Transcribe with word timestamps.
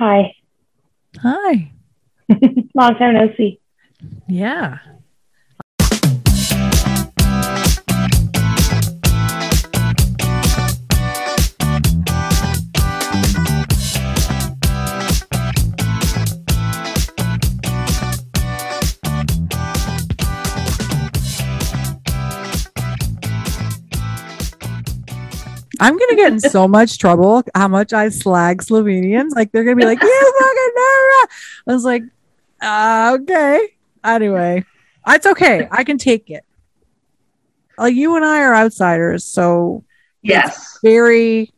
Hi. 0.00 0.34
Hi. 1.18 1.72
Long 2.74 2.94
time 2.96 3.12
no 3.12 3.28
see. 3.36 3.60
Yeah. 4.26 4.78
I'm 25.80 25.96
gonna 25.98 26.14
get 26.16 26.32
in 26.32 26.40
so 26.56 26.68
much 26.68 26.98
trouble 26.98 27.42
how 27.54 27.68
much 27.68 27.92
I 27.92 28.10
slag 28.10 28.62
Slovenians. 28.62 29.30
Like 29.34 29.50
they're 29.50 29.64
gonna 29.64 29.76
be 29.76 29.84
like, 29.84 30.00
"You 30.02 30.32
fucking 30.40 30.72
know." 30.76 31.26
I 31.68 31.72
was 31.72 31.84
like, 31.84 32.02
uh, 32.62 33.16
"Okay." 33.20 33.68
Anyway, 34.04 34.64
it's 35.08 35.26
okay. 35.26 35.66
I 35.70 35.84
can 35.84 35.98
take 35.98 36.30
it. 36.30 36.44
Like 37.78 37.94
you 37.94 38.16
and 38.16 38.24
I 38.24 38.40
are 38.40 38.54
outsiders, 38.54 39.24
so 39.24 39.84
Yes. 40.22 40.78
very 40.82 41.52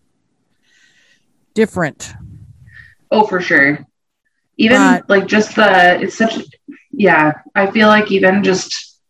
different. 1.55 2.12
Oh, 3.11 3.27
for 3.27 3.41
sure. 3.41 3.84
Even 4.56 4.77
But- 4.78 5.09
like 5.11 5.27
just 5.27 5.56
the 5.56 6.00
it's 6.00 6.16
such 6.16 6.39
yeah, 6.92 7.33
I 7.55 7.70
feel 7.70 7.89
like 7.89 8.11
even 8.12 8.45
just 8.45 9.00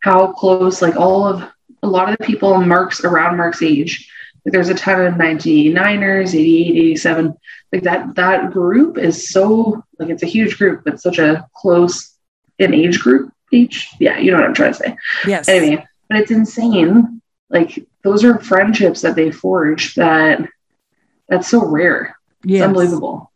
how 0.00 0.32
close 0.32 0.80
like 0.80 0.96
all 0.96 1.26
of 1.26 1.42
a 1.82 1.86
lot 1.86 2.08
of 2.10 2.16
the 2.18 2.24
people 2.24 2.58
Mark's 2.60 3.04
around 3.04 3.36
Mark's 3.36 3.62
age. 3.62 4.10
There's 4.50 4.68
a 4.68 4.74
ton 4.74 5.06
of 5.06 5.14
99ers, 5.14 6.34
88, 6.34 6.76
87. 6.76 7.34
Like 7.72 7.82
that 7.82 8.14
that 8.14 8.50
group 8.50 8.98
is 8.98 9.28
so 9.30 9.84
like 9.98 10.08
it's 10.10 10.22
a 10.22 10.26
huge 10.26 10.56
group, 10.58 10.82
but 10.84 11.00
such 11.00 11.18
a 11.18 11.46
close 11.54 12.16
in 12.58 12.72
age 12.74 13.00
group 13.00 13.32
each. 13.52 13.88
Yeah, 14.00 14.18
you 14.18 14.30
know 14.30 14.38
what 14.38 14.46
I'm 14.46 14.54
trying 14.54 14.72
to 14.72 14.78
say. 14.78 14.96
Yes. 15.26 15.48
Anyway, 15.48 15.86
but 16.08 16.18
it's 16.18 16.30
insane. 16.30 17.20
Like 17.50 17.86
those 18.02 18.24
are 18.24 18.38
friendships 18.40 19.02
that 19.02 19.16
they 19.16 19.30
forged 19.30 19.96
that 19.96 20.40
that's 21.28 21.48
so 21.48 21.64
rare. 21.64 22.16
It's 22.44 22.52
Yes. 22.52 22.66
unbelievable. 22.66 23.30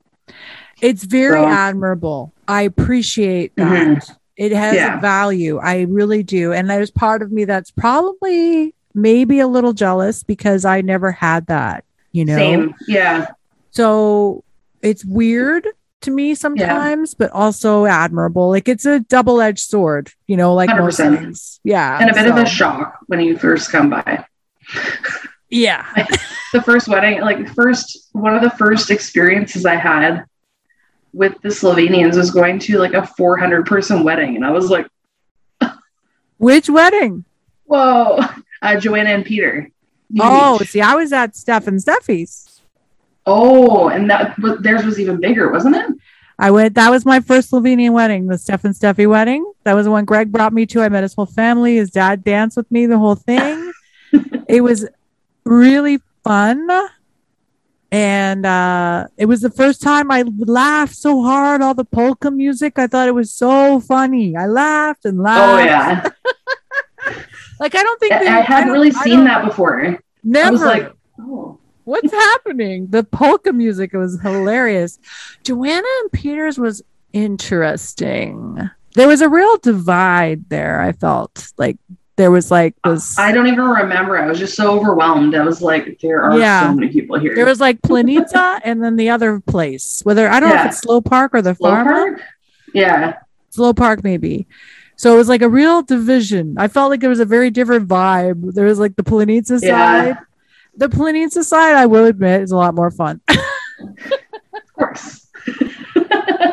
It's 0.81 1.05
very 1.05 1.41
So- 1.41 1.47
admirable. 1.47 2.33
I 2.49 2.63
appreciate 2.63 3.55
that. 3.57 3.67
Mhm. 3.99 4.17
It 4.37 4.53
has 4.53 4.75
Yeah. 4.75 4.99
value. 5.01 5.59
I 5.59 5.83
really 5.83 6.23
do. 6.23 6.53
And 6.53 6.69
there's 6.69 6.91
part 6.91 7.23
of 7.23 7.31
me 7.31 7.45
that's 7.45 7.71
probably 7.71 8.75
maybe 8.95 9.41
a 9.41 9.47
little 9.47 9.73
jealous 9.73 10.23
because 10.23 10.65
I 10.65 10.81
never 10.81 11.13
had 11.13 11.47
that, 11.47 11.85
you 12.13 12.25
know? 12.25 12.37
Same. 12.37 12.75
Yeah. 12.87 13.29
So 13.71 14.45
it's 14.83 15.05
weird 15.05 15.67
to 16.03 16.11
me 16.11 16.35
sometimes, 16.35 17.15
but 17.15 17.31
also 17.31 17.87
admirable. 17.87 18.49
Like 18.49 18.69
it's 18.69 18.85
a 18.85 19.01
double 19.01 19.41
edged 19.41 19.61
sword, 19.61 20.11
you 20.27 20.37
know, 20.37 20.55
like 20.55 20.69
100%. 20.69 21.19
things. 21.19 21.61
Yeah. 21.65 21.99
And 22.01 22.11
a 22.11 22.15
bit 22.15 22.27
of 22.27 22.37
a 22.37 22.47
shock 22.47 22.99
when 23.07 23.21
you 23.21 23.39
first 23.39 23.71
come 23.71 23.91
by. 23.91 24.27
Yeah. 25.49 25.87
The 26.53 26.61
first 26.61 26.87
wedding, 26.87 27.23
like 27.23 27.49
first 27.55 28.11
one 28.13 28.35
of 28.35 28.43
the 28.43 28.51
first 28.51 28.91
experiences 28.91 29.65
I 29.65 29.77
had 29.77 30.27
with 31.15 31.41
the 31.41 31.49
Slovenians 31.49 32.15
was 32.17 32.31
going 32.31 32.59
to 32.59 32.77
like 32.77 32.93
a 32.93 33.07
400 33.07 33.65
person 33.65 34.05
wedding. 34.05 34.37
And 34.37 34.45
I 34.45 34.51
was 34.51 34.69
like, 34.69 34.87
Which 36.37 36.69
wedding? 36.69 37.25
whoa, 37.65 38.21
uh, 38.63 38.81
Joanna 38.81 39.11
and 39.11 39.25
Peter. 39.25 39.69
Oh, 40.21 40.59
Huge. 40.59 40.69
see, 40.71 40.81
I 40.81 40.95
was 40.95 41.13
at 41.13 41.37
Steph 41.37 41.67
and 41.67 41.79
Steffi's. 41.81 42.61
oh, 43.27 43.89
and 43.89 44.11
that 44.11 44.35
but 44.41 44.63
theirs 44.63 44.85
was 44.85 44.99
even 45.01 45.21
bigger, 45.21 45.51
wasn't 45.51 45.77
it? 45.77 45.87
I 46.39 46.51
went. 46.51 46.75
That 46.75 46.91
was 46.91 47.05
my 47.05 47.21
first 47.21 47.51
Slovenian 47.51 47.93
wedding, 47.93 48.27
the 48.27 48.39
Steph 48.39 48.65
and 48.65 48.75
Steffi 48.75 49.09
wedding. 49.09 49.51
That 49.65 49.75
was 49.75 49.85
the 49.87 49.91
one 49.93 50.05
Greg 50.05 50.33
brought 50.33 50.53
me 50.53 50.67
to. 50.67 50.83
I 50.83 50.89
met 50.89 51.03
his 51.03 51.15
whole 51.15 51.27
family. 51.27 51.77
His 51.77 51.91
dad 51.91 52.25
danced 52.25 52.57
with 52.57 52.71
me, 52.71 52.87
the 52.87 52.99
whole 52.99 53.15
thing. 53.15 53.73
it 54.49 54.63
was 54.63 54.87
really 55.45 56.01
fun, 56.25 56.69
and 57.91 58.45
uh, 58.45 59.07
it 59.17 59.27
was 59.27 59.41
the 59.41 59.51
first 59.51 59.83
time 59.83 60.11
I 60.11 60.25
laughed 60.39 60.97
so 60.97 61.23
hard. 61.23 61.63
All 61.63 61.75
the 61.75 61.85
polka 61.85 62.31
music, 62.31 62.79
I 62.79 62.87
thought 62.87 63.09
it 63.09 63.15
was 63.15 63.33
so 63.33 63.79
funny. 63.81 64.37
I 64.37 64.47
laughed 64.47 65.05
and 65.05 65.23
laughed. 65.23 65.63
Oh 65.63 65.65
yeah. 65.65 66.09
Like 67.63 67.75
I 67.75 67.83
don't 67.83 68.01
think 68.01 68.13
I, 68.13 68.19
they- 68.19 68.27
I 68.29 68.41
hadn't 68.41 68.69
don't- 68.69 68.73
really 68.75 68.93
I 68.95 69.03
seen 69.05 69.25
that 69.25 69.45
before. 69.45 69.99
Never. 70.25 70.47
I 70.49 70.51
was 70.51 70.63
like, 70.63 70.93
oh. 71.21 71.59
What's 71.85 72.13
happening? 72.13 72.87
The 72.91 73.03
polka 73.03 73.53
music 73.53 73.93
was 73.93 74.21
hilarious. 74.21 75.01
Joanna 75.43 75.87
and 76.03 76.13
Peters 76.13 76.57
was 76.59 76.81
interesting. 77.13 78.71
There 78.95 79.09
was 79.09 79.21
a 79.21 79.29
real 79.29 79.57
divide 79.59 80.49
there. 80.49 80.81
I 80.81 80.93
felt 80.93 81.49
like 81.59 81.79
there 82.17 82.31
was 82.31 82.51
like 82.53 82.75
this. 82.85 83.19
I 83.19 83.33
don't 83.33 83.47
even 83.49 83.65
remember. 83.65 84.17
I 84.19 84.27
was 84.27 84.39
just 84.39 84.55
so 84.55 84.79
overwhelmed. 84.79 85.35
I 85.35 85.43
was 85.43 85.61
like, 85.63 85.99
there 86.01 86.23
are 86.23 86.39
Yeah. 86.39 86.69
so 86.69 86.75
many 86.75 86.89
people 86.93 87.19
here. 87.19 87.35
there 87.35 87.47
was 87.47 87.59
like 87.59 87.81
Planita 87.83 88.61
and 88.65 88.83
then 88.85 88.97
the 88.97 89.11
other 89.11 89.41
place. 89.41 90.03
Whether 90.05 90.29
I 90.29 90.39
don't 90.39 90.51
know 90.51 90.61
if 90.61 90.67
it's 90.67 90.79
Slow 90.83 91.01
Park 91.01 91.35
or 91.35 91.43
the 91.43 91.55
Slow 91.55 91.71
Pharma. 91.73 91.85
Park? 91.85 92.23
Yeah. 92.75 93.19
Slow 93.51 93.73
Park, 93.73 94.05
maybe. 94.05 94.47
So 95.03 95.13
it 95.13 95.17
was 95.17 95.29
like 95.29 95.43
a 95.43 95.49
real 95.49 95.83
division. 95.83 96.55
I 96.59 96.69
felt 96.69 96.91
like 96.91 97.01
there 97.01 97.11
was 97.11 97.19
a 97.19 97.25
very 97.25 97.51
different 97.51 97.89
vibe. 97.89 98.55
There 98.55 98.67
was 98.67 98.79
like 98.79 98.95
the 98.95 99.03
Planita 99.03 99.61
Yeah. 99.61 100.15
side. 100.15 100.19
The 100.77 100.87
Planita 100.89 101.43
side, 101.43 101.75
I 101.75 101.87
will 101.87 102.05
admit, 102.07 102.43
is 102.43 102.53
a 102.53 102.57
lot 102.57 102.77
more 102.77 102.93
fun. 102.93 103.21
Of 104.55 104.75
course. 104.75 105.27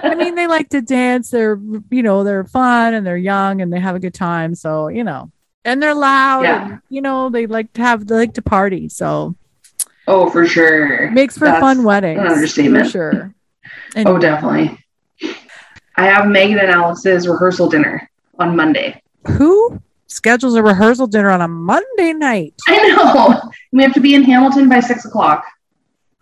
I 0.04 0.16
mean, 0.18 0.34
they 0.34 0.48
like 0.48 0.70
to 0.70 0.82
dance. 0.82 1.30
They're, 1.30 1.60
you 1.92 2.02
know, 2.02 2.24
they're 2.24 2.44
fun 2.44 2.96
and 2.96 3.06
they're 3.06 3.18
young 3.18 3.62
and 3.62 3.72
they 3.72 3.80
have 3.80 3.96
a 3.96 4.00
good 4.00 4.14
time. 4.16 4.56
So, 4.56 4.88
you 4.88 5.04
know, 5.04 5.32
and 5.64 5.82
they're 5.82 5.94
loud 5.94 6.42
Yeah. 6.42 6.66
and, 6.72 6.82
you 6.90 7.02
know, 7.02 7.30
they 7.30 7.46
like 7.46 7.72
to 7.74 7.82
have, 7.82 8.08
they 8.08 8.16
like 8.16 8.34
to 8.34 8.42
party. 8.42 8.90
So 8.90 9.36
oh, 10.08 10.30
for 10.32 10.48
sure. 10.48 11.12
makes 11.12 11.38
for 11.38 11.46
That's 11.46 11.60
fun 11.62 11.84
weddings. 11.84 12.20
an 12.20 12.28
understatement. 12.28 12.86
For 12.86 12.92
sure. 12.92 13.34
And 13.96 14.08
Oh, 14.08 14.18
definitely. 14.18 14.84
I 15.96 16.06
have 16.08 16.26
Megan 16.28 16.58
and 16.60 16.72
Alex's 16.72 17.28
rehearsal 17.28 17.70
dinner 17.70 18.09
on 18.40 18.56
Monday. 18.56 19.02
who 19.28 19.82
schedules 20.08 20.56
a 20.56 20.64
rehearsal 20.64 21.06
dinner 21.08 21.30
on 21.30 21.42
a 21.42 21.48
Monday 21.48 22.14
night? 22.14 22.54
I 22.68 22.88
know. 22.88 23.42
We 23.72 23.84
have 23.84 23.94
to 23.94 24.00
be 24.00 24.16
in 24.16 24.24
Hamilton 24.24 24.68
by 24.68 24.80
six 24.80 25.06
o'clock. 25.06 25.46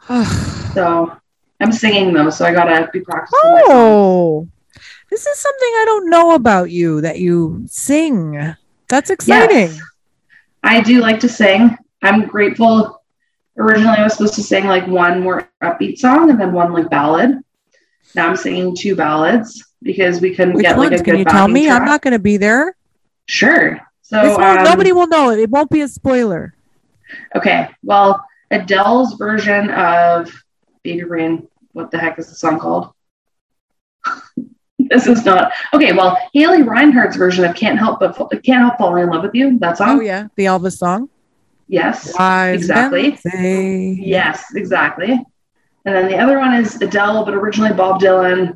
So 0.73 1.11
I'm 1.59 1.71
singing 1.71 2.13
though, 2.13 2.29
so 2.29 2.45
I 2.45 2.53
gotta 2.53 2.87
be 2.93 2.99
practicing. 2.99 3.39
oh, 3.43 4.47
this 5.09 5.25
is 5.25 5.37
something 5.39 5.69
I 5.69 5.83
don't 5.87 6.09
know 6.09 6.35
about 6.35 6.69
you 6.69 7.01
that 7.01 7.17
you 7.19 7.63
sing. 7.65 8.55
That's 8.89 9.09
exciting. 9.09 9.71
Yes. 9.71 9.81
I 10.61 10.81
do 10.81 10.99
like 10.99 11.19
to 11.21 11.29
sing. 11.29 11.75
I'm 12.03 12.27
grateful. 12.27 13.01
Originally, 13.57 13.97
I 13.97 14.03
was 14.03 14.13
supposed 14.13 14.35
to 14.35 14.43
sing 14.43 14.65
like 14.67 14.85
one 14.85 15.21
more 15.23 15.49
upbeat 15.63 15.97
song 15.97 16.29
and 16.29 16.39
then 16.39 16.53
one 16.53 16.71
like 16.73 16.91
ballad. 16.91 17.39
Now 18.15 18.27
I'm 18.29 18.35
singing 18.35 18.75
two 18.75 18.95
ballads 18.95 19.63
because 19.81 20.21
we 20.21 20.35
couldn't 20.35 20.55
Which 20.55 20.63
get 20.63 20.77
ones? 20.77 20.91
like 20.91 20.99
a 20.99 21.03
Can 21.03 21.15
good 21.15 21.27
Can 21.27 21.35
you 21.35 21.39
tell 21.39 21.47
me? 21.47 21.69
I'm 21.69 21.85
not 21.85 22.01
going 22.01 22.13
to 22.13 22.19
be 22.19 22.37
there. 22.37 22.75
Sure. 23.25 23.79
So 24.01 24.41
um, 24.41 24.63
nobody 24.63 24.91
will 24.91 25.07
know 25.07 25.31
it. 25.31 25.39
It 25.39 25.49
won't 25.49 25.69
be 25.69 25.81
a 25.81 25.87
spoiler. 25.87 26.53
Okay. 27.35 27.69
Well, 27.83 28.25
Adele's 28.51 29.15
version 29.15 29.69
of 29.71 30.31
Baby 30.83 31.03
Rain. 31.03 31.47
What 31.73 31.91
the 31.91 31.97
heck 31.97 32.17
is 32.17 32.29
the 32.29 32.35
song 32.35 32.59
called? 32.59 32.93
this 34.79 35.07
is 35.07 35.25
not 35.25 35.51
okay. 35.73 35.91
Well, 35.91 36.17
Haley 36.33 36.63
Reinhart's 36.63 37.17
version 37.17 37.43
of 37.43 37.55
"Can't 37.55 37.77
Help 37.77 37.99
But 37.99 38.15
Can't 38.43 38.61
Help 38.61 38.77
Falling 38.77 39.03
in 39.03 39.09
Love 39.09 39.23
with 39.23 39.35
You." 39.35 39.59
That 39.59 39.77
song. 39.77 39.99
Oh 39.99 40.01
yeah, 40.01 40.27
the 40.35 40.45
Elvis 40.45 40.77
song. 40.77 41.09
Yes. 41.67 42.15
Exactly. 42.53 43.19
Yes. 43.99 44.55
Exactly. 44.55 45.23
And 45.87 45.95
then 45.95 46.09
the 46.09 46.17
other 46.17 46.37
one 46.37 46.53
is 46.53 46.81
Adele, 46.81 47.23
but 47.23 47.33
originally 47.33 47.71
Bob 47.73 48.01
Dylan. 48.01 48.53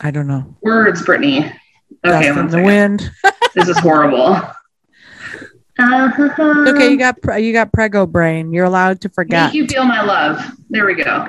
I 0.00 0.10
don't 0.10 0.26
know. 0.26 0.56
Words, 0.62 1.04
Brittany. 1.04 1.44
Okay. 2.04 2.26
Dust 2.26 2.26
in 2.28 2.46
the 2.46 2.50
second. 2.50 2.66
wind. 2.66 3.10
This 3.54 3.68
is 3.68 3.78
horrible. 3.78 4.34
Uh-huh. 5.78 6.64
Okay, 6.70 6.90
you 6.90 6.98
got 6.98 7.22
pre- 7.22 7.46
you 7.46 7.52
got 7.52 7.72
prego 7.72 8.04
brain. 8.04 8.52
You're 8.52 8.64
allowed 8.64 9.00
to 9.02 9.08
forget. 9.08 9.46
Make 9.46 9.54
you 9.54 9.68
feel 9.68 9.84
my 9.84 10.02
love. 10.02 10.44
There 10.70 10.86
we 10.86 10.94
go. 10.96 11.28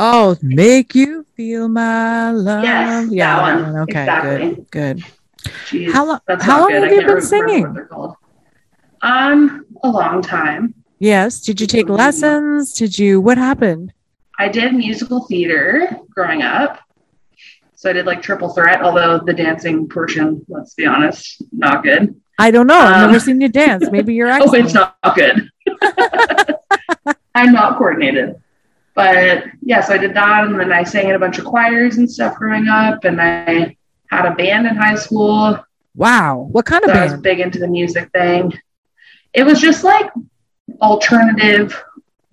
oh, 0.00 0.36
make 0.42 0.96
you 0.96 1.24
feel 1.36 1.68
my 1.68 2.32
love. 2.32 2.64
Yes, 2.64 3.12
yeah, 3.12 3.36
that 3.36 3.62
one. 3.62 3.76
Okay, 3.82 4.00
Exactly. 4.00 4.54
good, 4.56 4.70
good. 4.72 5.04
Jeez. 5.66 5.92
How 5.92 6.04
long? 6.04 6.18
How 6.40 6.60
long 6.62 6.70
have 6.72 6.90
you 6.90 7.06
been 7.06 7.22
singing? 7.22 7.62
What. 7.90 8.16
Um, 9.02 9.64
a 9.84 9.88
long 9.88 10.20
time. 10.22 10.74
Yes. 10.98 11.40
Did 11.40 11.60
you 11.60 11.66
take 11.66 11.88
lessons? 11.88 12.72
Did 12.72 12.98
you? 12.98 13.20
What 13.20 13.38
happened? 13.38 13.92
I 14.38 14.48
did 14.48 14.74
musical 14.74 15.24
theater 15.26 15.98
growing 16.10 16.42
up. 16.42 16.80
So 17.74 17.90
I 17.90 17.92
did 17.92 18.06
like 18.06 18.22
triple 18.22 18.48
threat, 18.50 18.82
although 18.82 19.18
the 19.18 19.34
dancing 19.34 19.88
portion, 19.88 20.44
let's 20.48 20.74
be 20.74 20.86
honest, 20.86 21.42
not 21.52 21.82
good. 21.82 22.18
I 22.38 22.50
don't 22.50 22.66
know. 22.66 22.78
I've 22.78 23.04
Um, 23.04 23.10
never 23.12 23.20
seen 23.20 23.40
you 23.40 23.48
dance. 23.48 23.90
Maybe 23.90 24.14
you're 24.14 24.28
actually. 24.28 24.60
Oh, 24.60 24.64
it's 24.64 24.74
not 24.74 24.96
good. 25.14 25.50
I'm 27.34 27.52
not 27.52 27.76
coordinated. 27.76 28.36
but 28.94 29.44
yeah, 29.62 29.82
so 29.82 29.92
I 29.94 29.98
did 29.98 30.14
that, 30.14 30.44
and 30.44 30.58
then 30.58 30.72
I 30.72 30.82
sang 30.84 31.08
in 31.10 31.14
a 31.14 31.18
bunch 31.18 31.38
of 31.38 31.44
choirs 31.44 31.98
and 31.98 32.10
stuff 32.10 32.36
growing 32.36 32.66
up, 32.68 33.04
and 33.04 33.20
I 33.20 33.76
had 34.10 34.24
a 34.24 34.34
band 34.34 34.66
in 34.66 34.74
high 34.76 34.94
school. 34.94 35.58
Wow. 35.94 36.48
What 36.50 36.64
kind 36.64 36.82
of 36.84 36.90
So 36.90 36.96
I 36.96 37.04
was 37.04 37.14
big 37.20 37.40
into 37.40 37.58
the 37.58 37.68
music 37.68 38.10
thing. 38.12 38.52
It 39.34 39.44
was 39.44 39.60
just 39.60 39.84
like 39.84 40.10
alternative 40.80 41.82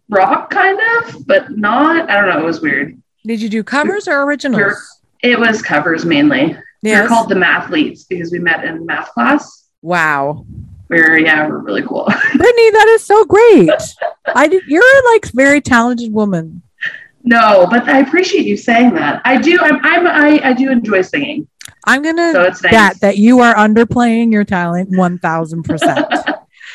rock, 0.09 0.50
kind 0.50 0.80
of, 1.06 1.25
but 1.27 1.51
not. 1.57 2.09
I 2.09 2.19
don't 2.19 2.30
know. 2.30 2.39
It 2.39 2.45
was 2.45 2.62
weird. 2.62 3.00
Did 3.25 3.41
you 3.41 3.50
do 3.50 3.63
covers 3.63 4.07
or 4.07 4.24
originals? 4.24 5.01
It 5.21 5.39
was 5.39 5.62
covers 5.62 6.06
mainly. 6.06 6.57
We 6.81 6.89
Yes. 6.89 7.03
were 7.03 7.07
called 7.07 7.30
the 7.30 7.35
mathletes 7.35 8.06
because 8.07 8.31
we 8.31 8.39
met 8.39 8.65
in 8.65 8.85
math 8.85 9.09
class. 9.13 9.65
wow. 9.81 10.45
Where 10.88 11.18
yeah, 11.18 11.47
we're 11.47 11.59
really 11.59 11.81
cool. 11.81 12.03
Brittany, 12.35 12.69
that 12.71 12.88
is 12.89 13.03
so 13.03 13.24
great. 13.25 13.69
I 14.36 14.47
did, 14.47 14.63
you're 14.68 14.83
a 14.83 15.12
like 15.13 15.25
very 15.31 15.62
talented 15.62 16.13
woman. 16.13 16.62
no, 17.24 17.65
but 17.71 17.88
I 17.88 18.00
appreciate 18.00 18.45
you 18.45 18.57
saying 18.57 18.94
that. 18.95 19.21
I 19.25 19.38
do. 19.38 19.57
I'm. 19.62 19.79
I'm 19.83 20.06
I, 20.06 20.50
I 20.50 20.53
do 20.53 20.69
enjoy 20.69 21.01
singing, 21.01 21.47
I'm 21.86 22.03
gonna 22.03 22.33
so 22.33 22.44
it's 22.44 22.62
nice. 22.62 22.71
bet 22.74 23.00
that 23.00 23.18
you 23.18 23.39
are 23.39 23.56
underplaying 23.56 24.31
your 24.33 24.44
talent 24.44 24.91
1000%. 24.91 26.24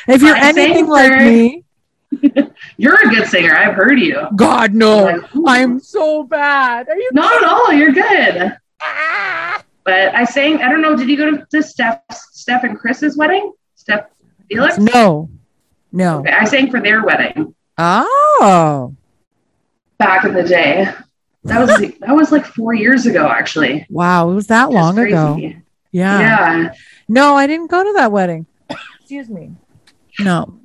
if 0.09 0.21
you're 0.21 0.35
I 0.35 0.49
anything 0.49 0.87
like 0.87 1.11
me, 1.19 1.63
You're 2.77 2.95
a 2.95 3.13
good 3.13 3.27
singer. 3.27 3.55
I've 3.55 3.75
heard 3.75 3.99
you. 3.99 4.27
God 4.35 4.73
no. 4.73 5.03
Like. 5.33 5.59
I'm 5.61 5.79
so 5.79 6.23
bad. 6.23 6.89
Are 6.89 6.95
you 6.95 7.09
not 7.13 7.43
at 7.43 7.47
all. 7.47 7.71
You're 7.71 7.91
good. 7.91 8.57
Ah. 8.81 9.63
But 9.83 10.15
I 10.15 10.23
sang. 10.23 10.61
I 10.61 10.69
don't 10.69 10.81
know. 10.81 10.95
Did 10.95 11.07
you 11.09 11.17
go 11.17 11.31
to, 11.37 11.45
to 11.51 11.63
Steph, 11.63 12.01
Steph 12.11 12.63
and 12.63 12.77
Chris's 12.77 13.15
wedding? 13.15 13.53
Steph 13.75 14.07
Felix. 14.49 14.77
No. 14.79 15.29
No. 15.91 16.19
Okay, 16.19 16.31
I 16.31 16.45
sang 16.45 16.69
for 16.71 16.79
their 16.79 17.03
wedding 17.03 17.55
Oh. 17.77 18.95
back 19.97 20.25
in 20.25 20.33
the 20.33 20.43
day. 20.43 20.91
That 21.43 21.59
was 21.61 21.69
that 21.99 22.15
was 22.15 22.31
like 22.31 22.45
four 22.45 22.73
years 22.73 23.05
ago, 23.05 23.27
actually. 23.27 23.85
Wow, 23.89 24.29
it 24.31 24.35
was 24.35 24.47
that 24.47 24.71
long 24.71 24.95
crazy. 24.95 25.13
ago. 25.13 25.37
Yeah. 25.91 26.19
Yeah. 26.19 26.73
No, 27.07 27.35
I 27.35 27.47
didn't 27.47 27.67
go 27.71 27.83
to 27.83 27.93
that 27.93 28.11
wedding. 28.11 28.45
Excuse 28.99 29.29
me. 29.29 29.51
No. 30.19 30.59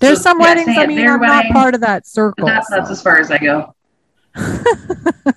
There's 0.00 0.18
So, 0.18 0.22
some 0.30 0.40
yeah, 0.40 0.46
weddings. 0.54 0.78
I 0.78 0.86
mean, 0.86 1.06
I'm 1.06 1.20
wedding, 1.20 1.50
not 1.50 1.52
part 1.52 1.74
of 1.74 1.80
that 1.80 2.06
circle. 2.06 2.46
That's 2.46 2.68
that's 2.70 2.90
as 2.90 3.02
far 3.02 3.18
as 3.18 3.30
I 3.30 3.38
go. 3.38 3.74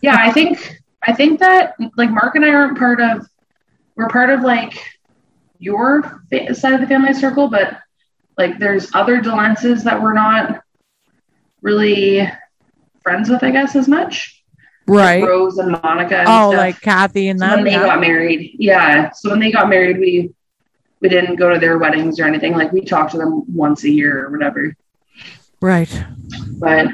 yeah, 0.02 0.18
I 0.20 0.32
think 0.32 0.82
I 1.08 1.14
think 1.14 1.40
that 1.40 1.76
like 1.98 2.10
Mark 2.12 2.36
and 2.36 2.46
I 2.46 2.50
aren't 2.50 2.78
part 2.78 3.02
of. 3.02 3.26
We're 3.96 4.08
part 4.10 4.30
of 4.30 4.42
like 4.42 4.74
your 5.60 6.24
fa- 6.32 6.54
side 6.56 6.74
of 6.74 6.82
the 6.82 6.88
family 6.88 7.14
circle, 7.14 7.48
but 7.48 7.78
like 8.38 8.58
there's 8.60 8.94
other 8.94 9.22
Delences 9.22 9.84
that 9.84 10.02
we're 10.02 10.14
not 10.14 10.62
really 11.62 12.28
friends 13.04 13.30
with, 13.30 13.44
I 13.44 13.52
guess, 13.52 13.76
as 13.76 13.88
much. 13.88 14.44
right. 14.88 15.24
Rose 15.24 15.58
and 15.58 15.72
Monica. 15.72 16.18
And 16.20 16.28
Oh, 16.30 16.50
stuff. 16.52 16.58
like 16.60 16.82
Kathy 16.82 17.30
and 17.30 17.40
So 17.40 17.46
them. 17.48 17.56
when 17.58 17.64
they 17.66 17.72
yeah. 17.72 17.86
got 17.86 18.00
married, 18.00 18.56
yeah. 18.60 19.12
So 19.12 19.30
when 19.32 19.40
they 19.40 19.52
got 19.52 19.70
married, 19.70 20.00
we 20.00 20.34
we 21.02 21.10
didn't 21.10 21.36
go 21.36 21.50
to 21.54 21.60
their 21.60 21.78
weddings 21.78 22.20
or 22.20 22.26
anything. 22.26 22.54
Like 22.54 22.72
we 22.72 22.82
talked 22.82 23.12
to 23.12 23.18
them 23.18 23.44
once 23.54 23.84
a 23.84 23.90
year 23.90 24.26
or 24.26 24.30
whatever. 24.32 24.76
Right. 25.62 26.06
But 26.60 26.88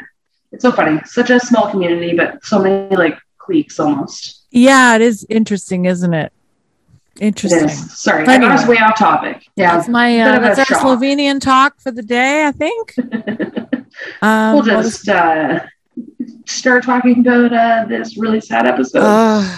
it's 0.51 0.61
so 0.63 0.71
funny. 0.71 0.99
Such 1.05 1.29
a 1.29 1.39
small 1.39 1.69
community, 1.69 2.15
but 2.15 2.43
so 2.45 2.59
many 2.59 2.95
like 2.95 3.17
cliques 3.37 3.79
almost. 3.79 4.45
Yeah, 4.51 4.95
it 4.95 5.01
is 5.01 5.25
interesting, 5.29 5.85
isn't 5.85 6.13
it? 6.13 6.31
It 7.19 7.25
Interesting. 7.27 7.65
is. 7.65 7.99
Sorry, 7.99 8.27
I 8.27 8.35
Anyway. 8.35 8.51
got 8.51 8.59
us 8.59 8.67
way 8.67 8.77
off 8.77 8.97
topic. 8.97 9.45
Yeah. 9.55 9.75
That's 9.75 9.87
my 9.87 10.19
uh, 10.19 10.39
that's 10.39 10.59
our 10.59 10.65
shock. 10.65 10.83
Slovenian 10.83 11.41
talk 11.41 11.81
for 11.81 11.91
the 11.91 12.03
day, 12.03 12.45
I 12.45 12.51
think. 12.51 12.95
Um, 14.21 14.53
we'll 14.53 14.63
just 14.63 15.09
uh, 15.09 15.59
start 16.45 16.83
talking 16.83 17.21
about 17.21 17.51
uh, 17.51 17.85
this 17.89 18.15
really 18.15 18.39
sad 18.39 18.67
episode. 18.67 18.99
uh, 18.99 19.57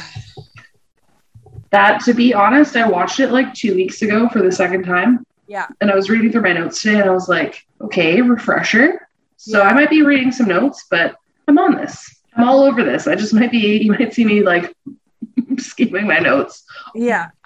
that, 1.71 2.01
to 2.05 2.13
be 2.13 2.33
honest, 2.33 2.75
I 2.75 2.87
watched 2.87 3.19
it 3.19 3.31
like 3.31 3.53
two 3.53 3.75
weeks 3.75 4.01
ago 4.01 4.27
for 4.29 4.41
the 4.41 4.51
second 4.51 4.83
time. 4.83 5.25
Yeah. 5.47 5.67
And 5.81 5.91
I 5.91 5.95
was 5.95 6.09
reading 6.09 6.31
through 6.31 6.43
my 6.43 6.53
notes 6.53 6.81
today 6.81 6.99
and 6.99 7.09
I 7.09 7.13
was 7.13 7.29
like, 7.29 7.65
okay, 7.81 8.21
refresher. 8.21 9.07
So 9.37 9.61
I 9.61 9.73
might 9.73 9.89
be 9.89 10.01
reading 10.01 10.31
some 10.31 10.47
notes, 10.47 10.85
but 10.89 11.15
I'm 11.47 11.57
on 11.57 11.75
this. 11.75 12.21
I'm 12.35 12.47
all 12.47 12.61
over 12.61 12.83
this. 12.83 13.07
I 13.07 13.15
just 13.15 13.33
might 13.33 13.51
be, 13.51 13.77
you 13.83 13.91
might 13.91 14.13
see 14.13 14.25
me 14.25 14.43
like 14.43 14.75
skipping 15.57 16.07
my 16.07 16.19
notes. 16.19 16.63
yeah. 16.95 17.29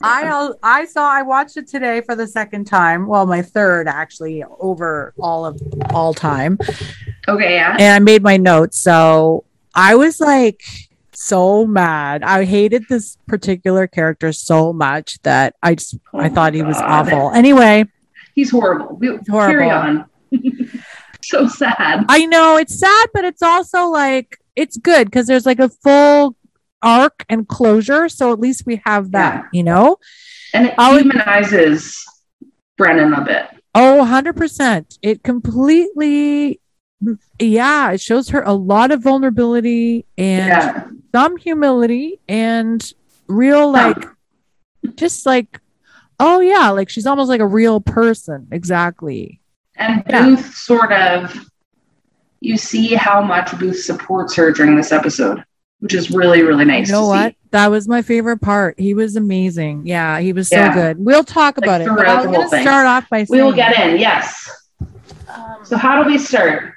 I 0.00 0.52
I 0.62 0.84
saw 0.84 1.10
I 1.10 1.22
watched 1.22 1.56
it 1.56 1.66
today 1.66 2.02
for 2.02 2.14
the 2.14 2.28
second 2.28 2.66
time. 2.66 3.08
Well, 3.08 3.26
my 3.26 3.42
third 3.42 3.88
actually 3.88 4.44
over 4.60 5.12
all 5.18 5.44
of 5.44 5.60
all 5.90 6.14
time. 6.14 6.56
Okay, 7.26 7.54
yeah. 7.54 7.72
and 7.72 7.94
I 7.94 7.98
made 7.98 8.22
my 8.22 8.36
notes. 8.36 8.78
So 8.78 9.44
I 9.74 9.96
was 9.96 10.20
like 10.20 10.62
so 11.20 11.66
mad. 11.66 12.22
I 12.22 12.44
hated 12.44 12.84
this 12.88 13.16
particular 13.26 13.86
character 13.86 14.32
so 14.32 14.72
much 14.72 15.20
that 15.22 15.54
I 15.62 15.74
just 15.74 15.96
Oh 16.14 16.20
I 16.20 16.28
thought 16.28 16.54
he 16.54 16.62
was 16.62 16.76
God. 16.76 17.08
awful. 17.08 17.30
Anyway, 17.32 17.84
He's 18.34 18.50
horrible. 18.50 18.96
We, 18.96 19.18
horrible. 19.28 19.52
Carry 19.52 19.70
on. 19.70 20.04
so 21.24 21.48
sad. 21.48 22.04
I 22.08 22.26
know 22.26 22.56
it's 22.56 22.78
sad, 22.78 23.08
but 23.12 23.24
it's 23.24 23.42
also 23.42 23.86
like 23.88 24.38
it's 24.54 24.76
good 24.76 25.06
because 25.06 25.26
there's 25.26 25.44
like 25.46 25.58
a 25.58 25.68
full 25.68 26.36
arc 26.80 27.24
and 27.28 27.48
closure. 27.48 28.08
So 28.08 28.32
at 28.32 28.38
least 28.38 28.64
we 28.64 28.80
have 28.86 29.10
that, 29.12 29.46
you 29.52 29.64
know? 29.64 29.96
And 30.54 30.66
it 30.68 30.74
I'll- 30.78 30.96
humanizes 30.98 32.04
Brennan 32.76 33.12
a 33.12 33.24
bit. 33.24 33.44
Oh, 33.74 34.04
100%. 34.08 34.98
It 35.02 35.22
completely, 35.24 36.60
yeah, 37.38 37.90
it 37.92 38.00
shows 38.00 38.30
her 38.30 38.42
a 38.42 38.52
lot 38.54 38.90
of 38.92 39.02
vulnerability 39.02 40.06
and 40.16 40.46
Yeah. 40.48 40.86
Some 41.14 41.36
humility 41.36 42.20
and 42.28 42.92
real 43.28 43.70
like 43.70 44.04
just 44.94 45.26
like 45.26 45.60
oh 46.20 46.40
yeah 46.40 46.70
like 46.70 46.88
she's 46.88 47.06
almost 47.06 47.28
like 47.28 47.40
a 47.40 47.46
real 47.46 47.80
person 47.80 48.46
exactly 48.52 49.40
And 49.76 50.02
Yeah. 50.08 50.24
Booth 50.24 50.54
sort 50.54 50.92
of, 50.92 51.34
you 52.40 52.56
see 52.56 52.94
how 52.94 53.20
much 53.22 53.56
Booth 53.58 53.80
supports 53.80 54.34
her 54.36 54.50
during 54.52 54.74
this 54.76 54.92
episode, 54.92 55.42
which 55.80 55.94
is 55.94 56.10
really, 56.10 56.42
really 56.42 56.64
nice 56.64 56.88
you 56.88 56.92
know 56.94 57.02
to 57.02 57.08
what 57.08 57.32
see. 57.32 57.38
that 57.52 57.68
was 57.70 57.86
my 57.88 58.02
favorite 58.02 58.38
part 58.40 58.78
he 58.78 58.94
was 58.94 59.16
amazing 59.16 59.86
yeah 59.86 60.18
he 60.20 60.32
was 60.32 60.48
so 60.48 60.56
Yeah. 60.56 60.74
good 60.74 60.98
we'll 60.98 61.24
talk 61.24 61.56
Like, 61.58 61.64
about 61.64 61.80
it 61.82 61.88
but 61.88 61.96
throughout 61.98 62.08
i 62.08 62.16
was 62.16 62.26
going 62.26 62.42
to 62.42 62.48
thing. 62.50 62.62
start 62.62 62.86
off 62.86 63.08
by 63.10 63.24
saying 63.24 63.28
We 63.40 63.42
will 63.42 63.52
get 63.56 63.78
in, 63.78 63.98
yes. 63.98 64.50
um, 65.28 65.58
So, 65.64 65.76
how 65.76 66.02
do 66.02 66.08
we 66.08 66.18
start? 66.18 66.74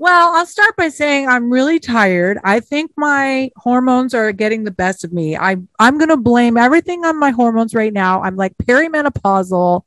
Well, 0.00 0.34
I'll 0.34 0.46
start 0.46 0.76
by 0.76 0.90
saying 0.90 1.28
I'm 1.28 1.50
really 1.50 1.80
tired. 1.80 2.38
I 2.44 2.60
think 2.60 2.92
my 2.96 3.50
hormones 3.56 4.14
are 4.14 4.30
getting 4.30 4.62
the 4.62 4.70
best 4.70 5.02
of 5.02 5.12
me. 5.12 5.36
I 5.36 5.56
I'm 5.80 5.98
going 5.98 6.10
to 6.10 6.16
blame 6.16 6.56
everything 6.56 7.04
on 7.04 7.18
my 7.18 7.30
hormones 7.30 7.74
right 7.74 7.92
now. 7.92 8.22
I'm 8.22 8.36
like 8.36 8.56
perimenopausal. 8.58 9.82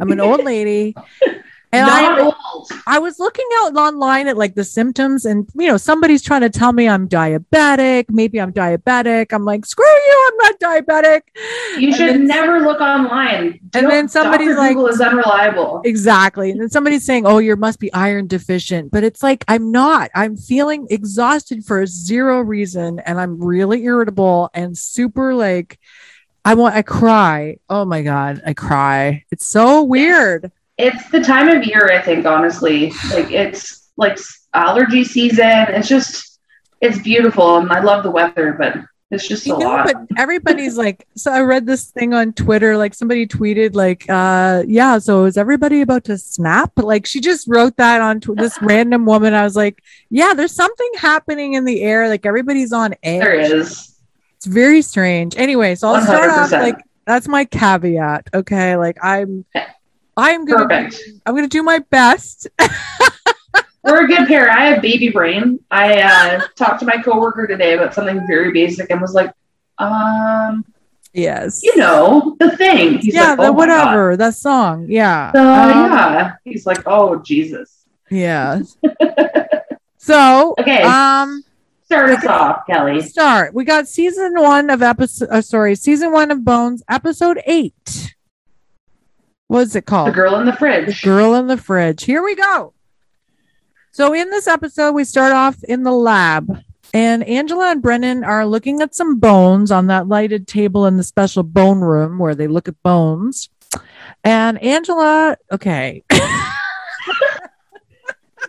I'm 0.00 0.10
an 0.10 0.20
old 0.20 0.42
lady. 0.44 0.96
And 1.74 1.86
Not 1.86 2.18
I 2.18 2.22
old. 2.22 2.34
I 2.86 2.98
was 2.98 3.18
looking 3.18 3.46
out 3.60 3.74
online 3.76 4.28
at 4.28 4.36
like 4.36 4.54
the 4.54 4.62
symptoms 4.64 5.24
and 5.24 5.48
you 5.54 5.66
know 5.68 5.78
somebody's 5.78 6.20
trying 6.20 6.42
to 6.42 6.50
tell 6.50 6.72
me 6.74 6.86
I'm 6.86 7.08
diabetic, 7.08 8.06
maybe 8.10 8.38
I'm 8.38 8.52
diabetic. 8.52 9.32
I'm 9.32 9.46
like, 9.46 9.64
"Screw 9.64 9.84
you, 9.86 10.30
I'm 10.32 10.36
not 10.36 10.60
diabetic." 10.60 11.22
You 11.78 11.86
And 11.88 11.96
should 11.96 12.08
then- 12.10 12.26
never 12.26 12.60
look 12.60 12.80
online. 12.82 13.58
And 13.72 13.88
then 13.90 14.06
somebody's 14.08 14.48
Dr. 14.48 14.58
like- 14.58 14.74
Google 14.76 14.88
is 14.88 15.00
unreliable. 15.00 15.80
Exactly. 15.84 16.50
And 16.50 16.60
then 16.60 16.68
somebody's 16.68 17.06
saying, 17.06 17.24
"Oh, 17.26 17.38
you 17.38 17.56
must 17.56 17.78
be 17.80 17.90
iron 17.94 18.26
deficient." 18.26 18.90
But 18.90 19.02
it's 19.02 19.22
like 19.22 19.42
I'm 19.48 19.70
not. 19.72 20.10
I'm 20.14 20.36
feeling 20.36 20.86
exhausted 20.90 21.64
for 21.64 21.86
zero 21.86 22.40
reason 22.42 22.98
and 23.00 23.18
I'm 23.18 23.42
really 23.42 23.82
irritable 23.84 24.50
and 24.52 24.76
super 24.76 25.34
like 25.34 25.78
I 26.44 26.52
want 26.54 26.74
I 26.74 26.82
cry. 26.82 27.56
Oh 27.70 27.86
my 27.86 28.02
god, 28.02 28.42
I 28.44 28.52
cry. 28.52 29.24
It's 29.30 29.46
so 29.46 29.82
weird. 29.82 30.52
It's 30.82 31.08
the 31.10 31.20
time 31.20 31.48
of 31.48 31.64
year, 31.64 31.90
I 31.92 32.00
think, 32.02 32.26
honestly. 32.26 32.92
Like, 33.12 33.30
it's 33.30 33.90
like 33.96 34.18
allergy 34.52 35.04
season. 35.04 35.46
It's 35.68 35.88
just, 35.88 36.40
it's 36.80 36.98
beautiful. 36.98 37.58
And 37.58 37.70
I 37.72 37.80
love 37.80 38.02
the 38.02 38.10
weather, 38.10 38.54
but 38.58 38.76
it's 39.10 39.28
just 39.28 39.46
a 39.46 39.50
You 39.50 39.58
know, 39.58 39.66
lot. 39.68 39.84
but 39.86 39.96
everybody's 40.16 40.76
like 40.78 41.06
so 41.16 41.30
I 41.30 41.42
read 41.42 41.66
this 41.66 41.90
thing 41.90 42.14
on 42.14 42.32
Twitter 42.32 42.78
like 42.78 42.94
somebody 42.94 43.26
tweeted 43.26 43.74
like 43.74 44.08
uh 44.08 44.62
yeah 44.66 44.98
so 44.98 45.26
is 45.26 45.36
everybody 45.36 45.82
about 45.82 46.04
to 46.04 46.16
snap 46.16 46.72
like 46.78 47.04
she 47.04 47.20
just 47.20 47.46
wrote 47.46 47.76
that 47.76 48.00
on 48.00 48.20
tw- 48.20 48.36
this 48.36 48.56
random 48.62 49.04
woman 49.04 49.34
I 49.34 49.42
was 49.44 49.54
like 49.54 49.82
yeah 50.08 50.32
there's 50.32 50.54
something 50.54 50.90
happening 50.96 51.52
in 51.52 51.66
the 51.66 51.82
air 51.82 52.08
like 52.08 52.24
everybody's 52.24 52.72
on 52.72 52.94
edge 53.02 53.20
there 53.20 53.38
is. 53.38 53.98
It's 54.38 54.46
very 54.46 54.80
strange. 54.82 55.36
Anyway, 55.36 55.74
so 55.76 55.88
I'll 55.88 56.02
start 56.02 56.30
off 56.30 56.50
like 56.50 56.82
that's 57.06 57.28
my 57.28 57.44
caveat. 57.44 58.28
Okay, 58.34 58.76
like 58.76 58.96
I'm, 59.02 59.44
I'm 60.16 60.44
gonna, 60.44 60.66
Perfect. 60.68 61.02
I'm 61.26 61.34
gonna 61.34 61.48
do 61.48 61.62
my 61.62 61.78
best. 61.90 62.48
We're 63.84 64.04
a 64.04 64.06
good 64.06 64.28
pair. 64.28 64.48
I 64.50 64.66
have 64.66 64.82
baby 64.82 65.08
brain. 65.08 65.58
I 65.70 66.00
uh, 66.02 66.40
talked 66.56 66.80
to 66.80 66.86
my 66.86 67.02
coworker 67.02 67.46
today 67.46 67.74
about 67.74 67.94
something 67.94 68.24
very 68.28 68.52
basic 68.52 68.90
and 68.90 69.00
was 69.00 69.12
like, 69.12 69.32
um, 69.78 70.64
yes. 71.12 71.62
you 71.64 71.76
know, 71.76 72.36
the 72.38 72.56
thing. 72.56 72.98
He's 72.98 73.12
yeah, 73.14 73.30
like, 73.30 73.38
the 73.38 73.42
oh 73.46 73.52
my 73.52 73.58
whatever, 73.58 74.16
that 74.16 74.34
song. 74.36 74.86
Yeah. 74.88 75.32
So, 75.32 75.40
Um, 75.40 75.90
yeah. 75.90 76.32
He's 76.44 76.64
like, 76.64 76.82
oh, 76.86 77.16
Jesus. 77.22 77.84
Yeah. 78.10 78.60
So, 79.98 80.56
Okay. 80.58 80.82
um, 80.82 81.44
Start 81.84 82.10
us 82.10 82.26
off, 82.26 82.66
Kelly. 82.66 83.02
start. 83.02 83.54
We 83.54 83.64
got 83.64 83.86
season 83.86 84.34
one 84.34 84.68
of 84.68 84.82
episode. 84.82 85.28
Uh, 85.30 85.40
sorry, 85.42 85.76
season 85.76 86.10
one 86.10 86.32
of 86.32 86.44
Bones, 86.44 86.82
episode 86.88 87.40
eight. 87.46 88.12
What's 89.52 89.74
it 89.74 89.84
called? 89.84 90.08
The 90.08 90.12
girl 90.12 90.36
in 90.36 90.46
the 90.46 90.52
The 90.52 90.56
fridge. 90.56 91.02
girl 91.02 91.34
in 91.34 91.46
the 91.46 91.58
fridge. 91.58 92.04
Here 92.04 92.22
we 92.22 92.34
go. 92.34 92.72
So 93.90 94.14
in 94.14 94.30
this 94.30 94.48
episode, 94.48 94.92
we 94.92 95.04
start 95.04 95.34
off 95.34 95.62
in 95.64 95.82
the 95.82 95.92
lab, 95.92 96.62
and 96.94 97.22
Angela 97.24 97.72
and 97.72 97.82
Brennan 97.82 98.24
are 98.24 98.46
looking 98.46 98.80
at 98.80 98.94
some 98.94 99.18
bones 99.18 99.70
on 99.70 99.88
that 99.88 100.08
lighted 100.08 100.48
table 100.48 100.86
in 100.86 100.96
the 100.96 101.02
special 101.04 101.42
bone 101.42 101.80
room 101.80 102.18
where 102.18 102.34
they 102.34 102.48
look 102.48 102.66
at 102.66 102.82
bones. 102.82 103.50
And 104.24 104.56
Angela, 104.62 105.36
okay, 105.52 106.02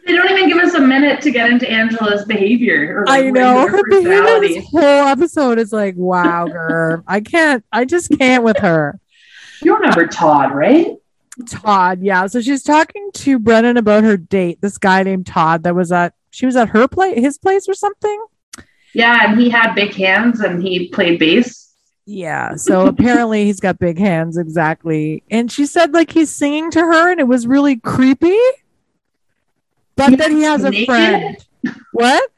They 0.06 0.14
don't 0.14 0.30
even 0.32 0.48
give 0.48 0.58
us 0.58 0.74
a 0.74 0.82
minute 0.82 1.22
to 1.22 1.32
get 1.32 1.50
into 1.50 1.70
Angela's 1.70 2.24
behavior. 2.26 3.00
Or 3.00 3.10
I 3.10 3.30
know 3.30 3.68
her 3.68 3.78
her 3.78 3.84
behavior 3.90 4.40
this 4.40 4.66
whole 4.72 4.82
episode 5.08 5.60
is 5.60 5.74
like, 5.74 5.96
wow, 5.98 6.46
girl, 6.48 7.04
I 7.08 7.20
can't, 7.20 7.64
I 7.74 7.84
just 7.84 8.10
can't 8.18 8.44
with 8.46 8.58
her. 8.60 9.00
You 9.64 9.76
remember 9.76 10.08
Todd, 10.08 10.54
right? 10.54 10.98
Todd, 11.50 12.02
yeah. 12.02 12.28
So 12.28 12.42
she's 12.42 12.64
talking 12.64 13.10
to 13.14 13.40
Brennan 13.40 13.78
about 13.78 14.04
her 14.04 14.18
date. 14.18 14.62
This 14.62 14.78
guy 14.78 15.04
named 15.04 15.26
Todd 15.26 15.64
that 15.64 15.76
was 15.76 15.92
at 15.92 16.14
she 16.32 16.46
was 16.46 16.56
at 16.56 16.70
her 16.70 16.88
place, 16.88 17.18
his 17.18 17.38
place 17.38 17.68
or 17.68 17.74
something. 17.74 18.26
Yeah, 18.94 19.30
and 19.30 19.40
he 19.40 19.50
had 19.50 19.74
big 19.74 19.94
hands 19.94 20.40
and 20.40 20.62
he 20.62 20.90
played 20.90 21.20
bass. 21.20 21.74
Yeah. 22.06 22.56
So 22.56 22.88
apparently 22.88 23.46
he's 23.46 23.60
got 23.60 23.80
big 23.80 23.98
hands, 23.98 24.38
exactly. 24.38 25.24
And 25.32 25.52
she 25.52 25.66
said 25.66 25.94
like 25.94 26.12
he's 26.12 26.30
singing 26.30 26.70
to 26.72 26.80
her 26.80 27.12
and 27.12 27.20
it 27.20 27.28
was 27.28 27.48
really 27.48 27.78
creepy. 27.78 28.38
But 29.96 30.18
then 30.18 30.36
he 30.36 30.42
has 30.42 30.64
a 30.66 30.86
friend. 30.86 31.38
What? 31.92 32.30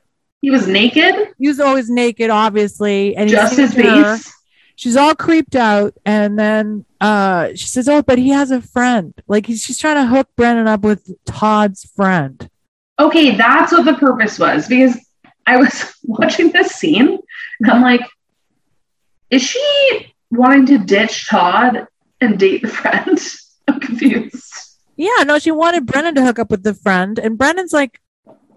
He 0.42 0.52
was 0.52 0.68
naked, 0.68 1.34
He 1.40 1.48
was 1.48 1.60
always 1.60 1.90
naked, 1.90 2.30
obviously, 2.30 3.16
and 3.16 3.30
just 3.30 3.58
his 3.58 3.74
bass. 3.74 4.32
She's 4.76 4.98
all 4.98 5.16
creeped 5.16 5.56
out, 5.56 5.94
and 6.06 6.38
then 6.38 6.86
uh, 7.00 7.50
she 7.56 7.68
says, 7.68 7.88
"Oh, 7.88 8.02
but 8.02 8.18
he 8.18 8.30
has 8.30 8.52
a 8.52 8.62
friend. 8.62 9.14
Like 9.28 9.46
he's, 9.46 9.64
she's 9.64 9.78
trying 9.78 9.96
to 9.96 10.06
hook 10.06 10.28
Brennan 10.36 10.68
up 10.68 10.82
with 10.82 11.10
Todd's 11.26 11.86
friend." 11.96 12.50
Okay, 13.00 13.36
that's 13.36 13.72
what 13.72 13.86
the 13.86 13.94
purpose 13.94 14.40
was 14.40 14.68
because 14.68 14.98
I 15.46 15.58
was 15.58 15.96
watching 16.04 16.52
this 16.52 16.72
scene 16.72 17.20
and 17.60 17.72
I'm 17.72 17.82
like, 17.82 18.02
is 19.30 19.42
she 19.42 20.14
wanting 20.32 20.66
to 20.68 20.78
ditch 20.78 21.28
Todd 21.30 21.88
and 22.22 22.40
date 22.40 22.62
the 22.62 22.68
friend? 22.68 23.20
I'm 23.68 23.80
confused. 23.80 24.54
Yeah, 24.96 25.24
no, 25.26 25.40
she 25.40 25.52
wanted 25.52 25.86
Brennan 25.86 26.16
to 26.16 26.24
hook 26.24 26.40
up 26.40 26.50
with 26.50 26.64
the 26.64 26.74
friend, 26.74 27.20
and 27.20 27.38
Brennan's 27.38 27.74
like, 27.74 28.00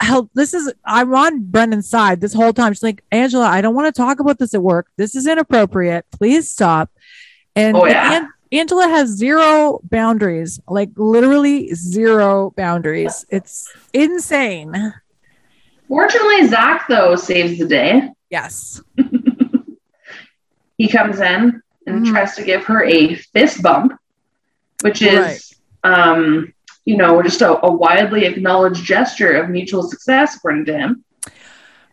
"Hell, 0.01 0.31
this 0.35 0.55
is 0.55 0.73
I'm 0.85 1.15
on 1.15 1.45
Brendan's 1.45 1.89
side 1.89 2.21
this 2.21 2.33
whole 2.35 2.53
time." 2.53 2.73
She's 2.73 2.83
like, 2.83 3.03
"Angela, 3.13 3.47
I 3.47 3.61
don't 3.61 3.75
want 3.75 3.93
to 3.95 3.99
talk 4.01 4.21
about 4.21 4.39
this 4.39 4.55
at 4.55 4.63
work. 4.63 4.87
This 4.97 5.15
is 5.15 5.27
inappropriate. 5.27 6.07
Please 6.11 6.51
stop." 6.51 6.91
And, 7.57 7.77
Oh, 7.77 7.87
yeah. 7.87 8.17
An- 8.23 8.29
Angela 8.51 8.89
has 8.89 9.11
zero 9.11 9.81
boundaries, 9.85 10.59
like 10.69 10.91
literally 10.97 11.75
zero 11.75 12.53
boundaries. 12.57 13.27
It's 13.29 13.71
insane. 13.93 14.95
Fortunately, 15.89 16.47
Zach, 16.49 16.87
though, 16.89 17.15
saves 17.17 17.59
the 17.59 17.67
day. 17.67 18.11
Yes. 18.31 18.81
He 20.77 20.87
comes 20.89 21.19
in 21.21 21.61
and 21.87 22.07
Mhm. 22.07 22.11
tries 22.11 22.37
to 22.37 22.45
give 22.45 22.65
her 22.67 22.85
a 22.85 23.15
fist 23.17 23.63
bump, 23.63 23.95
which 24.83 25.03
is, 25.03 25.57
Right. 25.85 25.93
um, 25.93 26.53
you 26.89 26.97
know, 26.97 27.23
just 27.23 27.43
a, 27.43 27.51
a 27.65 27.71
widely 27.71 28.25
acknowledged 28.25 28.83
gesture 28.85 29.33
of 29.41 29.51
mutual 29.51 29.83
success, 29.83 30.37
according 30.37 30.65
to 30.67 30.73
him. 30.83 31.05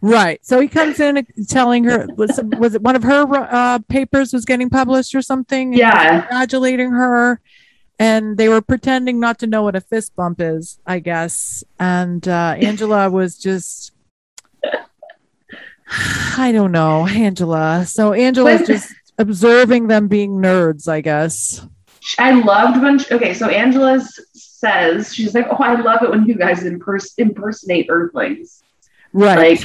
Right. 0.02 0.40
So 0.46 0.60
he 0.60 0.68
comes 0.68 1.00
in 1.00 1.25
telling 1.50 1.84
her 1.86 2.08
was 2.16 2.40
was 2.58 2.75
it 2.75 2.82
one 2.82 2.96
of 2.96 3.04
her 3.04 3.25
uh, 3.62 3.80
papers 3.98 4.32
was 4.32 4.46
getting 4.46 4.70
published 4.70 5.14
or 5.16 5.22
something? 5.22 5.74
Yeah. 5.74 6.22
Congratulating 6.22 6.92
her, 6.92 7.42
and 8.00 8.38
they 8.38 8.48
were 8.48 8.62
pretending 8.62 9.20
not 9.20 9.40
to 9.40 9.48
know 9.48 9.64
what 9.64 9.75
a 9.75 9.82
fist 9.82 10.16
bump 10.16 10.38
is, 10.40 10.80
I 10.86 11.00
guess. 11.00 11.64
And 11.80 12.25
uh, 12.28 12.56
Angela 12.60 13.10
was 13.10 13.38
just. 13.38 13.92
I 16.38 16.52
don't 16.52 16.72
know, 16.72 17.06
Angela. 17.08 17.86
So 17.86 18.14
Angela 18.14 18.52
was 18.52 18.62
When- 18.62 18.68
just 18.68 18.94
observing 19.18 19.88
them 19.88 20.08
being 20.08 20.32
nerds, 20.42 20.88
I 20.88 21.02
guess. 21.02 21.66
I 22.20 22.32
loved 22.32 22.82
when, 22.84 23.00
she- 23.00 23.14
okay, 23.16 23.34
so 23.34 23.48
Angela 23.50 23.96
s- 23.96 24.20
says, 24.66 25.14
she's 25.14 25.34
like, 25.36 25.48
oh, 25.50 25.58
I 25.60 25.80
love 25.80 26.02
it 26.04 26.10
when 26.10 26.26
you 26.26 26.36
guys 26.36 26.64
impers- 26.64 27.14
impersonate 27.18 27.88
Earthlings. 27.90 28.64
Right. 29.14 29.60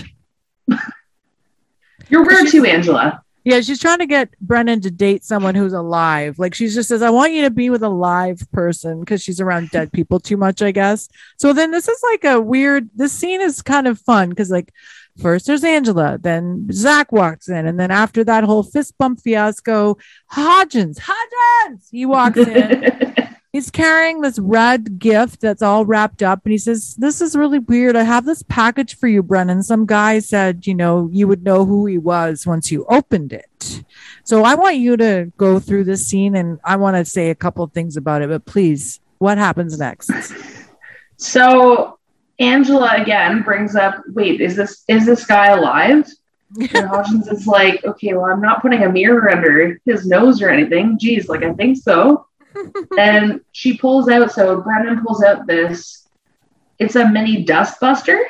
Like, 0.69 0.79
you're 2.09 2.25
weird 2.25 2.49
too, 2.49 2.65
Angela. 2.65 3.23
Yeah, 3.43 3.63
she's 3.63 3.81
trying 3.81 4.01
to 4.01 4.07
get 4.07 4.39
Brennan 4.41 4.83
to 4.83 4.91
date 4.91 5.25
someone 5.25 5.55
who's 5.55 5.73
alive. 5.73 6.39
Like 6.39 6.55
she 6.55 6.69
just 6.69 6.89
says, 6.91 7.01
I 7.01 7.09
want 7.09 7.33
you 7.33 7.43
to 7.43 7.51
be 7.51 7.71
with 7.71 7.83
a 7.83 7.89
live 7.89 8.41
person 8.53 9.01
because 9.01 9.23
she's 9.23 9.41
around 9.41 9.71
dead 9.71 9.93
people 9.93 10.21
too 10.21 10.37
much, 10.37 10.61
I 10.61 10.73
guess. 10.73 11.09
So 11.39 11.55
then 11.55 11.71
this 11.71 11.89
is 11.89 11.99
like 12.03 12.25
a 12.25 12.39
weird 12.39 12.91
this 12.95 13.15
scene 13.15 13.41
is 13.41 13.63
kind 13.63 13.87
of 13.87 13.99
fun 13.99 14.29
because 14.29 14.51
like 14.51 14.73
first 15.23 15.47
there's 15.47 15.65
Angela, 15.65 16.19
then 16.21 16.69
Zach 16.71 17.13
walks 17.13 17.49
in, 17.49 17.67
and 17.67 17.81
then 17.81 17.91
after 17.91 18.23
that 18.25 18.45
whole 18.45 18.63
fist 18.63 18.97
bump 18.99 19.21
fiasco, 19.23 19.97
Hodgins, 20.31 20.99
Hodgins, 20.99 21.89
he 21.91 22.05
walks 22.05 22.37
in. 22.47 23.10
He's 23.53 23.71
carrying 23.71 24.21
this 24.21 24.39
red 24.39 25.01
gift 25.01 25.41
that's 25.41 25.63
all 25.63 25.85
wrapped 25.85 26.23
up, 26.23 26.43
and 26.45 26.53
he 26.53 26.59
says, 26.59 26.95
This 26.97 27.21
is 27.21 27.35
really 27.35 27.59
weird. 27.59 27.97
I 27.97 28.05
have 28.05 28.25
this 28.25 28.45
package 28.45 28.97
for 28.97 29.09
you, 29.09 29.25
Brennan. 29.25 29.65
Some 29.65 29.87
guy 29.87 30.21
said, 30.21 30.69
you 30.69 30.75
know, 30.75 31.09
you 31.13 31.27
would 31.27 31.43
know 31.43 31.65
who 31.65 31.87
he 31.87 31.99
was 31.99 32.47
once 32.47 32.71
you 32.71 32.85
opened 32.89 33.33
it. 33.33 33.83
So 34.23 34.45
I 34.45 34.55
want 34.55 34.77
you 34.77 34.97
to 34.97 35.33
go 35.37 35.59
through 35.59 35.85
this 35.85 36.07
scene 36.07 36.37
and 36.37 36.61
I 36.65 36.77
want 36.77 36.97
to 36.97 37.05
say 37.05 37.31
a 37.31 37.35
couple 37.35 37.65
of 37.65 37.73
things 37.73 37.97
about 37.97 38.23
it, 38.23 38.29
but 38.29 38.45
please, 38.45 39.01
what 39.19 39.39
happens 39.39 39.77
next? 39.79 40.11
so 41.17 41.99
Angela 42.39 42.95
again 42.97 43.43
brings 43.43 43.75
up, 43.75 44.03
wait, 44.09 44.41
is 44.41 44.55
this 44.55 44.85
is 44.87 45.07
this 45.07 45.27
guy 45.27 45.49
alive? 45.49 46.07
And 46.59 46.89
Hodgins 46.89 47.33
is 47.33 47.47
like, 47.47 47.85
okay, 47.85 48.13
well, 48.13 48.25
I'm 48.25 48.41
not 48.41 48.61
putting 48.61 48.83
a 48.83 48.91
mirror 48.91 49.31
under 49.31 49.79
his 49.85 50.05
nose 50.05 50.43
or 50.43 50.51
anything. 50.51 50.99
Geez, 50.99 51.29
like 51.29 51.45
I 51.45 51.53
think 51.53 51.77
so. 51.77 52.27
And 52.99 53.41
she 53.53 53.77
pulls 53.77 54.09
out, 54.09 54.33
so 54.33 54.61
Brennan 54.61 55.05
pulls 55.05 55.23
out 55.23 55.47
this. 55.47 56.07
It's 56.79 56.97
a 56.97 57.09
mini 57.09 57.45
dustbuster. 57.45 58.23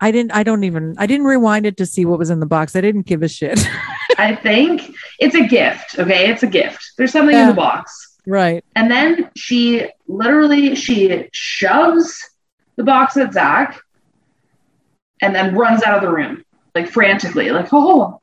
I 0.00 0.12
didn't, 0.12 0.32
I 0.32 0.42
don't 0.42 0.64
even, 0.64 0.94
I 0.98 1.06
didn't 1.06 1.26
rewind 1.26 1.66
it 1.66 1.76
to 1.78 1.86
see 1.86 2.04
what 2.04 2.18
was 2.18 2.30
in 2.30 2.40
the 2.40 2.46
box. 2.46 2.76
I 2.76 2.80
didn't 2.80 3.06
give 3.06 3.22
a 3.22 3.28
shit. 3.28 3.58
I 4.18 4.34
think 4.34 4.94
it's 5.18 5.34
a 5.34 5.46
gift. 5.46 5.98
Okay, 5.98 6.30
it's 6.30 6.42
a 6.42 6.46
gift. 6.46 6.92
There's 6.96 7.12
something 7.12 7.36
in 7.36 7.48
the 7.48 7.54
box, 7.54 8.18
right. 8.26 8.64
and 8.74 8.90
then 8.90 9.30
she 9.36 9.88
literally 10.06 10.74
she 10.74 11.28
shoves 11.32 12.20
the 12.76 12.84
box 12.84 13.16
at 13.16 13.32
Zach, 13.32 13.80
and 15.20 15.34
then 15.34 15.54
runs 15.54 15.82
out 15.82 15.96
of 15.96 16.02
the 16.02 16.10
room 16.10 16.44
like 16.78 16.90
frantically, 16.90 17.50
like 17.50 17.68
oh, 17.72 18.20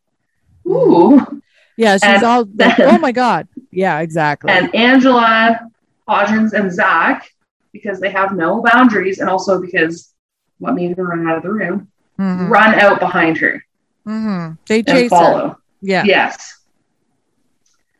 ooh. 0.67 1.41
Yeah. 1.77 1.95
She's 1.95 2.03
And 2.03 2.23
all, 2.23 2.45
like, 2.55 2.79
oh 2.79 2.97
my 2.97 3.11
God. 3.11 3.47
Yeah, 3.75 3.99
exactly. 3.99 4.51
And 4.51 4.73
Angela, 4.75 5.59
Hodgins, 6.07 6.53
and 6.53 6.71
Zach, 6.71 7.29
because 7.73 7.99
they 7.99 8.09
have 8.09 8.35
no 8.35 8.61
boundaries, 8.61 9.19
and 9.19 9.29
also 9.29 9.59
because 9.61 10.13
what 10.59 10.73
made 10.75 10.95
them 10.95 11.07
run 11.07 11.27
out 11.27 11.37
of 11.37 11.43
the 11.43 11.51
room, 11.51 11.89
Mhm. 12.19 12.49
run 12.49 12.75
out 12.75 12.99
behind 12.99 13.37
her 13.39 13.63
Mm-hmm. 14.07 14.53
They 14.67 14.77
and 14.79 14.87
chase 14.87 15.03
her. 15.11 15.17
follow. 15.17 15.57
Yeah. 15.81 16.03
Yes. 16.05 16.59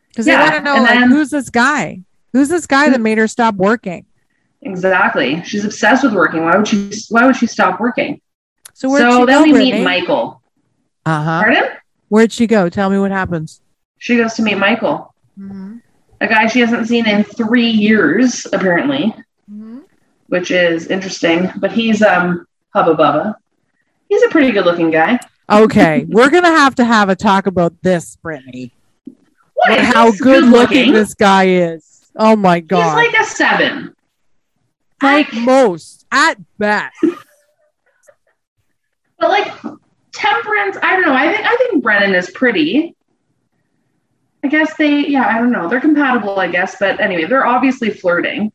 Because 0.10 0.28
Yeah, 0.28 0.38
they 0.38 0.44
want 0.44 0.56
to 0.56 0.62
know, 0.64 0.76
and 0.76 0.84
like, 0.84 1.00
then- 1.00 1.10
who's 1.10 1.30
this 1.32 1.50
guy? 1.50 2.02
Who's 2.32 2.48
this 2.50 2.66
guy 2.68 2.90
that 2.90 3.02
made 3.02 3.18
her 3.18 3.28
stop 3.28 3.56
working? 3.56 4.06
Exactly. 4.62 5.42
She's 5.44 5.66
obsessed 5.66 6.04
with 6.04 6.14
working. 6.14 6.44
Why 6.44 6.58
would 6.58 6.68
she 6.68 6.92
why 7.10 7.26
would 7.26 7.36
she 7.36 7.48
stop 7.48 7.80
working? 7.80 8.20
So 8.74 8.90
where'd 8.90 9.02
so 9.12 9.20
she 9.22 9.26
then 9.26 9.40
go, 9.40 9.44
we 9.44 9.52
Brittany? 9.52 9.72
meet 9.74 9.84
Michael. 9.84 10.42
Uh 11.06 11.24
huh. 11.24 11.42
Pardon? 11.44 11.64
Where'd 12.10 12.32
she 12.32 12.46
go? 12.48 12.70
Tell 12.70 12.90
me 12.90 12.98
what 13.00 13.12
happens. 13.12 13.62
She 14.00 14.18
goes 14.18 14.34
to 14.36 14.42
meet 14.44 14.58
Michael, 14.58 15.14
Mm-hmm. 15.40 15.78
a 16.22 16.28
guy 16.28 16.48
she 16.48 16.60
hasn't 16.62 16.88
seen 16.88 17.06
in 17.08 17.24
three 17.24 17.70
years, 17.70 18.46
apparently, 18.54 19.14
which 20.28 20.50
is 20.52 20.88
interesting. 20.88 21.52
But 21.58 21.72
he's 21.72 22.02
um 22.02 22.48
Hubba 22.74 22.96
Bubba. 22.96 23.36
He's 24.10 24.24
a 24.24 24.30
pretty 24.30 24.52
good 24.52 24.66
looking 24.66 24.92
guy. 24.92 25.20
Okay, 25.50 26.06
we're 26.10 26.30
gonna 26.30 26.50
have 26.52 26.76
to 26.76 26.86
have 26.86 27.10
a 27.10 27.16
talk 27.16 27.48
about 27.48 27.74
this, 27.82 28.16
Brittany. 28.18 28.72
What? 29.56 29.80
How 29.80 30.12
He's 30.12 30.22
good 30.22 30.44
looking 30.46 30.78
looking. 30.90 30.94
this 30.94 31.14
guy 31.14 31.48
is. 31.48 32.06
Oh 32.16 32.36
my 32.36 32.60
god, 32.62 33.02
He's 33.02 33.12
like 33.14 33.22
a 33.22 33.26
seven. 33.30 33.96
At 35.02 35.12
Like, 35.14 35.34
most, 35.34 36.06
at 36.12 36.38
best. 36.58 36.96
but 39.20 39.30
like 39.30 39.52
Temperance, 40.14 40.78
I 40.82 40.94
don't 40.96 41.02
know. 41.06 41.14
I 41.14 41.34
think 41.34 41.46
I 41.46 41.56
think 41.58 41.84
Brennan 41.84 42.16
is 42.16 42.30
pretty. 42.32 42.96
I 44.46 44.48
guess 44.48 44.78
they, 44.78 45.08
yeah, 45.08 45.28
I 45.28 45.40
don't 45.40 45.52
know. 45.52 45.68
They're 45.68 45.82
compatible, 45.82 46.40
I 46.40 46.48
guess. 46.48 46.76
But 46.80 47.00
anyway, 47.00 47.26
they're 47.26 47.48
obviously 47.48 47.90
flirting. 47.90 48.52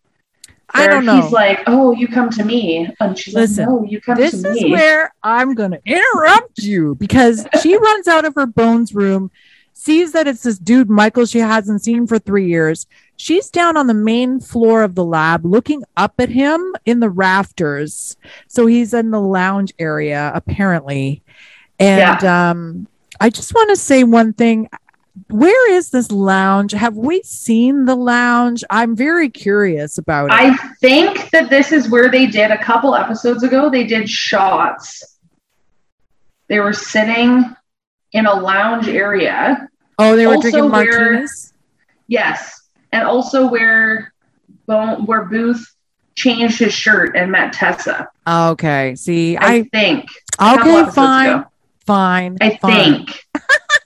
I 0.72 0.86
don't 0.86 1.04
know. 1.04 1.20
He's 1.20 1.32
like, 1.32 1.64
"Oh, 1.66 1.90
you 1.90 2.06
come 2.06 2.30
to 2.30 2.44
me," 2.44 2.88
and 3.00 3.18
she's 3.18 3.34
Listen, 3.34 3.66
like, 3.66 3.74
"No, 3.74 3.84
you 3.84 4.00
come 4.00 4.16
to 4.16 4.22
me. 4.22 4.28
this 4.28 4.44
is 4.44 4.70
where 4.70 5.12
I'm 5.24 5.56
going 5.56 5.72
to 5.72 5.80
interrupt 5.84 6.58
you 6.58 6.94
because 6.94 7.44
she 7.60 7.76
runs 7.88 8.06
out 8.06 8.24
of 8.24 8.36
her 8.36 8.46
bones 8.46 8.94
room, 8.94 9.32
sees 9.72 10.12
that 10.12 10.28
it's 10.28 10.44
this 10.44 10.60
dude, 10.60 10.88
Michael, 10.88 11.26
she 11.26 11.40
hasn't 11.40 11.82
seen 11.82 12.06
for 12.06 12.20
three 12.20 12.46
years. 12.46 12.86
She's 13.16 13.50
down 13.50 13.76
on 13.76 13.88
the 13.88 13.94
main 13.94 14.38
floor 14.38 14.84
of 14.84 14.94
the 14.94 15.04
lab 15.04 15.44
looking 15.44 15.82
up 15.96 16.14
at 16.20 16.28
him 16.28 16.76
in 16.86 17.00
the 17.00 17.10
rafters. 17.10 18.16
So 18.46 18.66
he's 18.66 18.94
in 18.94 19.10
the 19.10 19.20
lounge 19.20 19.74
area, 19.80 20.30
apparently. 20.36 21.24
And 21.80 22.24
um, 22.24 22.86
I 23.20 23.28
just 23.28 23.54
want 23.54 23.68
to 23.68 23.76
say 23.76 24.02
one 24.02 24.32
thing. 24.32 24.70
Where 25.28 25.72
is 25.72 25.90
this 25.90 26.10
lounge? 26.10 26.72
Have 26.72 26.96
we 26.96 27.22
seen 27.22 27.84
the 27.84 27.94
lounge? 27.94 28.64
I'm 28.70 28.96
very 28.96 29.28
curious 29.28 29.98
about 29.98 30.26
it. 30.26 30.32
I 30.32 30.56
think 30.80 31.30
that 31.30 31.50
this 31.50 31.72
is 31.72 31.88
where 31.90 32.08
they 32.10 32.26
did 32.26 32.50
a 32.50 32.58
couple 32.58 32.94
episodes 32.94 33.42
ago. 33.42 33.70
They 33.70 33.84
did 33.84 34.08
shots. 34.08 35.18
They 36.48 36.58
were 36.60 36.72
sitting 36.72 37.44
in 38.12 38.26
a 38.26 38.34
lounge 38.34 38.88
area. 38.88 39.68
oh, 39.98 40.16
they 40.16 40.26
were 40.26 40.34
also 40.34 40.50
drinking 40.50 40.70
where- 40.70 41.00
martinis. 41.00 41.52
Yes, 42.08 42.68
and 42.90 43.04
also 43.04 43.48
where 43.48 44.12
where 44.66 45.24
Booth 45.24 45.64
changed 46.16 46.58
his 46.58 46.72
shirt 46.74 47.16
and 47.16 47.30
met 47.30 47.52
Tessa. 47.52 48.08
Okay. 48.26 48.94
See, 48.96 49.36
I, 49.36 49.46
I 49.54 49.62
think. 49.64 50.08
okay, 50.40 50.52
episodes 50.54 50.94
fine, 50.94 51.44
fine. 51.86 52.38
I 52.40 52.56
fine. 52.56 53.06
think. 53.06 53.24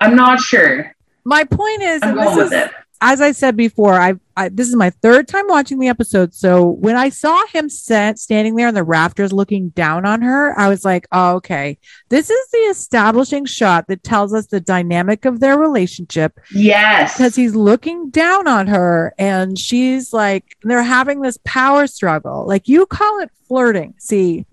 I'm 0.00 0.16
not 0.16 0.40
sure. 0.40 0.94
My 1.24 1.44
point 1.44 1.82
is, 1.82 2.02
I'm 2.02 2.14
going 2.14 2.36
with 2.36 2.46
is 2.46 2.52
it. 2.52 2.70
as 3.00 3.20
I 3.20 3.32
said 3.32 3.56
before, 3.56 3.94
I, 3.94 4.14
I 4.36 4.48
this 4.48 4.68
is 4.68 4.76
my 4.76 4.90
third 4.90 5.26
time 5.26 5.46
watching 5.48 5.78
the 5.80 5.88
episode. 5.88 6.32
So 6.34 6.64
when 6.68 6.94
I 6.96 7.08
saw 7.08 7.44
him 7.48 7.68
set, 7.68 8.18
standing 8.18 8.54
there 8.54 8.68
in 8.68 8.74
the 8.74 8.84
rafters 8.84 9.32
looking 9.32 9.70
down 9.70 10.06
on 10.06 10.22
her, 10.22 10.56
I 10.58 10.68
was 10.68 10.84
like, 10.84 11.08
oh, 11.10 11.34
okay, 11.36 11.78
this 12.10 12.30
is 12.30 12.48
the 12.52 12.58
establishing 12.58 13.44
shot 13.44 13.88
that 13.88 14.04
tells 14.04 14.32
us 14.32 14.46
the 14.46 14.60
dynamic 14.60 15.24
of 15.24 15.40
their 15.40 15.58
relationship 15.58 16.38
Yes. 16.54 17.14
because 17.16 17.34
he's 17.34 17.56
looking 17.56 18.10
down 18.10 18.46
on 18.46 18.68
her 18.68 19.12
and 19.18 19.58
she's 19.58 20.12
like, 20.12 20.56
they're 20.62 20.82
having 20.82 21.22
this 21.22 21.38
power 21.44 21.88
struggle. 21.88 22.46
Like 22.46 22.68
you 22.68 22.86
call 22.86 23.18
it 23.18 23.30
flirting. 23.48 23.94
See, 23.98 24.46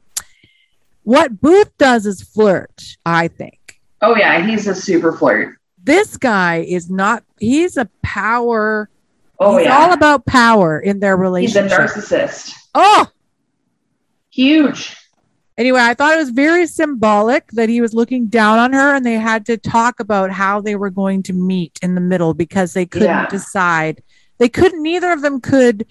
what 1.04 1.40
Booth 1.42 1.78
does 1.78 2.06
is 2.06 2.22
flirt, 2.24 2.96
I 3.06 3.28
think 3.28 3.60
Oh 4.04 4.16
yeah, 4.16 4.46
he's 4.46 4.68
a 4.68 4.76
super 4.76 5.12
flirt. 5.14 5.56
this 5.84 6.18
guy 6.18 6.58
is 6.58 6.90
not 6.90 7.24
he's 7.40 7.78
a 7.78 7.90
power 8.04 8.90
Oh 9.40 9.58
he's 9.58 9.66
yeah. 9.68 9.78
all 9.78 9.92
about 9.94 10.26
power 10.26 10.80
in 10.80 11.00
their 11.00 11.18
relationship. 11.18 11.64
he's 11.64 11.74
a 11.74 11.76
narcissist. 11.78 12.54
oh 12.76 13.08
Huge. 14.32 14.96
anyway 15.58 15.80
i 15.82 15.94
thought 15.94 16.14
it 16.14 16.18
was 16.18 16.30
very 16.30 16.66
symbolic 16.68 17.50
that 17.52 17.70
he 17.70 17.82
was 17.82 17.94
looking 17.94 18.28
down 18.28 18.58
on 18.60 18.74
her 18.74 18.96
and 18.96 19.06
they 19.06 19.14
had 19.14 19.46
to 19.48 19.58
talk 19.58 20.00
about 20.00 20.32
how 20.32 20.60
they 20.62 20.76
were 20.76 20.90
going 20.90 21.22
to 21.24 21.34
meet 21.34 21.78
in 21.82 21.96
the 21.96 22.02
middle 22.02 22.34
because 22.34 22.74
they 22.74 22.86
couldn't 22.86 23.08
Yeah. 23.10 23.28
decide 23.28 24.02
they 24.40 24.50
couldn't 24.50 24.82
neither 24.82 25.12
of 25.12 25.22
them 25.22 25.40
could 25.42 25.86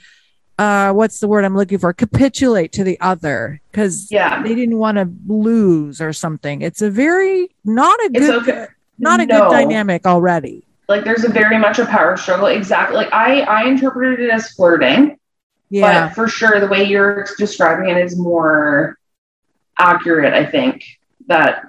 uh 0.59 0.93
what's 0.93 1.21
the 1.21 1.27
word 1.29 1.45
i'm 1.45 1.57
looking 1.57 1.79
for 1.79 1.93
capitulate 1.93 2.73
to 2.73 2.85
the 2.85 3.01
other 3.01 3.61
because 3.71 4.11
Yeah. 4.11 4.43
they 4.43 4.55
didn't 4.55 4.79
want 4.79 4.99
to 4.99 5.09
lose 5.27 6.01
or 6.01 6.13
something 6.13 6.61
it's 6.63 6.83
a 6.83 6.91
very 6.91 7.49
not 7.65 7.99
a 8.05 8.11
good 8.11 8.43
okay. 8.43 8.67
not 8.99 9.21
a 9.21 9.27
No. 9.27 9.49
good 9.49 9.51
dynamic 9.51 10.07
already 10.07 10.67
Like 10.89 11.05
there's 11.05 11.25
a 11.25 11.31
very 11.31 11.57
much 11.59 11.79
a 11.79 11.87
power 11.87 12.17
struggle. 12.17 12.47
Exactly. 12.49 12.97
Like 12.97 13.13
I 13.13 13.41
I 13.43 13.65
interpreted 13.69 14.21
it 14.21 14.31
as 14.31 14.51
flirting, 14.53 15.17
yeah 15.71 16.09
but 16.09 16.15
for 16.15 16.29
sure 16.29 16.61
the 16.61 16.67
way 16.69 16.85
you're 16.85 17.27
describing 17.39 17.89
it 17.89 17.97
is 18.05 18.17
more 18.19 18.99
accurate. 19.79 20.35
I 20.35 20.45
think 20.45 20.85
that 21.29 21.67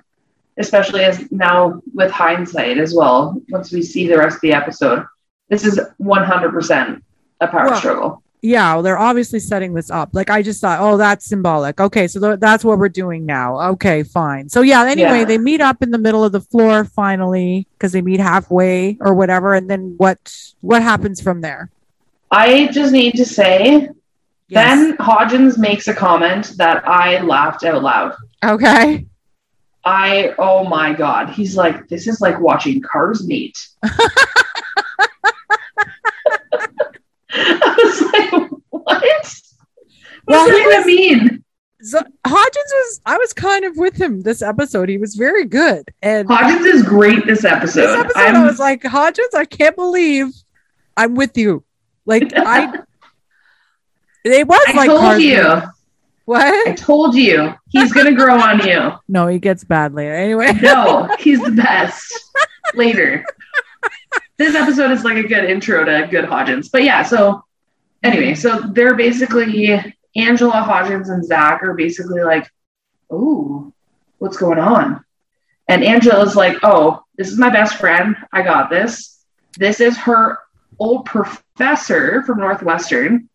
especially 0.58 1.04
as 1.06 1.32
now 1.32 1.82
with 1.94 2.12
hindsight 2.12 2.78
as 2.78 2.94
well. 2.94 3.42
Once 3.50 3.72
we 3.72 3.82
see 3.82 4.08
the 4.08 4.18
rest 4.18 4.36
of 4.36 4.42
the 4.42 4.54
episode, 4.54 5.06
this 5.50 5.64
is 5.66 5.80
100% 6.02 7.02
a 7.42 7.48
power 7.48 7.66
Well, 7.70 7.80
struggle. 7.80 8.23
Yeah, 8.46 8.74
well, 8.74 8.84
they're 8.84 9.00
obviously 9.00 9.40
setting 9.40 9.74
this 9.74 9.90
up. 9.90 10.10
Like 10.12 10.30
I 10.30 10.42
just 10.44 10.60
thought, 10.62 10.80
oh, 10.82 10.98
that's 10.98 11.26
symbolic. 11.26 11.80
Okay, 11.80 12.08
so 12.08 12.20
th- 12.20 12.40
that's 12.42 12.64
what 12.66 12.78
we're 12.78 12.90
doing 12.90 13.26
now. 13.26 13.60
Okay, 13.72 14.04
fine. 14.04 14.50
So 14.50 14.62
yeah, 14.62 14.84
anyway, 14.86 15.20
Yeah. 15.20 15.26
they 15.26 15.38
meet 15.38 15.62
up 15.62 15.82
in 15.82 15.92
the 15.92 15.98
middle 15.98 16.24
of 16.26 16.34
the 16.34 16.42
floor 16.42 16.84
finally 16.84 17.66
because 17.78 17.94
they 17.94 18.02
meet 18.02 18.20
halfway 18.20 18.98
or 19.00 19.14
whatever, 19.14 19.54
and 19.54 19.70
then 19.70 19.96
what 19.98 20.20
what 20.60 20.82
happens 20.84 21.22
from 21.22 21.40
there? 21.42 21.72
I 22.30 22.68
just 22.68 22.92
need 22.92 23.14
to 23.14 23.26
say 23.26 23.90
Yes. 24.50 24.78
Ben 24.78 24.98
Hodgins 24.98 25.58
makes 25.58 25.88
a 25.88 25.94
comment 25.94 26.52
that 26.58 26.86
I 26.88 27.22
laughed 27.22 27.64
out 27.64 27.82
loud. 27.82 28.14
okay. 28.44 29.06
I 29.86 30.34
oh 30.38 30.64
my 30.66 30.94
god, 30.94 31.30
he's 31.30 31.56
like 31.56 31.88
this 31.88 32.08
is 32.08 32.20
like 32.22 32.40
watching 32.42 32.82
cars 32.82 33.26
meet. 33.26 33.58
Was 38.02 38.14
like, 38.14 38.32
what? 38.70 39.04
What 40.26 40.48
does 40.52 40.76
that 40.78 40.84
mean? 40.86 41.44
So 41.82 42.00
Hodgins 42.26 42.72
was 42.72 43.02
I 43.06 43.18
was 43.18 43.34
kind 43.34 43.66
of 43.66 43.76
with 43.76 44.00
him 44.00 44.22
this 44.22 44.42
episode. 44.42 44.88
He 44.90 44.98
was 44.98 45.16
very 45.16 45.44
good. 45.46 45.90
And 46.02 46.28
Hodgins 46.30 46.66
is 46.66 46.82
great 46.84 47.26
this 47.26 47.44
episode. 47.44 47.82
this 47.82 48.00
episode 48.00 48.20
I'm- 48.20 48.36
I 48.38 48.46
was 48.46 48.58
like, 48.60 48.84
Hodgins, 48.84 49.34
I 49.36 49.44
can't 49.46 49.76
believe 49.76 50.28
I'm 50.96 51.16
with 51.16 51.38
you. 51.38 51.64
Like 52.06 52.32
I 52.36 52.80
it 54.24 54.48
was 54.48 54.64
I 54.68 54.72
like 54.74 54.88
told 54.90 55.22
you. 55.22 55.62
What? 56.26 56.68
I 56.70 56.74
told 56.74 57.16
you. 57.16 57.54
He's 57.70 57.92
gonna 57.92 58.14
grow 58.14 58.40
on 58.40 58.66
you. 58.66 58.94
No, 59.10 59.28
he 59.28 59.40
gets 59.40 59.66
bad 59.66 59.94
later. 59.94 60.14
Anyway. 60.16 60.54
No, 60.62 61.10
he's 61.20 61.42
the 61.42 61.52
best. 61.52 62.32
Later. 62.76 63.26
This 64.38 64.56
episode 64.56 64.92
is 64.92 65.04
like 65.04 65.18
a 65.18 65.28
good 65.28 65.44
intro 65.44 65.84
to 65.84 66.08
good 66.10 66.24
Hodgins. 66.26 66.70
But 66.72 66.84
yeah, 66.84 67.04
so 67.04 67.44
anyway, 68.04 68.36
so 68.36 68.60
they're 68.60 68.96
basically 68.96 69.96
Angela 70.16 70.66
Hodgins 70.68 71.10
and 71.10 71.26
Zach 71.26 71.64
are 71.64 71.74
basically 71.74 72.22
like, 72.22 72.50
oh, 73.10 73.74
what's 74.20 74.38
going 74.38 74.60
on? 74.60 75.04
And 75.68 75.84
Angela's 75.84 76.36
like, 76.36 76.58
oh, 76.64 77.04
this 77.18 77.30
is 77.30 77.40
my 77.40 77.50
best 77.50 77.76
friend. 77.76 78.16
I 78.32 78.42
got 78.42 78.70
this. 78.70 79.26
This 79.58 79.80
is 79.80 79.98
her 79.98 80.40
old 80.80 81.06
professor 81.06 82.24
from 82.24 82.40
Northwestern, 82.40 83.30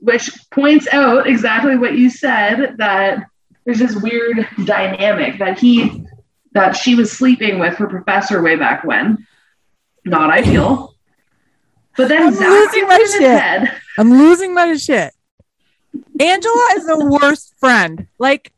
which 0.00 0.30
points 0.50 0.86
out 0.92 1.26
exactly 1.26 1.76
what 1.76 1.94
you 1.94 2.10
said 2.10 2.76
that 2.78 3.26
there's 3.64 3.78
this 3.78 3.96
weird 3.96 4.46
dynamic 4.64 5.38
that 5.38 5.58
he 5.58 6.06
that 6.52 6.74
she 6.74 6.94
was 6.94 7.12
sleeping 7.12 7.58
with 7.58 7.74
her 7.74 7.86
professor 7.86 8.40
way 8.42 8.56
back 8.56 8.84
when. 8.84 9.26
Not 10.04 10.30
ideal. 10.30 10.95
But 11.96 12.08
then 12.08 12.22
I'm 12.28 12.34
Zach 12.34 12.48
losing 12.48 12.86
my 12.88 12.98
shit. 12.98 13.22
head. 13.22 13.80
I'm 13.98 14.10
losing 14.10 14.54
my 14.54 14.76
shit. 14.76 15.12
Angela 16.20 16.68
is 16.76 16.86
the 16.86 17.18
worst 17.20 17.54
friend. 17.58 18.06
Like, 18.18 18.52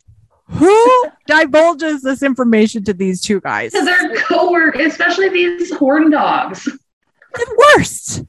who 0.50 1.06
divulges 1.26 2.02
this 2.02 2.22
information 2.22 2.84
to 2.84 2.92
these 2.92 3.20
two 3.22 3.40
guys? 3.40 3.72
to 3.72 3.84
their 3.84 4.14
co-workers, 4.16 4.86
especially 4.86 5.28
these 5.28 5.72
horn 5.74 6.10
dogs. 6.10 6.64
The 7.34 7.64
worst. 7.76 8.24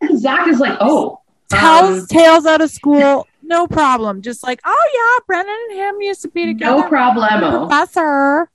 And 0.00 0.18
Zach 0.18 0.48
is 0.48 0.58
like, 0.58 0.76
oh, 0.80 1.20
Tells 1.48 2.00
um, 2.00 2.06
tales 2.08 2.44
out 2.44 2.60
of 2.60 2.70
school, 2.70 3.28
no 3.40 3.68
problem. 3.68 4.20
Just 4.22 4.42
like, 4.42 4.60
oh 4.64 4.90
yeah, 4.94 5.24
Brennan 5.28 5.54
and 5.70 5.78
him 5.78 6.00
used 6.00 6.22
to 6.22 6.28
be 6.28 6.46
together. 6.46 6.80
no 6.82 6.88
problemo. 6.88 7.68
Professor. 7.68 8.50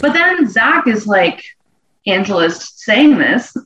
But 0.00 0.12
then 0.12 0.46
Zach 0.48 0.86
is 0.86 1.08
like, 1.08 1.42
Angela's 2.06 2.72
saying 2.76 3.18
this. 3.18 3.56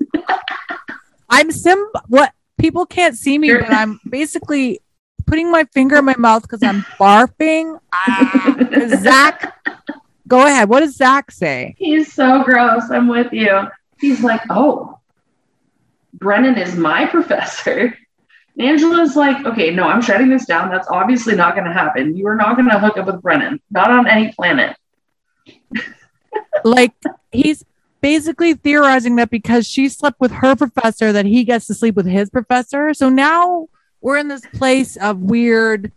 I'm 1.31 1.51
sim. 1.51 1.85
What 2.07 2.33
people 2.59 2.87
can't 2.87 3.17
see 3.17 3.39
me, 3.39 3.53
but 3.53 3.73
I'm 3.73 4.01
basically 4.09 4.81
putting 5.27 5.51
my 5.51 5.65
finger 5.73 5.97
in 5.97 6.05
my 6.05 6.17
mouth 6.17 6.43
because 6.43 6.63
I'm 6.63 6.83
barfing. 6.99 7.79
Ah, 7.93 8.57
Zach, 8.97 9.55
go 10.27 10.47
ahead. 10.47 10.69
What 10.69 10.81
does 10.81 10.97
Zach 10.97 11.31
say? 11.31 11.75
He's 11.79 12.13
so 12.13 12.43
gross. 12.45 12.91
I'm 12.91 13.09
with 13.09 13.33
you. 13.33 13.69
He's 14.01 14.23
like, 14.23 14.43
oh, 14.51 14.99
Brennan 16.15 16.57
is 16.57 16.77
my 16.77 17.07
professor. 17.07 17.97
Angela's 18.59 19.15
like, 19.15 19.47
okay, 19.47 19.73
no, 19.73 19.85
I'm 19.85 20.03
shutting 20.03 20.31
this 20.31 20.47
down. 20.47 20.71
That's 20.71 20.89
obviously 20.89 21.37
not 21.37 21.55
going 21.55 21.67
to 21.67 21.73
happen. 21.73 22.17
You 22.17 22.27
are 22.27 22.35
not 22.35 22.57
going 22.57 22.69
to 22.69 22.79
hook 22.79 22.97
up 22.97 23.07
with 23.07 23.23
Brennan, 23.23 23.61
not 23.71 23.91
on 23.91 24.09
any 24.09 24.33
planet. 24.33 24.77
like 26.65 26.93
he's 27.31 27.65
basically 28.01 28.55
theorizing 28.55 29.17
that 29.17 29.31
because 29.31 29.67
she 29.67 29.89
slept 29.89 30.21
with 30.21 30.31
her 30.31 30.55
professor 30.57 31.13
that 31.13 31.25
he 31.27 31.45
gets 31.45 31.67
to 31.67 31.75
sleep 31.75 31.95
with 31.97 32.07
his 32.07 32.31
professor 32.31 32.95
so 32.95 33.09
now 33.09 33.67
we're 34.01 34.17
in 34.17 34.29
this 34.29 34.47
place 34.55 34.97
of 34.99 35.19
weird 35.19 35.91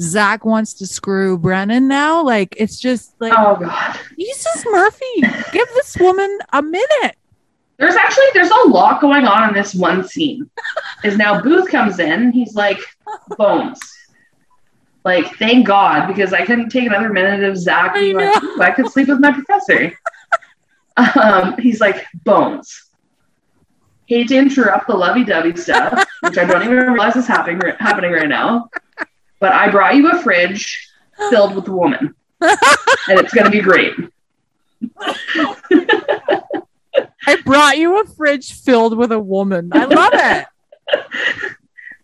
zach 0.00 0.44
wants 0.44 0.74
to 0.74 0.86
screw 0.86 1.36
brennan 1.36 1.88
now 1.88 2.22
like 2.22 2.54
it's 2.56 2.78
just 2.78 3.14
like 3.20 3.32
Oh, 3.36 3.56
God. 3.56 3.98
jesus 4.18 4.64
murphy 4.70 5.20
give 5.52 5.66
this 5.74 5.96
woman 5.98 6.38
a 6.52 6.62
minute 6.62 7.16
There's 7.78 7.96
actually 7.96 8.24
there's 8.34 8.50
a 8.50 8.68
lot 8.68 9.00
going 9.00 9.26
on 9.26 9.48
in 9.48 9.54
this 9.54 9.74
one 9.74 10.06
scene. 10.06 10.50
Is 11.04 11.16
now 11.16 11.40
Booth 11.40 11.68
comes 11.70 12.00
in, 12.00 12.32
he's 12.32 12.54
like, 12.56 12.80
bones. 13.36 13.78
Like, 15.04 15.26
thank 15.38 15.64
God, 15.64 16.08
because 16.08 16.32
I 16.32 16.44
couldn't 16.44 16.70
take 16.70 16.86
another 16.86 17.08
minute 17.10 17.48
of 17.48 17.56
Zach 17.56 17.94
being 17.94 18.20
I 18.20 18.32
like, 18.56 18.70
I 18.72 18.74
could 18.74 18.90
sleep 18.90 19.06
with 19.08 19.20
my 19.20 19.30
professor. 19.32 19.92
um, 20.98 21.56
he's 21.58 21.80
like, 21.80 22.06
bones. 22.24 22.84
Hate 24.06 24.28
to 24.28 24.36
interrupt 24.36 24.86
the 24.86 24.96
lovey-dovey 24.96 25.56
stuff, 25.56 26.06
which 26.22 26.38
I 26.38 26.44
don't 26.44 26.62
even 26.62 26.76
realize 26.76 27.16
is 27.16 27.26
happening 27.26 27.60
happening 27.78 28.12
right 28.12 28.28
now. 28.28 28.70
But 29.38 29.52
I 29.52 29.70
brought 29.70 29.96
you 29.96 30.10
a 30.10 30.22
fridge 30.22 30.90
filled 31.30 31.54
with 31.54 31.68
a 31.68 31.72
woman. 31.72 32.14
and 32.40 33.20
it's 33.20 33.34
gonna 33.34 33.50
be 33.50 33.60
great. 33.60 33.94
I 37.26 37.36
brought 37.44 37.76
you 37.76 38.00
a 38.00 38.06
fridge 38.06 38.52
filled 38.52 38.96
with 38.96 39.12
a 39.12 39.20
woman. 39.20 39.70
I 39.72 39.84
love 39.84 40.12
it. 40.14 40.46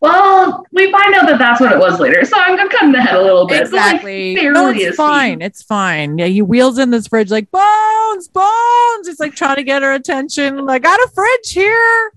Well, 0.05 0.67
we 0.73 0.93
find 0.93 1.15
out 1.15 1.27
that 1.27 1.39
that's 1.39 1.61
what 1.61 1.73
it 1.73 1.79
was 1.79 1.99
later, 1.99 2.25
so 2.25 2.37
I'm, 2.39 2.59
I'm 2.61 2.69
cutting 2.69 2.95
ahead 2.95 3.15
a 3.17 3.23
little 3.23 3.47
bit. 3.47 3.63
Exactly. 3.63 4.37
Like, 4.37 4.53
no, 4.53 4.69
it's 4.71 4.97
fine. 4.97 5.33
scene. 5.33 5.43
It's 5.43 5.63
fine. 5.63 6.19
Yeah, 6.19 6.27
he 6.27 6.43
wheels 6.43 6.79
in 6.79 6.91
this 6.91 7.09
fridge 7.09 7.31
like 7.31 7.51
bones, 7.51 8.29
bones. 8.29 9.09
It's 9.09 9.19
like 9.19 9.35
trying 9.35 9.57
to 9.57 9.63
get 9.65 9.83
her 9.83 9.93
attention. 9.93 10.67
Like, 10.67 10.83
got 10.83 11.01
a 11.01 11.09
fridge 11.15 11.53
here. 11.53 12.13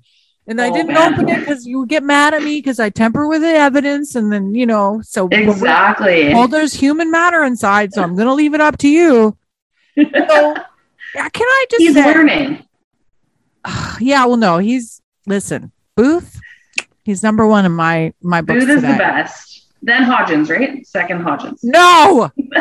And 0.50 0.62
I 0.62 0.70
Oh, 0.70 0.74
didn't 0.74 0.94
man. 0.94 1.14
open 1.14 1.30
it 1.30 1.40
because 1.40 1.66
you 1.66 1.80
would 1.80 1.90
get 1.90 2.04
mad 2.04 2.34
at 2.34 2.42
me 2.44 2.58
because 2.60 2.80
I 2.80 2.90
temper 2.90 3.28
with 3.28 3.42
the 3.42 3.48
evidence. 3.48 4.16
And 4.16 4.32
then, 4.32 4.54
you 4.56 4.66
know, 4.66 5.02
so 5.04 5.28
Exactly. 5.32 6.34
well, 6.34 6.48
there's 6.48 6.74
human 6.74 7.10
matter 7.10 7.44
inside. 7.44 7.94
So 7.94 8.02
I'm 8.04 8.16
going 8.16 8.28
to 8.28 8.34
leave 8.34 8.54
it 8.54 8.62
up 8.62 8.78
to 8.80 8.88
you. 8.90 9.38
So, 9.98 10.04
can 10.14 10.62
I 11.14 11.66
just 11.72 11.82
He's 11.82 11.94
say, 11.96 12.06
learning. 12.14 12.64
yeah, 14.00 14.26
well, 14.26 14.38
no, 14.38 14.58
he's, 14.58 15.02
listen, 15.26 15.72
Booth, 15.96 16.40
he's 17.08 17.24
number 17.24 17.48
one 17.48 17.66
in 17.66 17.72
my, 17.72 18.14
my 18.22 18.42
books 18.42 18.60
Booth 18.60 18.70
is 18.70 18.76
today. 18.82 18.92
the 18.92 18.98
best. 19.00 19.66
Then 19.82 20.04
Hodgins, 20.04 20.50
right? 20.50 20.86
Second 20.86 21.24
Hodgins. 21.24 21.60
No. 21.64 22.30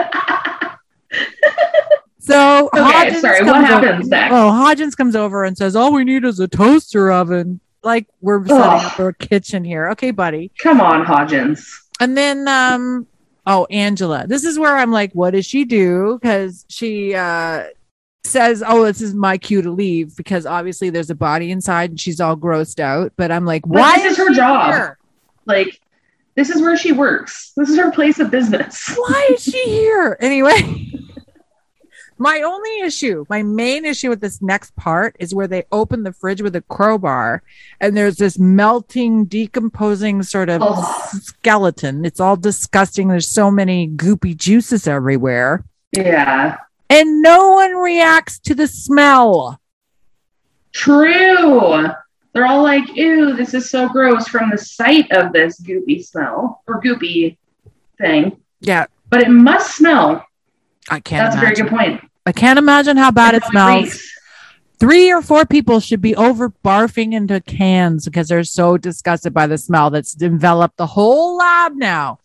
so 2.18 2.68
Okay, 2.68 2.80
Hodgins 2.80 3.20
sorry, 3.20 3.42
what 3.44 3.52
comes 3.54 3.66
happens 3.68 4.00
over, 4.06 4.08
next? 4.08 4.32
Oh, 4.32 4.50
Hodgins 4.50 4.96
comes 4.96 5.16
over 5.16 5.44
and 5.44 5.56
says, 5.58 5.76
"All 5.76 5.92
we 5.92 6.04
need 6.04 6.24
is 6.24 6.40
a 6.40 6.48
toaster 6.48 7.10
oven." 7.10 7.60
Like 7.82 8.06
we're 8.20 8.44
setting 8.46 8.62
Ugh. 8.62 8.84
up 8.84 8.98
a 8.98 9.12
kitchen 9.12 9.64
here. 9.64 9.88
Okay, 9.90 10.10
buddy. 10.10 10.50
Come 10.58 10.80
on, 10.80 11.04
Hodgins. 11.04 11.68
And 12.00 12.16
then, 12.16 12.46
um, 12.48 13.06
oh, 13.46 13.66
Angela. 13.70 14.26
This 14.26 14.44
is 14.44 14.58
where 14.58 14.76
I'm 14.76 14.90
like, 14.92 15.12
what 15.12 15.30
does 15.30 15.46
she 15.46 15.64
do? 15.64 16.18
Because 16.20 16.64
she 16.68 17.14
uh 17.14 17.64
says, 18.26 18.62
"Oh, 18.66 18.84
this 18.84 19.00
is 19.00 19.14
my 19.14 19.38
cue 19.38 19.62
to 19.62 19.70
leave," 19.70 20.16
because 20.16 20.44
obviously 20.46 20.90
there's 20.90 21.10
a 21.10 21.14
body 21.14 21.50
inside 21.50 21.90
and 21.90 22.00
she's 22.00 22.20
all 22.20 22.36
grossed 22.36 22.80
out. 22.80 23.12
But 23.16 23.30
I'm 23.30 23.44
like, 23.46 23.66
why 23.66 23.96
this 23.98 24.12
is 24.12 24.18
her 24.18 24.32
job. 24.34 24.72
here? 24.74 24.98
Like, 25.46 25.80
this 26.34 26.50
is 26.50 26.60
where 26.60 26.76
she 26.76 26.92
works. 26.92 27.52
This 27.56 27.68
is 27.70 27.78
her 27.78 27.90
place 27.90 28.18
of 28.18 28.30
business. 28.30 28.92
why 28.96 29.28
is 29.30 29.42
she 29.44 29.62
here 29.64 30.16
anyway 30.20 30.92
my 32.18 32.40
only 32.40 32.80
issue 32.80 33.24
my 33.28 33.42
main 33.42 33.84
issue 33.84 34.08
with 34.08 34.20
this 34.22 34.40
next 34.40 34.74
part 34.76 35.14
is 35.18 35.34
where 35.34 35.46
they 35.46 35.64
open 35.70 36.02
the 36.02 36.12
fridge 36.14 36.40
with 36.40 36.56
a 36.56 36.62
crowbar 36.62 37.42
and 37.80 37.94
there's 37.96 38.16
this 38.16 38.38
melting 38.38 39.26
decomposing 39.26 40.22
sort 40.22 40.48
of 40.48 40.62
Oh. 40.64 41.08
skeleton 41.20 42.04
it's 42.06 42.20
all 42.20 42.36
disgusting 42.36 43.08
there's 43.08 43.28
so 43.28 43.50
many 43.50 43.86
goopy 43.88 44.34
juices 44.36 44.86
everywhere 44.86 45.62
Yeah. 45.92 46.56
And 46.88 47.20
no 47.22 47.50
one 47.52 47.74
reacts 47.74 48.38
to 48.40 48.54
the 48.54 48.66
smell 48.66 49.60
True. 50.72 51.86
They're 52.32 52.46
all 52.46 52.62
like, 52.62 52.94
ew, 52.94 53.34
this 53.34 53.54
is 53.54 53.70
so 53.70 53.88
gross 53.88 54.28
from 54.28 54.50
the 54.50 54.58
sight 54.58 55.10
of 55.10 55.32
this 55.32 55.58
goopy 55.62 56.04
smell 56.04 56.62
or 56.66 56.82
goopy 56.82 57.38
thing. 57.98 58.36
yeah 58.60 58.86
But 59.08 59.22
it 59.22 59.30
must 59.30 59.74
smell. 59.76 60.26
i 60.90 61.00
can't 61.00 61.24
That's 61.24 61.36
a 61.36 61.40
very 61.40 61.54
good 61.54 61.68
point. 61.68 62.02
i 62.26 62.32
can't 62.32 62.58
imagine 62.58 62.98
how 62.98 63.10
bad 63.10 63.34
it 63.34 63.42
How 63.44 63.50
smells 63.50 63.84
reeks. 63.84 64.12
three 64.78 65.10
or 65.10 65.22
four 65.22 65.46
people 65.46 65.80
should 65.80 66.02
be 66.02 66.14
over 66.14 66.50
barfing 66.50 67.14
into 67.14 67.40
cans 67.40 68.04
because 68.04 68.28
they're 68.28 68.44
so 68.44 68.76
disgusted 68.76 69.32
by 69.32 69.46
the 69.46 69.56
smell 69.56 69.88
that's 69.88 70.20
enveloped 70.20 70.76
the 70.76 70.86
whole 70.88 71.36
lab 71.38 71.72
now. 71.74 72.18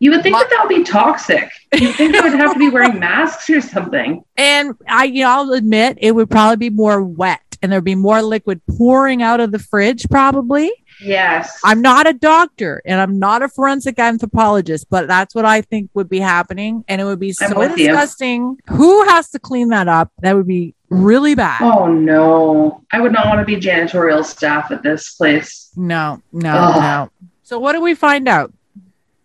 You 0.00 0.10
would 0.12 0.22
think 0.22 0.32
My- 0.32 0.40
that 0.40 0.50
that 0.50 0.66
would 0.66 0.74
be 0.76 0.82
toxic. 0.82 1.50
You'd 1.74 1.94
think 1.94 2.12
they 2.12 2.20
would 2.20 2.32
have 2.32 2.54
to 2.54 2.58
be 2.58 2.68
wearing 2.70 2.98
masks 2.98 3.48
or 3.50 3.60
something. 3.60 4.24
And 4.36 4.74
I, 4.88 5.04
you 5.04 5.22
know, 5.22 5.30
I'll 5.30 5.52
admit 5.52 5.98
it 6.00 6.12
would 6.14 6.28
probably 6.30 6.56
be 6.56 6.74
more 6.74 7.02
wet 7.02 7.40
and 7.62 7.70
there'd 7.70 7.84
be 7.84 7.94
more 7.94 8.22
liquid 8.22 8.62
pouring 8.78 9.22
out 9.22 9.38
of 9.40 9.52
the 9.52 9.58
fridge, 9.58 10.06
probably. 10.10 10.72
Yes. 11.02 11.60
I'm 11.64 11.80
not 11.82 12.06
a 12.06 12.12
doctor 12.14 12.80
and 12.86 13.00
I'm 13.00 13.18
not 13.18 13.42
a 13.42 13.48
forensic 13.48 13.98
anthropologist, 13.98 14.86
but 14.90 15.06
that's 15.06 15.34
what 15.34 15.44
I 15.44 15.60
think 15.60 15.90
would 15.94 16.08
be 16.08 16.18
happening. 16.18 16.84
And 16.88 17.00
it 17.00 17.04
would 17.04 17.20
be 17.20 17.32
so 17.32 17.56
with 17.58 17.72
you. 17.78 17.88
disgusting. 17.88 18.58
Who 18.70 19.04
has 19.08 19.30
to 19.30 19.38
clean 19.38 19.68
that 19.68 19.88
up? 19.88 20.10
That 20.22 20.34
would 20.36 20.46
be 20.46 20.74
really 20.88 21.34
bad. 21.34 21.60
Oh 21.62 21.86
no. 21.88 22.82
I 22.92 23.00
would 23.00 23.12
not 23.12 23.26
want 23.26 23.40
to 23.40 23.44
be 23.44 23.56
janitorial 23.60 24.24
staff 24.24 24.70
at 24.70 24.82
this 24.82 25.14
place. 25.14 25.70
No, 25.76 26.22
no, 26.32 26.50
Ugh. 26.52 26.76
no. 26.82 27.10
So 27.42 27.58
what 27.58 27.72
do 27.72 27.80
we 27.82 27.94
find 27.94 28.28
out? 28.28 28.52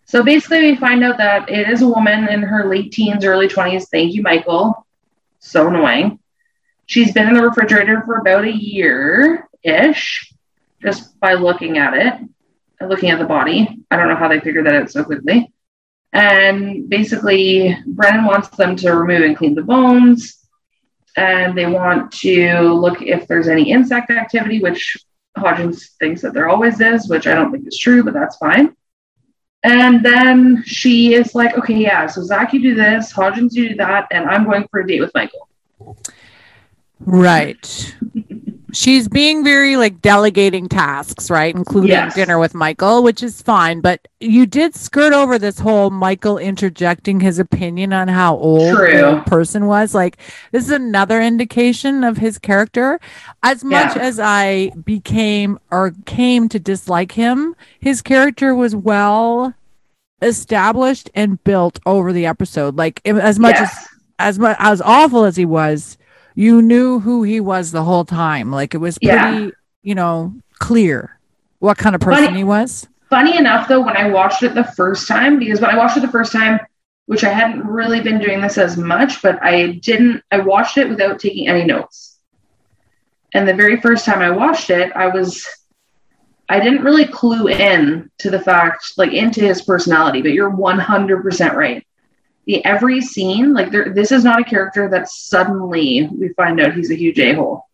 So 0.06 0.22
basically, 0.22 0.70
we 0.70 0.76
find 0.76 1.02
out 1.02 1.18
that 1.18 1.50
it 1.50 1.68
is 1.68 1.82
a 1.82 1.88
woman 1.88 2.28
in 2.28 2.40
her 2.42 2.68
late 2.68 2.92
teens, 2.92 3.24
early 3.24 3.48
20s. 3.48 3.88
Thank 3.90 4.14
you, 4.14 4.22
Michael. 4.22 4.86
So 5.40 5.66
annoying. 5.66 6.20
She's 6.86 7.12
been 7.12 7.26
in 7.26 7.34
the 7.34 7.42
refrigerator 7.42 8.02
for 8.06 8.18
about 8.18 8.44
a 8.44 8.52
year 8.52 9.48
ish, 9.64 10.32
just 10.80 11.18
by 11.18 11.34
looking 11.34 11.78
at 11.78 11.94
it, 11.94 12.14
looking 12.80 13.10
at 13.10 13.18
the 13.18 13.24
body. 13.24 13.84
I 13.90 13.96
don't 13.96 14.08
know 14.08 14.14
how 14.14 14.28
they 14.28 14.38
figured 14.38 14.66
that 14.66 14.74
out 14.74 14.90
so 14.92 15.02
quickly. 15.02 15.52
And 16.12 16.88
basically, 16.88 17.76
Brennan 17.84 18.26
wants 18.26 18.48
them 18.50 18.76
to 18.76 18.94
remove 18.94 19.22
and 19.22 19.36
clean 19.36 19.56
the 19.56 19.62
bones. 19.62 20.38
And 21.16 21.58
they 21.58 21.66
want 21.66 22.12
to 22.20 22.60
look 22.60 23.02
if 23.02 23.26
there's 23.26 23.48
any 23.48 23.72
insect 23.72 24.10
activity, 24.10 24.60
which 24.60 24.96
Hodgins 25.36 25.96
thinks 25.98 26.22
that 26.22 26.32
there 26.32 26.48
always 26.48 26.80
is, 26.80 27.08
which 27.08 27.26
I 27.26 27.34
don't 27.34 27.50
think 27.50 27.66
is 27.66 27.76
true, 27.76 28.04
but 28.04 28.14
that's 28.14 28.36
fine. 28.36 28.76
And 29.62 30.04
then 30.04 30.62
she 30.64 31.14
is 31.14 31.34
like, 31.34 31.56
okay, 31.58 31.74
yeah, 31.74 32.06
so 32.06 32.22
Zach, 32.22 32.52
you 32.52 32.62
do 32.62 32.74
this, 32.74 33.12
Hodgins, 33.12 33.52
you 33.52 33.70
do 33.70 33.74
that, 33.76 34.06
and 34.10 34.28
I'm 34.28 34.44
going 34.44 34.66
for 34.70 34.80
a 34.80 34.86
date 34.86 35.00
with 35.00 35.12
Michael. 35.14 35.48
Right. 37.00 37.96
She's 38.76 39.08
being 39.08 39.42
very 39.42 39.78
like 39.78 40.02
delegating 40.02 40.68
tasks, 40.68 41.30
right? 41.30 41.54
Including 41.54 41.92
Yes. 41.92 42.14
dinner 42.14 42.38
with 42.38 42.54
Michael, 42.54 43.02
which 43.02 43.22
is 43.22 43.40
fine. 43.40 43.80
But 43.80 44.06
you 44.20 44.44
did 44.44 44.74
skirt 44.74 45.14
over 45.14 45.38
this 45.38 45.58
whole 45.58 45.88
Michael 45.88 46.36
interjecting 46.36 47.20
his 47.20 47.38
opinion 47.38 47.94
on 47.94 48.06
how 48.08 48.36
old 48.36 48.76
person 49.24 49.64
was. 49.66 49.94
Like, 49.94 50.18
this 50.52 50.64
is 50.64 50.70
another 50.72 51.22
indication 51.22 52.04
of 52.04 52.18
his 52.18 52.38
character. 52.38 53.00
As 53.42 53.64
much 53.64 53.96
Yeah. 53.96 54.02
as 54.02 54.20
I 54.20 54.72
became 54.84 55.58
or 55.70 55.94
came 56.04 56.46
to 56.50 56.58
dislike 56.58 57.12
him, 57.12 57.56
his 57.80 58.02
character 58.02 58.54
was 58.54 58.76
well 58.76 59.54
established 60.20 61.08
and 61.14 61.42
built 61.44 61.78
over 61.86 62.12
the 62.12 62.26
episode. 62.26 62.76
Like, 62.76 63.00
as 63.06 63.38
much 63.38 63.54
as 63.54 63.70
yes. 63.72 63.88
as 64.18 64.38
much 64.38 64.56
as 64.60 64.82
awful 64.82 65.24
as 65.24 65.36
he 65.36 65.46
was, 65.46 65.96
you 66.36 66.62
knew 66.62 67.00
who 67.00 67.24
he 67.24 67.40
was 67.40 67.72
the 67.72 67.82
whole 67.82 68.04
time. 68.04 68.52
Like 68.52 68.74
it 68.74 68.78
was 68.78 68.98
pretty, 68.98 69.16
Yeah. 69.16 69.48
you 69.82 69.94
know, 69.96 70.34
clear 70.60 71.18
what 71.58 71.78
kind 71.78 71.94
of 71.96 72.00
person 72.00 72.26
Funny- 72.26 72.36
he 72.38 72.44
was. 72.44 72.86
Funny 73.10 73.36
enough, 73.36 73.68
though, 73.68 73.80
when 73.80 73.96
I 73.96 74.10
watched 74.10 74.42
it 74.42 74.54
the 74.54 74.64
first 74.64 75.08
time, 75.08 75.38
because 75.38 75.60
when 75.60 75.70
I 75.70 75.76
watched 75.76 75.96
it 75.96 76.00
the 76.00 76.08
first 76.08 76.32
time, 76.32 76.58
which 77.06 77.22
I 77.22 77.30
hadn't 77.30 77.64
really 77.64 78.00
been 78.00 78.18
doing 78.18 78.40
this 78.40 78.58
as 78.58 78.76
much, 78.76 79.22
but 79.22 79.38
I 79.42 79.78
didn't, 79.82 80.22
I 80.32 80.40
watched 80.40 80.76
it 80.76 80.88
without 80.88 81.20
taking 81.20 81.48
any 81.48 81.64
notes. 81.64 82.18
And 83.32 83.46
the 83.48 83.54
very 83.54 83.80
first 83.80 84.04
time 84.04 84.20
I 84.20 84.30
watched 84.30 84.70
it, 84.70 84.90
I 84.96 85.06
was, 85.06 85.46
I 86.48 86.58
didn't 86.58 86.82
really 86.82 87.06
clue 87.06 87.46
in 87.46 88.10
to 88.18 88.30
the 88.30 88.40
fact, 88.40 88.94
like 88.96 89.12
into 89.12 89.40
his 89.40 89.62
personality, 89.62 90.20
but 90.20 90.32
you're 90.32 90.50
100% 90.50 91.54
right. 91.54 91.86
The 92.46 92.64
every 92.64 93.00
scene, 93.00 93.52
like 93.54 93.70
there, 93.72 93.92
this 93.92 94.12
is 94.12 94.22
not 94.24 94.40
a 94.40 94.44
character 94.44 94.88
that 94.90 95.08
suddenly 95.08 96.08
we 96.12 96.28
find 96.30 96.60
out 96.60 96.74
he's 96.74 96.90
a 96.90 96.96
huge 96.96 97.18
a 97.18 97.34
hole. 97.34 97.64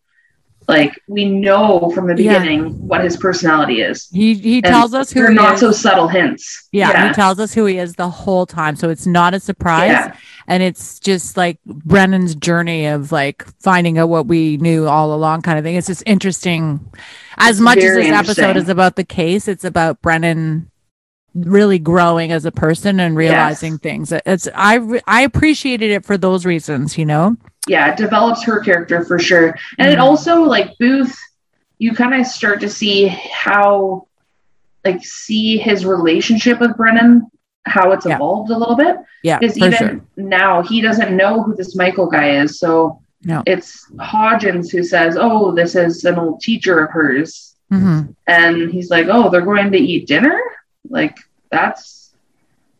Like 0.67 0.97
we 1.07 1.25
know 1.25 1.91
from 1.93 2.07
the 2.07 2.21
Yeah. 2.23 2.39
beginning 2.39 2.87
what 2.87 3.03
his 3.03 3.17
personality 3.17 3.81
is. 3.81 4.07
He 4.13 4.33
he 4.35 4.55
And 4.57 4.65
tells 4.65 4.93
us 4.93 5.11
who 5.11 5.19
They're 5.19 5.29
he 5.29 5.35
not 5.35 5.55
is. 5.55 5.59
so 5.59 5.71
subtle 5.73 6.07
hints. 6.07 6.69
yeah, 6.71 7.09
he 7.09 7.13
tells 7.13 7.37
us 7.39 7.53
who 7.53 7.65
he 7.65 7.77
is 7.77 7.95
the 7.95 8.09
whole 8.09 8.45
time, 8.45 8.75
so 8.77 8.89
it's 8.89 9.05
not 9.05 9.33
a 9.33 9.41
surprise, 9.41 9.89
Yeah. 9.89 10.15
and 10.47 10.63
it's 10.63 10.99
just 10.99 11.35
like 11.35 11.59
Brennan's 11.65 12.33
journey 12.33 12.85
of 12.85 13.11
like 13.11 13.45
finding 13.61 13.97
out 13.97 14.07
what 14.09 14.25
we 14.27 14.55
knew 14.57 14.87
all 14.87 15.13
along, 15.13 15.41
kind 15.41 15.57
of 15.59 15.65
thing. 15.65 15.75
It's 15.75 15.87
just 15.87 16.03
interesting. 16.05 16.79
As 17.37 17.59
much 17.59 17.79
as 17.79 17.95
this 17.95 18.07
episode 18.09 18.55
is 18.55 18.69
about 18.69 18.95
the 18.95 19.03
case, 19.03 19.49
it's 19.49 19.65
about 19.65 20.01
Brennan 20.01 20.71
really 21.35 21.79
growing 21.79 22.31
as 22.31 22.45
a 22.45 22.51
person 22.51 22.99
and 22.99 23.15
realizing 23.15 23.77
things. 23.77 24.11
It's 24.25 24.47
I 24.53 24.75
re- 24.75 25.01
I 25.07 25.21
appreciated 25.21 25.91
it 25.91 26.05
for 26.05 26.17
those 26.17 26.45
reasons, 26.45 26.97
you 26.97 27.05
know. 27.05 27.35
yeah, 27.67 27.91
it 27.91 27.97
develops 27.97 28.43
her 28.43 28.59
character 28.59 29.03
for 29.05 29.17
sure. 29.19 29.55
And 29.79 29.89
it 29.89 29.97
Mhm. 29.97 30.01
also 30.03 30.43
like 30.43 30.71
Booth, 30.79 31.17
you 31.79 31.93
kind 31.93 32.13
of 32.13 32.27
start 32.27 32.59
to 32.61 32.69
see 32.69 33.07
how 33.07 34.07
like 34.85 35.03
see 35.03 35.57
his 35.57 35.85
relationship 35.85 36.59
with 36.59 36.75
Brennan, 36.75 37.25
how 37.65 37.93
it's 37.93 38.05
Yeah. 38.05 38.15
evolved 38.15 38.51
a 38.51 38.57
little 38.57 38.75
bit. 38.75 38.97
Yeah, 39.23 39.39
Because 39.39 39.57
even 39.57 39.73
sure. 39.73 40.01
now 40.17 40.61
he 40.61 40.81
doesn't 40.81 41.15
know 41.15 41.41
who 41.41 41.55
this 41.55 41.73
Michael 41.75 42.07
guy 42.07 42.31
is. 42.41 42.59
So 42.59 42.99
No. 43.23 43.41
it's 43.45 43.89
Hodgins 43.97 44.69
who 44.69 44.83
says, 44.83 45.15
Oh, 45.17 45.53
this 45.53 45.73
is 45.75 46.03
an 46.03 46.19
old 46.19 46.41
teacher 46.41 46.83
of 46.83 46.91
hers. 46.91 47.55
hmm 47.71 48.01
And 48.27 48.69
he's 48.69 48.89
like, 48.91 49.07
Oh, 49.09 49.29
they're 49.29 49.39
going 49.41 49.71
to 49.71 49.79
eat 49.79 50.05
dinner? 50.07 50.37
Like 50.89 51.17
that's 51.51 52.11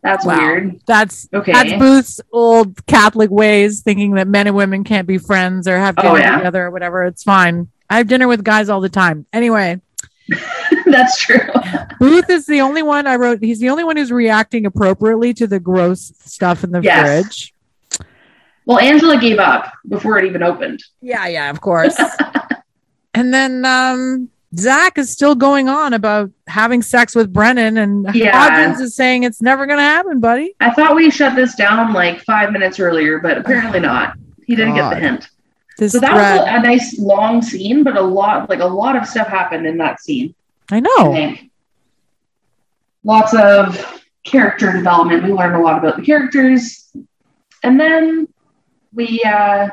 that's 0.02 0.26
Wow. 0.26 0.38
weird. 0.38 0.82
That's 0.86 1.28
Okay. 1.34 1.52
that's 1.54 1.74
Booth's 1.74 2.22
old 2.32 2.86
Catholic 2.86 3.30
ways, 3.32 3.82
thinking 3.82 4.14
that 4.16 4.28
men 4.28 4.48
and 4.48 4.56
women 4.56 4.84
can't 4.84 5.08
be 5.08 5.18
friends 5.18 5.68
or 5.68 5.78
have 5.78 5.96
Oh, 5.98 6.02
dinner 6.02 6.20
yeah. 6.20 6.38
together 6.38 6.66
or 6.66 6.72
whatever. 6.72 7.04
It's 7.04 7.24
fine. 7.24 7.70
I 7.90 7.98
have 7.98 8.08
dinner 8.08 8.28
with 8.28 8.44
guys 8.44 8.70
all 8.70 8.82
the 8.82 8.90
time. 8.90 9.26
Anyway, 9.32 9.80
that's 10.86 11.20
true. 11.22 11.40
Booth 12.00 12.30
is 12.30 12.46
the 12.46 12.62
only 12.62 12.84
one 12.84 13.08
I 13.08 13.16
wrote. 13.16 13.42
He's 13.42 13.60
the 13.60 13.70
only 13.70 13.84
one 13.84 13.96
who's 13.98 14.12
reacting 14.12 14.66
appropriately 14.66 15.34
to 15.36 15.48
the 15.48 15.60
gross 15.60 16.12
stuff 16.26 16.64
in 16.64 16.72
the 16.72 16.82
Yes. 16.82 17.24
fridge. 17.24 17.54
Well, 18.66 18.80
Angela 18.80 19.20
gave 19.20 19.40
up 19.40 19.72
before 19.88 20.18
it 20.20 20.26
even 20.26 20.42
opened. 20.44 20.82
Yeah, 21.02 21.28
yeah, 21.28 21.50
of 21.50 21.60
course. 21.62 21.98
and 23.14 23.34
then 23.34 23.64
um 23.66 24.30
Zach 24.56 24.98
is 24.98 25.12
still 25.12 25.36
going 25.36 25.68
on 25.68 25.94
about 25.94 26.30
having 26.48 26.82
sex 26.82 27.16
with 27.16 27.34
Brennan, 27.34 27.78
and 27.78 28.14
Yeah. 28.14 28.32
Hodgins 28.50 28.80
is 28.82 28.96
saying 28.96 29.24
it's 29.24 29.42
never 29.42 29.66
going 29.66 29.80
to 29.80 29.84
happen, 29.84 30.20
buddy. 30.20 30.54
I 30.60 30.70
thought 30.72 30.96
we 30.96 31.10
shut 31.10 31.36
this 31.36 31.56
down 31.56 31.94
like 31.94 32.22
five 32.22 32.52
minutes 32.52 32.80
earlier, 32.80 33.20
but 33.20 33.38
apparently 33.38 33.80
not. 33.80 34.16
He 34.46 34.56
didn't 34.56 34.76
get 34.76 34.90
the 34.90 34.96
hint. 34.98 35.30
This 35.80 35.94
So 35.94 36.00
that 36.00 36.12
thread, 36.12 36.38
was 36.40 36.48
a, 36.48 36.56
a 36.56 36.62
nice 36.62 37.00
long 37.00 37.42
scene, 37.42 37.84
but 37.84 37.98
a 37.98 38.02
lot, 38.02 38.50
like 38.50 38.60
a 38.60 38.66
lot 38.66 38.96
of 38.96 39.08
stuff 39.08 39.28
happened 39.28 39.66
in 39.66 39.78
that 39.80 40.02
scene. 40.02 40.36
I 40.72 40.78
I 40.78 40.80
know. 40.82 41.12
think 41.14 41.50
lots 43.04 43.34
of 43.34 44.02
character 44.24 44.72
development. 44.72 45.24
We 45.24 45.32
learned 45.34 45.56
a 45.56 45.60
lot 45.60 45.78
about 45.80 45.96
the 45.98 46.04
characters, 46.04 46.92
and 47.64 47.80
then 47.80 48.28
we 48.94 49.20
uh, 49.26 49.70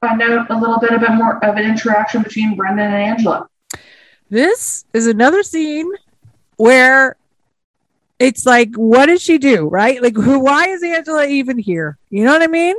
find 0.00 0.22
out 0.22 0.48
a 0.50 0.56
little 0.56 0.78
bit 0.78 0.92
of 0.92 1.02
a 1.02 1.10
more 1.12 1.44
of 1.44 1.56
an 1.56 1.64
interaction 1.64 2.22
between 2.22 2.54
Brendan 2.54 2.86
and 2.86 2.94
Angela. 2.94 3.48
This 4.28 4.84
is 4.92 5.06
another 5.06 5.42
scene 5.42 5.90
where 6.56 7.16
it's 8.18 8.46
like, 8.46 8.74
what 8.74 9.06
does 9.06 9.22
she 9.22 9.38
do? 9.38 9.68
Right? 9.68 10.02
Like, 10.02 10.16
who? 10.16 10.40
Why 10.40 10.68
is 10.68 10.82
Angela 10.82 11.26
even 11.26 11.58
here? 11.58 11.98
You 12.10 12.24
know 12.24 12.32
what 12.32 12.42
I 12.42 12.46
mean? 12.46 12.76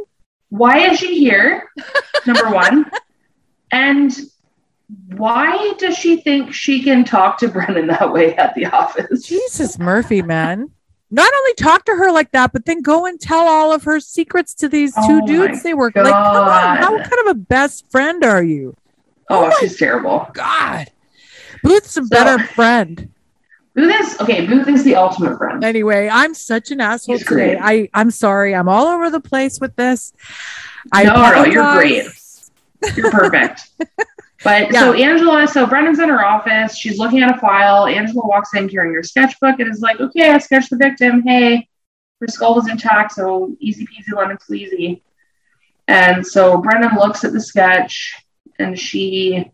Why 0.50 0.90
is 0.90 1.00
she 1.00 1.18
here? 1.18 1.70
Number 2.26 2.50
one, 2.50 2.90
and 3.72 4.18
why 5.16 5.74
does 5.78 5.98
she 5.98 6.18
think 6.18 6.54
she 6.54 6.84
can 6.84 7.04
talk 7.04 7.38
to 7.40 7.48
Brendan 7.48 7.88
that 7.88 8.12
way 8.12 8.36
at 8.36 8.56
the 8.56 8.66
office? 8.66 9.24
Jesus, 9.24 9.78
Murphy, 9.78 10.22
man. 10.22 10.72
Not 11.10 11.32
only 11.34 11.54
talk 11.54 11.86
to 11.86 11.96
her 11.96 12.12
like 12.12 12.32
that, 12.32 12.52
but 12.52 12.66
then 12.66 12.82
go 12.82 13.06
and 13.06 13.20
tell 13.20 13.48
all 13.48 13.74
of 13.74 13.84
her 13.86 14.02
secrets 14.02 14.54
to 14.56 14.68
these 14.68 14.94
two 14.94 15.22
Oh 15.24 15.26
dudes 15.26 15.64
they 15.64 15.74
work. 15.74 15.96
Like, 15.96 16.14
come 16.14 16.50
on, 16.50 16.78
how 16.78 16.98
kind 16.98 17.22
of 17.22 17.28
a 17.28 17.34
best 17.36 17.90
friend 17.90 18.26
are 18.26 18.44
you? 18.44 18.76
Oh, 19.30 19.46
oh 19.46 19.58
she's 19.60 19.78
terrible. 19.78 20.28
God, 20.34 20.88
Booth's 21.64 21.98
a 21.98 22.04
So- 22.04 22.10
better 22.10 22.44
friend. 22.44 23.10
Booth 23.76 23.94
is 24.02 24.20
okay. 24.22 24.48
Booth 24.48 24.68
is 24.68 24.84
the 24.84 24.96
ultimate 24.96 25.38
friend. 25.38 25.64
Anyway, 25.64 26.10
I'm 26.12 26.34
such 26.34 26.72
an 26.72 26.82
asshole 26.82 27.18
He's 27.18 27.26
today. 27.28 27.56
great. 27.56 27.60
I 27.62 27.90
I'm 27.94 28.10
sorry. 28.10 28.56
I'm 28.56 28.68
all 28.68 28.88
over 28.88 29.10
the 29.12 29.20
place 29.20 29.60
with 29.60 29.76
this. 29.76 30.14
I 30.92 31.04
No, 31.04 31.14
no, 31.14 31.46
you're 31.46 31.74
great. 31.76 32.06
You're 32.96 33.12
perfect. 33.12 33.70
But 34.44 34.72
Yeah. 34.72 34.82
so 34.82 34.94
Angela, 34.94 35.48
so 35.48 35.66
Brendan's 35.66 35.98
in 35.98 36.10
her 36.10 36.24
office. 36.24 36.76
She's 36.78 37.00
looking 37.00 37.24
at 37.24 37.36
a 37.36 37.40
file. 37.40 37.88
Angela 37.88 38.22
walks 38.24 38.54
in 38.54 38.70
carrying 38.70 38.94
her 38.94 39.02
sketchbook 39.02 39.60
and 39.60 39.68
is 39.70 39.82
like, 39.82 40.00
"Okay, 40.00 40.30
I 40.30 40.38
sketched 40.38 40.70
the 40.70 40.78
victim. 40.78 41.24
Hey, 41.24 41.68
her 42.22 42.28
skull 42.28 42.54
was 42.54 42.70
intact, 42.70 43.14
so 43.14 43.56
easy 43.60 43.88
peasy 43.88 44.16
lemon 44.16 44.38
squeezy." 44.38 45.02
And 45.88 46.26
so 46.26 46.58
Brendan 46.60 46.96
looks 46.98 47.24
at 47.24 47.34
the 47.34 47.42
sketch 47.42 48.14
and 48.60 48.78
she 48.80 49.52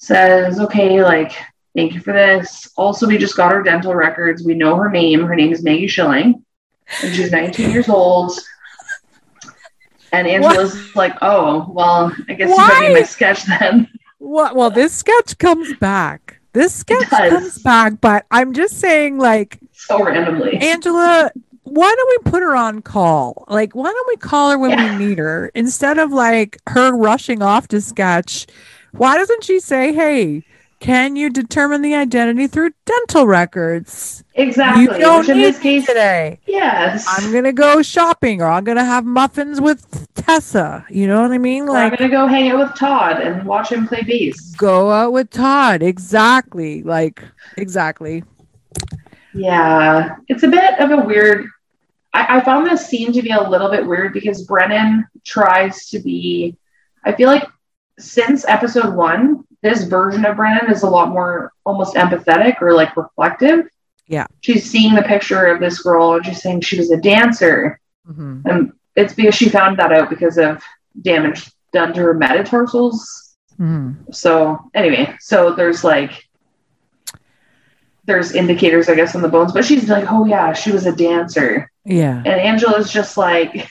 says, 0.00 0.58
"Okay, 0.60 1.02
like." 1.04 1.32
Thank 1.76 1.94
you 1.94 2.00
for 2.00 2.12
this. 2.12 2.68
Also, 2.76 3.06
we 3.06 3.16
just 3.16 3.36
got 3.36 3.52
her 3.52 3.62
dental 3.62 3.94
records. 3.94 4.42
We 4.42 4.54
know 4.54 4.74
her 4.74 4.90
name. 4.90 5.24
Her 5.24 5.36
name 5.36 5.52
is 5.52 5.62
Maggie 5.62 5.86
Schilling, 5.86 6.44
and 7.00 7.14
she's 7.14 7.30
19 7.30 7.70
years 7.70 7.88
old. 7.88 8.32
And 10.12 10.26
Angela's 10.26 10.96
like, 10.96 11.16
"Oh, 11.22 11.70
well, 11.72 12.12
I 12.28 12.34
guess 12.34 12.48
you 12.50 12.56
got 12.56 12.80
me 12.80 12.88
Why? 12.88 12.94
my 12.94 13.02
sketch 13.04 13.44
then." 13.44 13.88
What? 14.18 14.56
Well, 14.56 14.70
this 14.70 14.92
sketch 14.92 15.38
comes 15.38 15.72
back. 15.74 16.40
This 16.54 16.74
sketch 16.74 17.08
comes 17.08 17.58
back, 17.58 18.00
but 18.00 18.26
I'm 18.32 18.52
just 18.52 18.80
saying, 18.80 19.18
like, 19.18 19.60
so 19.70 20.02
randomly. 20.04 20.56
Angela, 20.56 21.30
why 21.62 21.94
don't 21.96 22.24
we 22.24 22.30
put 22.30 22.42
her 22.42 22.56
on 22.56 22.82
call? 22.82 23.44
Like, 23.46 23.76
why 23.76 23.92
don't 23.92 24.08
we 24.08 24.16
call 24.16 24.50
her 24.50 24.58
when 24.58 24.70
Yeah. 24.70 24.98
we 24.98 25.06
need 25.06 25.18
her 25.18 25.52
instead 25.54 25.98
of 25.98 26.10
like 26.12 26.58
her 26.68 26.90
rushing 26.90 27.42
off 27.42 27.68
to 27.68 27.80
sketch? 27.80 28.48
Why 28.92 29.16
doesn't 29.16 29.44
she 29.44 29.60
say, 29.60 29.92
"Hey, 29.92 30.44
can 30.80 31.14
you 31.14 31.28
determine 31.30 31.82
the 31.82 31.94
identity 31.94 32.46
through 32.46 32.70
dental 32.86 33.26
records? 33.26 34.24
exactly. 34.34 34.84
You 34.84 34.98
don't 34.98 35.28
in 35.28 35.36
need 35.36 35.44
this 35.44 35.58
case, 35.58 35.86
today. 35.86 36.40
yes. 36.46 37.04
I'm 37.08 37.30
gonna 37.32 37.52
go 37.52 37.82
shopping, 37.82 38.40
or 38.40 38.46
I'm 38.46 38.64
gonna 38.64 38.84
have 38.84 39.04
muffins 39.04 39.60
with 39.60 40.08
Tessa. 40.14 40.86
You 40.88 41.06
know 41.06 41.20
what 41.22 41.32
I 41.32 41.38
mean? 41.38 41.68
Or 41.68 41.76
I'm 41.76 41.94
gonna 41.94 42.08
go 42.08 42.26
hang 42.26 42.50
out 42.50 42.58
with 42.60 42.78
Todd 42.78 43.20
and 43.20 43.44
watch 43.46 43.70
him 43.72 43.86
play 43.86 44.02
bass. 44.02 44.54
go 44.56 44.90
out 44.90 45.12
with 45.12 45.30
Todd. 45.30 45.82
Exactly. 45.82 46.82
Like, 46.82 47.22
exactly. 47.58 48.24
Yeah, 49.34 50.16
it's 50.28 50.42
a 50.42 50.48
bit 50.48 50.80
of 50.80 50.90
a 50.90 50.96
weird. 51.04 51.46
I, 52.12 52.38
I 52.38 52.40
found 52.44 52.66
this 52.66 52.86
scene 52.86 53.12
to 53.12 53.22
be 53.22 53.30
a 53.30 53.40
little 53.40 53.70
bit 53.70 53.86
weird 53.86 54.12
because 54.12 54.42
Brennan 54.44 55.06
tries 55.24 55.88
to 55.90 56.00
be. 56.00 56.56
I 57.04 57.12
feel 57.12 57.28
like 57.28 57.44
since 58.00 58.44
episode 58.48 58.94
one, 58.94 59.44
this 59.62 59.84
version 59.84 60.24
of 60.24 60.36
Brennan 60.36 60.70
is 60.70 60.82
a 60.82 60.88
lot 60.90 61.10
more 61.10 61.52
almost 61.66 61.94
empathetic 61.94 62.60
or 62.62 62.72
like 62.72 62.96
reflective. 62.96 63.68
Yeah. 64.06 64.26
She's 64.40 64.68
seeing 64.68 64.94
the 64.94 65.02
picture 65.02 65.46
of 65.46 65.60
this 65.60 65.80
girl 65.82 66.14
and 66.14 66.24
she's 66.24 66.42
saying 66.42 66.62
she 66.62 66.78
was 66.78 66.90
a 66.90 66.96
dancer. 67.00 67.78
hmm 68.06 68.40
And 68.44 68.72
it's 68.96 69.14
because 69.14 69.34
she 69.34 69.48
found 69.48 69.78
that 69.78 69.92
out 69.92 70.10
because 70.10 70.36
of 70.38 70.62
damage 71.02 71.50
done 71.72 71.92
to 71.94 72.00
her 72.02 72.14
metatarsals. 72.14 73.36
hmm 73.56 73.92
So 74.10 74.58
anyway, 74.74 75.14
so 75.20 75.54
there's 75.54 75.84
like 75.84 76.26
there's 78.04 78.32
indicators, 78.32 78.88
I 78.88 78.94
guess, 78.94 79.14
on 79.14 79.22
the 79.22 79.28
bones, 79.28 79.52
but 79.52 79.64
she's 79.64 79.88
like, 79.88 80.10
oh 80.10 80.24
yeah, 80.24 80.52
she 80.52 80.72
was 80.72 80.86
a 80.86 80.92
dancer, 80.96 81.70
Yeah. 81.84 82.16
and 82.18 82.28
Angela's 82.40 82.90
just 82.90 83.16
like, 83.16 83.68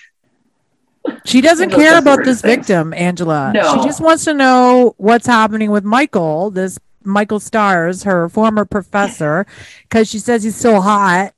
She 1.26 1.42
doesn't 1.42 1.70
care 1.82 1.98
about 1.98 2.20
this 2.26 2.42
things. 2.42 2.58
victim, 2.58 2.94
Angela. 2.94 3.52
No. 3.54 3.76
She 3.76 3.84
just 3.88 4.02
wants 4.02 4.26
to 4.26 4.34
know 4.34 4.94
what's 4.98 5.26
happening 5.28 5.72
with 5.72 5.84
Michael, 5.84 6.52
this 6.52 6.78
Michael 7.04 7.40
Stires, 7.40 8.04
her 8.04 8.30
former 8.30 8.66
professor, 8.66 9.46
because 9.84 10.10
she 10.10 10.20
says 10.20 10.44
he's 10.44 10.56
so 10.56 10.82
hot. 10.82 11.34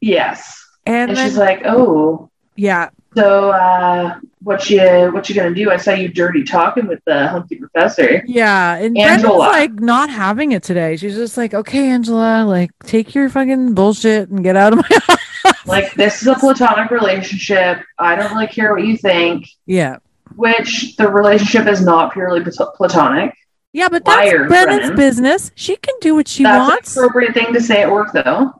yes, 0.00 0.66
And, 0.86 1.10
and 1.10 1.16
then, 1.18 1.28
she's 1.28 1.38
like, 1.38 1.62
oh, 1.64 2.30
yeah, 2.56 2.90
so 3.16 3.50
uh, 3.50 4.18
what 4.42 4.70
you 4.70 4.80
what 5.12 5.28
you 5.28 5.34
gonna 5.34 5.52
do? 5.54 5.68
I 5.70 5.78
saw 5.78 5.92
you 5.92 6.08
dirty 6.08 6.44
talking 6.44 6.86
with 6.86 7.00
the 7.06 7.26
hunky 7.26 7.56
professor. 7.56 8.22
yeah. 8.26 8.76
And 8.76 8.96
Angela. 8.96 9.36
Brenda's 9.50 9.52
like 9.52 9.72
not 9.80 10.10
having 10.10 10.52
it 10.52 10.62
today. 10.62 10.96
She's 10.96 11.16
just 11.16 11.36
like, 11.36 11.52
okay, 11.52 11.88
Angela, 11.90 12.44
like 12.44 12.70
take 12.84 13.12
your 13.14 13.28
fucking 13.28 13.74
bullshit 13.74 14.28
and 14.28 14.44
get 14.44 14.54
out 14.54 14.74
of 14.74 14.78
my 14.78 14.98
house. 15.08 15.18
Like 15.66 15.94
this 15.94 16.22
is 16.22 16.28
a 16.28 16.34
platonic 16.34 16.90
relationship. 16.90 17.82
I 17.98 18.16
don't 18.16 18.32
really 18.32 18.46
care 18.48 18.72
what 18.74 18.84
you 18.84 18.96
think. 18.96 19.46
yeah. 19.66 19.96
Which 20.36 20.96
the 20.96 21.08
relationship 21.08 21.66
is 21.66 21.84
not 21.84 22.12
purely 22.12 22.40
plat- 22.42 22.74
platonic. 22.76 23.34
Yeah, 23.72 23.88
but 23.88 24.04
that's 24.04 24.26
Liar, 24.32 24.46
Brendan's 24.48 24.80
Brennan. 24.80 24.96
business. 24.96 25.50
She 25.54 25.76
can 25.76 25.94
do 26.00 26.14
what 26.14 26.28
she 26.28 26.42
that's 26.44 26.68
wants. 26.70 26.96
an 26.96 27.04
appropriate 27.04 27.34
thing 27.34 27.52
to 27.52 27.60
say 27.60 27.82
at 27.82 27.90
work, 27.90 28.12
though. 28.12 28.52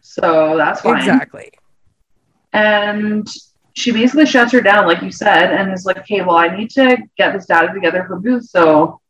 So 0.00 0.56
that's 0.56 0.80
fine. 0.80 0.98
Exactly. 0.98 1.50
and 2.52 3.26
she 3.74 3.92
basically 3.92 4.26
shuts 4.26 4.52
her 4.52 4.60
down, 4.60 4.86
like 4.86 5.02
you 5.02 5.12
said, 5.12 5.52
and 5.52 5.72
is 5.72 5.84
like, 5.86 5.98
"Okay, 5.98 6.20
well, 6.22 6.36
I 6.36 6.48
need 6.56 6.70
to 6.70 6.96
get 7.16 7.32
this 7.32 7.46
data 7.46 7.72
together 7.72 8.04
for 8.06 8.18
Booth, 8.18 8.44
so 8.48 9.00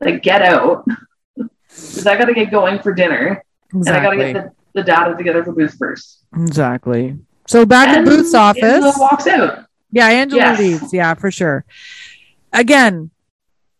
like, 0.00 0.22
get 0.22 0.42
out, 0.42 0.84
because 1.36 2.06
I 2.06 2.16
got 2.18 2.26
to 2.26 2.34
get 2.34 2.50
going 2.50 2.78
for 2.80 2.92
dinner, 2.92 3.42
and 3.72 3.88
I 3.88 4.02
got 4.02 4.10
to 4.10 4.16
get 4.16 4.32
the, 4.34 4.52
the 4.74 4.82
data 4.82 5.14
together 5.16 5.44
for 5.44 5.52
Booth 5.52 5.76
first. 5.78 6.24
Exactly. 6.36 7.18
So 7.46 7.66
back 7.66 7.88
and 7.88 7.98
in 7.98 8.04
Booth's 8.04 8.34
office. 8.34 8.62
Angela 8.62 8.92
walks 8.98 9.26
out. 9.26 9.66
Yeah, 9.90 10.06
Angela 10.08 10.40
Yes. 10.42 10.58
leaves. 10.58 10.92
Yeah, 10.92 11.14
for 11.14 11.30
sure. 11.30 11.64
Again, 12.52 13.10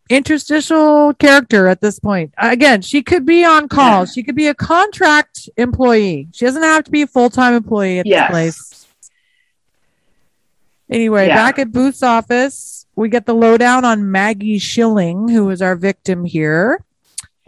interstitial 0.09 1.14
character 1.14 1.68
at 1.68 1.81
this 1.81 2.00
point. 2.00 2.35
Again, 2.37 2.83
she 2.83 3.03
could 3.03 3.24
be 3.24 3.44
on 3.44 3.68
call. 3.68 4.00
Yeah. 4.00 4.05
She 4.07 4.22
could 4.24 4.35
be 4.35 4.48
a 4.48 4.55
contract 4.55 5.48
employee. 5.57 6.29
She 6.33 6.44
doesn't 6.44 6.62
have 6.62 6.83
to 6.85 6.90
be 6.90 7.03
a 7.03 7.07
full 7.07 7.31
time 7.31 7.55
employee 7.55 8.00
at 8.00 8.07
Yes. 8.07 8.26
this 8.29 8.31
place. 8.33 8.87
Anyway, 10.90 11.29
Yeah. 11.29 11.37
back 11.37 11.59
at 11.61 11.70
Booth's 11.70 12.03
office, 12.03 12.87
we 12.96 13.09
get 13.09 13.26
the 13.26 13.35
lowdown 13.35 13.85
on 13.85 14.11
Maggie 14.11 14.59
Schilling, 14.59 15.29
who 15.29 15.48
is 15.50 15.62
our 15.62 15.76
victim 15.76 16.24
here. 16.24 16.85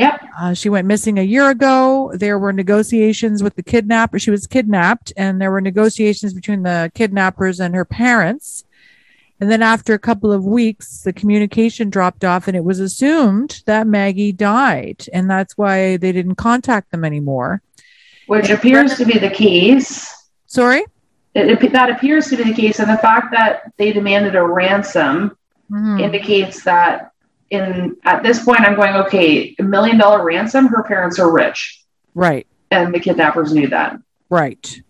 Yep. 0.02 0.20
Uh, 0.40 0.54
she 0.54 0.68
went 0.68 0.86
missing 0.88 1.18
a 1.18 1.22
year 1.22 1.48
ago. 1.50 2.10
There 2.14 2.38
were 2.38 2.52
negotiations 2.52 3.42
with 3.42 3.54
the 3.54 3.62
kidnapper. 3.62 4.18
She 4.18 4.30
was 4.30 4.46
kidnapped, 4.46 5.12
and 5.16 5.40
there 5.40 5.50
were 5.50 5.60
negotiations 5.60 6.34
between 6.34 6.62
the 6.64 6.90
kidnappers 6.94 7.60
and 7.60 7.74
her 7.74 7.84
parents. 7.84 8.64
And 9.40 9.50
then, 9.50 9.62
after 9.62 9.94
a 9.94 9.98
couple 9.98 10.32
of 10.32 10.44
weeks, 10.44 11.02
the 11.02 11.12
communication 11.12 11.90
dropped 11.90 12.24
off, 12.24 12.48
and 12.48 12.56
it 12.56 12.64
was 12.64 12.80
assumed 12.80 13.62
that 13.66 13.86
Maggie 13.86 14.32
died. 14.32 15.06
And 15.12 15.28
that's 15.30 15.56
why 15.56 15.96
they 15.96 16.12
didn't 16.12 16.36
contact 16.36 16.90
them 16.90 17.04
anymore. 17.04 17.62
Which 18.26 18.50
appears 18.50 18.96
to 18.96 19.04
be 19.04 19.18
the 19.18 19.30
case. 19.30 20.12
Sorry? 20.46 20.84
It, 21.34 21.72
that 21.72 21.90
appears 21.90 22.28
to 22.28 22.36
be 22.36 22.44
the 22.44 22.54
case, 22.54 22.78
and 22.78 22.90
the 22.90 22.98
fact 22.98 23.32
that 23.32 23.72
they 23.78 23.92
demanded 23.92 24.34
a 24.34 24.42
ransom 24.42 25.36
Mhm. 25.70 26.00
indicates 26.02 26.64
that 26.64 27.11
in 27.52 27.96
at 28.04 28.22
this 28.22 28.42
point, 28.44 28.60
I'm 28.62 28.74
going 28.74 28.94
okay. 29.06 29.54
A 29.58 29.62
million 29.62 29.98
dollar 29.98 30.24
ransom. 30.24 30.66
Her 30.66 30.82
parents 30.82 31.18
are 31.18 31.30
rich, 31.30 31.80
Right, 32.14 32.46
and 32.70 32.94
the 32.94 32.98
kidnappers 33.00 33.52
knew 33.52 33.68
that. 33.68 33.98
right. 34.30 34.80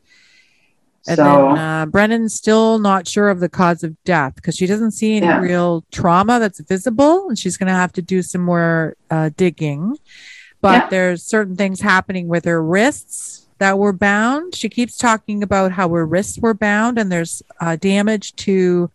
And 1.09 1.17
so 1.17 1.25
then 1.25 1.59
uh, 1.59 1.87
Brennan's 1.87 2.33
still 2.35 2.79
not 2.79 3.09
sure 3.09 3.29
of 3.29 3.41
the 3.41 3.49
cause 3.49 3.83
of 3.83 3.97
death 4.05 4.37
because 4.37 4.55
she 4.57 4.67
doesn't 4.69 4.93
see 4.93 5.17
any 5.17 5.27
Yeah. 5.27 5.41
real 5.41 5.85
trauma 5.91 6.39
that's 6.39 6.61
visible, 6.61 7.29
and 7.29 7.37
she's 7.37 7.57
going 7.57 7.67
to 7.67 7.73
have 7.75 7.93
to 7.95 8.03
do 8.03 8.23
some 8.23 8.43
more 8.43 8.95
uh, 9.11 9.31
digging. 9.37 9.99
But 10.61 10.75
Yeah. 10.85 10.89
there's 10.91 11.25
certain 11.25 11.57
things 11.57 11.81
happening 11.81 12.29
with 12.29 12.45
her 12.45 12.63
wrists 12.63 13.49
that 13.59 13.81
were 13.81 13.93
bound. 13.93 14.55
She 14.55 14.69
keeps 14.69 14.97
talking 14.97 15.43
about 15.43 15.73
how 15.73 15.89
her 15.89 16.07
wrists 16.07 16.39
were 16.39 16.55
bound, 16.55 16.99
and 16.99 17.11
there's 17.11 17.43
uh, 17.61 17.75
damage 17.75 18.37
to. 18.37 18.89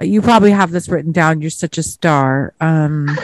You 0.00 0.20
probably 0.22 0.50
have 0.50 0.70
this 0.70 0.88
written 0.88 1.12
down. 1.12 1.40
You're 1.40 1.50
such 1.50 1.78
a 1.78 1.82
star. 1.82 2.54
Um, 2.60 3.16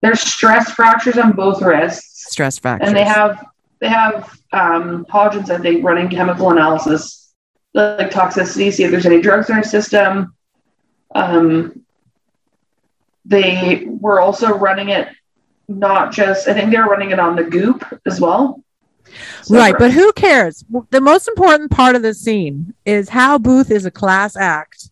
there's 0.00 0.20
stress 0.20 0.70
fractures 0.70 1.18
on 1.18 1.32
both 1.32 1.60
wrists. 1.62 2.30
stress 2.30 2.58
fractures. 2.58 2.88
and 2.88 2.96
they 2.96 3.04
have 3.04 3.44
they 3.80 3.88
have 3.88 4.38
um, 4.52 5.04
Hodgins, 5.06 5.50
I 5.50 5.58
think, 5.58 5.84
running 5.84 6.08
chemical 6.08 6.50
analysis, 6.50 7.32
like 7.74 8.10
toxicity, 8.10 8.72
see 8.72 8.84
if 8.84 8.90
there's 8.90 9.06
any 9.06 9.20
drugs 9.20 9.48
in 9.48 9.56
her 9.56 9.62
system. 9.62 10.34
Um, 11.14 11.84
they 13.24 13.84
were 13.86 14.20
also 14.20 14.56
running 14.56 14.88
it, 14.90 15.08
not 15.68 16.12
just. 16.12 16.48
I 16.48 16.54
think 16.54 16.70
they 16.70 16.78
were 16.78 16.86
running 16.86 17.10
it 17.10 17.18
on 17.18 17.36
the 17.36 17.44
goop 17.44 17.84
as 18.06 18.20
well. 18.20 18.62
So- 19.42 19.56
Right, 19.56 19.74
but 19.78 19.90
who 19.92 20.12
cares? 20.12 20.64
The 20.90 21.00
most 21.00 21.26
important 21.28 21.70
part 21.70 21.96
of 21.96 22.02
the 22.02 22.14
scene 22.14 22.74
is 22.84 23.08
how 23.08 23.38
Booth 23.38 23.70
is 23.70 23.84
a 23.84 23.90
class 23.90 24.36
act. 24.36 24.90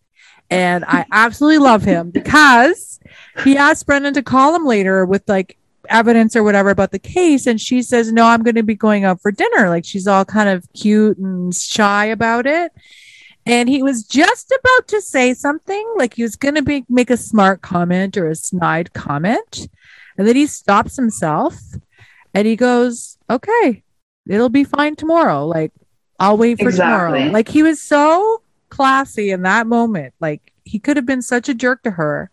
And 0.49 0.83
I 0.85 1.05
absolutely 1.11 1.59
love 1.59 1.83
him 1.83 2.09
because 2.09 2.99
he 3.43 3.57
asked 3.57 3.85
Brennan 3.85 4.13
to 4.15 4.23
call 4.23 4.55
him 4.55 4.65
later 4.65 5.05
with 5.05 5.27
like 5.27 5.57
evidence 5.89 6.35
or 6.35 6.43
whatever 6.43 6.69
about 6.69 6.91
the 6.91 6.99
case. 6.99 7.47
And 7.47 7.59
she 7.59 7.81
says, 7.81 8.11
No, 8.11 8.25
I'm 8.25 8.43
going 8.43 8.55
to 8.55 8.63
be 8.63 8.75
going 8.75 9.05
out 9.05 9.21
for 9.21 9.31
dinner. 9.31 9.69
Like 9.69 9.85
she's 9.85 10.07
all 10.07 10.25
kind 10.25 10.49
of 10.49 10.67
cute 10.73 11.17
and 11.17 11.53
shy 11.53 12.05
about 12.05 12.45
it. 12.45 12.71
And 13.45 13.69
he 13.69 13.81
was 13.81 14.03
just 14.03 14.51
about 14.51 14.87
to 14.89 15.01
say 15.01 15.33
something, 15.33 15.93
like 15.97 16.15
he 16.15 16.23
was 16.23 16.35
going 16.35 16.55
to 16.55 16.61
be 16.61 16.85
make 16.89 17.09
a 17.09 17.17
smart 17.17 17.61
comment 17.61 18.17
or 18.17 18.27
a 18.27 18.35
snide 18.35 18.93
comment. 18.93 19.69
And 20.17 20.27
then 20.27 20.35
he 20.35 20.47
stops 20.47 20.95
himself 20.95 21.55
and 22.33 22.47
he 22.47 22.55
goes, 22.55 23.17
Okay, 23.29 23.83
it'll 24.27 24.49
be 24.49 24.63
fine 24.63 24.95
tomorrow. 24.95 25.45
Like 25.45 25.71
I'll 26.19 26.37
wait 26.37 26.59
for 26.59 26.71
tomorrow. 26.71 27.11
Like 27.31 27.47
he 27.47 27.63
was 27.63 27.81
so 27.81 28.41
classy 28.79 29.31
in 29.31 29.41
that 29.41 29.67
moment. 29.67 30.13
Like 30.21 30.53
he 30.63 30.79
could 30.79 30.95
have 30.95 31.05
been 31.05 31.21
such 31.21 31.49
a 31.49 31.53
jerk 31.53 31.83
to 31.83 31.91
her. 31.91 32.31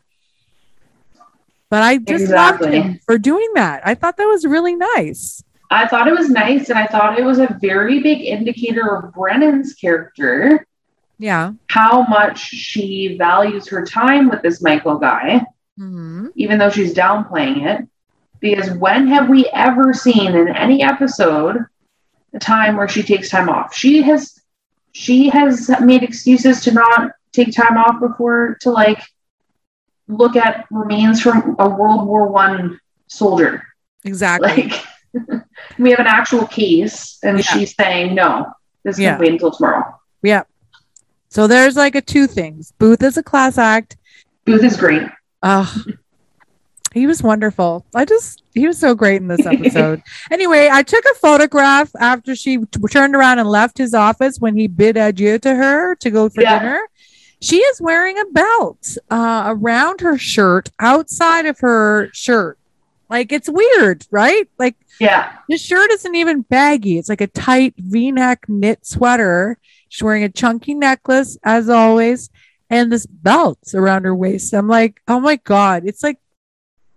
But 1.70 1.82
I 1.82 1.98
just 1.98 2.22
Exactly. 2.22 2.70
loved 2.70 2.74
him 2.87 3.00
for 3.04 3.18
doing 3.18 3.48
that. 3.56 3.82
I 3.85 3.94
thought 3.96 4.16
that 4.18 4.26
was 4.28 4.46
really 4.46 4.76
nice. 4.76 5.42
I 5.72 5.88
thought 5.88 6.06
it 6.06 6.14
was 6.16 6.30
nice, 6.30 6.70
and 6.70 6.78
I 6.78 6.87
thought 6.87 7.18
it 7.18 7.24
was 7.24 7.40
a 7.40 7.59
very 7.61 7.98
big 8.00 8.20
indicator 8.20 8.94
of 8.96 9.12
Brennan's 9.12 9.74
character, 9.74 10.64
Yeah. 11.18 11.54
how 11.68 12.02
much 12.02 12.38
she 12.38 13.16
values 13.18 13.66
her 13.70 13.85
time 13.85 14.28
with 14.28 14.42
this 14.42 14.62
Michael 14.62 14.98
guy. 14.98 15.44
hmm 15.76 16.28
even 16.37 16.59
though 16.59 16.70
she's 16.70 16.94
downplaying 16.94 17.66
it. 17.66 17.87
Because 18.40 18.70
when 18.78 19.09
have 19.09 19.28
we 19.28 19.46
ever 19.52 19.92
seen 19.92 20.35
in 20.37 20.48
any 20.48 20.82
episode 20.82 21.66
a 22.32 22.38
time 22.38 22.76
where 22.76 22.87
she 22.88 23.02
takes 23.02 23.28
time 23.28 23.48
off? 23.48 23.74
She 23.74 24.02
has 24.02 24.36
she 24.96 25.28
has 25.28 25.68
made 25.82 26.02
excuses 26.02 26.62
to 26.62 26.72
not 26.72 27.11
take 27.32 27.52
time 27.54 27.76
off 27.76 28.00
before 28.00 28.56
to 28.62 28.70
like 28.70 29.02
look 30.09 30.37
at 30.37 30.64
remains 30.70 31.20
from 31.20 31.54
a 31.59 31.68
World 31.68 32.06
War 32.06 32.28
One 32.28 32.80
soldier. 33.09 33.62
Exactly. 34.04 34.48
Like 34.48 35.42
we 35.78 35.90
have 35.90 35.98
an 35.98 36.06
actual 36.06 36.46
case 36.46 37.18
and 37.22 37.37
Yeah. 37.38 37.42
she's 37.44 37.74
saying 37.74 38.14
no, 38.14 38.46
this 38.85 38.98
Yeah. 38.98 39.12
can 39.12 39.20
wait 39.20 39.32
until 39.32 39.50
tomorrow. 39.50 40.00
yeah. 40.22 40.44
So 41.28 41.46
there's 41.46 41.76
like 41.76 41.94
a 41.94 42.00
two 42.00 42.26
things. 42.26 42.72
Booth 42.78 43.02
is 43.02 43.18
a 43.18 43.22
class 43.22 43.59
act. 43.59 43.98
Booth 44.46 44.64
is 44.64 44.76
great. 44.78 45.02
Oh, 45.42 45.68
he 46.96 47.06
was 47.06 47.22
wonderful. 47.22 47.85
I 47.94 48.04
just, 48.04 48.42
he 48.54 48.66
was 48.66 48.78
so 48.78 48.94
great 48.94 49.20
in 49.20 49.28
this 49.28 49.44
episode. 49.46 50.02
anyway, 50.30 50.68
I 50.72 50.82
took 50.82 51.04
a 51.04 51.14
photograph 51.16 51.90
after 52.00 52.35
she 52.35 52.59
t- 52.59 52.80
turned 52.90 53.14
around 53.14 53.38
and 53.38 53.48
left 53.48 53.78
his 53.78 53.94
office 53.94 54.38
when 54.38 54.56
he 54.56 54.66
bid 54.66 54.96
adieu 54.96 55.38
to 55.40 55.54
her 55.54 55.94
to 55.96 56.11
go 56.11 56.28
for 56.28 56.42
Yeah. 56.42 56.59
dinner. 56.59 56.80
She 57.40 57.59
is 57.59 57.80
wearing 57.80 58.18
a 58.18 58.24
belt 58.26 58.96
uh, 59.11 59.44
around 59.46 60.00
her 60.00 60.16
shirt 60.16 60.70
outside 60.80 61.44
of 61.46 61.59
her 61.61 62.09
shirt. 62.12 62.59
Like 63.11 63.30
it's 63.30 63.48
weird, 63.48 64.06
right? 64.11 64.48
Like 64.59 64.74
Yeah. 64.98 65.32
the 65.48 65.59
shirt 65.59 65.90
isn't 65.92 66.14
even 66.14 66.42
baggy. 66.42 66.98
It's 66.98 67.09
like 67.11 67.20
a 67.20 67.26
tight 67.26 67.74
V-neck 67.76 68.46
knit 68.48 68.87
sweater. 68.87 69.59
She's 69.88 70.02
wearing 70.02 70.24
a 70.24 70.28
chunky 70.28 70.74
necklace, 70.74 71.37
as 71.44 71.68
always, 71.68 72.30
and 72.70 72.90
this 72.90 73.06
belt 73.06 73.59
around 73.74 74.04
her 74.06 74.14
waist. 74.14 74.52
I'm 74.54 74.66
like, 74.66 75.00
oh 75.06 75.20
my 75.20 75.37
god, 75.37 75.82
it's 75.85 76.02
like 76.02 76.18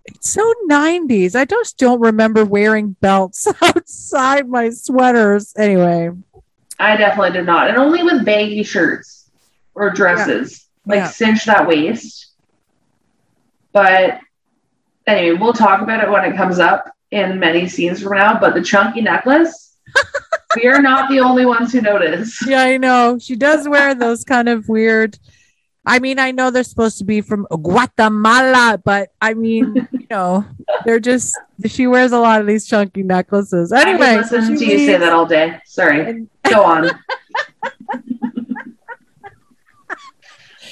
it's 0.06 0.30
so 0.30 0.52
90s. 0.68 1.34
I 1.36 1.44
just 1.44 1.78
don't 1.78 2.00
remember 2.00 2.44
wearing 2.44 2.96
belts 3.00 3.46
outside 3.62 4.48
my 4.48 4.70
sweaters. 4.70 5.52
Anyway, 5.56 6.10
I 6.78 6.96
definitely 6.96 7.32
did 7.32 7.46
not. 7.46 7.68
And 7.68 7.76
only 7.78 8.02
with 8.02 8.24
baggy 8.24 8.62
shirts 8.62 9.30
or 9.74 9.90
dresses. 9.90 10.66
Like 10.86 10.96
Yeah. 10.96 11.08
cinch 11.08 11.44
that 11.44 11.66
waist. 11.68 12.28
But 13.72 14.18
anyway, 15.06 15.36
we'll 15.38 15.52
talk 15.52 15.82
about 15.82 16.02
it 16.02 16.10
when 16.10 16.24
it 16.24 16.36
comes 16.36 16.58
up 16.58 16.90
in 17.10 17.38
many 17.38 17.68
scenes 17.68 18.02
from 18.02 18.16
now. 18.16 18.38
But 18.40 18.54
the 18.54 18.62
chunky 18.62 19.00
necklace, 19.02 19.76
we 20.56 20.66
are 20.66 20.80
not 20.82 21.08
the 21.10 21.20
only 21.20 21.44
ones 21.46 21.72
who 21.72 21.80
notice. 21.80 22.36
yeah, 22.46 22.62
I 22.62 22.76
know 22.78 23.18
she 23.20 23.36
does 23.36 23.68
wear 23.68 23.94
those 23.94 24.24
kind 24.24 24.48
of 24.48 24.68
weird. 24.68 25.18
I 25.90 25.98
mean, 25.98 26.20
I 26.20 26.30
know 26.30 26.52
they're 26.52 26.62
supposed 26.62 26.98
to 26.98 27.04
be 27.04 27.20
from 27.20 27.48
Guatemala, 27.50 28.80
but 28.84 29.08
I 29.20 29.34
mean, 29.34 29.88
you 29.90 30.06
know, 30.08 30.44
they're 30.84 31.00
just 31.00 31.36
she 31.66 31.88
wears 31.88 32.12
a 32.12 32.18
lot 32.20 32.40
of 32.40 32.46
these 32.46 32.64
chunky 32.68 33.02
necklaces. 33.02 33.72
I 33.72 33.82
Anyway, 33.82 34.22
so 34.22 34.36
listen 34.36 34.56
she 34.56 34.66
to 34.66 34.72
you 34.72 34.86
say 34.86 34.98
that 34.98 35.12
all 35.12 35.26
day. 35.26 35.58
Sorry. 35.66 36.08
And- 36.08 36.28
Go 36.48 36.62
on. 36.62 36.90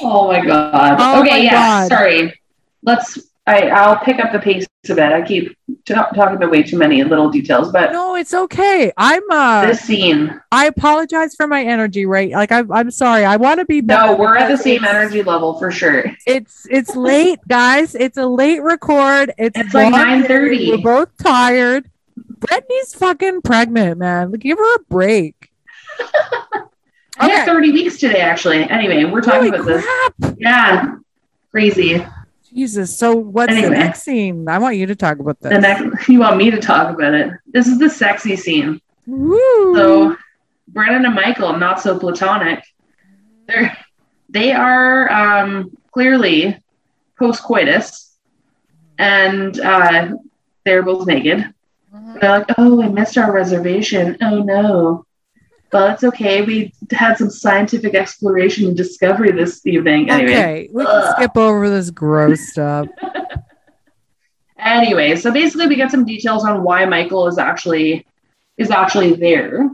oh 0.00 0.28
my 0.28 0.46
god. 0.46 0.96
Oh 1.00 1.20
okay, 1.22 1.30
my 1.30 1.36
yeah. 1.38 1.50
God. 1.50 1.88
Sorry. 1.88 2.40
Let's. 2.84 3.18
I 3.48 3.68
I'll 3.68 3.98
pick 3.98 4.18
up 4.20 4.30
the 4.30 4.38
pace 4.38 4.66
a 4.88 4.94
bit. 4.94 5.12
I 5.12 5.22
keep 5.22 5.56
t- 5.86 5.94
talking 5.94 6.36
about 6.36 6.50
way 6.50 6.62
too 6.62 6.76
many 6.76 7.02
little 7.02 7.30
details, 7.30 7.72
but 7.72 7.92
No, 7.92 8.14
it's 8.14 8.34
okay. 8.34 8.92
I'm 8.96 9.22
uh 9.30 9.66
this 9.66 9.80
scene. 9.80 10.38
I 10.52 10.66
apologize 10.66 11.34
for 11.34 11.46
my 11.46 11.64
energy, 11.64 12.04
right? 12.04 12.30
Like 12.30 12.52
I'm 12.52 12.70
I'm 12.70 12.90
sorry. 12.90 13.24
I 13.24 13.36
want 13.36 13.60
to 13.60 13.64
be. 13.64 13.80
No, 13.80 14.16
we're 14.16 14.36
at 14.36 14.48
the 14.48 14.56
same 14.56 14.84
energy 14.84 15.22
level 15.22 15.58
for 15.58 15.70
sure. 15.70 16.04
It's 16.26 16.66
it's 16.70 16.94
late, 16.94 17.38
guys. 17.48 17.94
It's 17.94 18.18
a 18.18 18.26
late 18.26 18.62
record. 18.62 19.32
It's, 19.38 19.58
It's 19.58 19.72
like 19.74 19.94
9:30. 19.94 20.70
We're 20.70 20.78
both 20.78 21.16
tired. 21.16 21.90
Brittany's 22.16 22.94
fucking 22.94 23.42
pregnant, 23.42 23.98
man. 23.98 24.30
Like, 24.30 24.40
give 24.40 24.58
her 24.58 24.76
a 24.76 24.80
break. 24.90 25.50
I 27.20 27.28
had 27.28 27.46
30 27.46 27.72
weeks 27.72 27.98
today, 27.98 28.20
actually. 28.20 28.62
Anyway, 28.70 29.04
we're 29.04 29.22
talking 29.22 29.50
Holy 29.52 29.72
about 29.72 30.20
this. 30.20 30.36
Yeah, 30.38 30.96
crazy. 31.50 32.06
Jesus. 32.54 32.96
So 32.98 33.14
what's 33.14 33.52
the 33.52 33.58
Anyway. 33.58 33.76
next 33.78 34.02
scene? 34.02 34.48
I 34.48 34.58
want 34.58 34.76
you 34.76 34.86
to 34.86 34.96
talk 34.96 35.18
about 35.18 35.40
this. 35.40 35.52
The 35.52 35.60
next, 35.60 36.08
you 36.08 36.20
want 36.20 36.36
me 36.36 36.50
to 36.50 36.58
talk 36.60 36.94
about 36.94 37.14
it? 37.14 37.32
This 37.46 37.66
is 37.66 37.78
the 37.78 37.88
sexy 37.90 38.36
scene. 38.36 38.80
Woo. 39.06 39.74
So, 39.74 40.16
Brennan 40.68 41.04
and 41.06 41.14
Michael, 41.14 41.56
not 41.56 41.80
so 41.80 41.98
platonic. 41.98 42.62
They're 43.46 43.76
they 44.30 44.52
are 44.52 45.10
um, 45.10 45.70
clearly 45.92 46.58
post 47.18 47.42
coitus, 47.42 48.14
and 48.98 49.58
uh, 49.60 50.10
they're 50.64 50.82
both 50.82 51.06
naked. 51.06 51.52
Mhm. 51.94 52.20
They're 52.20 52.38
like, 52.40 52.46
"Oh, 52.58 52.74
we 52.76 52.88
missed 52.88 53.16
our 53.16 53.32
reservation. 53.32 54.18
Oh 54.20 54.42
no!" 54.42 55.06
But 55.70 55.92
it's 55.92 56.04
okay. 56.04 56.42
We 56.42 56.72
had 56.90 57.18
some 57.18 57.30
scientific 57.30 57.94
exploration 57.94 58.66
and 58.66 58.76
discovery 58.76 59.32
this 59.32 59.66
evening. 59.66 60.10
Anyway. 60.10 60.32
Okay, 60.32 60.68
we 60.72 60.84
can 60.84 60.94
Ugh. 60.94 61.14
skip 61.16 61.36
over 61.36 61.68
this 61.68 61.90
gross 61.90 62.40
stuff. 62.48 62.88
Anyway, 64.58 65.14
so 65.14 65.30
basically 65.30 65.68
we 65.68 65.76
get 65.76 65.90
some 65.90 66.04
details 66.04 66.44
on 66.44 66.62
why 66.62 66.84
Michael 66.84 67.28
is 67.28 67.38
actually 67.38 68.04
is 68.56 68.70
actually 68.70 69.14
there. 69.14 69.70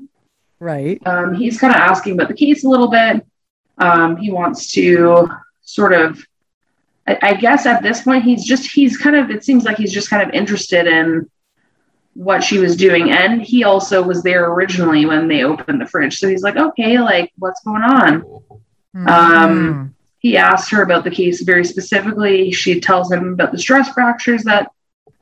Right. 0.60 1.04
Um, 1.06 1.34
he's 1.34 1.58
kind 1.58 1.74
of 1.74 1.80
asking 1.80 2.14
about 2.14 2.28
the 2.28 2.34
case 2.34 2.64
a 2.64 2.68
little 2.68 2.88
bit. 2.88 3.26
Um, 3.78 4.16
he 4.16 4.30
wants 4.30 4.70
to 4.72 5.28
sort 5.62 5.94
of, 5.94 6.24
I, 7.06 7.18
I 7.22 7.34
guess 7.34 7.66
at 7.66 7.82
this 7.82 8.02
point, 8.02 8.24
he's 8.24 8.44
just, 8.44 8.70
he's 8.70 8.96
kind 8.96 9.16
of, 9.16 9.30
it 9.30 9.42
seems 9.42 9.64
like 9.64 9.78
he's 9.78 9.92
just 9.92 10.10
kind 10.10 10.22
of 10.22 10.34
interested 10.34 10.86
in 10.86 11.28
what 12.14 12.42
she 12.42 12.58
was 12.58 12.76
doing. 12.76 13.10
And 13.10 13.42
he 13.42 13.64
also 13.64 14.02
was 14.02 14.22
there 14.22 14.50
originally 14.50 15.04
when 15.04 15.28
they 15.28 15.44
opened 15.44 15.80
the 15.80 15.86
fridge. 15.86 16.18
So 16.18 16.28
he's 16.28 16.42
like, 16.42 16.56
okay, 16.56 16.98
like, 16.98 17.32
what's 17.38 17.62
going 17.62 17.82
on? 17.82 18.24
Mhm. 18.96 19.08
Um, 19.08 19.94
He 20.18 20.38
asked 20.38 20.70
her 20.70 20.82
about 20.82 21.04
the 21.04 21.10
case 21.10 21.42
very 21.42 21.64
specifically. 21.66 22.50
She 22.50 22.80
tells 22.80 23.12
him 23.12 23.34
about 23.34 23.52
the 23.52 23.58
stress 23.58 23.92
fractures 23.92 24.44
that 24.44 24.70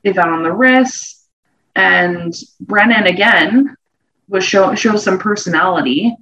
they 0.01 0.13
found 0.13 0.31
on 0.31 0.43
the 0.43 0.51
wrists. 0.51 1.27
And 1.75 2.33
Brennan, 2.61 3.07
again, 3.07 3.75
was 4.29 4.45
show 4.45 4.73
shows 4.75 5.03
some 5.03 5.19
personality 5.19 6.15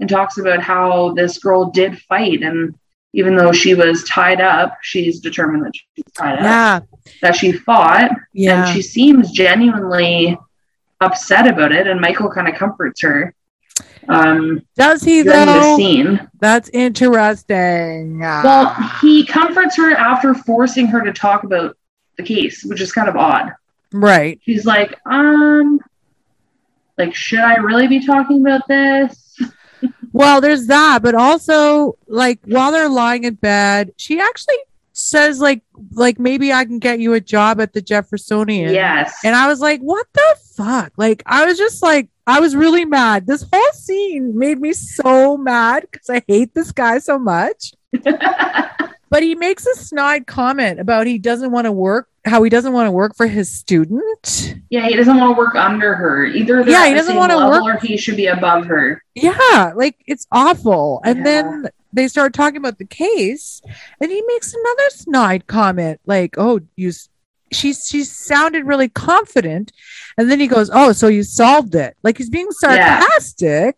and 0.00 0.08
talks 0.08 0.38
about 0.38 0.62
how 0.62 1.12
this 1.14 1.38
girl 1.38 1.66
did 1.70 2.00
fight 2.00 2.42
and 2.42 2.74
even 3.14 3.36
though 3.36 3.52
she 3.52 3.74
was 3.74 4.04
tied 4.04 4.40
up 4.40 4.76
she's 4.82 5.20
determined 5.20 5.64
that 5.64 5.72
she's 5.74 6.04
tied 6.14 6.34
up 6.38 6.42
yeah. 6.42 6.80
that 7.22 7.34
she 7.36 7.52
fought 7.52 8.10
Yeah. 8.32 8.66
and 8.66 8.74
she 8.74 8.82
seems 8.82 9.30
genuinely 9.30 10.36
upset 11.00 11.46
about 11.46 11.72
it 11.72 11.86
and 11.86 12.00
michael 12.00 12.30
kind 12.30 12.48
of 12.48 12.54
comforts 12.56 13.00
her 13.02 13.34
um 14.08 14.60
Does 14.76 15.02
he 15.02 15.22
during 15.22 15.46
the 15.46 15.76
scene 15.76 16.28
That's 16.40 16.68
interesting. 16.70 18.18
well 18.20 18.74
he 19.00 19.24
comforts 19.24 19.76
her 19.76 19.92
after 19.92 20.34
forcing 20.34 20.86
her 20.88 21.02
to 21.02 21.12
talk 21.12 21.44
about 21.44 21.76
the 22.16 22.22
case 22.22 22.64
which 22.64 22.80
is 22.80 22.92
kind 22.92 23.08
of 23.08 23.16
odd 23.16 23.52
right. 23.92 24.40
she's 24.44 24.64
like 24.66 24.94
um 25.06 25.80
like 26.98 27.14
should 27.14 27.40
i 27.40 27.56
really 27.56 27.88
be 27.88 28.04
talking 28.04 28.40
about 28.46 28.66
this 28.68 29.23
Well, 30.14 30.40
there's 30.40 30.68
that, 30.68 31.02
but 31.02 31.16
also 31.16 31.98
like 32.06 32.38
while 32.44 32.70
they're 32.70 32.88
lying 32.88 33.24
in 33.24 33.34
bed, 33.34 33.92
she 33.96 34.20
actually 34.20 34.56
says 34.92 35.40
like 35.40 35.62
like 35.92 36.20
maybe 36.20 36.52
I 36.52 36.64
can 36.64 36.78
get 36.78 37.00
you 37.00 37.14
a 37.14 37.20
job 37.20 37.60
at 37.60 37.72
the 37.72 37.82
Jeffersonian. 37.82 38.72
yes 38.72 39.18
And 39.24 39.34
I 39.34 39.48
was 39.48 39.58
like, 39.58 39.80
what 39.80 40.06
the 40.12 40.36
fuck? 40.54 40.92
Like 40.96 41.24
I 41.26 41.44
was 41.44 41.58
just 41.58 41.82
like 41.82 42.08
I 42.28 42.38
was 42.38 42.54
really 42.54 42.84
mad. 42.84 43.26
This 43.26 43.44
whole 43.52 43.72
scene 43.72 44.38
made 44.38 44.60
me 44.60 44.72
so 44.72 45.36
mad 45.36 45.88
because 45.90 46.08
I 46.08 46.22
hate 46.28 46.54
this 46.54 46.70
guy 46.70 46.98
so 46.98 47.18
much. 47.18 47.72
But 49.14 49.22
he 49.22 49.36
makes 49.36 49.64
a 49.64 49.76
snide 49.76 50.26
comment 50.26 50.80
about 50.80 51.06
he 51.06 51.18
doesn't 51.18 51.52
want 51.52 51.66
to 51.66 51.72
work, 51.72 52.08
how 52.24 52.42
he 52.42 52.50
doesn't 52.50 52.72
want 52.72 52.86
to 52.86 52.90
work 52.90 53.14
for 53.16 53.26
his 53.26 53.50
student. 53.52 54.54
Yeah, 54.70 54.86
he 54.88 54.96
doesn't 54.96 55.16
want 55.16 55.34
to 55.34 55.38
work 55.38 55.54
under 55.54 55.94
her. 55.94 56.24
Either 56.24 56.62
Yeah, 56.62 56.86
he 56.86 56.94
doesn't 56.94 57.14
wanna 57.16 57.36
level 57.36 57.64
work- 57.66 57.82
or 57.84 57.86
he 57.86 57.96
should 57.96 58.16
be 58.16 58.26
above 58.26 58.66
her. 58.66 59.02
Yeah, 59.14 59.72
like 59.76 59.96
it's 60.06 60.26
awful. 60.32 61.00
And 61.04 61.18
Yeah. 61.18 61.24
then 61.24 61.68
they 61.92 62.08
start 62.08 62.32
talking 62.32 62.56
about 62.56 62.78
the 62.78 62.86
case, 62.86 63.60
and 64.00 64.10
he 64.10 64.22
makes 64.26 64.52
another 64.54 64.90
snide 64.90 65.46
comment, 65.46 66.00
like, 66.06 66.34
"Oh, 66.38 66.60
you." 66.76 66.92
She 67.52 67.72
she 67.72 68.02
sounded 68.02 68.66
really 68.66 68.88
confident, 68.88 69.70
and 70.18 70.28
then 70.30 70.40
he 70.40 70.48
goes, 70.48 70.70
"Oh, 70.72 70.90
so 70.92 71.06
you 71.06 71.22
solved 71.22 71.74
it?" 71.76 71.94
Like 72.02 72.18
he's 72.18 72.30
being 72.30 72.50
sarcastic. 72.50 73.76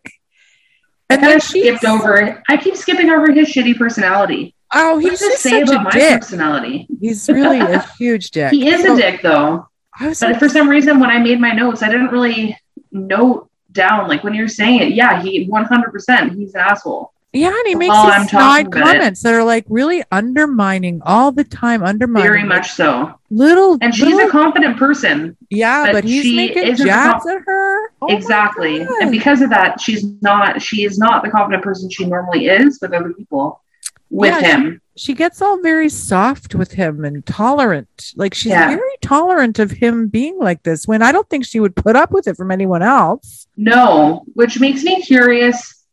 I 1.09 1.13
And 1.13 1.21
kind 1.21 1.33
then 1.33 1.39
she 1.41 1.61
skipped 1.61 1.85
over. 1.85 2.41
I 2.49 2.57
keep 2.57 2.75
skipping 2.75 3.09
over 3.11 3.31
his 3.31 3.49
shitty 3.49 3.77
personality. 3.77 4.55
Oh, 4.73 4.97
he's 4.97 5.19
just 5.19 5.43
such 5.43 5.69
a 5.69 5.79
my 5.81 5.89
dick. 5.91 6.19
personality? 6.21 6.87
He's 6.99 7.27
really 7.29 7.59
a 7.59 7.79
huge 7.97 8.31
dick. 8.31 8.51
He 8.51 8.67
is 8.69 8.83
So, 8.83 8.93
a 8.93 8.97
dick, 8.97 9.21
though. 9.21 9.67
I 9.99 10.09
was 10.09 10.19
But 10.19 10.31
like, 10.31 10.39
for 10.39 10.49
some 10.49 10.67
reason, 10.69 10.99
when 10.99 11.09
I 11.09 11.19
made 11.19 11.39
my 11.39 11.51
notes, 11.53 11.81
I 11.83 11.87
didn't 11.89 12.09
really 12.11 12.57
note 12.91 13.49
down. 13.71 14.07
Like 14.07 14.23
when 14.23 14.33
you're 14.33 14.47
saying 14.47 14.81
it, 14.81 14.91
yeah, 14.93 15.21
he 15.21 15.47
100%. 15.49 16.35
He's 16.35 16.53
an 16.53 16.61
asshole. 16.61 17.13
yeah, 17.33 17.47
and 17.49 17.67
he 17.67 17.75
makes 17.75 17.89
while 17.89 18.05
these 18.05 18.13
I'm 18.15 18.27
talking 18.27 18.29
snide 18.29 18.67
about 18.67 18.79
it. 18.95 18.97
comments 18.99 19.21
that 19.23 19.33
are 19.33 19.43
like 19.43 19.65
really 19.69 20.03
undermining 20.11 21.01
all 21.03 21.31
the 21.31 21.43
time, 21.43 21.83
undermining 21.83 22.27
Very 22.31 22.43
much 22.43 22.71
so. 22.71 23.13
little. 23.29 23.77
And 23.81 23.93
she's 23.93 24.05
little 24.05 24.27
a 24.27 24.31
confident 24.31 24.77
person. 24.77 25.35
Yeah, 25.49 25.85
But 25.87 25.91
but 25.93 26.03
he's 26.03 26.23
she 26.23 26.35
making 26.35 26.75
jabs 26.75 27.23
com- 27.23 27.37
at 27.37 27.43
her. 27.45 27.89
Oh 28.01 28.07
exactly. 28.15 28.81
And 29.01 29.11
because 29.11 29.41
of 29.41 29.49
that, 29.51 29.79
she's 29.81 30.03
not, 30.21 30.61
she 30.61 30.83
is 30.83 30.97
not 30.99 31.23
the 31.23 31.29
confident 31.29 31.63
person 31.63 31.89
she 31.89 32.05
normally 32.05 32.47
is 32.47 32.79
with 32.81 32.93
other 32.93 33.13
people, 33.13 33.61
with 34.09 34.31
Yeah, 34.31 34.57
him. 34.57 34.81
she 34.95 35.13
gets 35.13 35.41
all 35.41 35.61
very 35.61 35.89
soft 35.89 36.55
with 36.55 36.71
him 36.71 37.03
and 37.05 37.25
tolerant. 37.25 38.13
Like 38.15 38.33
she's 38.33 38.51
Yeah. 38.51 38.69
very 38.69 38.95
tolerant 39.01 39.59
of 39.59 39.71
him 39.71 40.07
being 40.07 40.39
like 40.39 40.63
this 40.63 40.87
when 40.87 41.01
I 41.01 41.11
don't 41.11 41.29
think 41.29 41.45
she 41.45 41.59
would 41.59 41.75
put 41.75 41.95
up 41.95 42.11
with 42.11 42.27
it 42.27 42.37
from 42.37 42.51
anyone 42.51 42.81
else. 42.81 43.47
No, 43.57 44.23
which 44.33 44.59
makes 44.59 44.83
me 44.83 45.01
curious 45.01 45.83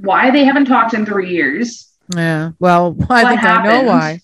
why 0.00 0.30
they 0.30 0.44
haven't 0.44 0.66
talked 0.66 0.92
in 0.94 1.06
three 1.06 1.30
years. 1.30 1.88
Yeah. 2.14 2.50
Well, 2.58 2.96
I 3.08 3.22
What 3.22 3.30
think 3.30 3.44
I 3.44 3.64
know 3.64 3.82
why. 3.84 4.20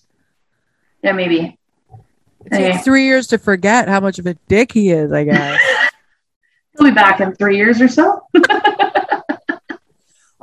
Yeah, 1.03 1.13
maybe. 1.13 1.57
It 2.45 2.49
takes 2.49 2.83
three 2.83 3.05
years 3.05 3.27
to 3.27 3.37
forget 3.37 3.87
how 3.87 3.99
much 3.99 4.19
of 4.19 4.25
a 4.25 4.33
dick 4.47 4.71
he 4.71 4.89
is, 4.91 5.11
I 5.11 5.23
guess. 5.23 5.59
He'll 6.77 6.87
be 6.87 6.91
back 6.93 7.19
in 7.19 7.35
three 7.35 7.57
years 7.57 7.81
or 7.81 7.87
so. 7.87 8.23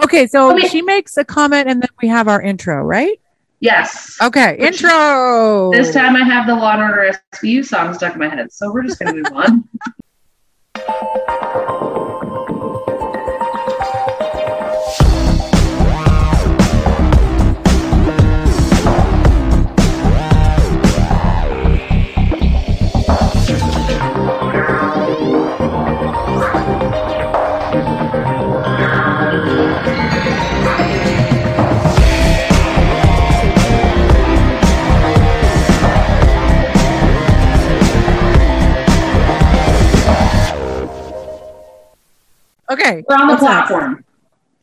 okay, 0.09 0.27
so 0.27 0.55
Okay. 0.55 0.69
she 0.69 0.81
makes 0.83 1.17
a 1.19 1.25
comment 1.25 1.69
and 1.69 1.83
then 1.83 1.89
we 2.01 2.09
have 2.09 2.29
our 2.29 2.41
intro, 2.41 2.83
right? 2.83 3.21
Yes. 3.61 4.17
Okay, 4.23 4.57
Which- 4.59 4.83
intro. 4.83 5.71
This 5.73 5.93
time 5.93 6.17
I 6.17 6.25
have 6.25 6.47
the 6.47 6.55
Law 6.55 6.73
and 6.73 6.83
Order 6.83 7.13
SVU 7.35 7.65
song 7.65 7.93
stuck 7.93 8.15
in 8.15 8.19
my 8.21 8.29
head, 8.29 8.53
so 8.53 8.73
we're 8.73 8.83
just 8.85 8.99
gonna 8.99 9.15
move 9.15 9.27
on. 9.35 9.69
Okay. 42.71 43.05
We're 43.09 43.17
on 43.17 43.27
the 43.29 43.35
what's 43.35 43.43
next? 43.43 43.69
platform. 43.69 44.05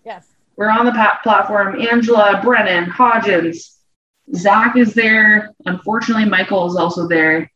Yes. 0.06 0.28
We're 0.56 0.70
on 0.70 0.86
the 0.86 0.92
pa- 0.92 1.20
platform. 1.24 1.82
Angela, 1.82 2.40
Brennan, 2.44 2.86
Hodgins, 2.90 3.76
Zach 4.34 4.76
is 4.78 4.94
there. 4.94 5.52
Unfortunately, 5.66 6.26
Michael 6.26 6.68
is 6.68 6.76
also 6.76 7.08
there. 7.08 7.52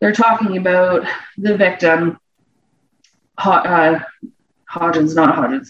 They're 0.00 0.12
talking 0.12 0.56
about 0.56 1.06
the 1.38 1.56
victim. 1.56 2.18
Ho- 3.38 3.50
uh, 3.52 4.00
Hodgins, 4.70 5.14
not 5.14 5.36
Hodgins. 5.36 5.68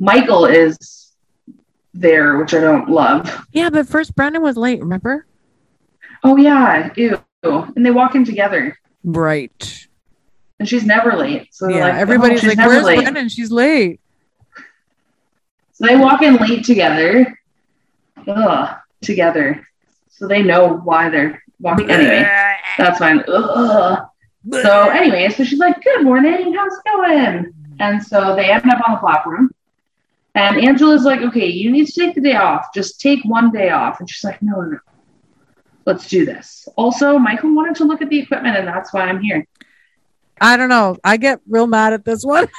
Michael 0.00 0.46
is 0.46 1.12
there, 1.94 2.38
which 2.38 2.54
I 2.54 2.60
don't 2.60 2.88
love. 2.90 3.46
Yeah, 3.52 3.70
but 3.70 3.86
first 3.86 4.16
Brennan 4.16 4.42
was 4.42 4.56
late, 4.56 4.80
remember? 4.80 5.26
Oh 6.24 6.36
yeah, 6.36 6.90
ew. 6.96 7.20
And 7.44 7.86
they 7.86 7.90
walk 7.92 8.14
in 8.16 8.24
together, 8.24 8.76
Right. 9.04 9.87
And 10.58 10.68
she's 10.68 10.84
never 10.84 11.16
late. 11.16 11.48
So 11.52 11.68
Yeah, 11.68 11.84
like, 11.84 11.94
oh, 11.94 11.98
everybody's 11.98 12.40
she's 12.40 12.56
like, 12.56 12.66
"Where's 12.66 12.84
late." 12.84 13.02
Brennan? 13.02 13.28
She's 13.28 13.50
late." 13.50 14.00
So 15.72 15.86
they 15.86 15.96
walk 15.96 16.22
in 16.22 16.36
late 16.36 16.64
together. 16.64 17.38
Ugh, 18.26 18.76
together. 19.00 19.68
So 20.10 20.26
they 20.26 20.42
know 20.42 20.78
why 20.78 21.08
they're 21.10 21.42
walking. 21.60 21.90
Anyway, 21.90 22.28
that's 22.76 22.98
fine. 22.98 23.22
Ugh. 23.28 24.08
So 24.50 24.88
anyway, 24.88 25.28
so 25.28 25.44
she's 25.44 25.58
like, 25.58 25.80
"Good 25.82 26.02
morning, 26.04 26.54
how's 26.54 26.72
it 26.72 26.84
going?" 26.84 27.54
And 27.78 28.02
so 28.02 28.34
they 28.34 28.50
end 28.50 28.68
up 28.70 28.80
on 28.88 28.94
the 28.94 29.00
platform. 29.00 29.52
And 30.34 30.56
Angela's 30.56 31.04
like, 31.04 31.20
"Okay, 31.20 31.46
you 31.46 31.70
need 31.70 31.86
to 31.86 31.92
take 31.92 32.14
the 32.14 32.20
day 32.20 32.34
off. 32.34 32.68
Just 32.74 33.00
take 33.00 33.20
one 33.24 33.52
day 33.52 33.70
off." 33.70 34.00
And 34.00 34.10
she's 34.10 34.24
like, 34.24 34.42
"No, 34.42 34.60
no, 34.60 34.70
no. 34.70 34.78
Let's 35.86 36.08
do 36.08 36.24
this." 36.24 36.68
Also, 36.76 37.18
Michael 37.18 37.54
wanted 37.54 37.76
to 37.76 37.84
look 37.84 38.02
at 38.02 38.08
the 38.08 38.18
equipment, 38.18 38.56
and 38.56 38.66
that's 38.66 38.92
why 38.92 39.02
I'm 39.02 39.20
here. 39.20 39.46
I 40.40 40.56
don't 40.56 40.68
know. 40.68 40.96
I 41.04 41.16
get 41.16 41.40
real 41.48 41.66
mad 41.66 41.92
at 41.92 42.04
this 42.04 42.24
one. 42.24 42.48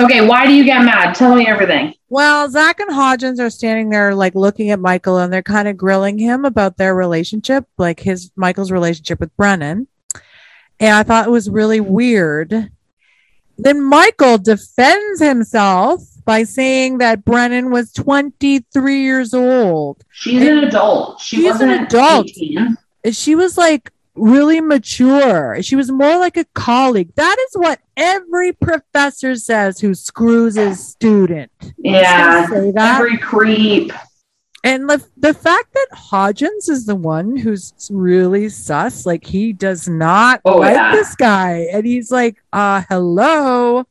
Okay, 0.00 0.26
why 0.26 0.44
do 0.44 0.52
you 0.52 0.64
get 0.64 0.84
mad? 0.84 1.14
Tell 1.14 1.36
me 1.36 1.46
everything. 1.46 1.94
Well, 2.08 2.50
Zach 2.50 2.80
and 2.80 2.90
Hodgins 2.90 3.38
are 3.38 3.48
standing 3.50 3.90
there, 3.90 4.12
like 4.12 4.34
looking 4.34 4.70
at 4.70 4.80
Michael, 4.80 5.18
and 5.18 5.32
they're 5.32 5.42
kind 5.42 5.68
of 5.68 5.76
grilling 5.76 6.18
him 6.18 6.44
about 6.44 6.76
their 6.76 6.96
relationship, 6.96 7.66
like 7.78 8.00
his 8.00 8.32
Michael's 8.34 8.72
relationship 8.72 9.20
with 9.20 9.36
Brennan. 9.36 9.86
And 10.80 10.94
I 10.96 11.04
thought 11.04 11.28
it 11.28 11.30
was 11.30 11.48
really 11.48 11.80
weird 11.80 12.70
Then 13.56 13.82
Michael 13.82 14.38
defends 14.38 15.20
himself 15.20 16.02
by 16.24 16.42
saying 16.42 16.98
that 16.98 17.24
Brennan 17.24 17.70
was 17.70 17.92
23 17.92 19.00
years 19.02 19.32
old. 19.32 20.04
She's 20.10 20.42
an 20.42 20.64
adult. 20.64 21.20
She 21.20 21.36
She's 21.36 21.60
an 21.60 21.70
adult. 21.70 22.26
18. 22.30 22.76
She 23.12 23.36
was 23.36 23.56
like 23.56 23.92
really 24.14 24.60
mature. 24.60 25.62
She 25.62 25.76
was 25.76 25.90
more 25.90 26.18
like 26.18 26.36
a 26.36 26.44
colleague. 26.54 27.14
That 27.16 27.36
is 27.48 27.56
what 27.56 27.80
every 27.96 28.52
professor 28.52 29.34
says 29.36 29.80
who 29.80 29.94
screws 29.94 30.54
his 30.56 30.86
student. 30.86 31.50
Yeah. 31.78 32.46
Every 32.76 33.18
creep. 33.18 33.92
And 34.62 34.88
the, 34.88 35.04
the 35.18 35.34
fact 35.34 35.74
that 35.74 35.88
Hodgins 35.92 36.70
is 36.70 36.86
the 36.86 36.94
one 36.96 37.36
who's 37.36 37.74
really 37.90 38.48
sus, 38.48 39.04
like 39.04 39.26
he 39.26 39.52
does 39.52 39.86
not 39.88 40.40
Oh, 40.44 40.58
like 40.58 40.74
yeah. 40.74 40.92
this 40.92 41.14
guy. 41.16 41.68
And 41.70 41.84
he's 41.84 42.10
like, 42.10 42.42
uh, 42.52 42.82
hello. 42.88 43.84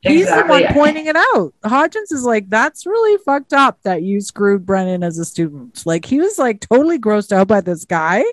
He's 0.00 0.28
the 0.28 0.44
one 0.46 0.64
pointing 0.70 1.08
it 1.08 1.16
out. 1.16 1.52
Hodgins 1.62 2.10
is 2.10 2.24
like, 2.24 2.48
that's 2.48 2.86
really 2.86 3.18
fucked 3.22 3.52
up 3.52 3.82
that 3.82 4.02
you 4.02 4.22
screwed 4.22 4.64
Brennan 4.64 5.02
as 5.02 5.18
a 5.18 5.26
student. 5.26 5.82
Like 5.84 6.06
he 6.06 6.20
was 6.20 6.38
like 6.38 6.60
totally 6.60 6.98
grossed 6.98 7.32
out 7.32 7.48
by 7.48 7.60
this 7.60 7.84
guy. 7.84 8.24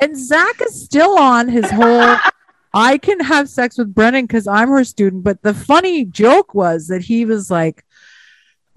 And 0.00 0.16
Zach 0.16 0.60
is 0.62 0.82
still 0.82 1.18
on 1.18 1.48
his 1.48 1.70
whole 1.70 2.16
I 2.72 2.98
can 2.98 3.20
have 3.20 3.48
sex 3.48 3.78
with 3.78 3.94
Brennan 3.94 4.26
because 4.26 4.46
I'm 4.46 4.68
her 4.68 4.84
student. 4.84 5.24
But 5.24 5.42
the 5.42 5.54
funny 5.54 6.04
joke 6.04 6.54
was 6.54 6.86
that 6.88 7.02
he 7.02 7.24
was 7.24 7.50
like, 7.50 7.84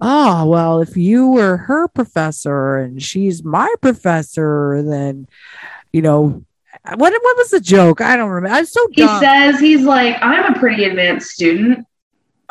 Oh, 0.00 0.46
well, 0.46 0.80
if 0.80 0.96
you 0.96 1.28
were 1.28 1.56
her 1.56 1.88
professor 1.88 2.76
and 2.76 3.02
she's 3.02 3.44
my 3.44 3.72
professor, 3.80 4.82
then 4.82 5.28
you 5.92 6.02
know 6.02 6.44
what 6.96 7.12
what 7.12 7.36
was 7.36 7.50
the 7.50 7.60
joke? 7.60 8.00
I 8.00 8.16
don't 8.16 8.28
remember. 8.28 8.54
I'm 8.54 8.66
so 8.66 8.86
He 8.92 9.06
says 9.06 9.60
he's 9.60 9.82
like, 9.82 10.16
I'm 10.20 10.54
a 10.54 10.58
pretty 10.58 10.84
advanced 10.84 11.30
student. 11.30 11.86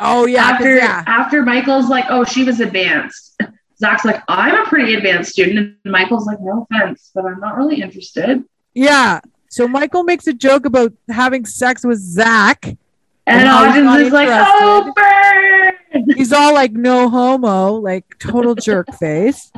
oh 0.00 0.26
yeah, 0.26 0.44
after 0.44 0.76
yeah. 0.76 1.04
after 1.06 1.42
Michael's 1.42 1.88
like, 1.88 2.06
oh, 2.08 2.24
she 2.24 2.44
was 2.44 2.60
advanced. 2.60 3.40
Zach's 3.78 4.04
like, 4.04 4.22
I'm 4.28 4.54
a 4.54 4.66
pretty 4.66 4.94
advanced 4.94 5.32
student. 5.32 5.76
And 5.84 5.92
Michael's 5.92 6.26
like, 6.26 6.40
no 6.40 6.66
offense, 6.70 7.10
but 7.14 7.26
I'm 7.26 7.40
not 7.40 7.56
really 7.56 7.82
interested. 7.82 8.42
Yeah. 8.74 9.20
So 9.48 9.68
Michael 9.68 10.02
makes 10.02 10.26
a 10.26 10.32
joke 10.32 10.66
about 10.66 10.92
having 11.08 11.46
sex 11.46 11.84
with 11.84 11.98
Zach. 12.00 12.64
And 12.66 12.78
And 13.26 13.48
how 13.48 13.72
he's 13.72 13.82
not 13.84 13.98
Hodgins 14.00 14.06
is 14.06 14.12
like, 14.12 14.28
oh, 14.30 14.92
burn. 14.94 16.04
He's 16.16 16.32
all 16.32 16.52
like, 16.52 16.72
no 16.72 17.08
homo, 17.08 17.74
like 17.74 18.18
total 18.18 18.54
jerk 18.54 18.92
face. 18.98 19.50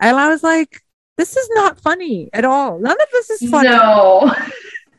And 0.00 0.16
I 0.16 0.28
was 0.28 0.42
like, 0.42 0.82
this 1.18 1.36
is 1.36 1.48
not 1.52 1.78
funny 1.80 2.30
at 2.32 2.44
all. 2.46 2.78
None 2.78 2.92
of 2.98 3.08
this 3.12 3.30
is 3.30 3.50
funny. 3.50 3.68
No. 3.68 4.34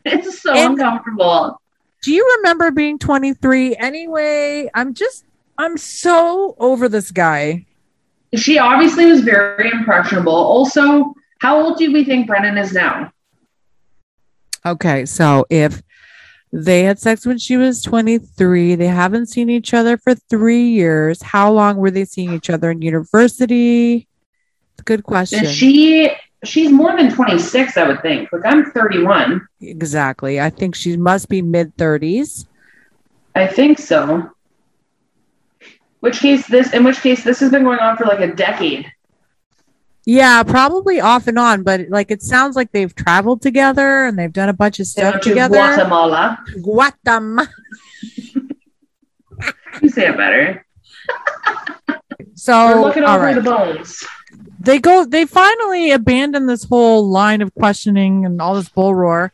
It's 0.03 0.41
so 0.41 0.51
And- 0.53 0.73
uncomfortable. 0.73 1.61
Do 2.03 2.11
you 2.11 2.27
remember 2.37 2.71
being 2.71 2.97
23? 2.97 3.75
Anyway, 3.75 4.67
I'm 4.73 4.95
just, 4.95 5.25
I'm 5.59 5.77
so 5.77 6.55
over 6.57 6.89
this 6.89 7.11
guy. 7.11 7.67
She 8.33 8.57
obviously 8.57 9.05
was 9.05 9.21
very 9.21 9.69
impressionable. 9.71 10.33
Also, 10.33 11.13
how 11.39 11.61
old 11.61 11.77
do 11.77 11.93
we 11.93 12.03
think 12.03 12.25
Brennan 12.25 12.57
is 12.57 12.73
now? 12.73 13.11
Okay. 14.65 15.05
So 15.05 15.45
if 15.49 15.81
they 16.53 16.83
had 16.83 16.99
sex 16.99 17.25
when 17.25 17.37
she 17.37 17.57
was 17.57 17.81
23, 17.81 18.75
they 18.75 18.87
haven't 18.87 19.27
seen 19.27 19.49
each 19.49 19.73
other 19.73 19.97
for 19.97 20.15
three 20.15 20.69
years. 20.69 21.21
How 21.21 21.51
long 21.51 21.77
were 21.77 21.91
they 21.91 22.05
seeing 22.05 22.33
each 22.33 22.49
other 22.49 22.71
in 22.71 22.81
university? 22.81 24.07
Good 24.83 25.03
question. 25.03 25.39
And 25.39 25.47
she 25.47 26.11
she's 26.43 26.71
more 26.71 26.95
than 26.97 27.13
26, 27.13 27.77
I 27.77 27.87
would 27.87 28.01
think. 28.01 28.31
Like 28.31 28.45
I'm 28.45 28.71
31. 28.71 29.47
Exactly. 29.61 30.41
I 30.41 30.49
think 30.49 30.75
she 30.75 30.97
must 30.97 31.29
be 31.29 31.41
mid 31.41 31.75
30s. 31.77 32.45
I 33.35 33.47
think 33.47 33.79
so. 33.79 34.29
Which 36.01 36.19
case 36.19 36.47
this 36.47 36.73
in 36.73 36.83
which 36.83 37.01
case 37.01 37.23
this 37.23 37.39
has 37.39 37.51
been 37.51 37.63
going 37.63 37.79
on 37.79 37.95
for 37.95 38.05
like 38.05 38.19
a 38.19 38.33
decade. 38.33 38.91
Yeah, 40.05 40.41
probably 40.43 40.99
off 40.99 41.27
and 41.27 41.37
on, 41.37 41.63
but 41.63 41.81
like 41.89 42.09
it 42.09 42.23
sounds 42.23 42.55
like 42.55 42.71
they've 42.71 42.93
traveled 42.93 43.41
together 43.41 44.05
and 44.05 44.17
they've 44.17 44.33
done 44.33 44.49
a 44.49 44.53
bunch 44.53 44.79
of 44.79 44.87
stuff 44.87 45.21
to 45.21 45.29
together. 45.29 45.55
Guatemala. 45.57 46.39
Guatemala. 46.61 47.49
You 49.81 49.89
say 49.89 50.07
it 50.09 50.17
better. 50.17 50.65
So, 52.35 52.53
We're 52.53 52.81
looking 52.81 53.03
all 53.03 53.15
over 53.15 53.25
right. 53.25 53.35
the 53.35 53.41
bones. 53.41 54.03
they 54.59 54.79
go. 54.79 55.05
They 55.05 55.25
finally 55.25 55.91
abandon 55.91 56.45
this 56.47 56.63
whole 56.63 57.07
line 57.07 57.41
of 57.41 57.53
questioning 57.53 58.25
and 58.25 58.41
all 58.41 58.55
this 58.55 58.69
bull 58.69 58.93
roar, 58.95 59.31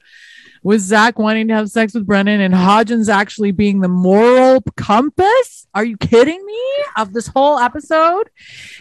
with 0.63 0.81
Zach 0.81 1.17
wanting 1.17 1.47
to 1.47 1.53
have 1.55 1.69
sex 1.69 1.93
with 1.93 2.05
Brennan 2.05 2.41
and 2.41 2.53
Hodgins 2.53 3.09
actually 3.09 3.51
being 3.51 3.79
the 3.79 3.87
moral 3.87 4.61
compass. 4.75 5.67
Are 5.73 5.85
you 5.85 5.97
kidding 5.97 6.45
me? 6.45 6.61
Of 6.97 7.13
this 7.13 7.27
whole 7.27 7.57
episode. 7.59 8.29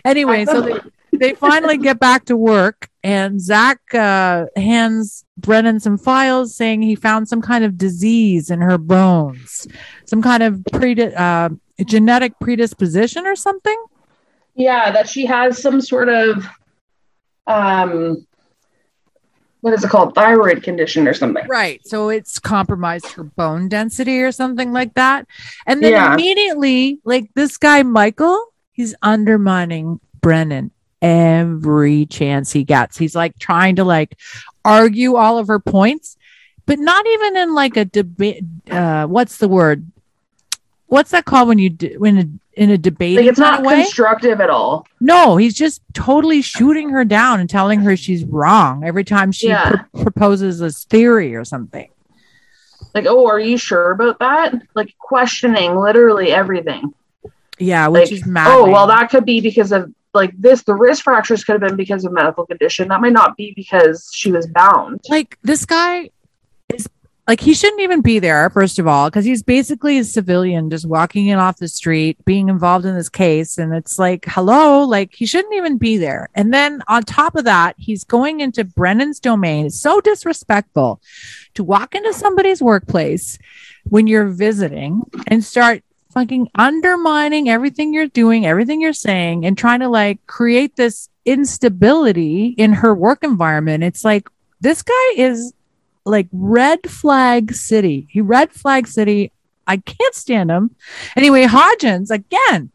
Anyway, 0.05 0.45
so 0.45 0.61
they 0.61 0.79
they 1.19 1.33
finally 1.35 1.79
get 1.79 1.99
back 1.99 2.25
to 2.27 2.37
work 2.37 2.89
and 3.03 3.41
Zach 3.41 3.79
uh, 3.95 4.47
hands 4.57 5.25
Brennan 5.39 5.81
some 5.81 5.99
files 5.99 6.55
saying 6.57 6.83
he 6.83 6.95
found 6.95 7.29
some 7.29 7.43
kind 7.43 7.65
of 7.65 7.77
disease 7.77 8.51
in 8.51 8.61
her 8.61 8.79
bones, 8.79 9.67
some 10.07 10.23
kind 10.23 10.43
of 10.43 10.55
predi- 10.73 11.15
uh, 11.17 11.51
genetic 11.85 12.39
predisposition 12.41 13.27
or 13.27 13.37
something. 13.37 13.77
Yeah, 14.55 14.91
that 14.91 15.09
she 15.09 15.27
has 15.27 15.61
some 15.61 15.81
sort 15.81 16.09
of 16.09 16.47
um 17.47 18.27
what 19.61 19.75
is 19.75 19.83
it 19.83 19.91
called? 19.91 20.15
Thyroid 20.15 20.63
condition 20.63 21.09
or 21.09 21.15
something. 21.15 21.45
Right. 21.49 21.85
So 21.87 22.09
it's 22.09 22.39
compromised 22.39 23.11
her 23.13 23.25
bone 23.25 23.69
density 23.69 24.21
or 24.21 24.31
something 24.31 24.73
like 24.73 24.95
that. 24.95 25.27
And 25.67 25.83
then 25.83 25.93
Yeah. 25.93 26.13
immediately, 26.13 27.01
like 27.05 27.31
this 27.35 27.57
guy, 27.59 27.83
Michael, 27.83 28.39
he's 28.73 28.95
undermining 29.03 29.99
Brennan 30.21 30.71
every 31.07 32.07
chance 32.07 32.53
he 32.53 32.65
gets. 32.65 32.97
He's 32.99 33.15
like 33.15 33.39
trying 33.39 33.77
to 33.77 33.85
like 33.85 34.19
argue 34.65 35.17
all 35.17 35.39
of 35.39 35.49
her 35.49 35.59
points, 35.59 36.17
but 36.67 36.79
not 36.79 37.07
even 37.07 37.37
in 37.37 37.55
like 37.55 37.77
a 37.77 37.85
debate. 37.85 38.45
Uh, 38.71 39.07
what's 39.07 39.39
the 39.39 39.49
word? 39.49 39.87
What's 40.89 41.11
that 41.11 41.25
called 41.25 41.49
when 41.49 41.59
you 41.59 41.71
d- 41.71 41.97
when 41.97 42.19
a, 42.19 42.61
in 42.61 42.71
a 42.71 42.79
debate? 42.79 43.17
Like 43.17 43.27
it's 43.27 43.39
not 43.39 43.65
way? 43.65 43.83
constructive 43.83 44.41
at 44.41 44.51
all. 44.51 44.87
No, 45.01 45.37
he's 45.37 45.55
just 45.55 45.83
totally 45.95 46.43
shooting 46.43 46.91
her 46.91 47.05
down 47.05 47.41
and 47.41 47.51
telling 47.51 47.81
her 47.81 47.97
she's 47.97 48.25
wrong 48.25 48.85
every 48.85 49.05
time 49.05 49.33
she 49.33 49.49
Yeah. 49.49 49.83
pr- 49.93 50.03
proposes 50.03 50.59
this 50.61 50.85
theory 50.85 51.35
or 51.35 51.45
something. 51.45 51.89
Like, 52.95 53.07
oh, 53.07 53.27
are 53.27 53.41
you 53.41 53.59
sure 53.59 53.91
about 53.91 54.19
that? 54.21 54.55
Like 54.75 54.95
questioning 54.99 55.77
literally 55.77 56.31
everything. 56.33 56.95
Yeah, 57.59 57.89
which 57.89 58.11
Like, 58.11 58.13
is 58.21 58.27
mad. 58.27 58.47
oh, 58.51 58.71
well, 58.71 58.87
that 58.87 59.11
could 59.11 59.25
be 59.25 59.41
because 59.41 59.73
of 59.73 59.93
like 60.17 60.33
this. 60.37 60.65
The 60.65 60.75
wrist 60.75 61.03
fractures 61.03 61.45
could 61.45 61.53
have 61.53 61.61
been 61.61 61.77
because 61.77 62.05
of 62.05 62.13
medical 62.13 62.45
condition. 62.45 62.89
That 62.89 63.01
might 63.01 63.13
not 63.13 63.37
be 63.37 63.53
because 63.55 64.11
she 64.13 64.33
was 64.33 64.49
bound. 64.49 65.01
like 65.09 65.39
this 65.43 65.65
guy 65.65 66.11
is 66.75 66.89
like 67.29 67.41
he 67.41 67.55
shouldn't 67.55 67.81
even 67.81 68.03
be 68.03 68.19
there 68.19 68.51
first 68.51 68.79
of 68.79 68.87
all 68.87 69.09
because 69.09 69.25
he's 69.25 69.43
basically 69.43 69.99
a 69.99 70.05
civilian 70.05 70.71
just 70.71 70.87
walking 70.87 71.27
in 71.27 71.39
off 71.39 71.59
the 71.59 71.69
street 71.69 72.23
being 72.25 72.49
involved 72.49 72.85
in 72.85 72.95
this 72.95 73.09
case 73.09 73.59
and 73.59 73.75
it's 73.75 73.99
like 73.99 74.25
hello 74.27 74.85
like 74.85 75.15
he 75.15 75.27
shouldn't 75.27 75.55
even 75.55 75.77
be 75.77 75.97
there 75.97 76.29
and 76.35 76.53
then 76.55 76.83
on 76.89 77.03
top 77.03 77.35
of 77.35 77.45
that 77.45 77.75
he's 77.79 78.05
going 78.05 78.41
into 78.41 78.65
brennan's 78.65 79.21
domain 79.21 79.67
it's 79.67 79.81
so 79.81 80.01
disrespectful 80.01 81.01
to 81.55 81.65
walk 81.65 81.95
into 81.95 82.13
somebody's 82.13 82.63
workplace 82.63 83.39
when 83.85 84.07
you're 84.07 84.29
visiting 84.29 85.03
and 85.27 85.45
start 85.45 85.83
fucking 86.17 86.49
undermining 86.55 87.49
everything 87.49 87.93
you're 87.93 88.07
doing 88.09 88.47
everything 88.47 88.81
you're 88.81 88.93
saying 88.95 89.45
and 89.45 89.59
trying 89.59 89.81
to 89.81 89.89
like 89.89 90.19
create 90.27 90.75
this 90.77 91.11
instability 91.27 92.55
in 92.57 92.73
her 92.73 92.95
work 92.95 93.23
environment 93.23 93.85
it's 93.85 94.03
like 94.03 94.29
this 94.61 94.83
guy 94.83 95.13
is 95.17 95.53
like 96.07 96.29
red 96.33 96.89
flag 96.89 97.53
city. 97.53 98.07
He 98.11 98.21
red 98.21 98.53
flag 98.53 98.87
city. 98.87 99.33
I 99.67 99.79
can't 99.79 100.15
stand 100.15 100.51
him. 100.51 100.75
Anyway, 101.17 101.45
Hodgins 101.47 102.11
again, 102.11 102.71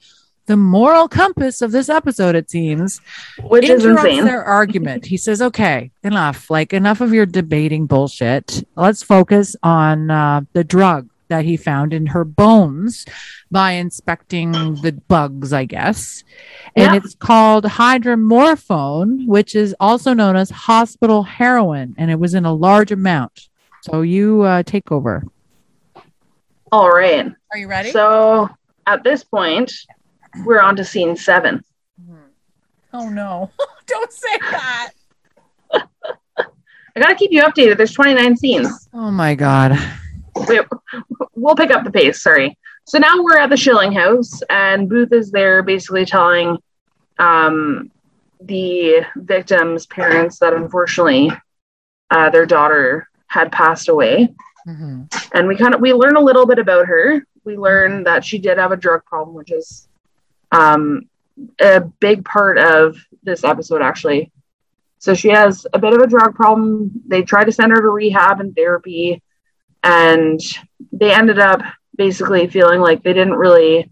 the 0.47 0.57
moral 0.57 1.07
compass 1.07 1.61
of 1.61 1.71
this 1.71 1.87
episode, 1.87 2.35
it 2.35 2.51
seems, 2.51 2.99
Which 3.41 3.63
is 3.69 3.85
interrupts 3.85 4.09
insane. 4.09 4.25
their 4.25 4.43
argument. 4.43 5.05
He 5.05 5.15
says, 5.15 5.41
"Okay, 5.41 5.91
enough. 6.03 6.49
Like 6.49 6.73
enough 6.73 6.99
of 6.99 7.13
your 7.13 7.25
debating 7.25 7.85
bullshit. 7.85 8.63
Let's 8.75 9.01
focus 9.01 9.55
on 9.63 10.11
uh, 10.11 10.41
the 10.51 10.65
drug 10.65 11.07
that 11.31 11.45
he 11.45 11.57
found 11.57 11.93
in 11.93 12.05
her 12.07 12.23
bones 12.23 13.05
by 13.49 13.71
inspecting 13.71 14.51
the 14.51 14.91
bugs, 15.07 15.51
I 15.53 15.65
guess. 15.65 16.23
And 16.75 16.93
Yeah. 16.93 16.95
it's 16.97 17.15
called 17.15 17.63
hydromorphone, 17.65 19.25
which 19.27 19.55
is 19.55 19.75
also 19.79 20.13
known 20.13 20.35
as 20.35 20.49
hospital 20.51 21.23
heroin, 21.23 21.95
and 21.97 22.11
it 22.11 22.19
was 22.19 22.33
in 22.33 22.45
a 22.45 22.53
large 22.53 22.91
amount. 22.91 23.49
So 23.81 24.01
you 24.01 24.41
uh, 24.43 24.63
take 24.63 24.91
over. 24.91 25.23
All 26.71 26.89
right. 26.91 27.25
Are 27.51 27.57
you 27.57 27.67
ready? 27.67 27.91
So 27.91 28.49
at 28.87 29.03
this 29.03 29.23
point, 29.23 29.71
we're 30.45 30.61
on 30.61 30.75
to 30.75 30.85
scene 30.85 31.15
seven. 31.15 31.63
oh 32.93 33.09
no! 33.09 33.49
Don't 33.87 34.11
say 34.11 34.37
that. 34.51 34.91
I 36.93 36.99
gotta 36.99 37.15
keep 37.15 37.31
you 37.31 37.41
updated. 37.41 37.77
There's 37.77 37.93
29 37.93 38.35
scenes. 38.37 38.89
Oh 38.93 39.11
my 39.11 39.33
god. 39.35 39.77
we, 40.47 40.59
we'll 41.41 41.55
pick 41.55 41.71
up 41.71 41.83
the 41.83 41.91
pace. 41.91 42.21
Sorry. 42.21 42.57
So 42.85 42.97
now 42.97 43.21
we're 43.21 43.37
at 43.37 43.49
the 43.49 43.57
Schilling 43.57 43.91
House, 43.91 44.41
and 44.49 44.89
Booth 44.89 45.11
is 45.11 45.31
there, 45.31 45.63
basically 45.63 46.05
telling 46.05 46.57
um, 47.19 47.91
the 48.41 49.05
victims' 49.15 49.85
parents 49.85 50.39
that 50.39 50.53
unfortunately 50.53 51.31
uh, 52.09 52.29
their 52.29 52.45
daughter 52.45 53.09
had 53.27 53.51
passed 53.51 53.87
away. 53.87 54.33
Mm-hmm. 54.67 55.03
And 55.33 55.47
we 55.47 55.55
kind 55.55 55.73
of 55.73 55.81
we 55.81 55.93
learn 55.93 56.15
a 56.15 56.21
little 56.21 56.45
bit 56.45 56.59
about 56.59 56.85
her. 56.87 57.25
We 57.43 57.57
learn 57.57 58.03
that 58.03 58.23
she 58.23 58.37
did 58.37 58.57
have 58.57 58.71
a 58.71 58.77
drug 58.77 59.05
problem, 59.05 59.35
which 59.35 59.51
is 59.51 59.87
um, 60.51 61.09
a 61.59 61.81
big 61.81 62.25
part 62.25 62.57
of 62.57 62.97
this 63.23 63.43
episode, 63.43 63.81
actually. 63.81 64.31
So 64.99 65.15
she 65.15 65.29
has 65.29 65.65
a 65.73 65.79
bit 65.79 65.93
of 65.93 66.01
a 66.01 66.07
drug 66.07 66.35
problem. 66.35 66.91
They 67.07 67.23
try 67.23 67.43
to 67.43 67.51
send 67.51 67.71
her 67.71 67.81
to 67.81 67.89
rehab 67.89 68.39
and 68.39 68.55
therapy, 68.55 69.21
and 69.83 70.39
they 70.91 71.13
ended 71.13 71.39
up 71.39 71.61
basically 71.95 72.47
feeling 72.47 72.81
like 72.81 73.03
they 73.03 73.13
didn't 73.13 73.33
really 73.33 73.89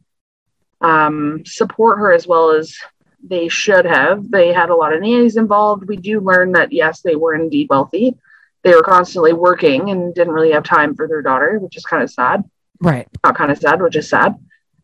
um, 0.82 1.44
support 1.46 2.00
her 2.00 2.12
as 2.12 2.28
well 2.28 2.52
as 2.52 2.76
they 3.22 3.50
should 3.50 3.86
have. 3.86 4.30
They 4.30 4.54
had 4.54 4.70
a 4.70 4.76
lot 4.76 4.94
of 4.94 5.02
nannies 5.02 5.36
involved. 5.36 5.88
We 5.88 5.98
do 5.98 6.20
learn 6.20 6.54
that 6.54 6.72
yes, 6.72 7.02
they 7.02 7.16
were 7.16 7.36
indeed 7.36 7.68
wealthy. 7.70 8.16
They 8.64 8.74
were 8.74 8.84
constantly 8.84 9.34
working 9.34 9.90
and 9.90 10.14
didn't 10.14 10.34
really 10.34 10.52
have 10.52 10.64
time 10.64 10.96
for 10.96 11.08
their 11.08 11.22
daughter, 11.22 11.60
which 11.60 11.78
is 11.78 11.86
kind 11.86 12.04
of 12.04 12.10
sad 12.10 12.44
Right. 12.82 13.08
not 13.24 13.36
kind 13.36 13.52
of 13.52 13.58
sad, 13.58 13.82
which 13.82 13.96
is 13.96 14.10
sad. 14.10 14.36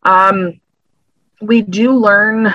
Um, 0.04 0.60
we 1.42 1.62
do 1.62 1.94
learn 1.94 2.54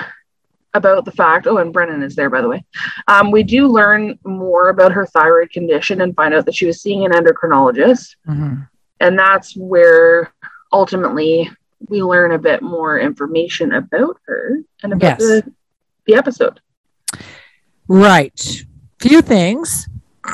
about 0.73 1.03
the 1.05 1.11
fact. 1.11 1.47
Oh, 1.47 1.57
and 1.57 1.73
Brennan 1.73 2.01
is 2.03 2.15
there, 2.15 2.29
by 2.29 2.41
the 2.41 2.47
way. 2.47 2.63
Um, 3.07 3.29
we 3.31 3.43
do 3.43 3.67
learn 3.67 4.17
more 4.23 4.69
about 4.69 4.91
her 4.93 5.05
thyroid 5.05 5.51
condition 5.51 6.01
and 6.01 6.15
find 6.15 6.33
out 6.33 6.45
that 6.45 6.55
she 6.55 6.65
was 6.65 6.81
seeing 6.81 7.03
an 7.05 7.11
endocrinologist, 7.11 8.15
Mhm. 8.27 8.67
and 8.99 9.19
that's 9.19 9.55
where 9.57 10.31
ultimately 10.71 11.49
we 11.89 12.01
learn 12.03 12.31
a 12.31 12.39
bit 12.39 12.61
more 12.61 12.99
information 12.99 13.73
about 13.73 14.17
her 14.27 14.59
and 14.83 14.93
about 14.93 15.03
Yes. 15.03 15.17
the, 15.19 15.51
the 16.05 16.15
episode. 16.15 16.59
Right. 17.87 18.63
Few 18.99 19.21
things. 19.21 19.89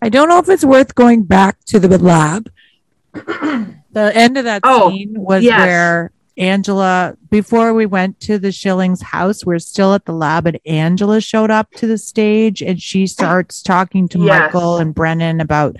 I 0.00 0.08
don't 0.08 0.28
know 0.28 0.38
if 0.38 0.48
it's 0.48 0.64
worth 0.64 0.94
going 0.94 1.24
back 1.24 1.56
to 1.66 1.80
the 1.80 1.98
lab. 1.98 2.50
the 3.12 4.12
end 4.14 4.36
of 4.38 4.44
that 4.44 4.60
Oh, 4.64 4.90
scene 4.90 5.14
was 5.16 5.42
yes. 5.42 5.58
where 5.58 6.12
Angela, 6.38 7.16
before 7.30 7.74
we 7.74 7.84
went 7.84 8.20
to 8.20 8.38
the 8.38 8.52
Schillings 8.52 9.02
house, 9.02 9.44
we're 9.44 9.58
still 9.58 9.92
at 9.92 10.04
the 10.04 10.12
lab, 10.12 10.46
and 10.46 10.60
Angela 10.64 11.20
showed 11.20 11.50
up 11.50 11.70
to 11.72 11.86
the 11.88 11.98
stage 11.98 12.62
and 12.62 12.80
she 12.80 13.08
starts 13.08 13.60
talking 13.60 14.08
to 14.08 14.18
Yes. 14.20 14.54
Michael 14.54 14.78
and 14.78 14.94
Brennan 14.94 15.40
about 15.40 15.76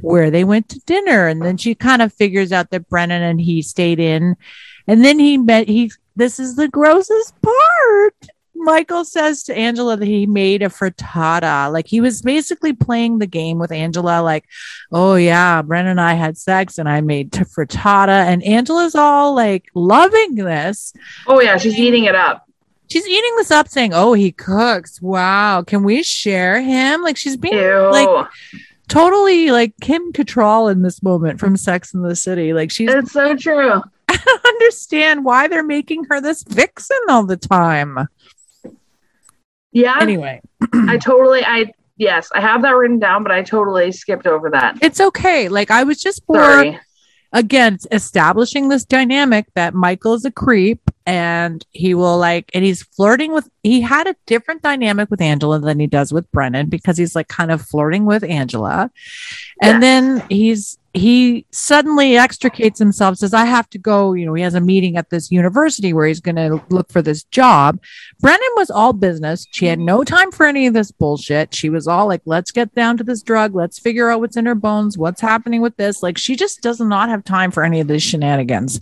where 0.00 0.30
they 0.30 0.44
went 0.44 0.70
to 0.70 0.80
dinner. 0.86 1.26
And 1.26 1.42
then 1.42 1.58
she 1.58 1.74
kind 1.74 2.00
of 2.00 2.12
figures 2.12 2.52
out 2.52 2.70
that 2.70 2.88
Brennan 2.88 3.22
and 3.22 3.40
he 3.40 3.60
stayed 3.60 4.00
in. 4.00 4.36
And 4.86 5.04
then 5.04 5.18
he 5.18 5.36
met, 5.36 5.68
he, 5.68 5.92
this 6.16 6.40
is 6.40 6.56
the 6.56 6.68
grossest 6.68 7.34
part. 7.42 8.14
Michael 8.58 9.04
says 9.04 9.42
to 9.44 9.56
Angela 9.56 9.96
that 9.96 10.06
he 10.06 10.26
made 10.26 10.62
a 10.62 10.68
frittata. 10.68 11.72
Like 11.72 11.86
he 11.86 12.00
was 12.00 12.22
basically 12.22 12.72
playing 12.72 13.18
the 13.18 13.26
game 13.26 13.58
with 13.58 13.72
Angela, 13.72 14.22
like, 14.22 14.46
oh 14.92 15.14
yeah, 15.14 15.62
Brennan 15.62 15.92
and 15.92 16.00
I 16.00 16.14
had 16.14 16.36
sex 16.36 16.78
and 16.78 16.88
I 16.88 17.00
made 17.00 17.32
t- 17.32 17.40
frittata. 17.40 18.08
And 18.08 18.42
Angela's 18.44 18.94
all 18.94 19.34
like 19.34 19.66
loving 19.74 20.34
this. 20.36 20.92
Oh 21.26 21.40
yeah, 21.40 21.56
she's 21.56 21.78
eating 21.78 22.04
it 22.04 22.14
up. 22.14 22.48
She's 22.88 23.06
eating 23.06 23.36
this 23.36 23.50
up, 23.50 23.68
saying, 23.68 23.92
Oh, 23.92 24.14
he 24.14 24.32
cooks. 24.32 25.00
Wow. 25.02 25.62
Can 25.62 25.82
we 25.82 26.02
share 26.02 26.60
him? 26.60 27.02
Like 27.02 27.16
she's 27.16 27.36
being 27.36 27.54
Ew. 27.54 27.90
like 27.90 28.28
totally 28.88 29.50
like 29.50 29.74
Kim 29.80 30.12
Cattrall 30.12 30.72
in 30.72 30.82
this 30.82 31.02
moment 31.02 31.38
from 31.38 31.56
Sex 31.56 31.94
in 31.94 32.02
the 32.02 32.16
City. 32.16 32.52
Like 32.52 32.70
she's 32.70 32.92
it's 32.92 33.12
so 33.12 33.36
true. 33.36 33.82
I 34.08 34.16
don't 34.16 34.46
understand 34.46 35.24
why 35.24 35.48
they're 35.48 35.62
making 35.62 36.04
her 36.04 36.20
this 36.20 36.42
vixen 36.42 36.98
all 37.08 37.24
the 37.24 37.36
time. 37.36 38.08
Yeah, 39.72 39.98
Anyway. 40.00 40.40
I 40.72 40.96
totally. 41.02 41.44
I 41.44 41.72
yes, 41.96 42.30
I 42.34 42.40
have 42.40 42.62
that 42.62 42.70
written 42.70 42.98
down, 42.98 43.22
but 43.22 43.32
I 43.32 43.42
totally 43.42 43.92
skipped 43.92 44.26
over 44.26 44.50
that. 44.50 44.78
It's 44.82 45.00
okay. 45.00 45.48
Like 45.48 45.70
I 45.70 45.84
was 45.84 46.00
just 46.00 46.24
for 46.26 46.36
Sorry. 46.36 46.78
again 47.32 47.78
establishing 47.92 48.68
this 48.68 48.84
dynamic 48.84 49.46
that 49.54 49.74
Michael's 49.74 50.24
a 50.24 50.30
creep 50.30 50.80
and 51.08 51.64
he 51.70 51.94
will 51.94 52.18
like 52.18 52.50
and 52.52 52.62
he's 52.62 52.82
flirting 52.82 53.32
with 53.32 53.48
he 53.62 53.80
had 53.80 54.06
a 54.06 54.14
different 54.26 54.60
dynamic 54.60 55.10
with 55.10 55.22
Angela 55.22 55.58
than 55.58 55.80
he 55.80 55.86
does 55.86 56.12
with 56.12 56.30
Brennan 56.32 56.68
because 56.68 56.98
he's 56.98 57.14
like 57.16 57.28
kind 57.28 57.50
of 57.50 57.62
flirting 57.62 58.04
with 58.04 58.22
Angela. 58.22 58.90
And 59.62 59.76
Yes. 59.76 59.80
then 59.80 60.22
he's 60.28 60.78
he 60.94 61.44
suddenly 61.52 62.16
extricates 62.16 62.78
himself 62.78 63.16
says 63.18 63.32
I 63.34 63.44
have 63.44 63.68
to 63.70 63.78
go, 63.78 64.14
you 64.14 64.26
know, 64.26 64.34
he 64.34 64.42
has 64.42 64.54
a 64.54 64.60
meeting 64.60 64.96
at 64.96 65.10
this 65.10 65.30
university 65.30 65.92
where 65.92 66.06
he's 66.08 66.18
going 66.20 66.36
to 66.36 66.60
look 66.70 66.90
for 66.90 67.02
this 67.02 67.22
job. 67.24 67.78
Brennan 68.20 68.40
was 68.56 68.70
all 68.70 68.92
business. 68.94 69.46
She 69.52 69.66
had 69.66 69.78
no 69.78 70.02
time 70.02 70.32
for 70.32 70.44
any 70.46 70.66
of 70.66 70.74
this 70.74 70.90
bullshit. 70.90 71.54
She 71.54 71.68
was 71.68 71.86
all 71.86 72.06
like, 72.08 72.22
let's 72.24 72.50
get 72.50 72.74
down 72.74 72.96
to 72.96 73.04
this 73.04 73.22
drug. 73.22 73.54
Let's 73.54 73.78
figure 73.78 74.08
out 74.10 74.20
what's 74.20 74.36
in 74.36 74.46
her 74.46 74.56
bones. 74.56 74.96
What's 74.98 75.20
happening 75.20 75.60
with 75.60 75.76
this? 75.76 76.02
Like, 76.02 76.18
she 76.18 76.34
just 76.34 76.62
does 76.62 76.80
not 76.80 77.10
have 77.10 77.22
time 77.22 77.50
for 77.52 77.62
any 77.64 77.80
of 77.80 77.86
these 77.86 78.02
shenanigans. 78.02 78.80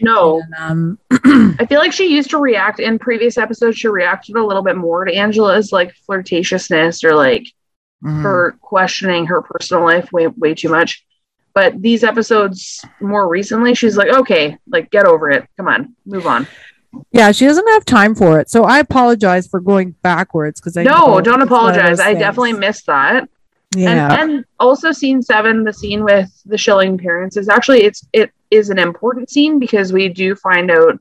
No, 0.00 0.40
And, 0.58 0.98
um, 1.10 1.56
I 1.58 1.66
feel 1.66 1.80
like 1.80 1.92
she 1.92 2.14
used 2.14 2.30
to 2.30 2.38
react 2.38 2.78
in 2.78 2.98
previous 2.98 3.36
episodes. 3.36 3.76
She 3.76 3.88
reacted 3.88 4.36
a 4.36 4.44
little 4.44 4.62
bit 4.62 4.76
more 4.76 5.04
to 5.04 5.14
Angela's 5.14 5.72
like 5.72 5.94
flirtatiousness 6.08 7.02
or 7.02 7.14
like 7.14 7.46
mhm. 8.02 8.22
her 8.22 8.56
questioning 8.60 9.26
her 9.26 9.42
personal 9.42 9.84
life 9.84 10.12
way 10.12 10.28
way 10.28 10.54
too 10.54 10.68
much. 10.68 11.04
But 11.54 11.82
these 11.82 12.04
episodes 12.04 12.84
more 13.00 13.28
recently, 13.28 13.74
she's 13.74 13.96
like, 13.96 14.08
okay, 14.08 14.58
like 14.68 14.90
get 14.90 15.06
over 15.06 15.30
it. 15.30 15.48
Come 15.56 15.66
on, 15.66 15.96
move 16.06 16.26
on. 16.26 16.46
yeah, 17.10 17.32
she 17.32 17.46
doesn't 17.46 17.68
have 17.68 17.84
time 17.84 18.14
for 18.14 18.38
it. 18.38 18.48
So 18.48 18.62
I 18.62 18.78
apologize 18.78 19.48
for 19.48 19.58
going 19.58 19.92
backwards 20.02 20.60
because 20.60 20.76
I 20.76 20.84
no, 20.84 20.92
know 20.92 21.06
don't 21.06 21.18
it's 21.20 21.28
one 21.30 21.42
of 21.42 21.48
apologize. 21.48 21.98
I 21.98 22.12
things. 22.12 22.20
definitely 22.20 22.52
missed 22.52 22.86
that. 22.86 23.28
yeah. 23.74 24.20
And, 24.20 24.30
and 24.30 24.44
also 24.60 24.92
scene 24.92 25.22
seven, 25.22 25.64
the 25.64 25.72
scene 25.72 26.04
with 26.04 26.30
the 26.46 26.56
Schilling 26.56 26.96
parents 26.96 27.36
is 27.36 27.48
actually 27.48 27.82
it's 27.82 28.06
it 28.12 28.30
is 28.52 28.70
an 28.70 28.78
important 28.78 29.28
scene 29.28 29.58
because 29.58 29.92
we 29.92 30.08
do 30.08 30.36
find 30.36 30.70
out 30.70 31.00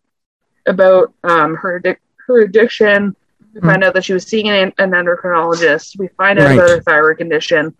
about 0.68 1.14
um 1.24 1.56
her 1.56 1.80
addic- 1.80 1.98
her 2.28 2.42
addiction. 2.42 3.16
We 3.54 3.62
find 3.62 3.84
out 3.84 3.96
that 3.96 4.06
she 4.06 4.14
was 4.14 4.26
seeing 4.26 4.50
an, 4.50 4.72
an 4.78 4.92
endocrinologist. 4.92 5.98
We 5.98 6.10
find 6.10 6.38
out 6.38 6.46
Right. 6.46 6.58
about 6.58 6.70
her 6.70 6.82
thyroid 6.82 7.18
condition, 7.18 7.74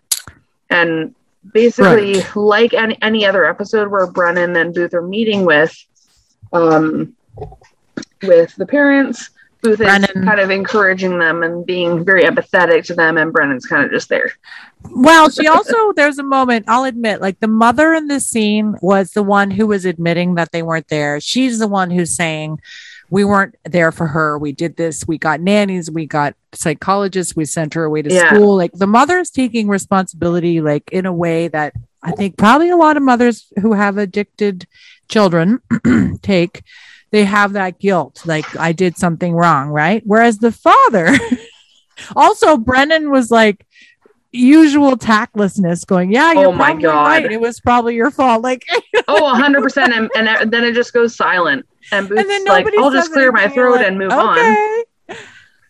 and 0.70 1.14
basically, 1.52 2.20
like 2.34 2.74
any 2.74 2.98
any 3.00 3.24
other 3.24 3.44
episode 3.44 3.88
where 3.88 4.06
Brennan 4.06 4.56
and 4.56 4.74
Booth 4.74 4.92
are 4.94 5.02
meeting 5.02 5.44
with, 5.44 5.72
um, 6.52 7.14
with 8.22 8.54
the 8.56 8.66
parents. 8.66 9.30
Booth 9.62 9.72
is 9.80 9.86
Brennan- 9.86 10.24
kind 10.24 10.40
of 10.40 10.50
encouraging 10.50 11.18
them 11.18 11.42
and 11.42 11.66
being 11.66 12.04
very 12.04 12.22
empathetic 12.24 12.84
to 12.86 12.94
them, 12.94 13.16
and 13.18 13.32
Brennan's 13.32 13.66
kind 13.66 13.84
of 13.84 13.90
just 13.90 14.08
there. 14.08 14.32
Well, 14.90 15.30
she 15.30 15.46
also, 15.48 15.92
there's 15.96 16.18
a 16.18 16.22
moment, 16.22 16.66
I'll 16.68 16.84
admit, 16.84 17.20
like 17.20 17.40
the 17.40 17.48
mother 17.48 17.92
in 17.94 18.06
this 18.06 18.28
scene 18.28 18.76
was 18.80 19.12
the 19.12 19.22
one 19.22 19.50
who 19.50 19.66
was 19.66 19.84
admitting 19.84 20.36
that 20.36 20.52
they 20.52 20.62
weren't 20.62 20.88
there. 20.88 21.20
She's 21.20 21.58
the 21.58 21.66
one 21.68 21.90
who's 21.90 22.14
saying, 22.14 22.60
we 23.10 23.24
weren't 23.24 23.54
there 23.64 23.90
for 23.90 24.06
her. 24.06 24.38
We 24.38 24.52
did 24.52 24.76
this. 24.76 25.02
We 25.08 25.16
got 25.16 25.40
nannies. 25.40 25.90
We 25.90 26.04
got 26.06 26.34
psychologists. 26.52 27.34
We 27.34 27.46
sent 27.46 27.72
her 27.74 27.84
away 27.84 28.02
to 28.02 28.12
Yeah. 28.12 28.34
school. 28.34 28.54
Like 28.56 28.72
the 28.74 28.86
mother 28.86 29.18
is 29.18 29.30
taking 29.30 29.66
responsibility, 29.66 30.60
like 30.60 30.90
in 30.92 31.06
a 31.06 31.12
way 31.12 31.48
that 31.48 31.72
I 32.02 32.12
think 32.12 32.36
probably 32.36 32.68
a 32.68 32.76
lot 32.76 32.96
of 32.98 33.02
mothers 33.02 33.50
who 33.62 33.72
have 33.72 33.96
addicted 33.96 34.66
children 35.08 35.60
take. 36.22 36.62
They 37.10 37.24
have 37.24 37.54
that 37.54 37.78
guilt, 37.78 38.22
like 38.26 38.44
I 38.58 38.72
did 38.72 38.98
something 38.98 39.32
wrong, 39.34 39.68
right? 39.68 40.02
Whereas 40.04 40.38
the 40.38 40.52
father, 40.52 41.10
also 42.16 42.56
Brennan 42.58 43.10
was 43.10 43.30
like 43.30 43.64
usual 44.30 44.96
tactlessness, 44.96 45.84
going, 45.86 46.12
"Yeah, 46.12 46.32
you're 46.32 46.48
Oh 46.48 46.52
my 46.52 46.74
God. 46.74 47.06
right. 47.22 47.32
It 47.32 47.40
was 47.40 47.60
probably 47.60 47.94
your 47.94 48.10
fault." 48.10 48.42
Like, 48.42 48.66
Oh, 49.08 49.32
100%. 49.34 50.08
And, 50.14 50.28
and 50.28 50.50
then 50.50 50.64
it 50.64 50.74
just 50.74 50.92
goes 50.92 51.16
silent. 51.16 51.64
And 51.92 52.08
Booth's 52.08 52.20
and 52.20 52.28
then 52.28 52.44
like, 52.44 52.66
I'll 52.76 52.90
just 52.90 53.10
clear 53.12 53.32
my 53.32 53.48
throat 53.48 53.76
You're 53.80 53.84
and 53.84 53.98
move 53.98 54.10
like, 54.10 54.18
on. 54.18 54.38
"Okay." 54.38 54.84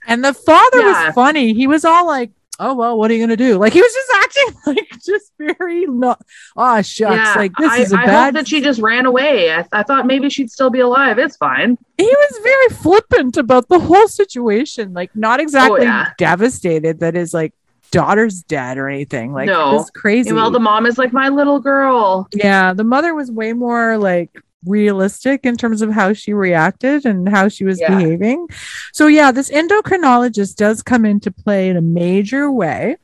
And 0.08 0.24
the 0.24 0.34
father 0.34 0.78
Yeah. 0.80 1.06
was 1.06 1.14
funny. 1.14 1.52
He 1.54 1.66
was 1.68 1.84
all 1.84 2.04
like, 2.06 2.32
"Oh 2.58 2.74
well, 2.74 2.98
what 2.98 3.10
are 3.10 3.14
you 3.14 3.20
gonna 3.20 3.36
do?" 3.36 3.56
Like 3.58 3.72
he 3.72 3.80
was 3.80 3.92
just 3.92 4.10
acting 4.14 4.60
like 4.74 4.90
just 5.04 5.32
very 5.38 5.86
no. 5.86 6.16
Oh 6.56 6.82
shucks, 6.82 7.16
Yeah, 7.16 7.34
like 7.36 7.52
this 7.58 7.70
I, 7.72 7.78
is 7.78 7.92
a 7.92 7.98
I 7.98 8.06
bad. 8.06 8.24
hope 8.24 8.34
that 8.34 8.48
she 8.48 8.60
just 8.60 8.80
ran 8.80 9.06
away. 9.06 9.52
I, 9.52 9.64
I 9.72 9.82
thought 9.82 10.06
maybe 10.06 10.28
she'd 10.30 10.50
still 10.50 10.70
be 10.70 10.80
alive. 10.80 11.18
It's 11.18 11.36
fine. 11.36 11.78
he 11.96 12.04
was 12.06 12.40
very 12.42 12.68
flippant 12.82 13.36
about 13.36 13.68
the 13.68 13.78
whole 13.78 14.08
situation. 14.08 14.92
Like 14.92 15.14
not 15.16 15.40
exactly 15.40 15.80
Oh, 15.80 15.84
yeah. 15.84 16.10
devastated 16.18 17.00
that 17.00 17.14
his 17.14 17.32
like 17.34 17.52
daughter's 17.90 18.42
dead 18.42 18.76
or 18.76 18.88
anything. 18.88 19.32
Like 19.32 19.46
No. 19.46 19.70
it 19.70 19.74
was 19.74 19.90
crazy. 19.90 20.32
Well, 20.32 20.50
the 20.50 20.60
mom 20.60 20.84
is 20.84 20.98
like, 20.98 21.12
my 21.12 21.30
little 21.30 21.58
girl. 21.58 22.28
Yeah, 22.34 22.74
the 22.74 22.84
mother 22.84 23.14
was 23.14 23.30
way 23.30 23.54
more 23.54 23.96
like 23.96 24.30
realistic 24.64 25.44
in 25.44 25.56
terms 25.56 25.82
of 25.82 25.90
how 25.92 26.12
she 26.12 26.32
reacted 26.32 27.06
and 27.06 27.28
how 27.28 27.48
she 27.48 27.64
was 27.64 27.80
Yeah. 27.80 27.96
behaving. 27.96 28.48
So 28.92 29.06
yeah, 29.06 29.30
this 29.32 29.50
endocrinologist 29.50 30.56
does 30.56 30.82
come 30.82 31.04
into 31.04 31.30
play 31.30 31.68
in 31.68 31.76
a 31.76 31.82
major 31.82 32.50
way. 32.50 32.96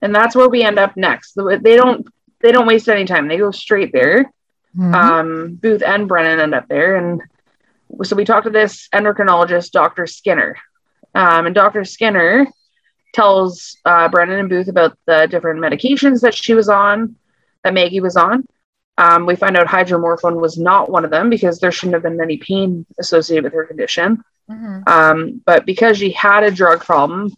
And 0.00 0.14
that's 0.14 0.34
where 0.34 0.48
we 0.48 0.62
end 0.62 0.78
up 0.78 0.96
next. 0.96 1.34
They 1.36 1.76
don't 1.76 2.06
they 2.40 2.50
don't 2.50 2.66
waste 2.66 2.88
any 2.88 3.04
time. 3.04 3.28
They 3.28 3.36
go 3.38 3.52
straight 3.52 3.92
there. 3.92 4.30
Mhm. 4.76 4.94
Um, 4.94 5.54
Booth 5.54 5.82
and 5.82 6.08
Brennan 6.08 6.40
end 6.40 6.54
up 6.54 6.66
there, 6.66 6.96
and 6.96 7.20
so 8.02 8.16
we 8.16 8.24
talked 8.24 8.46
to 8.46 8.50
this 8.50 8.88
endocrinologist, 8.92 9.70
Dr. 9.70 10.06
Skinner, 10.06 10.56
um, 11.14 11.46
and 11.46 11.54
Dr. 11.54 11.84
Skinner 11.84 12.46
tells 13.14 13.76
uh, 13.84 14.08
Brennan 14.08 14.40
and 14.40 14.48
Booth 14.48 14.68
about 14.68 14.96
the 15.06 15.28
different 15.30 15.60
medications 15.60 16.22
that 16.22 16.34
she 16.34 16.54
was 16.54 16.68
on, 16.68 17.14
that 17.62 17.74
Maggie 17.74 18.00
was 18.00 18.16
on. 18.16 18.44
Um, 19.02 19.26
we 19.26 19.34
find 19.34 19.56
out 19.56 19.66
hydromorphone 19.66 20.40
was 20.40 20.56
not 20.58 20.88
one 20.88 21.04
of 21.04 21.10
them 21.10 21.28
because 21.28 21.58
there 21.58 21.72
shouldn't 21.72 21.94
have 21.94 22.04
been 22.04 22.20
any 22.20 22.36
pain 22.36 22.86
associated 23.00 23.44
with 23.44 23.52
her 23.52 23.64
condition. 23.64 24.22
Mhm. 24.48 24.88
Um, 24.88 25.42
but 25.44 25.66
because 25.66 25.98
she 25.98 26.12
had 26.12 26.44
a 26.44 26.50
drug 26.50 26.84
problem, 26.84 27.32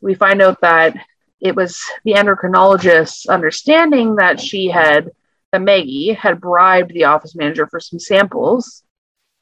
we 0.00 0.14
find 0.14 0.40
out 0.40 0.60
that 0.60 0.96
it 1.40 1.56
was 1.56 1.82
the 2.04 2.12
endocrinologist's 2.12 3.28
understanding 3.28 4.16
that 4.16 4.40
she 4.40 4.68
had, 4.68 5.10
that 5.50 5.62
Maggie 5.62 6.12
had 6.12 6.40
bribed 6.40 6.92
the 6.92 7.04
office 7.04 7.34
manager 7.34 7.66
for 7.66 7.80
some 7.80 7.98
samples, 7.98 8.84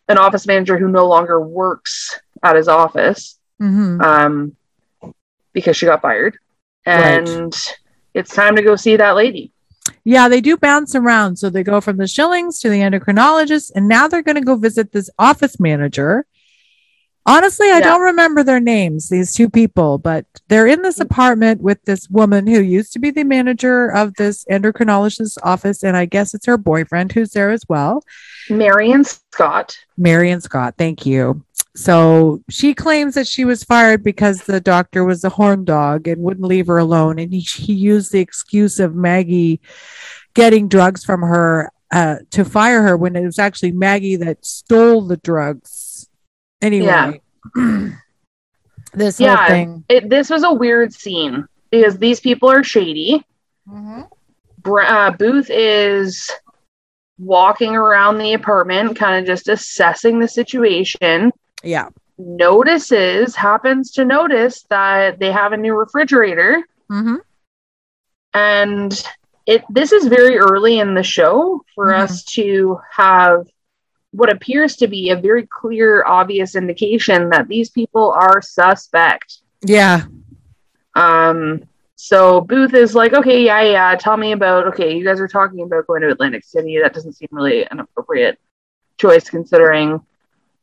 an 0.09 0.16
office 0.16 0.47
manager 0.47 0.78
who 0.78 0.89
no 0.89 1.07
longer 1.07 1.39
works 1.41 2.18
at 2.43 2.57
his 2.57 2.68
office 2.68 3.39
Mhm. 3.61 4.03
um, 4.03 4.57
because 5.53 5.76
she 5.76 5.87
got 5.87 6.01
fired. 6.03 6.39
Right. 6.87 7.28
And 7.28 7.55
it's 8.14 8.34
time 8.34 8.57
to 8.57 8.62
go 8.62 8.76
see 8.76 8.97
that 8.97 9.16
lady. 9.16 9.53
Yeah, 10.05 10.28
they 10.28 10.41
do 10.41 10.57
bounce 10.57 10.95
around. 10.95 11.37
So 11.37 11.51
they 11.51 11.62
go 11.62 11.80
from 11.80 11.97
the 11.97 12.05
Schillings 12.05 12.61
to 12.61 12.68
the 12.68 12.80
endocrinologist, 12.80 13.72
and 13.74 13.89
now 13.89 14.09
they're 14.09 14.22
going 14.22 14.37
to 14.37 14.41
go 14.41 14.57
visit 14.57 14.93
this 14.93 15.11
office 15.18 15.59
manager. 15.59 16.26
Honestly, 17.28 17.66
I 17.66 17.78
Yeah. 17.78 17.80
don't 17.80 18.03
remember 18.03 18.45
their 18.45 18.61
names, 18.61 19.09
these 19.09 19.32
two 19.32 19.51
people, 19.51 19.99
but 19.99 20.26
they're 20.49 20.68
in 20.68 20.82
this 20.82 21.01
mm. 21.01 21.07
apartment 21.07 21.61
with 21.61 21.82
this 21.84 22.09
woman 22.09 22.47
who 22.47 22.61
used 22.61 22.93
to 22.93 23.01
be 23.01 23.11
the 23.11 23.24
manager 23.24 23.89
of 23.89 24.14
this 24.14 24.45
endocrinologist's 24.49 25.37
office. 25.43 25.82
And 25.82 25.97
I 25.97 26.05
guess 26.05 26.34
it's 26.34 26.47
her 26.47 26.57
boyfriend 26.57 27.11
who's 27.11 27.30
there 27.32 27.51
as 27.51 27.64
well. 27.68 28.05
Marion 28.49 29.03
Scott. 29.03 29.76
Marion 29.99 30.41
Scott. 30.41 30.74
Thank 30.78 31.05
you. 31.05 31.43
So 31.77 32.43
she 32.49 32.74
claims 32.74 33.14
that 33.14 33.27
she 33.27 33.45
was 33.45 33.62
fired 33.62 34.03
because 34.03 34.43
the 34.43 34.61
doctor 34.61 35.05
was 35.05 35.22
a 35.24 35.29
horn 35.29 35.64
dog 35.64 36.09
and 36.09 36.22
wouldn't 36.22 36.47
leave 36.47 36.66
her 36.68 36.79
alone. 36.79 37.18
And 37.18 37.33
he, 37.33 37.41
he 37.41 37.74
used 37.74 38.12
the 38.12 38.20
excuse 38.20 38.81
of 38.81 38.95
Maggie 38.95 39.61
getting 40.35 40.68
drugs 40.68 41.05
from 41.05 41.20
her 41.20 41.70
uh, 41.93 42.16
to 42.31 42.45
fire 42.47 42.83
her 42.83 42.97
when 42.97 43.14
it 43.14 43.24
was 43.24 43.39
actually 43.39 43.72
Maggie 43.72 44.16
that 44.16 44.45
stole 44.45 45.03
the 45.03 45.18
drugs. 45.18 46.09
Anyway, 46.62 47.20
this 48.95 49.18
whole 49.18 49.27
Yeah. 49.29 49.47
thing. 49.47 49.85
It, 49.91 50.09
this 50.09 50.31
was 50.31 50.45
a 50.45 50.53
weird 50.53 50.95
scene 50.95 51.47
because 51.70 51.99
these 51.99 52.20
people 52.20 52.51
are 52.51 52.64
shady. 52.64 53.22
Br- 54.62 54.81
uh, 54.81 55.11
Booth 55.11 55.51
is 55.51 56.31
walking 57.18 57.77
around 57.77 58.18
the 58.18 58.33
apartment, 58.33 58.97
kind 58.97 59.20
of 59.20 59.27
just 59.27 59.49
assessing 59.49 60.18
the 60.18 60.29
situation. 60.29 61.33
Yeah. 61.62 61.88
Notices, 62.18 63.36
happens 63.36 63.92
to 63.92 64.04
notice 64.04 64.64
that 64.70 65.18
they 65.18 65.32
have 65.32 65.52
a 65.52 65.57
new 65.57 65.74
refrigerator, 65.74 66.62
hmm 66.88 67.16
and 68.34 69.02
it. 69.46 69.64
This 69.70 69.92
is 69.92 70.07
very 70.07 70.38
early 70.38 70.78
in 70.78 70.94
the 70.94 71.02
show 71.02 71.62
for 71.74 71.86
Mhm. 71.88 71.98
us 72.00 72.24
to 72.36 72.80
have 72.90 73.46
what 74.12 74.32
appears 74.32 74.76
to 74.76 74.86
be 74.88 75.11
a 75.11 75.16
very 75.16 75.46
clear, 75.46 76.04
obvious 76.07 76.54
indication 76.54 77.28
that 77.30 77.48
these 77.48 77.70
people 77.70 78.12
are 78.12 78.40
suspect. 78.40 79.38
Yeah. 79.62 80.04
Um, 80.94 81.62
so 81.96 82.40
Booth 82.40 82.72
is 82.74 82.94
like, 82.94 83.12
okay, 83.12 83.44
yeah, 83.44 83.61
yeah, 83.62 83.94
tell 83.96 84.16
me 84.16 84.32
about, 84.32 84.66
okay, 84.68 84.96
you 84.96 85.04
guys 85.04 85.20
are 85.20 85.28
talking 85.28 85.61
about 85.61 85.86
going 85.86 86.02
to 86.02 86.09
Atlantic 86.09 86.44
City. 86.44 86.78
That 86.80 86.94
doesn't 86.94 87.12
seem 87.14 87.28
really 87.30 87.66
an 87.66 87.80
appropriate 87.80 88.38
choice 88.98 89.28
considering 89.28 90.00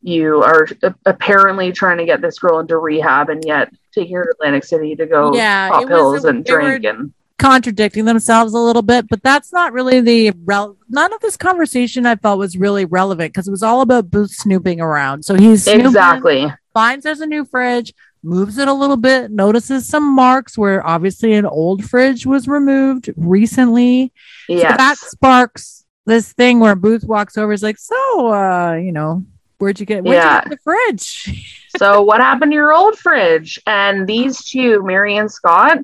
you 0.04 0.44
are 0.44 0.68
apparently 1.06 1.72
trying 1.72 1.98
to 1.98 2.06
get 2.06 2.22
this 2.22 2.38
girl 2.38 2.60
into 2.60 2.78
rehab 2.78 3.30
and 3.30 3.44
yet 3.46 3.74
taking 3.94 4.16
her 4.16 4.26
to 4.26 4.32
Atlantic 4.32 4.64
City 4.66 4.96
to 4.98 5.06
go 5.06 5.34
Yeah, 5.34 5.70
pop 5.70 5.88
pills 5.88 6.26
a- 6.26 6.30
and 6.30 6.46
drink 6.46 6.84
and 6.84 7.14
contradicting 7.40 8.06
themselves 8.06 8.54
a 8.54 8.60
little 8.60 8.82
bit, 8.82 9.08
but 9.10 9.24
that's 9.24 9.52
not 9.52 9.74
really 9.74 10.00
the 10.02 10.32
rel- 10.46 10.78
none 10.90 11.12
of 11.14 11.20
this 11.22 11.36
conversation 11.36 12.06
I 12.06 12.16
felt 12.16 12.38
was 12.40 12.58
really 12.58 12.86
relevant 12.86 13.34
because 13.34 13.48
it 13.48 13.52
was 13.52 13.64
all 13.64 13.82
about 13.82 14.12
Booth 14.12 14.32
snooping 14.32 14.80
around. 14.80 15.24
So 15.26 15.36
he's 15.36 15.64
snooping, 15.64 15.88
exactly. 15.88 16.54
finds 16.74 17.04
there's 17.04 17.22
a 17.22 17.26
new 17.26 17.44
fridge, 17.44 17.94
moves 18.24 18.58
it 18.58 18.68
a 18.68 18.74
little 18.74 18.98
bit, 18.98 19.32
notices 19.32 19.88
some 19.88 20.14
marks 20.16 20.58
where 20.58 20.86
obviously 20.86 21.34
an 21.34 21.46
old 21.46 21.84
fridge 21.84 22.26
was 22.26 22.48
removed 22.48 23.10
recently. 23.18 24.14
So 24.48 24.56
that 24.60 24.98
sparks 24.98 25.86
this 26.06 26.32
thing 26.34 26.60
where 26.60 26.76
Booth 26.76 27.04
walks 27.04 27.38
over, 27.38 27.52
is 27.52 27.64
like, 27.64 27.78
so 27.78 28.34
uh, 28.34 28.74
you 28.76 28.92
know, 28.92 29.26
where'd 29.64 29.80
you 29.80 29.86
get 29.86 30.04
where'd 30.04 30.16
Yeah. 30.16 30.36
you 30.44 30.50
get 30.50 30.50
the 30.52 30.58
fridge? 30.64 31.66
so 31.78 32.02
what 32.02 32.20
happened 32.22 32.52
to 32.52 32.56
your 32.56 32.74
old 32.74 32.98
fridge? 33.00 33.60
And 33.66 34.06
these 34.08 34.44
two, 34.46 34.84
Mary 34.84 35.18
and 35.18 35.32
Scott, 35.32 35.80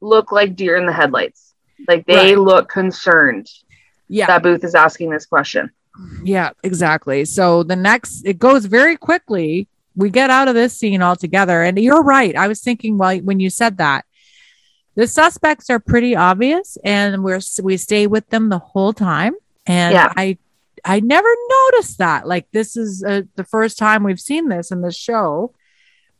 look 0.00 0.32
like 0.32 0.56
deer 0.56 0.76
in 0.76 0.84
the 0.86 0.92
headlights. 0.92 1.54
Like 1.88 2.04
they 2.06 2.34
Right. 2.34 2.38
look 2.38 2.68
concerned 2.68 3.48
yeah. 4.08 4.26
that 4.26 4.42
Booth 4.42 4.64
is 4.64 4.74
asking 4.74 5.10
this 5.10 5.26
question. 5.26 5.70
Yeah, 6.24 6.50
exactly. 6.62 7.24
So 7.24 7.62
the 7.62 7.76
next, 7.76 8.26
it 8.26 8.38
goes 8.38 8.64
very 8.64 8.96
quickly. 8.96 9.68
We 9.94 10.10
get 10.10 10.30
out 10.30 10.48
of 10.48 10.54
this 10.54 10.76
scene 10.76 11.02
altogether. 11.02 11.62
And 11.62 11.78
you're 11.78 12.02
right. 12.02 12.34
I 12.34 12.48
was 12.48 12.60
thinking 12.62 12.98
while 12.98 13.18
when 13.18 13.40
you 13.40 13.50
said 13.50 13.76
that, 13.78 14.04
the 14.94 15.06
suspects 15.06 15.70
are 15.70 15.78
pretty 15.78 16.16
obvious 16.16 16.76
and 16.84 17.22
we're, 17.24 17.40
we 17.62 17.76
stay 17.76 18.06
with 18.06 18.28
them 18.30 18.48
the 18.48 18.58
whole 18.58 18.92
time. 18.92 19.34
And 19.66 19.92
Yeah. 19.94 20.12
I, 20.16 20.38
I 20.84 21.00
never 21.00 21.28
noticed 21.48 21.98
that. 21.98 22.26
Like 22.26 22.46
this 22.52 22.76
is 22.76 23.04
uh, 23.04 23.22
the 23.36 23.44
first 23.44 23.78
time 23.78 24.02
we've 24.02 24.20
seen 24.20 24.48
this 24.48 24.70
in 24.70 24.80
the 24.80 24.92
show. 24.92 25.54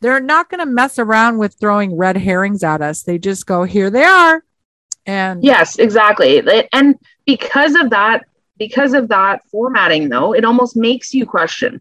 They're 0.00 0.20
not 0.20 0.48
going 0.48 0.60
to 0.60 0.66
mess 0.66 0.98
around 0.98 1.38
with 1.38 1.56
throwing 1.60 1.96
red 1.96 2.16
herrings 2.16 2.64
at 2.64 2.82
us. 2.82 3.02
They 3.02 3.18
just 3.18 3.46
go, 3.46 3.62
here 3.62 3.88
they 3.88 4.02
are. 4.02 4.42
And 5.06 5.42
Yes, 5.44 5.78
exactly. 5.78 6.42
And 6.72 6.96
because 7.24 7.74
of 7.74 7.90
that, 7.90 8.24
because 8.58 8.94
of 8.94 9.08
that 9.08 9.42
formatting, 9.50 10.08
though, 10.08 10.34
it 10.34 10.44
almost 10.44 10.76
makes 10.76 11.14
you 11.14 11.26
question 11.26 11.80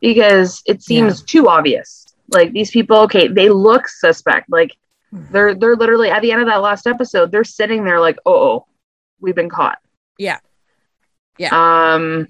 because 0.00 0.62
it 0.66 0.82
seems 0.82 1.22
too 1.22 1.48
obvious. 1.48 2.06
Like 2.28 2.52
these 2.52 2.70
people, 2.70 2.98
okay, 2.98 3.28
they 3.28 3.48
look 3.48 3.88
suspect. 3.88 4.50
Like 4.50 4.70
they're 5.12 5.54
they're 5.54 5.76
literally 5.76 6.10
at 6.10 6.22
the 6.22 6.32
end 6.32 6.40
of 6.40 6.48
that 6.48 6.60
last 6.60 6.86
episode, 6.86 7.30
they're 7.30 7.44
sitting 7.44 7.84
there 7.84 8.00
like, 8.00 8.18
oh, 8.26 8.66
we've 9.20 9.34
been 9.34 9.48
caught. 9.48 9.78
Yeah. 10.18 10.38
Yeah. 11.38 11.50
Um, 11.94 12.28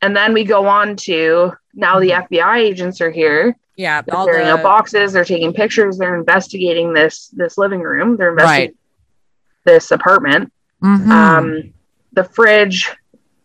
and 0.00 0.16
then 0.16 0.32
we 0.32 0.44
go 0.44 0.66
on 0.66 0.96
to 0.96 1.52
now 1.74 2.00
the 2.00 2.10
FBI 2.10 2.58
agents 2.58 3.00
are 3.00 3.10
here. 3.10 3.56
yeah, 3.76 4.02
They're 4.02 4.14
all 4.16 4.26
clearing 4.26 4.46
the- 4.46 4.52
out 4.54 4.62
boxes. 4.62 5.12
They're 5.12 5.24
taking 5.24 5.52
pictures. 5.52 5.96
They're 5.96 6.16
investigating 6.16 6.92
this 6.92 7.28
this 7.28 7.56
living 7.56 7.80
room. 7.80 8.16
They're 8.16 8.32
Right. 8.32 8.70
investigating 8.70 8.76
this 9.64 9.90
apartment. 9.90 10.52
Mhm. 10.82 11.08
Um, 11.10 11.72
the 12.12 12.24
fridge 12.24 12.90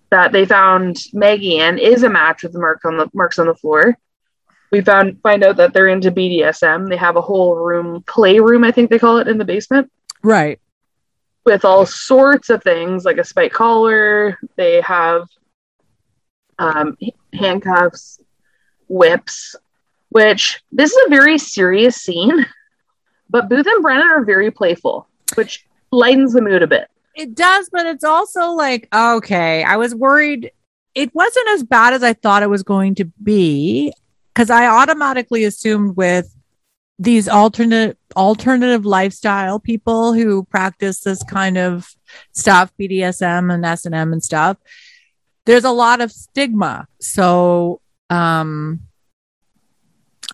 that 0.10 0.32
they 0.32 0.46
found 0.46 0.98
Maggie 1.14 1.60
in 1.60 1.78
is 1.78 2.04
a 2.04 2.10
match 2.10 2.44
with 2.44 2.54
the 2.54 2.60
mark 2.60 2.84
on 2.86 2.98
the 2.98 3.08
marks 3.14 3.38
on 3.40 3.46
the 3.48 3.56
floor. 3.56 3.98
We 4.72 4.82
found 4.82 5.22
find 5.22 5.44
out 5.44 5.58
that 5.58 5.74
they're 5.74 5.88
into 5.88 6.12
BDSM. 6.12 6.88
They 6.90 6.98
have 6.98 7.16
a 7.16 7.22
whole 7.22 7.56
room, 7.56 8.04
playroom, 8.08 8.64
I 8.66 8.72
think 8.72 8.90
they 8.90 9.00
call 9.00 9.20
it, 9.20 9.28
in 9.28 9.38
the 9.38 9.46
basement 9.46 9.90
right. 10.24 10.60
With 11.48 11.64
all 11.64 11.86
sorts 11.86 12.50
of 12.50 12.62
things 12.62 13.06
like 13.06 13.18
a 13.18 13.24
spike 13.24 13.54
collar. 13.54 14.38
They 14.58 14.82
have 14.82 15.30
um, 16.60 16.98
handcuffs, 17.34 18.20
whips, 18.90 19.56
which 20.10 20.62
this 20.74 20.92
is 20.92 21.08
a 21.08 21.10
very 21.10 21.38
serious 21.38 21.96
scene, 21.96 22.46
but 23.30 23.48
Booth 23.48 23.66
and 23.66 23.82
Brennan 23.82 24.08
are 24.08 24.26
very 24.26 24.52
playful, 24.52 25.08
which 25.36 25.66
lightens 25.90 26.34
the 26.34 26.42
mood 26.42 26.64
a 26.64 26.68
bit. 26.68 26.90
It 27.16 27.34
does, 27.34 27.70
but 27.72 27.86
it's 27.86 28.04
also 28.04 28.52
like, 28.52 28.90
okay, 28.94 29.64
I 29.64 29.78
was 29.78 29.96
worried 29.96 30.52
it 30.96 31.16
wasn't 31.16 31.48
as 31.50 31.64
bad 31.64 31.94
as 31.94 32.04
I 32.04 32.12
thought 32.12 32.44
it 32.44 32.50
was 32.50 32.64
going 32.64 32.96
to 32.96 33.06
be 33.24 33.94
because 34.34 34.50
I 34.50 34.66
automatically 34.66 35.46
assumed 35.46 35.96
with 35.96 36.36
these 37.00 37.28
alternate 37.28 37.98
alternative 38.16 38.86
lifestyle 38.86 39.60
people 39.60 40.14
who 40.14 40.44
practice 40.46 41.02
this 41.02 41.22
kind 41.24 41.58
of 41.58 41.88
stuff, 42.32 42.72
BDSM 42.80 43.54
and 43.54 43.66
S&M 43.66 44.14
and 44.14 44.24
stuff, 44.24 44.58
there's 45.46 45.64
a 45.64 45.72
lot 45.72 46.02
of 46.02 46.12
stigma. 46.12 46.88
So, 47.00 47.82
um 48.10 48.82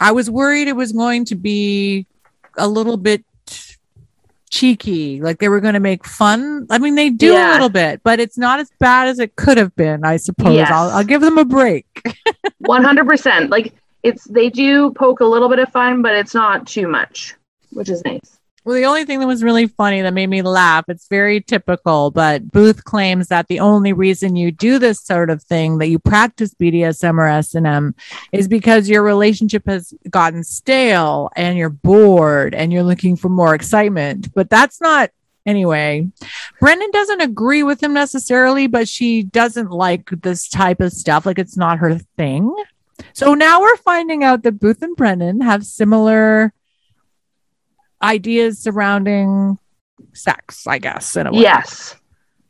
I 0.02 0.12
was 0.12 0.30
worried 0.30 0.68
it 0.68 0.76
was 0.76 0.92
going 0.92 1.26
to 1.26 1.36
be 1.36 2.08
a 2.58 2.68
little 2.68 2.98
bit 2.98 3.24
cheeky, 4.50 5.20
like 5.22 5.40
they 5.40 5.50
were 5.50 5.62
going 5.62 5.74
to 5.74 5.80
make 5.80 6.06
fun. 6.06 6.68
I 6.70 6.78
mean, 6.78 6.96
they 6.96 7.10
do 7.10 7.34
a 7.34 7.52
little 7.54 7.70
bit, 7.70 8.02
but 8.04 8.20
it's 8.20 8.38
not 8.38 8.60
as 8.60 8.72
bad 8.80 9.08
as 9.08 9.20
it 9.20 9.36
could 9.36 9.58
have 9.58 9.76
been. 9.76 10.04
I 10.06 10.18
suppose 10.18 10.56
Yes. 10.56 10.72
I'll, 10.72 10.90
I'll 10.90 11.04
give 11.04 11.22
them 11.22 11.38
a 11.38 11.46
break. 11.46 11.86
One 12.60 12.84
hundred 12.84 13.08
percent. 13.08 13.50
Like 13.50 13.74
it's 14.04 14.26
they 14.26 14.50
do 14.50 14.92
poke 14.92 15.22
a 15.22 15.26
little 15.26 15.50
bit 15.50 15.60
of 15.60 15.70
fun, 15.70 16.02
but 16.02 16.14
it's 16.14 16.36
not 16.36 16.68
too 16.68 16.88
much, 16.88 17.36
which 17.72 17.90
is 17.90 18.04
nice. 18.06 18.40
Well, 18.66 18.76
the 18.76 18.86
only 18.86 19.04
thing 19.04 19.20
that 19.20 19.28
was 19.28 19.44
really 19.44 19.68
funny 19.68 20.02
that 20.02 20.14
made 20.14 20.30
me 20.30 20.42
laugh, 20.42 20.86
it's 20.88 21.10
very 21.10 21.42
typical, 21.42 22.12
but 22.12 22.50
Booth 22.50 22.86
claims 22.86 23.28
that 23.28 23.48
the 23.50 23.60
only 23.60 23.92
reason 23.92 24.38
you 24.38 24.52
do 24.52 24.80
this 24.80 25.02
sort 25.02 25.30
of 25.30 25.44
thing, 25.44 25.80
that 25.80 25.90
you 25.90 26.00
practice 26.00 26.54
BDSM 26.54 27.18
or 27.18 27.28
S&M, 27.28 27.94
is 28.32 28.48
because 28.48 28.88
your 28.88 29.04
relationship 29.04 29.64
has 29.66 29.94
gotten 30.10 30.46
stale 30.46 31.30
and 31.36 31.58
you're 31.58 31.70
bored 31.70 32.56
and 32.56 32.72
you're 32.72 32.84
looking 32.84 33.18
for 33.18 33.28
more 33.28 33.54
excitement. 33.54 34.34
But 34.34 34.50
that's 34.50 34.80
not 34.80 35.10
anyway. 35.46 36.08
Brennan 36.62 36.92
doesn't 36.92 37.20
agree 37.20 37.64
with 37.64 37.84
him 37.84 37.94
necessarily, 37.94 38.68
but 38.68 38.88
she 38.88 39.24
doesn't 39.24 39.72
like 39.72 40.10
this 40.22 40.48
type 40.48 40.80
of 40.80 40.94
stuff. 40.94 41.26
Like 41.26 41.38
it's 41.38 41.58
not 41.58 41.80
her 41.80 41.98
thing. 41.98 42.56
So 43.12 43.34
now 43.34 43.60
we're 43.62 43.78
finding 43.78 44.24
out 44.24 44.44
that 44.44 44.60
Booth 44.60 44.82
and 44.82 44.96
Brennan 44.96 45.42
have 45.42 45.66
similar 45.66 46.54
ideas 48.02 48.60
surrounding 48.60 49.58
sex, 50.14 50.66
I 50.68 50.78
guess, 50.80 51.16
in 51.16 51.28
a 51.28 51.32
way. 51.32 51.40
Yes. 51.42 51.96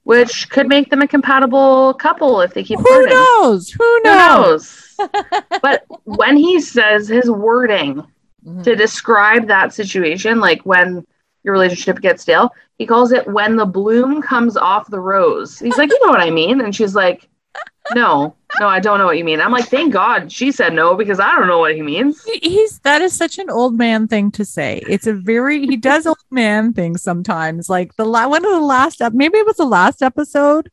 Which 0.03 0.49
could 0.49 0.67
make 0.67 0.89
them 0.89 1.01
a 1.01 1.07
compatible 1.07 1.93
couple 1.95 2.41
if 2.41 2.53
they 2.53 2.63
keep 2.63 2.79
Who 2.79 2.85
flirting. 2.85 3.13
knows? 3.13 3.69
Who 3.71 3.83
Who 3.83 4.01
knows? 4.03 4.95
knows? 4.99 5.09
but 5.61 5.85
when 6.03 6.35
he 6.37 6.59
says 6.59 7.07
his 7.07 7.29
wording 7.29 8.03
Mhm. 8.45 8.63
to 8.63 8.75
describe 8.75 9.47
that 9.47 9.73
situation, 9.73 10.41
like 10.41 10.61
when 10.63 11.05
your 11.43 11.53
relationship 11.53 12.01
gets 12.01 12.23
stale, 12.23 12.51
he 12.77 12.85
calls 12.85 13.13
it 13.13 13.25
when 13.25 13.55
the 13.55 13.65
bloom 13.65 14.21
comes 14.21 14.57
off 14.57 14.89
the 14.89 14.99
rose. 14.99 15.57
He's 15.59 15.77
like, 15.77 15.89
you 15.89 16.05
know 16.05 16.11
what 16.11 16.19
I 16.21 16.29
mean? 16.29 16.59
And 16.59 16.75
she's 16.75 16.93
like, 16.95 17.29
no, 17.95 18.35
no, 18.59 18.67
I 18.67 18.79
don't 18.79 18.97
know 18.97 19.05
what 19.05 19.17
you 19.17 19.23
mean. 19.25 19.41
I'm 19.41 19.51
like, 19.51 19.65
thank 19.67 19.91
God 19.93 20.31
she 20.31 20.51
said 20.51 20.73
no 20.73 20.95
because 20.95 21.19
I 21.19 21.35
don't 21.35 21.47
know 21.47 21.59
what 21.59 21.75
he 21.75 21.81
means. 21.81 22.23
He- 22.23 22.39
He's 22.41 22.79
that 22.79 23.01
is 23.01 23.13
such 23.13 23.37
an 23.39 23.49
old 23.49 23.77
man 23.77 24.07
thing 24.07 24.31
to 24.31 24.45
say. 24.45 24.81
It's 24.87 25.07
a 25.07 25.13
very 25.13 25.65
he 25.65 25.75
does 25.77 26.05
old 26.07 26.17
man 26.31 26.73
things 26.73 27.01
sometimes. 27.01 27.69
Like 27.69 27.95
the 27.95 28.05
la- 28.05 28.27
one 28.27 28.45
of 28.45 28.51
the 28.51 28.59
last 28.61 29.01
ep- 29.01 29.13
maybe 29.13 29.37
it 29.37 29.45
was 29.45 29.57
the 29.57 29.65
last 29.65 30.01
episode. 30.01 30.69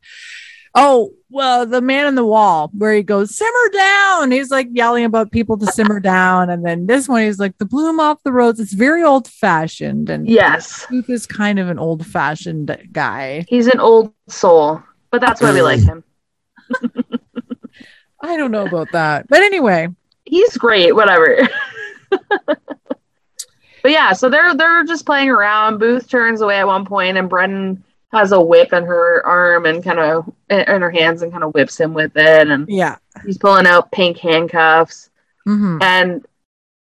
Oh 0.75 1.11
well, 1.31 1.67
the 1.67 1.81
man 1.81 2.07
in 2.07 2.15
the 2.15 2.25
wall 2.25 2.71
where 2.77 2.93
he 2.95 3.03
goes 3.03 3.35
simmer 3.37 3.71
down. 3.73 4.31
He's 4.31 4.51
like 4.53 4.69
yelling 4.71 5.05
about 5.05 5.33
people 5.33 5.59
to 5.59 5.67
simmer 5.67 5.99
down, 5.99 6.49
and 6.49 6.65
then 6.65 6.87
this 6.87 7.09
one 7.09 7.23
he's 7.23 7.41
like 7.41 7.59
the 7.59 7.65
bloom 7.65 7.99
off 7.99 8.23
the 8.23 8.31
rose. 8.33 8.61
It's 8.61 8.73
very 8.73 9.03
old 9.03 9.27
fashioned, 9.27 10.11
and 10.11 10.29
Yes, 10.29 10.87
Booth 10.89 11.11
is 11.11 11.27
kind 11.27 11.59
of 11.59 11.69
an 11.69 11.79
old 11.81 12.07
fashioned 12.07 12.77
guy. 12.93 13.47
he's 13.49 13.67
an 13.67 13.81
old 13.81 14.13
soul, 14.29 14.81
but 15.11 15.21
that's 15.21 15.41
why 15.41 15.53
we 15.53 15.61
like 15.63 15.81
him. 15.81 16.05
I 18.23 18.37
don't 18.37 18.51
know 18.51 18.66
about 18.66 18.93
that, 18.93 19.29
but 19.29 19.41
anyway, 19.41 19.89
He's 20.31 20.57
great, 20.57 20.95
whatever. 20.95 21.49
but 22.47 22.61
yeah, 23.85 24.12
so 24.12 24.31
they're 24.31 24.55
they're 24.55 24.85
just 24.85 25.05
playing 25.05 25.29
around. 25.29 25.79
Booth 25.79 26.09
turns 26.09 26.41
away 26.41 26.59
at 26.59 26.66
one 26.68 26.85
point, 26.85 27.18
and 27.18 27.29
Brennan 27.29 27.83
has 28.12 28.31
a 28.31 28.41
whip 28.41 28.73
in 28.73 28.85
her 28.85 29.27
arm 29.27 29.66
and 29.66 29.83
kind 29.83 29.99
of 29.99 30.33
in 30.49 30.83
her 30.83 30.91
hands 30.91 31.23
and 31.23 31.33
kind 31.33 31.43
of 31.43 31.53
whips 31.53 31.79
him 31.79 31.95
with 31.95 32.16
it, 32.16 32.49
and 32.49 32.68
yeah. 32.68 32.97
he's 33.27 33.39
pulling 33.39 33.66
out 33.66 33.91
pink 33.91 34.18
handcuffs. 34.18 35.11
hmm 35.45 35.79
And 35.81 36.25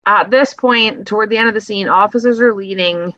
at 0.06 0.30
this 0.30 0.54
point, 0.54 1.08
toward 1.08 1.28
the 1.28 1.38
end 1.38 1.48
of 1.48 1.54
the 1.54 1.60
scene, 1.60 1.88
officers 1.88 2.40
are 2.40 2.54
leading 2.54 3.14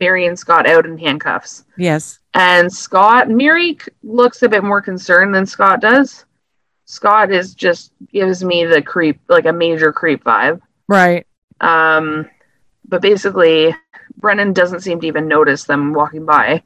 Mary 0.00 0.26
and 0.26 0.38
Scott 0.38 0.68
out 0.68 0.86
in 0.86 0.98
handcuffs. 0.98 1.64
Yes. 1.76 2.18
And 2.34 2.72
Scott, 2.72 3.28
Mary 3.28 3.78
looks 4.02 4.42
a 4.42 4.48
bit 4.48 4.62
more 4.62 4.80
concerned 4.80 5.34
than 5.34 5.46
Scott 5.46 5.80
does. 5.80 6.24
Scott 6.84 7.32
is 7.32 7.54
just 7.54 7.92
gives 8.12 8.44
me 8.44 8.64
the 8.64 8.82
creep, 8.82 9.20
like 9.28 9.46
a 9.46 9.52
major 9.52 9.92
creep 9.92 10.24
vibe. 10.24 10.60
Right. 10.88 11.26
Um, 11.60 12.28
but 12.88 13.02
basically, 13.02 13.74
Brennan 14.16 14.52
doesn't 14.52 14.80
seem 14.80 15.00
to 15.00 15.06
even 15.06 15.28
notice 15.28 15.64
them 15.64 15.92
walking 15.92 16.24
by. 16.24 16.62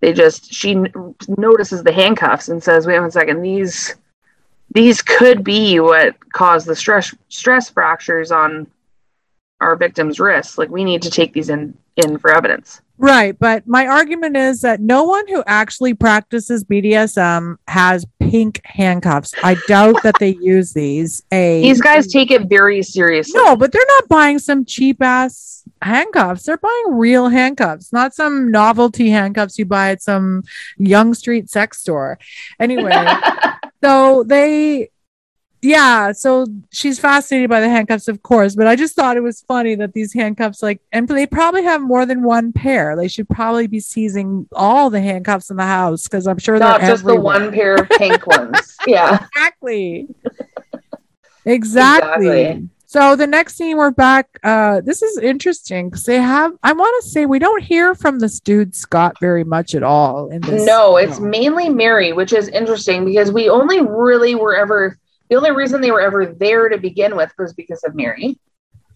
They 0.00 0.12
just 0.12 0.52
she 0.52 0.72
n- 0.72 1.14
notices 1.28 1.82
the 1.82 1.92
handcuffs 1.92 2.48
and 2.48 2.62
says, 2.62 2.86
"Wait 2.86 3.00
one 3.00 3.10
second, 3.10 3.42
these 3.42 3.94
these 4.72 5.00
could 5.02 5.44
be 5.44 5.80
what 5.80 6.16
caused 6.32 6.66
the 6.66 6.76
stress 6.76 7.14
stress 7.28 7.70
fractures 7.70 8.30
on 8.32 8.66
our 9.64 9.76
victim's 9.76 10.20
wrists. 10.20 10.58
Like 10.58 10.70
we 10.70 10.84
need 10.84 11.02
to 11.02 11.10
take 11.10 11.32
these 11.32 11.48
in 11.48 11.76
in 11.96 12.18
for 12.18 12.34
evidence." 12.34 12.80
Right. 12.96 13.36
But 13.38 13.66
my 13.66 13.86
argument 13.88 14.36
is 14.36 14.60
that 14.60 14.80
no 14.80 15.02
one 15.02 15.26
who 15.26 15.42
actually 15.46 15.94
practices 15.94 16.62
BDSM 16.64 17.56
has 17.66 18.06
pink 18.20 18.60
handcuffs. 18.64 19.34
I 19.42 19.56
doubt 19.66 20.02
that 20.04 20.14
they 20.20 20.36
use 20.40 20.72
these. 20.72 21.22
A 21.32 21.60
These 21.62 21.80
guys 21.80 22.06
take 22.06 22.30
it 22.30 22.48
very 22.48 22.82
seriously. 22.82 23.40
no, 23.40 23.56
but 23.56 23.72
they're 23.72 23.82
not 23.88 24.08
buying 24.08 24.38
some 24.38 24.64
cheap 24.64 25.02
ass 25.02 25.64
handcuffs. 25.82 26.44
They're 26.44 26.56
buying 26.56 26.84
real 26.92 27.28
handcuffs, 27.28 27.92
not 27.92 28.14
some 28.14 28.50
novelty 28.50 29.10
handcuffs 29.10 29.58
you 29.58 29.64
buy 29.64 29.90
at 29.90 30.02
some 30.02 30.44
Yonge 30.78 31.16
Street 31.16 31.50
sex 31.50 31.80
store. 31.80 32.18
Anyway, 32.60 33.06
so 33.82 34.22
they 34.22 34.90
yeah 35.64 36.12
so 36.12 36.46
she's 36.70 36.98
fascinated 36.98 37.48
by 37.48 37.60
the 37.60 37.68
handcuffs 37.68 38.06
of 38.06 38.22
course 38.22 38.54
but 38.54 38.66
i 38.66 38.76
just 38.76 38.94
thought 38.94 39.16
it 39.16 39.22
was 39.22 39.40
funny 39.48 39.74
that 39.74 39.92
these 39.94 40.12
handcuffs 40.12 40.62
like 40.62 40.80
and 40.92 41.08
they 41.08 41.26
probably 41.26 41.62
have 41.62 41.80
more 41.80 42.04
than 42.04 42.22
one 42.22 42.52
pair 42.52 42.94
they 42.94 43.08
should 43.08 43.28
probably 43.28 43.66
be 43.66 43.80
seizing 43.80 44.46
all 44.52 44.90
the 44.90 45.00
handcuffs 45.00 45.50
in 45.50 45.56
the 45.56 45.64
house 45.64 46.04
because 46.04 46.26
i'm 46.26 46.38
sure 46.38 46.58
Not 46.58 46.80
just 46.82 47.04
the 47.04 47.18
one 47.18 47.50
pair 47.50 47.74
of 47.76 47.88
pink 47.88 48.26
ones. 48.38 48.76
Yeah. 48.86 49.14
exactly 49.34 50.08
exactly 51.46 52.40
Exactly. 52.40 52.68
so 52.86 53.16
the 53.16 53.26
next 53.26 53.56
scene 53.56 53.76
we're 53.76 53.90
back 53.90 54.28
uh 54.44 54.80
this 54.82 55.02
is 55.02 55.18
interesting 55.18 55.88
because 55.90 56.04
they 56.04 56.20
have 56.20 56.52
i 56.62 56.72
want 56.72 57.02
to 57.02 57.08
say 57.10 57.26
we 57.26 57.38
don't 57.38 57.62
hear 57.62 57.94
from 57.94 58.18
this 58.18 58.40
dude 58.40 58.74
scott 58.74 59.16
very 59.20 59.44
much 59.44 59.74
at 59.74 59.82
all 59.82 60.28
in 60.30 60.40
this 60.42 60.64
No, 60.66 60.96
it's 60.96 61.20
mainly 61.20 61.68
Mary, 61.68 62.12
which 62.12 62.32
is 62.32 62.48
interesting 62.48 63.04
because 63.04 63.30
we 63.32 63.48
only 63.48 63.80
really 63.82 64.34
were 64.34 64.56
ever 64.56 64.98
the 65.30 65.36
only 65.36 65.52
reason 65.52 65.80
they 65.80 65.90
were 65.90 66.00
ever 66.00 66.26
there 66.26 66.68
to 66.68 66.78
begin 66.78 67.16
with 67.16 67.32
was 67.38 67.52
because 67.54 67.82
of 67.84 67.94
Mary. 67.94 68.38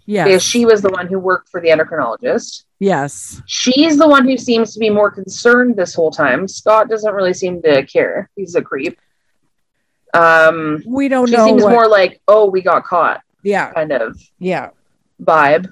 Yeah. 0.07 0.25
Because 0.25 0.43
she 0.43 0.65
was 0.65 0.81
the 0.83 0.89
one 0.91 1.07
who 1.07 1.19
worked 1.19 1.51
for 1.51 1.61
the 1.61 1.69
endocrinologist. 1.69 2.65
yes 2.79 3.43
She's 3.47 3.99
the 3.99 4.09
one 4.09 4.27
who 4.27 4.39
seems 4.39 4.73
to 4.73 4.79
be 4.79 4.89
more 4.91 5.11
concerned 5.11 5.77
this 5.77 5.95
whole 5.95 6.11
time. 6.11 6.49
Scott 6.49 6.89
doesn't 6.89 7.13
really 7.15 7.35
seem 7.35 7.61
to 7.63 7.85
care. 7.85 8.31
He's 8.35 8.55
a 8.55 8.63
creep. 8.63 8.99
Um 10.15 10.83
we 10.87 11.09
don't 11.09 11.29
she 11.29 11.37
know 11.37 11.47
seems 11.47 11.63
what- 11.63 11.73
more 11.73 11.87
like, 11.89 12.21
oh, 12.29 12.47
we 12.47 12.63
got 12.63 12.85
caught 12.85 13.21
yeah 13.45 13.73
kind 13.73 13.93
of 13.93 14.19
yeah 14.39 14.71
vibe. 15.23 15.71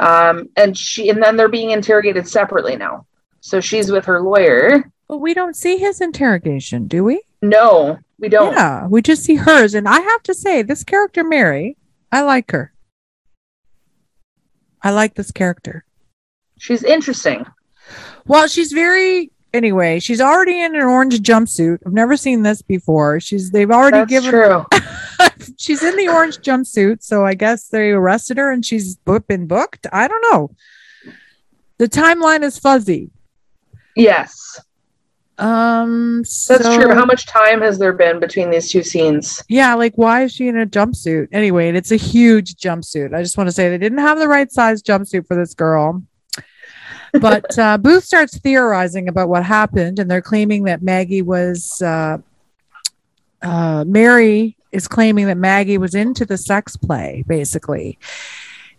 Um 0.00 0.48
and 0.56 0.76
she 0.76 1.08
and 1.08 1.22
then 1.22 1.36
they're 1.36 1.48
being 1.48 1.70
interrogated 1.70 2.26
separately 2.28 2.76
now. 2.76 3.06
So 3.40 3.60
she's 3.60 3.90
with 3.90 4.06
her 4.06 4.20
lawyer. 4.20 4.90
But 5.06 5.18
we 5.18 5.32
don't 5.32 5.54
see 5.56 5.76
his 5.78 6.00
interrogation, 6.00 6.86
do 6.88 7.04
we? 7.04 7.22
No, 7.40 7.98
we 8.18 8.28
don't. 8.28 8.52
Yeah, 8.52 8.86
we 8.86 9.02
just 9.02 9.24
see 9.24 9.36
hers. 9.36 9.74
And 9.74 9.88
I 9.88 10.00
have 10.00 10.22
to 10.24 10.34
say, 10.34 10.62
this 10.62 10.84
character, 10.84 11.22
Mary, 11.24 11.76
I 12.10 12.22
like 12.22 12.50
her. 12.50 12.72
I 14.82 14.90
like 14.90 15.14
this 15.14 15.30
character. 15.30 15.84
She's 16.58 16.82
interesting. 16.82 17.46
Well, 18.26 18.48
she's 18.48 18.72
very 18.72 19.30
anyway, 19.52 19.98
she's 20.00 20.20
already 20.20 20.60
in 20.60 20.74
an 20.74 20.82
orange 20.82 21.20
jumpsuit. 21.20 21.78
I've 21.86 21.92
never 21.92 22.16
seen 22.16 22.42
this 22.42 22.62
before. 22.62 23.20
She's 23.20 23.50
they've 23.50 23.70
already 23.70 23.98
That's 23.98 24.10
given 24.10 24.30
true. 24.30 24.66
she's 25.56 25.82
in 25.82 25.96
the 25.96 26.08
orange 26.08 26.38
jumpsuit, 26.38 27.02
so 27.02 27.24
I 27.24 27.34
guess 27.34 27.68
they 27.68 27.90
arrested 27.90 28.38
her 28.38 28.52
and 28.52 28.64
she's 28.64 28.96
been 29.26 29.46
booked. 29.46 29.86
I 29.92 30.08
don't 30.08 30.32
know. 30.32 30.50
The 31.78 31.88
timeline 31.88 32.42
is 32.42 32.58
fuzzy. 32.58 33.10
Yes, 33.94 34.60
Um 35.38 36.18
that's 36.22 36.46
so- 36.46 36.80
true. 36.80 36.94
How 36.94 37.04
much 37.04 37.26
time 37.26 37.60
has 37.60 37.78
there 37.78 37.92
been 37.92 38.18
between 38.18 38.50
these 38.50 38.70
two 38.70 38.82
scenes? 38.82 39.42
Yeah, 39.48 39.74
like 39.74 39.94
why 39.96 40.24
is 40.24 40.32
she 40.32 40.48
in 40.48 40.58
a 40.58 40.66
jumpsuit? 40.66 41.28
Anyway, 41.32 41.68
and 41.68 41.76
it's 41.76 41.92
a 41.92 41.96
huge 41.96 42.56
jumpsuit. 42.56 43.14
I 43.14 43.22
just 43.22 43.36
want 43.36 43.48
to 43.48 43.52
say 43.52 43.68
they 43.68 43.78
didn't 43.78 43.98
have 43.98 44.18
the 44.18 44.28
right 44.28 44.50
size 44.50 44.82
jumpsuit 44.82 45.26
for 45.26 45.36
this 45.36 45.54
girl. 45.54 46.02
But 47.12 47.58
uh, 47.58 47.78
Booth 47.78 48.04
starts 48.04 48.38
theorizing 48.38 49.08
about 49.08 49.28
what 49.28 49.44
happened, 49.44 49.98
and 49.98 50.10
they're 50.10 50.20
claiming 50.22 50.64
that 50.64 50.82
Maggie 50.82 51.22
was 51.22 51.80
uh, 51.82 52.18
uh, 53.42 53.84
Mary 53.86 54.56
is 54.72 54.88
claiming 54.88 55.26
that 55.26 55.38
Maggie 55.38 55.78
was 55.78 55.94
into 55.94 56.26
the 56.26 56.36
sex 56.36 56.76
play, 56.76 57.24
basically, 57.26 57.98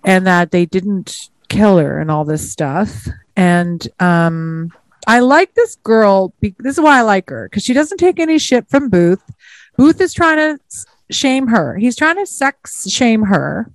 and 0.04 0.28
that 0.28 0.52
they 0.52 0.66
didn't 0.66 1.30
kill 1.48 1.78
her 1.78 2.00
and 2.00 2.12
all 2.12 2.26
this 2.26 2.52
stuff. 2.52 3.08
And 3.36 3.88
um, 4.00 4.72
I 5.10 5.22
like 5.22 5.56
this 5.56 5.76
girl. 5.78 6.36
Be- 6.40 6.56
this 6.60 6.78
is 6.78 6.82
why 6.82 7.00
I 7.00 7.02
like 7.02 7.32
her 7.32 7.50
because 7.50 7.64
she 7.64 7.74
doesn't 7.74 7.98
take 7.98 8.20
any 8.20 8.38
shit 8.38 8.70
from 8.70 8.90
Booth. 8.90 9.24
Booth 9.76 10.00
is 10.02 10.14
trying 10.14 10.38
to 10.38 10.60
shame 11.10 11.48
her. 11.48 11.76
He's 11.78 11.96
trying 11.96 12.18
to 12.18 12.28
sex 12.28 12.88
shame 12.88 13.24
her 13.24 13.72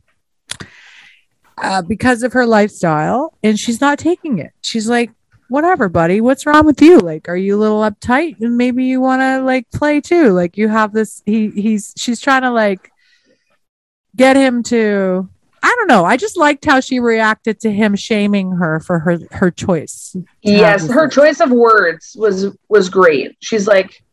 uh, 1.59 1.83
because 1.83 2.23
of 2.23 2.35
her 2.35 2.47
lifestyle, 2.47 3.37
and 3.43 3.59
she's 3.59 3.81
not 3.81 3.99
taking 3.99 4.39
it. 4.39 4.53
She's 4.61 4.89
like, 4.89 5.11
"Whatever, 5.49 5.89
buddy. 5.89 6.21
What's 6.21 6.47
wrong 6.47 6.67
with 6.67 6.81
you? 6.81 7.01
Like, 7.01 7.29
are 7.29 7.37
you 7.37 7.57
a 7.57 7.59
little 7.59 7.81
uptight? 7.81 8.41
And 8.41 8.57
maybe 8.57 8.85
you 8.85 9.01
want 9.01 9.21
to 9.23 9.41
like 9.43 9.69
play 9.73 10.01
too. 10.01 10.31
Like, 10.31 10.57
you 10.57 10.69
have 10.69 10.93
this. 10.93 11.21
He 11.27 11.51
he's 11.51 11.93
she's 11.97 12.21
trying 12.21 12.43
to 12.43 12.53
like 12.53 12.93
get 14.15 14.37
him 14.37 14.63
to. 14.65 15.29
I 15.65 15.75
don't 15.79 15.89
know. 15.89 16.05
I 16.05 16.19
just 16.19 16.37
liked 16.37 16.67
how 16.67 16.81
she 16.81 17.01
reacted 17.01 17.59
to 17.61 17.73
him 17.73 17.97
shaming 17.97 18.53
her 18.53 18.81
for 18.81 18.99
her 18.99 19.19
her 19.31 19.51
choice. 19.51 20.15
Yes, 20.43 20.87
her 20.91 21.09
choice 21.09 21.41
of 21.41 21.51
words 21.51 22.15
was 22.19 22.55
was 22.69 22.91
great. 22.91 23.35
She's 23.41 23.67
like, 23.67 24.05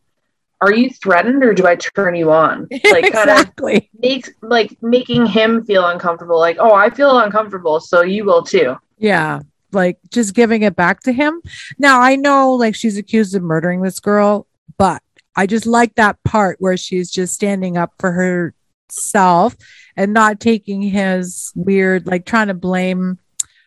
"Are 0.62 0.72
you 0.72 0.88
threatened 0.88 1.44
or 1.44 1.52
do 1.52 1.66
I 1.66 1.76
turn 1.76 2.14
you 2.14 2.32
on?" 2.32 2.68
Like 2.90 3.12
kind 3.12 3.28
of 3.28 3.38
exactly. 3.38 3.90
makes 3.98 4.30
like 4.40 4.78
making 4.80 5.26
him 5.26 5.62
feel 5.66 5.86
uncomfortable. 5.86 6.38
Like, 6.38 6.56
"Oh, 6.58 6.72
I 6.72 6.88
feel 6.88 7.18
uncomfortable, 7.18 7.80
so 7.80 8.00
you 8.00 8.24
will 8.24 8.42
too." 8.42 8.76
Yeah. 8.96 9.40
Like 9.72 9.98
just 10.10 10.34
giving 10.34 10.62
it 10.62 10.74
back 10.74 11.00
to 11.00 11.12
him. 11.12 11.42
Now 11.78 12.00
I 12.00 12.16
know 12.16 12.54
like 12.54 12.74
she's 12.74 12.96
accused 12.96 13.34
of 13.34 13.42
murdering 13.42 13.82
this 13.82 14.00
girl, 14.00 14.46
but 14.78 15.02
I 15.36 15.46
just 15.46 15.66
like 15.66 15.96
that 15.96 16.16
part 16.24 16.56
where 16.60 16.78
she's 16.78 17.10
just 17.10 17.34
standing 17.34 17.76
up 17.76 17.92
for 17.98 18.12
herself 18.12 19.54
and 19.96 20.12
not 20.12 20.40
taking 20.40 20.82
his 20.82 21.52
weird, 21.54 22.06
like 22.06 22.24
trying 22.24 22.48
to 22.48 22.54
blame 22.54 23.18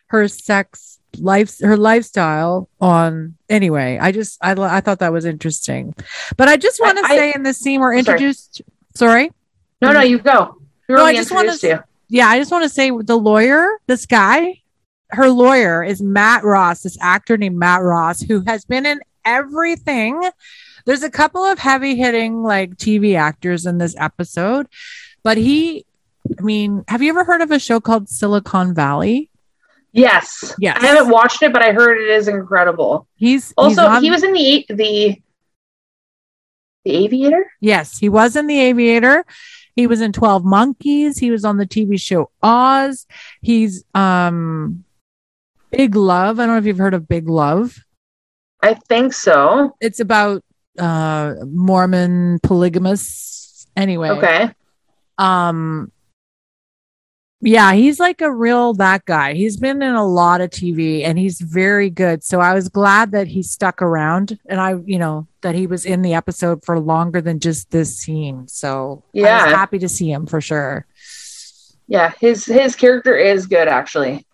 her 0.08 0.28
sex 0.28 0.98
life, 1.18 1.58
her 1.60 1.76
lifestyle 1.76 2.68
on. 2.80 3.36
Anyway, 3.48 3.98
I 4.00 4.12
just, 4.12 4.38
I, 4.42 4.52
I 4.52 4.80
thought 4.80 5.00
that 5.00 5.12
was 5.12 5.24
interesting. 5.24 5.94
But 6.36 6.48
I 6.48 6.56
just 6.56 6.80
want 6.80 6.98
to 6.98 7.06
say 7.06 7.32
in 7.34 7.42
the 7.42 7.52
scene 7.52 7.80
we're 7.80 7.94
introduced, 7.94 8.62
sorry. 8.94 9.30
No, 9.80 9.92
no, 9.92 10.00
you 10.00 10.18
go. 10.18 10.56
No, 10.88 11.04
I 11.04 11.14
just 11.14 11.32
wanna 11.32 11.56
to? 11.58 11.84
yeah, 12.08 12.28
I 12.28 12.38
just 12.38 12.52
want 12.52 12.62
to 12.62 12.68
say 12.68 12.90
the 12.90 13.16
lawyer, 13.16 13.68
this 13.86 14.06
guy, 14.06 14.62
her 15.10 15.28
lawyer 15.28 15.82
is 15.82 16.02
Matt 16.02 16.44
Ross, 16.44 16.82
this 16.82 16.98
actor 17.00 17.36
named 17.36 17.58
Matt 17.58 17.82
Ross, 17.82 18.20
who 18.20 18.40
has 18.46 18.64
been 18.64 18.86
in 18.86 19.00
everything. 19.24 20.22
There's 20.84 21.02
a 21.02 21.10
couple 21.10 21.44
of 21.44 21.58
heavy 21.58 21.96
hitting 21.96 22.42
like 22.42 22.76
TV 22.76 23.16
actors 23.16 23.66
in 23.66 23.78
this 23.78 23.96
episode, 23.98 24.68
but 25.22 25.36
he, 25.36 25.84
I 26.38 26.42
mean, 26.42 26.84
have 26.88 27.02
you 27.02 27.10
ever 27.10 27.24
heard 27.24 27.40
of 27.40 27.50
a 27.50 27.58
show 27.58 27.80
called 27.80 28.08
Silicon 28.08 28.74
Valley? 28.74 29.30
Yes. 29.92 30.54
Yes. 30.58 30.78
I 30.82 30.86
haven't 30.86 31.10
watched 31.10 31.42
it, 31.42 31.52
but 31.52 31.62
I 31.62 31.72
heard 31.72 31.98
it 31.98 32.10
is 32.10 32.28
incredible. 32.28 33.06
He's 33.16 33.48
he's 33.48 33.54
Also, 33.56 33.82
on- 33.86 34.02
he 34.02 34.10
was 34.10 34.22
in 34.22 34.32
the 34.32 34.66
the 34.68 35.16
the 36.84 36.92
Aviator. 37.04 37.50
Yes, 37.60 37.98
he 37.98 38.08
was 38.08 38.36
in 38.36 38.46
The 38.46 38.60
Aviator. 38.60 39.24
He 39.74 39.86
was 39.86 40.00
in 40.00 40.12
12 40.12 40.44
Monkeys. 40.44 41.18
He 41.18 41.30
was 41.30 41.44
on 41.44 41.56
the 41.56 41.66
TV 41.66 42.00
show 42.00 42.30
Oz. 42.42 43.06
He's 43.42 43.84
um 43.94 44.84
Big 45.70 45.96
Love. 45.96 46.38
I 46.38 46.46
don't 46.46 46.54
know 46.54 46.58
if 46.58 46.64
you've 46.66 46.78
heard 46.78 46.94
of 46.94 47.08
Big 47.08 47.28
Love. 47.28 47.76
I 48.62 48.74
think 48.74 49.12
so. 49.12 49.76
it's 49.80 50.00
about 50.00 50.42
uh 50.78 51.34
mormon 51.46 52.38
polygamous 52.42 53.66
anyway 53.76 54.10
Okay. 54.10 54.50
um 55.16 55.90
yeah 57.42 57.72
he's 57.74 58.00
like 58.00 58.20
a 58.22 58.32
real 58.32 58.72
that 58.72 59.04
guy 59.04 59.34
he's 59.34 59.56
been 59.58 59.82
in 59.82 59.94
a 59.94 60.06
lot 60.06 60.40
of 60.40 60.48
tv 60.50 61.04
and 61.04 61.18
he's 61.18 61.38
very 61.40 61.90
good 61.90 62.24
so 62.24 62.40
i 62.40 62.54
was 62.54 62.68
glad 62.70 63.12
that 63.12 63.26
he 63.28 63.42
stuck 63.42 63.82
around 63.82 64.38
and 64.46 64.58
i 64.60 64.74
you 64.86 64.98
know 64.98 65.26
that 65.42 65.54
he 65.54 65.66
was 65.66 65.84
in 65.84 66.00
the 66.00 66.14
episode 66.14 66.64
for 66.64 66.80
longer 66.80 67.20
than 67.20 67.38
just 67.38 67.70
this 67.70 67.96
scene 67.98 68.48
so 68.48 69.02
i 69.14 69.18
Yeah. 69.20 69.44
was 69.44 69.52
happy 69.54 69.78
to 69.80 69.88
see 69.88 70.10
him 70.10 70.26
for 70.26 70.40
sure 70.40 70.86
Yeah, 71.88 72.12
his 72.20 72.46
his 72.46 72.74
character 72.74 73.16
is 73.16 73.46
good 73.46 73.68
actually. 73.68 74.26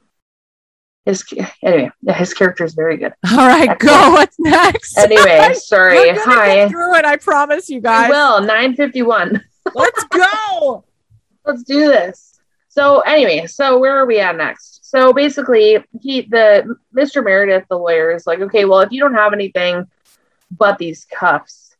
His 1.04 1.24
anyway, 1.64 1.90
yeah, 2.00 2.14
his 2.14 2.32
character 2.32 2.64
is 2.64 2.74
very 2.74 2.96
good. 2.96 3.12
all 3.32 3.46
right 3.48 3.76
go 3.80 4.12
what's 4.12 4.38
next 4.38 4.96
Anyway, 4.96 5.52
sorry. 5.54 6.10
Hi. 6.14 6.68
through 6.68 6.94
it 6.94 7.04
i 7.04 7.16
promise 7.16 7.68
you 7.68 7.78
I 7.78 7.80
guys 7.80 8.10
will. 8.10 8.40
Nine 8.42 8.76
fifty 8.76 9.02
one. 9.02 9.42
let's 9.74 10.04
go 10.04 10.84
Let's 11.44 11.64
do 11.64 11.88
this. 11.88 12.31
So 12.72 13.00
anyway, 13.00 13.46
so 13.46 13.78
where 13.78 13.98
are 13.98 14.06
we 14.06 14.18
at 14.18 14.34
next? 14.34 14.88
So 14.88 15.12
basically, 15.12 15.84
he 16.00 16.22
the 16.22 16.74
Mr. 16.96 17.22
Meredith, 17.22 17.66
the 17.68 17.76
lawyer, 17.76 18.12
is 18.12 18.26
like, 18.26 18.40
okay, 18.40 18.64
well, 18.64 18.80
if 18.80 18.90
you 18.90 18.98
don't 18.98 19.12
have 19.12 19.34
anything 19.34 19.86
but 20.50 20.78
these 20.78 21.04
cuffs, 21.04 21.76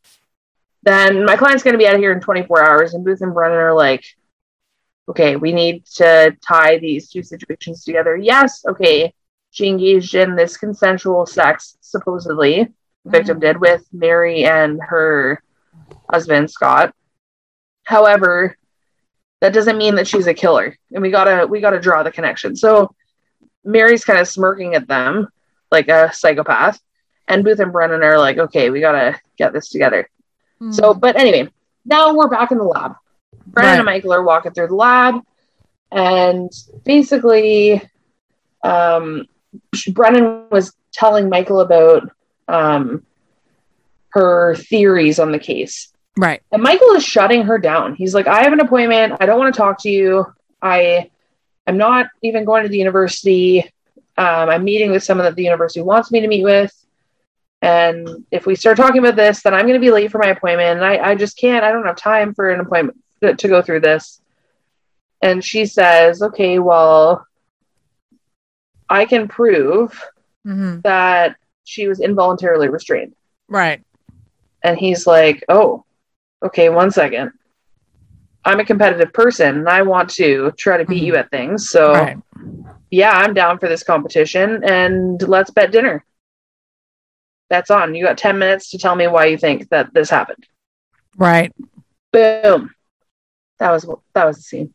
then 0.83 1.25
my 1.25 1.35
client's 1.35 1.63
going 1.63 1.73
to 1.73 1.79
be 1.79 1.87
out 1.87 1.95
of 1.95 1.99
here 1.99 2.11
in 2.11 2.19
24 2.19 2.63
hours. 2.63 2.93
And 2.93 3.03
Booth 3.03 3.21
and 3.21 3.33
Brennan 3.33 3.57
are 3.57 3.73
like, 3.73 4.05
okay, 5.09 5.35
we 5.35 5.51
need 5.51 5.83
to 5.95 6.37
tie 6.47 6.77
these 6.77 7.09
two 7.09 7.23
situations 7.23 7.83
together. 7.83 8.15
Yes, 8.15 8.63
okay, 8.63 9.15
she 9.49 9.69
engaged 9.69 10.13
in 10.13 10.35
this 10.35 10.57
consensual 10.57 11.25
sex, 11.25 11.75
supposedly, 11.81 12.55
the 12.57 12.65
mm-hmm. 12.65 13.09
victim 13.09 13.39
did 13.39 13.59
with 13.59 13.83
Mary 13.91 14.45
and 14.45 14.79
her 14.79 15.41
husband, 16.07 16.51
Scott. 16.51 16.93
However, 17.83 18.57
that 19.43 19.53
doesn't 19.53 19.77
mean 19.77 19.95
that 19.95 20.07
she's 20.07 20.27
a 20.27 20.33
killer. 20.33 20.77
And 20.93 21.01
we 21.01 21.11
gotta 21.11 21.45
we 21.45 21.59
gotta 21.59 21.77
draw 21.77 22.01
the 22.01 22.11
connection. 22.11 22.55
So 22.55 22.95
Mary's 23.65 24.05
kind 24.05 24.17
of 24.17 24.27
smirking 24.29 24.73
at 24.73 24.87
them 24.87 25.27
like 25.69 25.89
a 25.89 26.13
psychopath. 26.13 26.79
And 27.27 27.43
Booth 27.43 27.59
and 27.59 27.73
Brennan 27.73 28.03
are 28.03 28.17
like, 28.17 28.37
okay, 28.37 28.69
we 28.69 28.79
gotta 28.79 29.19
get 29.37 29.51
this 29.51 29.67
together. 29.67 30.09
So, 30.71 30.93
but 30.93 31.17
anyway, 31.17 31.51
now 31.83 32.13
we're 32.13 32.29
back 32.29 32.53
in 32.53 32.57
the 32.57 32.63
lab. 32.63 32.95
Brennan 33.47 33.79
and 33.79 33.85
Michael 33.85 34.13
are 34.13 34.23
walking 34.23 34.53
through 34.53 34.67
the 34.67 34.75
lab, 34.75 35.21
and 35.91 36.49
basically, 36.85 37.81
um, 38.63 39.25
Brennan 39.91 40.45
was 40.51 40.73
telling 40.93 41.27
Michael 41.27 41.59
about 41.59 42.09
um, 42.47 43.05
her 44.09 44.55
theories 44.55 45.19
on 45.19 45.33
the 45.33 45.39
case. 45.39 45.92
Right 46.17 46.41
And 46.51 46.61
Michael 46.61 46.91
is 46.91 47.03
shutting 47.03 47.43
her 47.43 47.57
down. 47.57 47.95
He's 47.95 48.13
like, 48.13 48.27
I 48.27 48.43
have 48.43 48.53
an 48.53 48.59
appointment. 48.59 49.13
I 49.19 49.25
don't 49.25 49.39
want 49.39 49.53
to 49.53 49.57
talk 49.57 49.81
to 49.83 49.89
you. 49.89 50.25
I 50.61 51.09
I'm 51.65 51.77
not 51.77 52.07
even 52.21 52.45
going 52.45 52.63
to 52.63 52.69
the 52.69 52.77
university. 52.77 53.61
Um, 54.17 54.49
I'm 54.49 54.63
meeting 54.63 54.91
with 54.91 55.03
someone 55.03 55.25
that 55.25 55.35
the 55.35 55.43
university 55.43 55.81
wants 55.81 56.11
me 56.11 56.19
to 56.21 56.27
meet 56.27 56.43
with. 56.43 56.71
And 57.61 58.25
if 58.29 58.45
we 58.45 58.55
start 58.55 58.75
talking 58.77 58.99
about 58.99 59.15
this, 59.15 59.41
then 59.41 59.53
I'm 59.53 59.61
going 59.61 59.73
to 59.75 59.79
be 59.79 59.89
late 59.91 60.11
for 60.11 60.17
my 60.17 60.27
appointment. 60.27 60.77
And 60.79 60.85
I, 60.85 61.11
I 61.11 61.15
just 61.15 61.37
can't, 61.37 61.63
I 61.63 61.71
don't 61.71 61.85
have 61.85 61.95
time 61.95 62.33
for 62.33 62.49
an 62.51 62.59
appointment 62.59 62.99
to, 63.21 63.33
to 63.35 63.47
go 63.47 63.61
through 63.61 63.79
this. 63.79 64.21
And 65.21 65.43
she 65.43 65.65
says, 65.65 66.21
okay, 66.21 66.59
well, 66.59 67.25
I 68.89 69.05
can 69.05 69.27
prove 69.27 70.01
Mhm. 70.45 70.81
that 70.83 71.37
she 71.63 71.87
was 71.87 72.01
involuntarily 72.01 72.67
restrained. 72.67 73.15
right 73.47 73.81
And 74.61 74.77
he's 74.77 75.07
like, 75.07 75.41
oh, 75.47 75.85
okay, 76.43 76.69
one 76.69 76.91
second. 76.91 77.31
I'm 78.45 78.59
a 78.59 78.65
competitive 78.65 79.13
person 79.13 79.57
and 79.59 79.69
I 79.69 79.81
want 79.83 80.09
to 80.11 80.51
try 80.57 80.77
to 80.77 80.85
beat 80.85 81.01
Mhm. 81.03 81.05
you 81.07 81.15
at 81.15 81.31
things. 81.31 81.69
So, 81.69 81.93
right 81.93 82.17
yeah, 82.91 83.09
I'm 83.11 83.33
down 83.33 83.57
for 83.57 83.67
this 83.67 83.81
competition 83.81 84.63
and 84.63 85.19
let's 85.27 85.49
bet 85.49 85.71
dinner. 85.71 86.05
That's 87.49 87.71
on. 87.71 87.95
You 87.95 88.05
got 88.05 88.19
10 88.19 88.37
minutes 88.37 88.69
to 88.71 88.77
tell 88.77 88.95
me 88.95 89.07
why 89.07 89.25
you 89.25 89.37
think 89.37 89.69
that 89.69 89.93
this 89.93 90.09
happened. 90.09 90.45
right 91.17 91.51
Boom. 92.11 92.69
That 93.59 93.71
was 93.71 93.87
that 94.13 94.25
was 94.25 94.37
the 94.37 94.43
scene. 94.43 94.73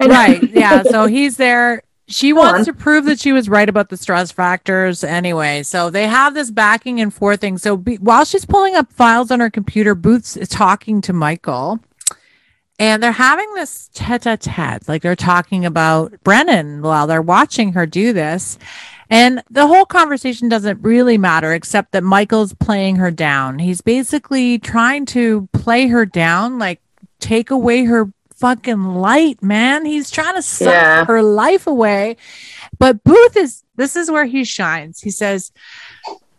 Right 0.00 0.42
yeah 0.52 0.82
so 0.82 1.06
he's 1.06 1.36
there 1.36 1.82
she 2.06 2.32
Go 2.32 2.40
wants 2.40 2.60
on. 2.60 2.64
to 2.66 2.72
prove 2.74 3.06
that 3.06 3.20
she 3.20 3.32
was 3.32 3.48
right 3.48 3.68
about 3.68 3.88
the 3.88 3.96
stress 3.96 4.30
factors 4.30 5.02
anyway. 5.02 5.62
So 5.62 5.90
they 5.90 6.06
have 6.06 6.34
this 6.34 6.50
backing 6.50 7.00
and 7.00 7.12
forth 7.12 7.40
thing. 7.40 7.58
So 7.58 7.76
be, 7.76 7.96
while 7.96 8.24
she's 8.24 8.44
pulling 8.44 8.74
up 8.74 8.92
files 8.92 9.30
on 9.30 9.40
her 9.40 9.50
computer 9.50 9.94
booth's 9.94 10.36
is 10.36 10.48
talking 10.48 11.00
to 11.02 11.12
michael. 11.12 11.80
And 12.78 13.02
they're 13.02 13.12
having 13.12 13.54
this 13.54 13.88
tete-a-tete 13.94 14.88
like 14.88 15.02
they're 15.02 15.14
talking 15.14 15.64
about 15.64 16.12
brennan 16.24 16.82
while 16.82 17.06
they're 17.06 17.22
watching 17.22 17.72
her 17.74 17.86
do 17.86 18.12
this. 18.12 18.58
And 19.08 19.42
the 19.48 19.66
whole 19.66 19.84
conversation 19.84 20.48
doesn't 20.48 20.82
really 20.82 21.16
matter 21.16 21.52
except 21.52 21.92
that 21.92 22.02
michael's 22.02 22.52
playing 22.54 22.96
her 22.96 23.10
down. 23.10 23.60
He's 23.60 23.80
basically 23.80 24.58
trying 24.58 25.06
to 25.06 25.48
play 25.52 25.86
her 25.86 26.04
down 26.04 26.58
like 26.58 26.80
take 27.20 27.50
away 27.50 27.84
her 27.84 28.12
fucking 28.36 28.82
light, 28.84 29.42
man. 29.42 29.84
He's 29.84 30.10
trying 30.10 30.34
to 30.34 30.42
suck 30.42 30.68
Yeah. 30.72 31.04
her 31.04 31.22
life 31.22 31.66
away. 31.66 32.16
But 32.78 33.02
Booth 33.04 33.36
is 33.36 33.62
this 33.76 33.96
is 33.96 34.10
where 34.10 34.24
he 34.24 34.44
shines. 34.44 35.00
He 35.00 35.10
says, 35.10 35.52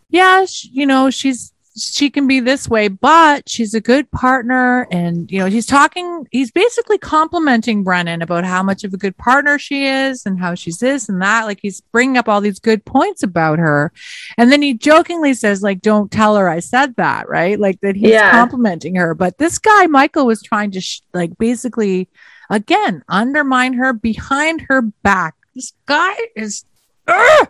"Yeah, 0.08 0.44
sh- 0.46 0.68
you 0.70 0.86
know, 0.86 1.10
she's 1.10 1.52
she 1.76 2.10
can 2.10 2.26
be 2.26 2.40
this 2.40 2.68
way, 2.68 2.88
but 2.88 3.48
she's 3.48 3.74
a 3.74 3.80
good 3.80 4.10
partner." 4.10 4.86
And 4.90 5.30
you 5.30 5.38
know, 5.38 5.46
he's 5.46 5.66
talking. 5.66 6.26
He's 6.30 6.50
basically 6.50 6.98
complimenting 6.98 7.84
Brennan 7.84 8.22
about 8.22 8.44
how 8.44 8.62
much 8.62 8.84
of 8.84 8.94
a 8.94 8.96
good 8.96 9.16
partner 9.16 9.58
she 9.58 9.86
is 9.86 10.24
and 10.26 10.38
how 10.38 10.54
she's 10.54 10.78
this 10.78 11.08
and 11.08 11.20
that. 11.22 11.44
Like 11.44 11.58
he's 11.62 11.80
bringing 11.80 12.16
up 12.16 12.28
all 12.28 12.40
these 12.40 12.58
good 12.58 12.84
points 12.84 13.22
about 13.22 13.58
her, 13.58 13.92
and 14.38 14.50
then 14.50 14.62
he 14.62 14.74
jokingly 14.74 15.34
says, 15.34 15.62
"Like, 15.62 15.80
don't 15.82 16.10
tell 16.10 16.36
her 16.36 16.48
I 16.48 16.60
said 16.60 16.96
that." 16.96 17.28
Right? 17.28 17.58
Like 17.58 17.80
that 17.82 17.96
he's 17.96 18.10
Yeah. 18.10 18.30
complimenting 18.30 18.94
her. 18.96 19.14
But 19.14 19.38
this 19.38 19.58
guy, 19.58 19.86
Michael, 19.86 20.26
was 20.26 20.42
trying 20.42 20.70
to 20.72 20.80
sh- 20.80 21.00
like 21.12 21.36
basically 21.38 22.08
again 22.48 23.02
undermine 23.08 23.74
her 23.74 23.92
behind 23.92 24.62
her 24.68 24.82
back. 24.82 25.34
This 25.54 25.72
guy 25.86 26.14
is. 26.34 26.64
Ugh! 27.08 27.48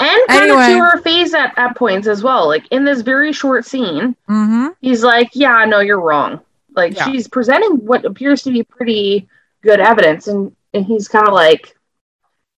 And 0.00 0.20
kind 0.28 0.42
Anyway. 0.50 0.62
of 0.62 0.68
to 0.78 0.78
her 0.84 0.98
face 1.02 1.34
at, 1.34 1.52
at 1.58 1.76
points 1.76 2.06
as 2.06 2.22
well. 2.22 2.46
Like 2.46 2.66
in 2.70 2.84
this 2.84 3.00
very 3.00 3.32
short 3.32 3.64
scene, 3.64 4.14
Mhm. 4.28 4.74
he's 4.80 5.02
like, 5.02 5.30
Yeah, 5.32 5.64
no, 5.64 5.80
you're 5.80 6.00
wrong. 6.00 6.40
Like 6.76 6.94
Yeah. 6.96 7.06
she's 7.06 7.26
presenting 7.28 7.84
what 7.84 8.04
appears 8.04 8.42
to 8.44 8.52
be 8.52 8.62
pretty 8.62 9.28
good 9.62 9.80
evidence 9.80 10.28
and 10.28 10.54
and 10.74 10.84
he's 10.84 11.08
kind 11.08 11.26
of 11.26 11.34
like 11.34 11.74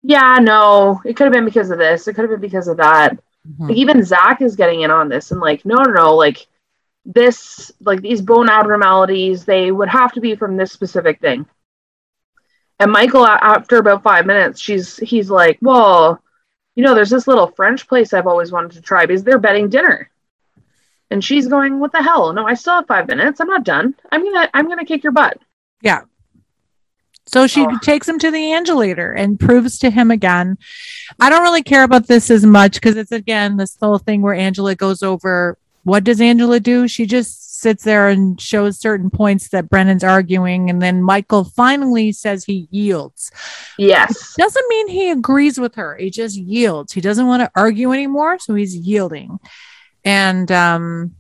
yeah, 0.02 0.38
no, 0.42 1.02
it 1.06 1.16
could 1.18 1.26
have 1.26 1.34
been 1.34 1.44
because 1.46 1.72
of 1.72 1.78
this. 1.78 2.08
It 2.08 2.14
could 2.14 2.22
have 2.22 2.32
been 2.32 2.40
because 2.40 2.70
of 2.70 2.78
that. 2.78 3.18
Mhm. 3.48 3.68
Like 3.70 3.78
even 3.78 4.04
Zach 4.04 4.42
is 4.42 4.56
getting 4.56 4.82
in 4.82 4.92
on 4.92 5.10
this 5.10 5.32
and 5.32 5.42
like, 5.42 5.66
no, 5.66 5.76
no, 5.76 5.92
no, 5.92 6.16
like 6.16 6.48
this, 7.06 7.70
like 7.82 8.02
these 8.02 8.22
bone 8.22 8.50
abnormalities, 8.50 9.44
they 9.46 9.72
would 9.72 9.90
have 9.90 10.14
to 10.14 10.22
be 10.22 10.36
from 10.36 10.56
this 10.56 10.72
specific 10.72 11.20
thing. 11.20 11.46
And 12.80 12.92
Michael, 12.92 13.26
after 13.28 13.78
about 13.78 14.04
five 14.04 14.26
minutes, 14.26 14.62
she's 14.62 14.96
he's 14.98 15.30
like, 15.30 15.58
well, 15.62 16.22
you 16.80 16.86
know, 16.86 16.96
there's 16.96 17.10
this 17.10 17.28
little 17.28 17.48
French 17.48 17.90
place 17.90 18.14
I've 18.14 18.26
always 18.26 18.54
wanted 18.54 18.72
to 18.72 18.82
try 18.82 19.06
because 19.06 19.22
they're 19.22 19.38
betting 19.38 19.68
dinner. 19.68 20.10
And 21.12 21.22
she's 21.22 21.46
going, 21.50 21.78
what 21.78 21.92
the 21.92 22.02
hell? 22.02 22.32
No, 22.32 22.48
I 22.48 22.54
still 22.54 22.76
have 22.76 22.88
five 22.88 23.06
minutes. 23.06 23.42
I'm 23.42 23.50
not 23.50 23.66
done. 23.66 23.96
I'm 24.14 24.24
gonna, 24.24 24.50
I'm 24.54 24.70
gonna 24.70 24.86
kick 24.86 25.04
your 25.04 25.12
butt. 25.12 25.42
Yeah. 25.82 26.04
So 27.26 27.48
she 27.48 27.66
Oh. 27.66 27.78
takes 27.84 28.08
him 28.08 28.18
to 28.20 28.32
the 28.32 28.38
Angelator 28.38 29.14
and 29.14 29.38
proves 29.38 29.78
to 29.80 29.90
him 29.90 30.10
again. 30.10 30.58
I 31.20 31.30
don't 31.30 31.44
really 31.44 31.64
care 31.64 31.84
about 31.84 32.08
this 32.08 32.32
as 32.32 32.46
much 32.46 32.76
because 32.76 32.96
it's 32.96 33.12
again 33.12 33.58
this 33.58 33.76
whole 33.78 33.98
thing 33.98 34.22
where 34.22 34.34
Angela 34.34 34.74
goes 34.74 35.04
over 35.04 35.58
what 35.84 36.06
does 36.06 36.22
Angela 36.22 36.62
do? 36.62 36.88
She 36.88 37.06
just 37.06 37.49
sits 37.60 37.84
there 37.84 38.10
and 38.10 38.40
shows 38.40 38.80
certain 38.80 39.10
points 39.10 39.50
that 39.50 39.70
Brennan's 39.70 40.04
arguing, 40.04 40.70
and 40.70 40.82
then 40.82 41.04
Michael 41.04 41.44
finally 41.44 42.12
says 42.12 42.46
he 42.46 42.68
yields. 42.72 43.32
Yes. 43.78 44.34
Doesn't 44.38 44.66
mean 44.70 44.88
he 44.88 45.12
agrees 45.12 45.60
with 45.60 45.76
her. 45.76 45.98
He 45.98 46.10
just 46.10 46.38
yields. 46.38 46.94
He 46.94 47.02
doesn't 47.02 47.28
want 47.28 47.42
to 47.42 47.52
argue 47.56 47.92
anymore, 47.92 48.40
so 48.40 48.56
he's 48.56 48.76
yielding. 48.76 49.40
And 50.06 50.52
um 50.52 51.16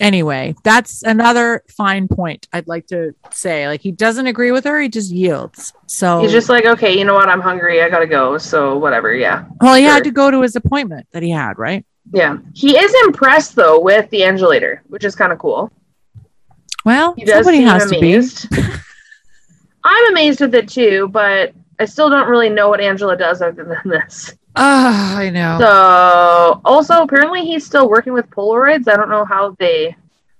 anyway, 0.00 0.54
that's 0.64 1.02
another 1.02 1.62
fine 1.68 2.08
point 2.08 2.48
I'd 2.52 2.68
like 2.68 2.88
to 2.88 3.14
say. 3.30 3.68
Like 3.68 3.80
he 3.80 3.92
doesn't 3.92 4.26
agree 4.26 4.52
with 4.52 4.64
her, 4.64 4.80
he 4.80 4.88
just 4.88 5.10
yields. 5.10 5.72
So 5.86 6.22
He's 6.22 6.32
just 6.32 6.48
like, 6.48 6.66
okay, 6.66 6.98
you 6.98 7.04
know 7.04 7.14
what? 7.14 7.28
I'm 7.28 7.40
hungry. 7.40 7.82
I 7.82 7.88
gotta 7.88 8.06
go. 8.06 8.38
So 8.38 8.76
whatever. 8.76 9.14
Yeah. 9.14 9.46
well, 9.60 9.76
he 9.76 9.84
sure. 9.84 9.92
had 9.92 10.04
to 10.04 10.10
go 10.10 10.30
to 10.30 10.42
his 10.42 10.56
appointment 10.56 11.06
that 11.12 11.22
he 11.22 11.30
had, 11.30 11.58
right? 11.58 11.84
Yeah. 12.12 12.38
He 12.54 12.76
is 12.76 12.94
impressed 13.04 13.54
though 13.54 13.80
with 13.80 14.08
the 14.10 14.20
Angelator, 14.20 14.80
which 14.86 15.04
is 15.04 15.14
kind 15.14 15.32
of 15.32 15.38
cool. 15.38 15.72
Well, 16.84 17.14
He 17.16 17.24
does 17.24 17.44
somebody 17.44 17.62
has 17.62 17.84
to 17.84 17.90
be. 17.90 17.98
amazed. 17.98 18.46
I'm 19.84 20.12
amazed 20.12 20.40
with 20.40 20.54
it 20.54 20.68
too, 20.68 21.08
but 21.12 21.52
I 21.78 21.84
still 21.84 22.10
don't 22.10 22.28
really 22.28 22.48
know 22.48 22.68
what 22.68 22.80
Angela 22.80 23.16
does 23.16 23.42
other 23.42 23.64
than 23.64 23.90
this. 23.90 24.34
Ah, 24.56 25.16
I 25.18 25.30
know. 25.30 25.58
So 25.60 26.60
also 26.64 27.02
apparently 27.02 27.44
he's 27.44 27.64
still 27.66 27.88
working 27.88 28.12
with 28.12 28.28
Polaroids. 28.30 28.88
I 28.88 28.96
don't 28.96 29.10
know 29.10 29.24
how 29.24 29.54
they 29.58 29.96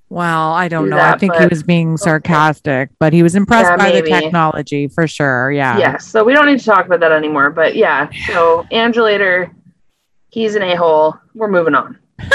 well, 0.08 0.52
I 0.52 0.68
don't 0.68 0.84
do 0.84 0.90
know. 0.90 0.98
I 0.98 1.10
that, 1.10 1.20
think 1.20 1.34
he 1.34 1.46
was 1.46 1.64
being 1.64 1.96
sarcastic, 1.96 2.90
but 3.00 3.12
he 3.12 3.24
was 3.24 3.34
impressed 3.34 3.70
Yeah, 3.70 3.76
by 3.76 3.92
maybe. 3.92 4.10
the 4.10 4.20
technology 4.20 4.86
for 4.86 5.08
sure. 5.08 5.50
Yeah. 5.50 5.78
yeah. 5.78 5.96
So 5.98 6.22
we 6.22 6.32
don't 6.32 6.46
need 6.46 6.60
to 6.60 6.64
talk 6.64 6.86
about 6.86 7.00
that 7.00 7.10
anymore. 7.10 7.50
But 7.50 7.74
yeah. 7.74 8.08
So 8.28 8.64
Angelator, 8.70 9.52
he's 10.36 10.54
an 10.54 10.62
a 10.62 10.76
hole. 10.76 11.16
We're 11.34 11.48
moving 11.48 11.74
on. 11.74 11.98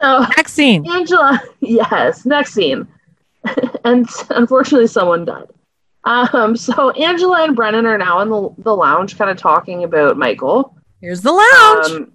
so 0.00 0.26
Next 0.36 0.54
scene. 0.54 0.84
Angela, 0.90 1.40
yes, 1.60 2.26
next 2.26 2.52
scene. 2.52 2.88
and 3.84 4.08
unfortunately, 4.30 4.88
someone 4.88 5.24
died. 5.24 5.46
Um, 6.02 6.56
so 6.56 6.90
Angela 6.90 7.44
and 7.44 7.54
Brennan 7.54 7.86
are 7.86 7.96
now 7.96 8.18
in 8.18 8.28
the, 8.28 8.50
the 8.58 8.74
lounge, 8.74 9.16
kind 9.16 9.30
of 9.30 9.36
talking 9.36 9.84
about 9.84 10.18
Michael. 10.18 10.76
Here's 11.00 11.20
the 11.20 11.30
lounge. 11.30 11.90
Um, 11.92 12.12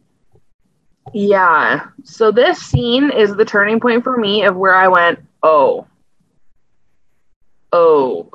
yeah. 1.14 1.88
So 2.04 2.32
this 2.32 2.60
scene 2.60 3.10
is 3.12 3.34
the 3.38 3.46
turning 3.46 3.80
point 3.80 4.04
for 4.04 4.18
me 4.18 4.44
of 4.44 4.58
where 4.58 4.76
I 4.76 4.90
went, 4.90 5.20
oh, 5.42 5.88
oh. 7.72 8.30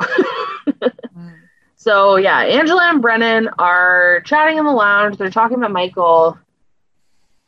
so 1.83 2.15
yeah, 2.15 2.39
Angela 2.43 2.91
and 2.91 3.03
Brennan 3.03 3.49
are 3.59 4.23
chatting 4.25 4.57
in 4.57 4.65
the 4.65 4.71
lounge. 4.71 5.17
They're 5.17 5.31
talking 5.31 5.57
about 5.57 5.73
Michael. 5.73 6.39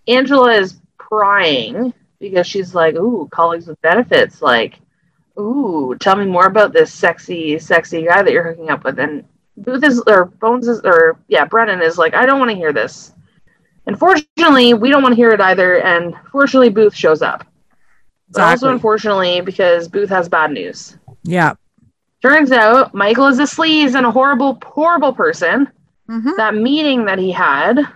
Angela 0.08 0.54
is 0.54 0.80
prying 0.98 1.94
because 2.18 2.44
she's 2.44 2.74
like, 2.74 2.96
ooh, 2.96 3.28
colleagues 3.30 3.68
with 3.68 3.80
benefits. 3.80 4.42
Like, 4.42 4.80
ooh, 5.38 5.96
tell 6.00 6.16
me 6.16 6.24
more 6.24 6.46
about 6.46 6.72
this 6.72 6.92
sexy, 6.92 7.60
sexy 7.60 8.06
guy 8.06 8.24
that 8.24 8.32
you're 8.32 8.42
hooking 8.42 8.70
up 8.70 8.82
with. 8.82 8.98
And 8.98 9.24
Booth 9.56 9.84
is, 9.84 10.02
or 10.08 10.24
Bones 10.24 10.66
is, 10.66 10.80
or 10.82 11.16
yeah, 11.28 11.44
Brennan 11.44 11.80
is 11.80 11.96
like, 11.96 12.14
I 12.14 12.26
don't 12.26 12.40
want 12.40 12.50
to 12.50 12.56
hear 12.56 12.72
this. 12.72 13.12
And 13.86 13.96
fortunately, 13.96 14.74
we 14.74 14.90
don't 14.90 15.04
want 15.04 15.12
to 15.12 15.16
hear 15.16 15.30
it 15.30 15.40
either. 15.40 15.80
And 15.80 16.12
fortunately, 16.32 16.70
Booth 16.70 16.96
shows 16.96 17.22
up. 17.22 17.46
But 18.30 18.42
also, 18.42 18.72
unfortunately, 18.72 19.42
because 19.42 19.86
Booth 19.86 20.08
has 20.08 20.28
bad 20.28 20.50
news. 20.50 20.98
yeah. 21.22 21.54
Turns 22.24 22.52
out 22.52 22.94
Michael 22.94 23.26
is 23.26 23.38
a 23.38 23.42
sleaze 23.42 23.94
and 23.94 24.06
a 24.06 24.10
horrible, 24.10 24.58
horrible 24.64 25.12
person. 25.12 25.68
Mhm. 26.08 26.36
That 26.38 26.54
meeting 26.54 27.04
that 27.04 27.18
he 27.18 27.30
had 27.30 27.86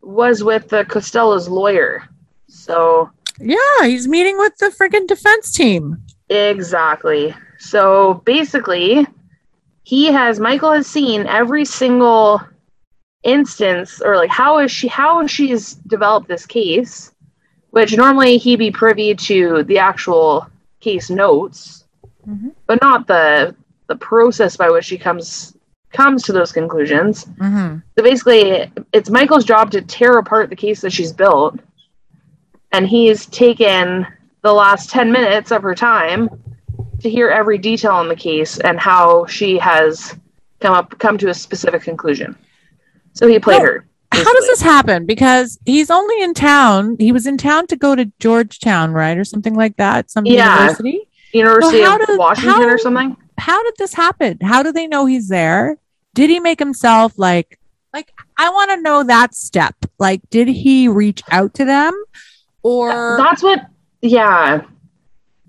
was 0.00 0.44
with 0.44 0.68
the 0.68 0.84
Costello's 0.84 1.48
lawyer. 1.48 2.04
So, 2.46 3.10
Yeah, 3.40 3.56
he's 3.82 4.06
meeting 4.06 4.38
with 4.38 4.56
the 4.58 4.66
freaking 4.66 5.08
defense 5.08 5.50
team. 5.50 5.96
exactly. 6.28 7.34
So 7.58 8.22
basically, 8.24 9.08
he 9.82 10.06
has, 10.12 10.38
Michael 10.38 10.70
has 10.72 10.86
seen 10.86 11.26
every 11.26 11.64
single 11.64 12.40
instance 13.24 14.00
or 14.00 14.16
like 14.16 14.30
how 14.30 14.58
is 14.58 14.70
she 14.70 14.86
how 14.86 15.24
she's 15.28 15.74
developed 15.86 16.26
this 16.28 16.44
case 16.44 17.12
which 17.70 17.96
normally 17.96 18.36
he'd 18.36 18.58
be 18.58 18.70
privy 18.72 19.14
to 19.14 19.62
the 19.64 19.78
actual 19.78 20.44
case 20.80 21.08
notes 21.08 21.81
Mhm. 22.28 22.52
but 22.66 22.80
not 22.80 23.06
the 23.06 23.54
the 23.88 23.96
process 23.96 24.56
by 24.56 24.70
which 24.70 24.84
she 24.84 24.96
comes 24.98 25.56
comes 25.92 26.22
to 26.22 26.32
those 26.32 26.52
conclusions 26.52 27.24
Mm-hmm. 27.38 27.78
so 27.96 28.02
basically 28.04 28.70
it's 28.92 29.10
michael's 29.10 29.44
job 29.44 29.70
to 29.72 29.82
tear 29.82 30.18
apart 30.18 30.48
the 30.50 30.56
case 30.56 30.80
that 30.82 30.92
she's 30.92 31.12
built 31.12 31.58
and 32.72 32.86
he's 32.86 33.26
taken 33.26 34.06
the 34.42 34.52
last 34.52 34.90
10 34.90 35.12
minutes 35.12 35.50
of 35.52 35.62
her 35.62 35.74
time 35.74 36.28
to 37.00 37.10
hear 37.10 37.28
every 37.28 37.58
detail 37.58 37.92
on 37.92 38.08
the 38.08 38.16
case 38.16 38.58
and 38.60 38.78
how 38.80 39.26
she 39.26 39.58
has 39.58 40.16
come 40.60 40.72
up 40.74 40.96
come 40.98 41.18
to 41.18 41.28
a 41.28 41.34
specific 41.34 41.82
conclusion 41.82 42.36
so 43.14 43.26
he 43.26 43.38
played 43.38 43.58
No, 43.60 43.66
her 43.66 43.84
How 44.12 44.34
does 44.34 44.46
this 44.46 44.60
happen? 44.62 45.06
Because 45.06 45.58
he's 45.64 45.90
only 45.90 46.22
in 46.22 46.34
town. 46.34 46.96
He 47.00 47.12
was 47.12 47.26
in 47.26 47.38
town 47.38 47.66
to 47.68 47.76
go 47.76 47.94
to 47.96 48.04
Georgetown, 48.20 48.92
right, 48.92 49.16
or 49.16 49.24
something 49.24 49.54
like 49.54 49.76
that, 49.78 50.10
some 50.10 50.26
Yeah. 50.26 50.52
university. 50.54 51.08
University 51.32 51.80
Well, 51.80 52.00
of 52.00 52.06
did- 52.06 52.18
Washington 52.18 52.62
how- 52.62 52.68
or 52.68 52.78
something. 52.78 53.16
How 53.38 53.62
did 53.64 53.74
this 53.78 53.94
happen? 53.94 54.38
How 54.42 54.62
do 54.62 54.70
they 54.72 54.86
know 54.86 55.06
he's 55.06 55.28
there? 55.28 55.76
Did 56.14 56.30
he 56.30 56.38
make 56.38 56.58
himself 56.58 57.14
like 57.16 57.58
like 57.92 58.12
I 58.38 58.50
want 58.50 58.70
to 58.70 58.80
know 58.80 59.02
that 59.02 59.34
step. 59.34 59.74
Like 59.98 60.20
did 60.30 60.48
he 60.48 60.88
reach 60.88 61.22
out 61.30 61.54
to 61.54 61.64
them 61.64 61.92
or 62.62 63.16
That's 63.18 63.42
what. 63.42 63.66
Yeah, 64.00 64.62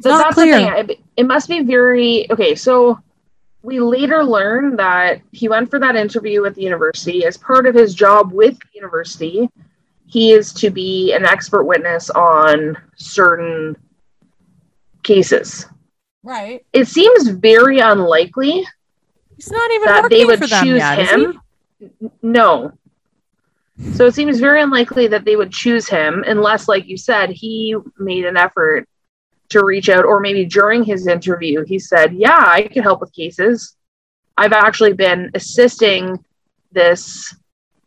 So 0.01 0.09
not 0.09 0.23
that's 0.25 0.33
clear. 0.35 0.59
the 0.59 0.65
thing. 0.65 0.89
It, 0.89 0.99
it 1.17 1.23
must 1.25 1.47
be 1.49 1.61
very 1.61 2.29
okay. 2.31 2.53
So 2.55 2.99
we 3.63 3.79
later 3.79 4.23
learn 4.23 4.75
that 4.77 5.21
he 5.31 5.47
went 5.49 5.69
for 5.69 5.79
that 5.79 5.95
interview 5.95 6.45
at 6.45 6.53
the 6.55 6.61
university 6.61 7.25
as 7.25 7.35
part 7.37 7.65
of 7.65 7.73
his 7.75 7.93
job 7.95 8.31
with 8.31 8.57
the 8.59 8.67
university. 8.75 9.49
He 10.05 10.31
is 10.33 10.53
to 10.53 10.69
be 10.69 11.13
an 11.13 11.25
expert 11.25 11.63
witness 11.63 12.09
on 12.11 12.77
certain 12.95 13.75
cases. 15.01 15.65
Right? 16.23 16.65
It 16.73 16.87
seems 16.87 17.27
very 17.27 17.79
unlikely 17.79 18.65
He's 19.35 19.51
not 19.51 19.71
even 19.71 19.87
that 19.87 20.09
they 20.09 20.25
would 20.25 20.41
choose 20.41 20.79
yet, 20.79 20.99
him. 20.99 21.41
No. 22.21 22.71
So 23.93 24.05
it 24.05 24.13
seems 24.13 24.39
very 24.39 24.61
unlikely 24.61 25.07
that 25.07 25.25
they 25.25 25.35
would 25.35 25.51
choose 25.51 25.87
him 25.87 26.23
unless, 26.27 26.67
like 26.67 26.87
you 26.87 26.97
said, 26.97 27.31
he 27.31 27.75
made 27.97 28.25
an 28.25 28.37
effort 28.37 28.87
to 29.49 29.65
reach 29.65 29.89
out, 29.89 30.05
or 30.05 30.19
maybe 30.19 30.45
during 30.45 30.83
his 30.83 31.07
interview, 31.07 31.65
he 31.65 31.79
said, 31.79 32.13
Yeah, 32.13 32.37
I 32.37 32.63
can 32.63 32.83
help 32.83 33.01
with 33.01 33.13
cases. 33.13 33.75
I've 34.37 34.53
actually 34.53 34.93
been 34.93 35.31
assisting 35.33 36.23
this 36.71 37.35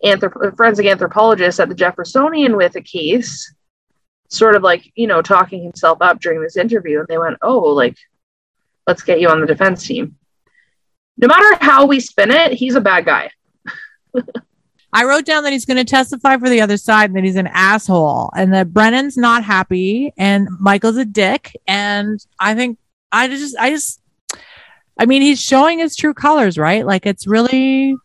anthrop- 0.05 0.57
forensic 0.57 0.87
anthropologist 0.87 1.59
at 1.59 1.69
the 1.69 1.75
Jeffersonian 1.75 2.57
with 2.57 2.77
a 2.77 2.83
case, 2.83 3.53
sort 4.29 4.55
of 4.55 4.63
like, 4.63 4.93
you 4.95 5.07
know, 5.07 5.23
talking 5.23 5.63
himself 5.63 5.99
up 6.03 6.21
during 6.21 6.41
this 6.41 6.57
interview. 6.57 7.01
And 7.01 7.09
they 7.09 7.19
went, 7.19 7.39
Oh, 7.43 7.61
like, 7.61 7.97
let's 8.87 9.03
get 9.03 9.21
you 9.21 9.29
on 9.29 9.41
the 9.41 9.47
defense 9.47 9.87
team 9.87 10.17
no 11.19 11.29
matter 11.29 11.57
how 11.61 11.87
we 11.87 12.01
spin 12.01 12.31
it, 12.31 12.53
he's 12.53 12.75
a 12.75 12.81
bad 12.81 13.05
guy. 13.07 13.31
I 14.93 15.05
wrote 15.05 15.25
down 15.25 15.45
that 15.45 15.53
he's 15.53 15.67
going 15.67 15.79
to 15.79 15.85
testify 15.85 16.37
for 16.39 16.49
the 16.49 16.61
other 16.61 16.77
side 16.77 17.11
and 17.11 17.17
that 17.17 17.25
he's 17.25 17.37
an 17.37 17.49
asshole 17.49 18.31
and 18.37 18.53
that 18.55 18.73
Brennan's 18.73 19.17
not 19.17 19.45
happy 19.45 20.13
and 20.17 20.49
Michael's 20.61 20.97
a 20.97 21.05
dick. 21.05 21.55
And 21.67 22.25
I 22.39 22.55
think 22.55 22.79
I 23.13 23.29
just, 23.29 23.57
I 23.59 23.71
just, 23.71 24.01
I 24.99 25.07
mean, 25.07 25.23
he's 25.23 25.41
showing 25.41 25.79
his 25.79 25.97
true 25.97 26.15
colors, 26.15 26.57
right? 26.57 26.87
Like 26.87 27.05
it's 27.05 27.27
really 27.27 27.97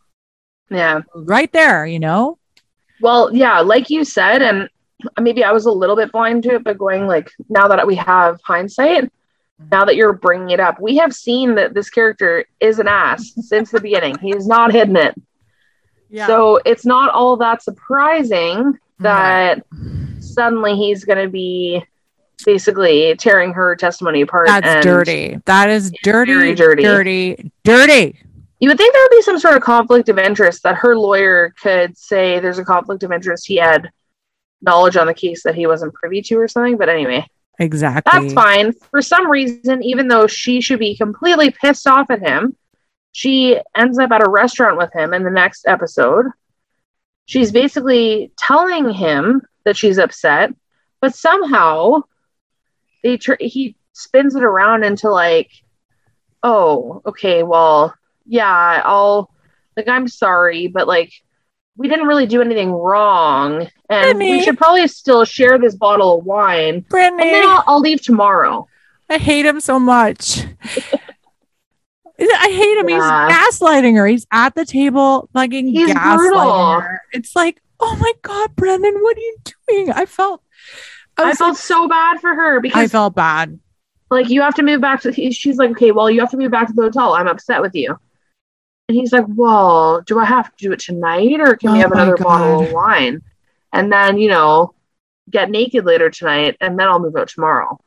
Yeah. 0.70 1.02
right 1.16 1.52
there, 1.54 1.86
you 1.86 2.00
know? 2.00 2.38
Well, 3.00 3.34
yeah, 3.34 3.60
like 3.60 3.90
you 3.90 4.04
said, 4.04 4.42
and 4.42 4.70
maybe 5.20 5.44
I 5.44 5.52
was 5.52 5.66
a 5.66 5.72
little 5.72 5.96
bit 5.96 6.12
blind 6.12 6.44
to 6.44 6.56
it, 6.56 6.64
but 6.64 6.78
going 6.78 7.08
like 7.08 7.32
now 7.50 7.68
that 7.68 7.88
we 7.88 7.96
have 7.96 8.40
hindsight, 8.44 9.12
now 9.72 9.86
that 9.86 9.96
you're 9.96 10.14
bringing 10.14 10.52
it 10.52 10.60
up, 10.60 10.80
we 10.80 10.98
have 10.98 11.14
seen 11.14 11.56
that 11.56 11.74
this 11.74 11.90
character 11.90 12.46
is 12.60 12.80
an 12.80 12.88
ass 12.88 13.32
since 13.42 13.72
the 13.72 13.82
beginning. 13.82 14.18
He's 14.20 14.48
not 14.48 14.72
hidden 14.72 14.96
it. 14.96 15.16
Yeah. 16.10 16.28
So 16.28 16.60
it's 16.66 16.86
not 16.86 17.14
all 17.14 17.38
that 17.38 17.64
surprising 17.64 18.78
that 19.00 19.64
suddenly 20.20 20.76
he's 20.76 21.06
going 21.06 21.24
to 21.24 21.30
be 21.30 21.84
basically 22.46 23.16
tearing 23.16 23.54
her 23.54 23.76
testimony 23.76 24.22
apart. 24.22 24.48
that's 24.48 24.84
dirty. 24.86 25.40
That 25.46 25.70
is 25.70 25.92
dirty, 26.04 26.34
Very 26.34 26.56
dirty. 26.56 26.84
dirty, 26.84 27.52
dirty. 27.64 28.20
You 28.60 28.70
would 28.70 28.78
think 28.78 28.94
there 28.94 29.04
would 29.04 29.12
be 29.12 29.22
some 29.24 29.40
sort 29.40 29.56
of 29.56 29.64
conflict 29.64 30.10
of 30.10 30.20
interest 30.20 30.64
that 30.64 30.76
her 30.76 30.96
lawyer 30.98 31.54
could 31.62 31.98
say 31.98 32.40
there's 32.40 32.60
a 32.60 32.66
conflict 32.66 33.04
of 33.04 33.12
interest. 33.12 33.48
He 33.48 33.56
had 33.56 33.90
knowledge 34.62 34.96
on 34.98 35.08
the 35.08 35.14
case 35.14 35.44
that 35.44 35.56
he 35.56 35.66
wasn't 35.66 35.94
privy 35.94 36.22
to 36.22 36.36
or 36.38 36.48
something. 36.48 36.78
But 36.78 36.90
anyway, 36.90 37.26
Exactly. 37.60 38.10
that's 38.12 38.34
fine. 38.34 38.74
For 38.74 39.02
some 39.02 39.30
reason, 39.30 39.84
even 39.84 40.08
though 40.08 40.28
she 40.28 40.62
should 40.62 40.80
be 40.80 40.98
completely 40.98 41.52
pissed 41.52 41.88
off 41.88 42.10
at 42.10 42.20
him, 42.20 42.56
she 43.12 43.60
ends 43.76 44.00
up 44.00 44.12
at 44.12 44.26
a 44.26 44.30
restaurant 44.30 44.78
with 44.78 44.92
him 44.94 45.14
in 45.14 45.24
the 45.24 45.30
next 45.30 45.68
episode. 45.68 46.26
She's 47.26 47.52
basically 47.52 48.32
telling 48.38 48.92
him 48.92 49.42
that 49.64 49.78
she's 49.78 49.98
upset, 49.98 50.54
but 51.02 51.16
somehow 51.16 52.04
they 53.04 53.18
tr- 53.18 53.34
he 53.40 53.76
spins 53.94 54.36
it 54.36 54.44
around 54.44 54.84
into 54.84 55.10
like, 55.10 55.52
oh, 56.44 57.02
okay, 57.06 57.44
well, 57.44 57.94
yeah, 58.26 58.82
I'll 58.84 59.30
like 59.78 59.88
I'm 59.88 60.08
sorry, 60.08 60.68
but 60.68 60.88
like 60.88 61.12
we 61.78 61.88
didn't 61.88 62.06
really 62.08 62.26
do 62.28 62.42
anything 62.42 62.72
wrong, 62.72 63.68
and 63.90 64.20
we 64.20 64.44
should 64.44 64.58
probably 64.58 64.88
still 64.88 65.24
share 65.26 65.58
this 65.58 65.76
bottle 65.76 66.20
of 66.20 66.26
wine 66.26 66.86
and 66.94 67.20
then 67.20 67.46
I'll, 67.48 67.64
I'll 67.68 67.80
leave 67.80 68.02
tomorrow. 68.02 68.68
I 69.10 69.18
hate 69.18 69.46
him 69.46 69.60
so 69.60 69.80
much. 69.80 70.46
I 72.20 72.50
hate 72.52 72.78
him. 72.78 72.90
Yeah. 72.90 73.28
He's 73.28 73.36
gaslighting 73.60 73.96
her. 73.96 74.06
He's 74.06 74.28
at 74.32 74.54
the 74.54 74.66
table, 74.66 75.28
fucking 75.34 75.68
He's 75.70 75.90
gaslighting 75.90 76.18
brutal. 76.18 76.80
her. 76.82 77.02
It's 77.14 77.36
like, 77.36 77.62
oh 77.80 77.96
my 78.00 78.12
god, 78.22 78.56
Brennan, 78.56 78.96
what 79.02 79.18
are 79.18 79.20
you 79.22 79.38
doing? 79.68 79.92
I 79.92 80.06
felt, 80.06 80.44
I, 81.18 81.32
I, 81.32 81.34
felt 81.34 81.52
like- 81.54 81.58
so 81.64 81.88
bad 81.88 82.20
for 82.22 82.36
her 82.36 82.60
because 82.60 82.78
I 82.84 82.88
felt 82.88 83.16
bad. 83.16 83.60
like, 84.12 84.30
you 84.30 84.42
have 84.42 84.54
to 84.56 84.64
move 84.64 84.82
back 84.82 85.02
to. 85.02 85.12
he- 85.12 85.32
She's 85.32 85.58
like, 85.58 85.72
okay, 85.72 85.92
well, 85.92 86.12
you 86.12 86.20
have 86.20 86.30
to 86.32 86.38
move 86.38 86.52
back 86.52 86.68
to 86.68 86.74
the 86.74 86.84
hotel. 86.84 87.14
I'm 87.14 87.28
upset 87.28 87.62
with 87.62 87.74
you. 87.74 87.98
And 88.92 89.00
he's 89.00 89.14
like, 89.14 89.24
well, 89.30 90.02
do 90.02 90.20
I 90.20 90.26
have 90.26 90.54
to 90.54 90.66
do 90.68 90.74
it 90.74 90.80
tonight 90.82 91.40
or 91.40 91.56
can 91.56 91.72
we 91.72 91.78
Oh 91.78 91.82
have 91.84 91.92
my 91.94 92.02
another 92.04 92.18
bottle 92.18 92.64
of 92.66 92.74
wine? 92.74 93.22
And 93.72 93.90
then, 93.90 94.18
you 94.18 94.28
know, 94.28 94.74
get 95.30 95.50
naked 95.50 95.86
later 95.86 96.10
tonight 96.10 96.58
and 96.60 96.78
then 96.78 96.90
I'll 96.90 97.00
move 97.00 97.16
out 97.16 97.30
tomorrow. 97.30 97.80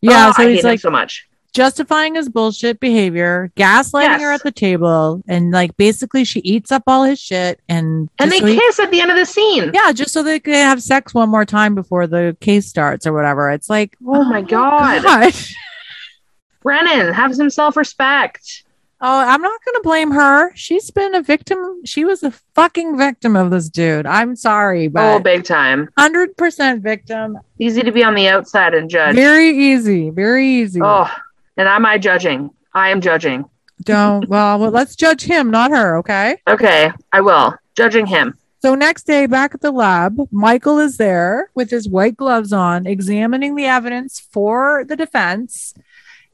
Yeah, 0.00 0.30
Oh, 0.30 0.32
so 0.32 0.42
I 0.42 0.50
he's 0.52 0.64
like 0.64 0.80
so 0.80 0.90
much. 0.90 1.28
justifying 1.54 2.16
his 2.16 2.28
bullshit 2.28 2.80
behavior, 2.80 3.52
gaslighting 3.56 4.18
her 4.18 4.32
at 4.32 4.42
the 4.42 4.50
table, 4.50 5.22
and 5.28 5.52
like 5.52 5.76
basically 5.76 6.24
she 6.24 6.40
eats 6.40 6.72
up 6.72 6.82
all 6.88 7.04
his 7.04 7.20
shit 7.20 7.60
and 7.68 8.08
And 8.18 8.32
they 8.32 8.40
so 8.40 8.46
he- 8.46 8.58
kiss 8.58 8.80
at 8.80 8.90
the 8.90 9.00
end 9.00 9.12
of 9.12 9.16
the 9.16 9.26
scene. 9.26 9.70
yeah, 9.72 9.92
just 9.92 10.12
so 10.12 10.24
they 10.24 10.40
can 10.40 10.54
have 10.54 10.82
sex 10.82 11.14
one 11.14 11.28
more 11.28 11.44
time 11.44 11.76
before 11.76 12.08
the 12.08 12.36
case 12.40 12.66
starts 12.66 13.06
or 13.06 13.12
whatever. 13.12 13.48
It's 13.52 13.70
like, 13.70 13.96
Oh 14.04 14.24
my 14.24 14.40
oh 14.40 14.42
God. 14.42 15.02
God. 15.04 15.32
Brennan, 16.62 17.12
have 17.14 17.34
some 17.36 17.50
self 17.50 17.76
respect. 17.76 18.64
Oh, 19.00 19.20
I'm 19.20 19.40
not 19.40 19.64
going 19.64 19.74
to 19.76 19.80
blame 19.84 20.10
her. 20.10 20.52
She's 20.56 20.90
been 20.90 21.14
a 21.14 21.22
victim. 21.22 21.82
She 21.84 22.04
was 22.04 22.24
a 22.24 22.32
fucking 22.54 22.98
victim 22.98 23.36
of 23.36 23.50
this 23.52 23.68
dude. 23.68 24.06
I'm 24.06 24.34
sorry, 24.34 24.86
oh, 24.86 24.90
but 24.90 25.14
Oh, 25.14 25.18
big 25.20 25.44
time. 25.44 25.88
100% 25.98 26.80
victim. 26.80 27.38
Easy 27.60 27.82
to 27.82 27.92
be 27.92 28.02
on 28.02 28.14
the 28.16 28.26
outside 28.26 28.74
and 28.74 28.90
judge. 28.90 29.14
Very 29.14 29.50
easy. 29.56 30.10
Very 30.10 30.48
easy. 30.48 30.80
Oh, 30.82 31.08
and 31.56 31.68
am 31.68 31.86
I 31.86 31.98
judging? 31.98 32.50
I 32.74 32.88
am 32.88 33.00
judging. 33.00 33.44
Don't. 33.82 34.28
Well, 34.28 34.58
well, 34.58 34.72
let's 34.72 34.96
judge 34.96 35.22
him, 35.22 35.50
not 35.50 35.70
her. 35.70 35.96
Okay. 35.98 36.38
Okay, 36.48 36.90
I 37.12 37.20
will. 37.20 37.54
Judging 37.76 38.06
him. 38.06 38.36
So 38.60 38.74
next 38.74 39.06
day 39.06 39.26
back 39.26 39.54
at 39.54 39.60
the 39.60 39.70
lab, 39.70 40.18
Michael 40.32 40.80
is 40.80 40.96
there 40.96 41.50
with 41.54 41.70
his 41.70 41.88
white 41.88 42.16
gloves 42.16 42.52
on, 42.52 42.88
examining 42.88 43.54
the 43.54 43.66
evidence 43.66 44.18
for 44.18 44.84
the 44.84 44.96
defense. 44.96 45.74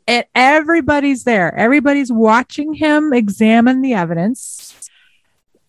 And 0.07 0.25
everybody's 0.35 1.25
there. 1.25 1.55
Everybody's 1.55 2.13
watching 2.13 2.75
him 2.75 3.13
examine 3.13 3.81
the 3.81 3.95
evidence. 3.95 4.91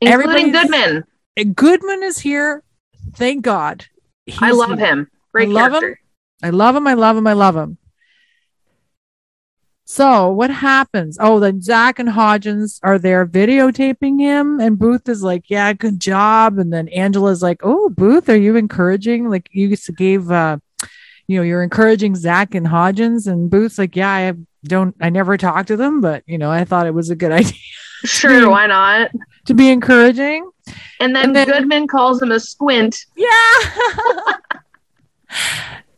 Including 0.02 0.52
Goodman. 0.52 1.06
Goodman 1.56 2.04
is 2.04 2.20
here. 2.20 2.64
Thank 3.14 3.44
God. 3.44 3.86
I 4.40 4.52
love 4.52 4.78
here. 4.78 4.88
him. 4.88 5.12
Great 5.32 5.50
I 5.50 5.52
love 5.52 5.72
character. 5.72 5.90
him. 5.90 5.98
I 6.44 6.50
love 6.50 6.76
him. 6.76 6.88
I 6.88 6.94
love 6.94 7.18
him. 7.18 7.28
I 7.28 7.34
love 7.34 7.56
him. 7.56 7.78
So 9.88 10.30
what 10.30 10.50
happens? 10.50 11.18
Oh, 11.22 11.40
then 11.40 11.62
Zach 11.62 12.00
and 12.00 12.10
Hodgins 12.10 12.80
are 12.82 12.98
there 12.98 13.26
videotaping 13.26 14.20
him, 14.20 14.60
and 14.60 14.80
Booth 14.80 15.08
is 15.08 15.22
like, 15.22 15.44
"Yeah, 15.48 15.74
good 15.74 16.00
job." 16.00 16.58
And 16.58 16.74
then 16.74 16.88
Angela's 16.88 17.44
like, 17.44 17.62
"Oh, 17.62 17.90
Booth, 17.90 18.28
are 18.28 18.36
you 18.36 18.56
encouraging? 18.56 19.30
Like 19.30 19.48
you 19.52 19.76
gave, 19.96 20.32
uh, 20.32 20.58
you 21.28 21.38
know, 21.38 21.44
you're 21.44 21.64
encouraging 21.64 22.16
Zach 22.16 22.56
and 22.56 22.68
Hodgins." 22.68 23.28
And 23.28 23.50
Booth's 23.50 23.78
like, 23.78 23.96
"Yeah, 23.96 24.10
I 24.12 24.34
don't, 24.64 24.96
I 25.02 25.10
never 25.10 25.38
talked 25.38 25.68
to 25.70 25.78
them, 25.78 26.02
but 26.02 26.24
you 26.28 26.38
know, 26.38 26.52
I 26.52 26.66
thought 26.66 26.88
it 26.88 26.94
was 26.94 27.10
a 27.10 27.16
good 27.16 27.32
idea 27.42 27.54
Sure, 28.04 28.50
why 28.50 28.68
not? 28.68 29.12
to 29.46 29.54
be 29.54 29.70
encouraging." 29.70 30.50
And 31.00 31.16
then, 31.16 31.26
And 31.26 31.36
then- 31.36 31.48
Goodman 31.48 31.88
calls 31.88 32.22
him 32.22 32.32
a 32.32 32.40
squint. 32.40 32.98
Yeah. 33.16 33.28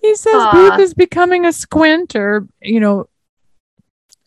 he 0.02 0.16
says. 0.16 0.48
Booth 0.52 0.80
is 0.80 0.94
becoming 0.94 1.46
a 1.46 1.54
squint 1.54 2.16
or, 2.16 2.48
you 2.62 2.80
know, 2.80 3.08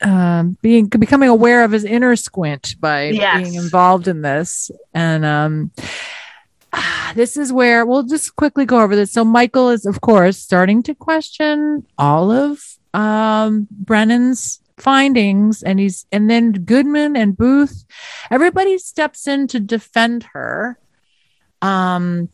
um, 0.03 0.57
being 0.63 0.87
becoming 0.87 1.29
aware 1.29 1.63
of 1.65 1.73
his 1.73 1.85
inner 1.85 2.17
squint 2.17 2.77
by 2.81 3.09
Yes. 3.11 3.43
being 3.43 3.55
involved 3.55 4.09
in 4.09 4.23
this. 4.23 4.71
And 4.95 5.25
um 5.27 5.71
ah, 6.73 7.13
this 7.15 7.37
is 7.37 7.53
where 7.53 7.85
we'll 7.85 8.05
just 8.05 8.37
quickly 8.37 8.65
go 8.65 8.81
over 8.81 8.97
this. 8.97 9.13
So 9.13 9.25
Michael 9.25 9.71
is, 9.71 9.87
of 9.87 10.01
course, 10.01 10.39
starting 10.39 10.83
to 10.85 10.95
question 10.95 11.87
all 11.99 12.31
of 12.31 12.61
um 12.93 13.69
Brennan's 13.71 14.61
findings 14.77 15.63
and 15.63 15.79
he's 15.79 16.07
and 16.11 16.29
then 16.29 16.53
Goodman 16.53 17.15
and 17.15 17.37
Booth 17.37 17.85
everybody 18.31 18.79
steps 18.79 19.29
in 19.29 19.47
to 19.49 19.61
defend 19.61 20.25
her 20.33 20.79
um 21.63 22.31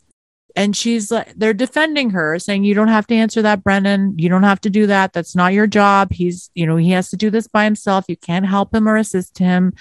and 0.57 0.75
she's 0.75 1.13
like 1.13 1.33
they're 1.37 1.53
defending 1.55 2.11
her 2.11 2.39
saying 2.39 2.65
you 2.65 2.75
don't 2.75 2.89
have 2.89 3.07
to 3.09 3.15
answer 3.15 3.43
that 3.43 3.63
brennan. 3.63 4.15
You 4.19 4.29
don't 4.31 4.43
have 4.43 4.61
to 4.63 4.71
do 4.71 4.87
that. 4.87 5.13
That's 5.13 5.37
not 5.37 5.53
your 5.53 5.67
job. 5.67 6.13
He's 6.13 6.51
you 6.55 6.67
know 6.67 6.77
he 6.77 6.91
has 6.93 7.11
to 7.11 7.17
do 7.17 7.31
this 7.31 7.47
by 7.47 7.65
himself. 7.65 8.07
You 8.09 8.17
can't 8.17 8.47
help 8.47 8.75
him 8.75 8.89
or 8.89 8.97
assist 8.97 9.39
him. 9.39 9.75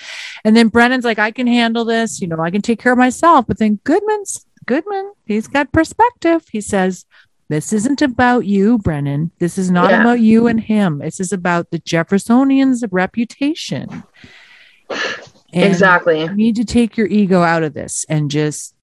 And 0.43 0.56
then 0.56 0.68
brennan's 0.68 1.06
like 1.06 1.18
i 1.18 1.31
can 1.31 1.47
handle 1.47 1.85
this. 1.85 2.22
You 2.22 2.27
know 2.27 2.39
i 2.39 2.52
can 2.52 2.61
take 2.61 2.80
care 2.80 2.91
of 2.91 2.97
myself. 2.99 3.47
But 3.47 3.57
then 3.57 3.80
goodman's 3.85 4.45
goodman 4.65 5.14
he's 5.26 5.47
got 5.47 5.72
perspective. 5.72 6.43
He 6.52 6.61
says 6.61 7.06
this 7.47 7.72
isn't 7.72 8.02
about 8.02 8.45
you 8.45 8.77
brennan. 8.80 9.31
This 9.39 9.57
is 9.57 9.72
not 9.72 9.91
Yeah. 9.91 10.02
about 10.02 10.19
you 10.19 10.47
and 10.47 10.60
him. 10.60 10.99
This 10.99 11.19
is 11.19 11.31
about 11.31 11.72
the 11.72 11.80
jeffersonians 11.80 12.84
reputation. 12.91 14.03
And- 15.53 15.72
exactly. 15.72 16.22
you 16.22 16.34
need 16.34 16.57
to 16.57 16.65
take 16.65 16.97
your 16.97 17.07
ego 17.07 17.41
out 17.41 17.64
of 17.64 17.73
this 17.73 18.06
and 18.10 18.30
just 18.30 18.74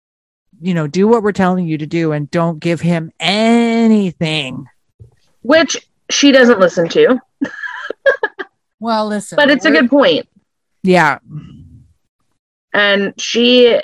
you 0.63 0.75
know 0.75 0.87
do 0.87 1.07
what 1.09 1.23
we're 1.23 1.33
telling 1.33 1.67
you 1.67 1.77
to 1.79 1.87
do 1.87 2.13
and 2.13 2.31
don't 2.31 2.61
give 2.61 2.81
him 2.81 3.13
anything 3.21 4.67
Which 5.43 5.77
she 6.11 6.33
doesn't 6.33 6.61
listen 6.61 6.89
to, 6.91 7.19
well 8.81 9.07
listen 9.09 9.37
but 9.37 9.51
it's 9.51 9.65
a 9.65 9.71
good 9.71 9.91
point. 9.91 10.29
yeah 10.83 11.19
And 12.73 13.13
she, 13.21 13.81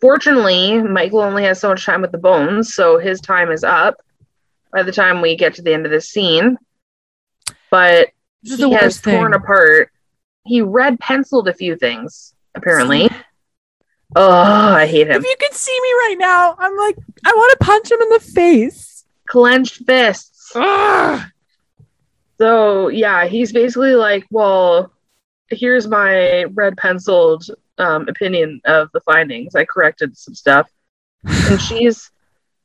fortunately, 0.00 0.82
Michael 0.82 1.20
only 1.20 1.44
has 1.44 1.60
so 1.60 1.68
much 1.68 1.84
time 1.84 2.02
with 2.02 2.12
the 2.12 2.18
bones, 2.18 2.74
so 2.74 2.98
his 2.98 3.20
time 3.20 3.52
is 3.52 3.62
up 3.62 4.00
by 4.72 4.82
the 4.82 4.92
time 4.92 5.20
we 5.20 5.36
get 5.36 5.54
to 5.54 5.62
the 5.62 5.72
end 5.72 5.86
of 5.86 5.92
this 5.92 6.08
scene. 6.08 6.58
But 7.70 8.08
this 8.42 8.54
is 8.54 8.58
he 8.58 8.64
the 8.64 8.70
has 8.70 8.82
worst 8.82 9.04
thing 9.04 9.16
torn 9.16 9.34
apart. 9.34 9.90
He 10.44 10.60
red 10.60 10.98
penciled 10.98 11.48
a 11.48 11.54
few 11.54 11.76
things, 11.76 12.34
apparently. 12.54 13.10
Oh, 14.18 14.30
I 14.30 14.86
hate 14.86 15.08
him. 15.08 15.16
if 15.16 15.24
you 15.24 15.36
could 15.38 15.54
see 15.54 15.78
me 15.80 15.88
right 15.88 16.16
now 16.18 16.56
i'm 16.58 16.76
like 16.76 16.96
i 17.24 17.32
want 17.32 17.58
to 17.58 17.64
punch 17.64 17.90
him 17.90 18.00
in 18.00 18.08
the 18.08 18.20
face 18.20 18.96
Clenched 19.26 19.84
fists. 19.84 20.52
Ugh. 20.54 21.20
So 22.38 22.88
yeah, 22.88 23.26
he's 23.26 23.52
basically 23.52 23.94
like, 23.94 24.24
well, 24.30 24.92
here's 25.48 25.86
my 25.86 26.44
red 26.44 26.76
penciled 26.76 27.44
um, 27.78 28.08
opinion 28.08 28.60
of 28.64 28.90
the 28.92 29.00
findings. 29.00 29.54
I 29.54 29.64
corrected 29.64 30.16
some 30.16 30.34
stuff, 30.34 30.70
and 31.24 31.60
she's, 31.68 32.10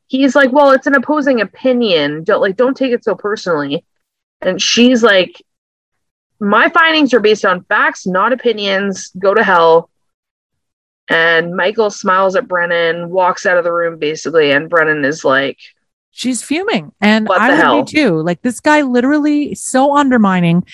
he's 0.07 0.35
like, 0.35 0.51
well, 0.51 0.71
it's 0.71 0.87
an 0.87 0.95
opposing 0.95 1.41
opinion. 1.41 2.23
Don't 2.23 2.41
like, 2.41 2.57
don't 2.57 2.77
take 2.77 2.91
it 2.91 3.03
so 3.03 3.15
personally. 3.15 3.85
And 4.41 4.61
she's 4.61 5.03
like, 5.03 5.41
my 6.39 6.69
findings 6.69 7.13
are 7.13 7.19
based 7.19 7.45
on 7.45 7.63
facts, 7.65 8.07
not 8.07 8.33
opinions. 8.33 9.11
Go 9.19 9.33
to 9.33 9.43
hell. 9.43 9.89
And 11.09 11.55
Michael 11.55 11.89
smiles 11.89 12.35
at 12.35 12.47
Brennan, 12.47 13.09
walks 13.09 13.45
out 13.45 13.57
of 13.57 13.63
the 13.63 13.73
room 13.73 13.99
basically, 13.99 14.51
and 14.51 14.69
Brennan 14.69 15.03
is 15.03 15.25
like, 15.25 15.57
She's 16.11 16.43
fuming. 16.43 16.91
And 16.99 17.27
I 17.29 17.49
would 17.49 17.59
hell? 17.59 17.83
be 17.83 17.91
too. 17.91 18.21
Like 18.21 18.41
this 18.41 18.59
guy 18.59 18.81
literally 18.81 19.55
so 19.55 19.95
undermining 19.95 20.65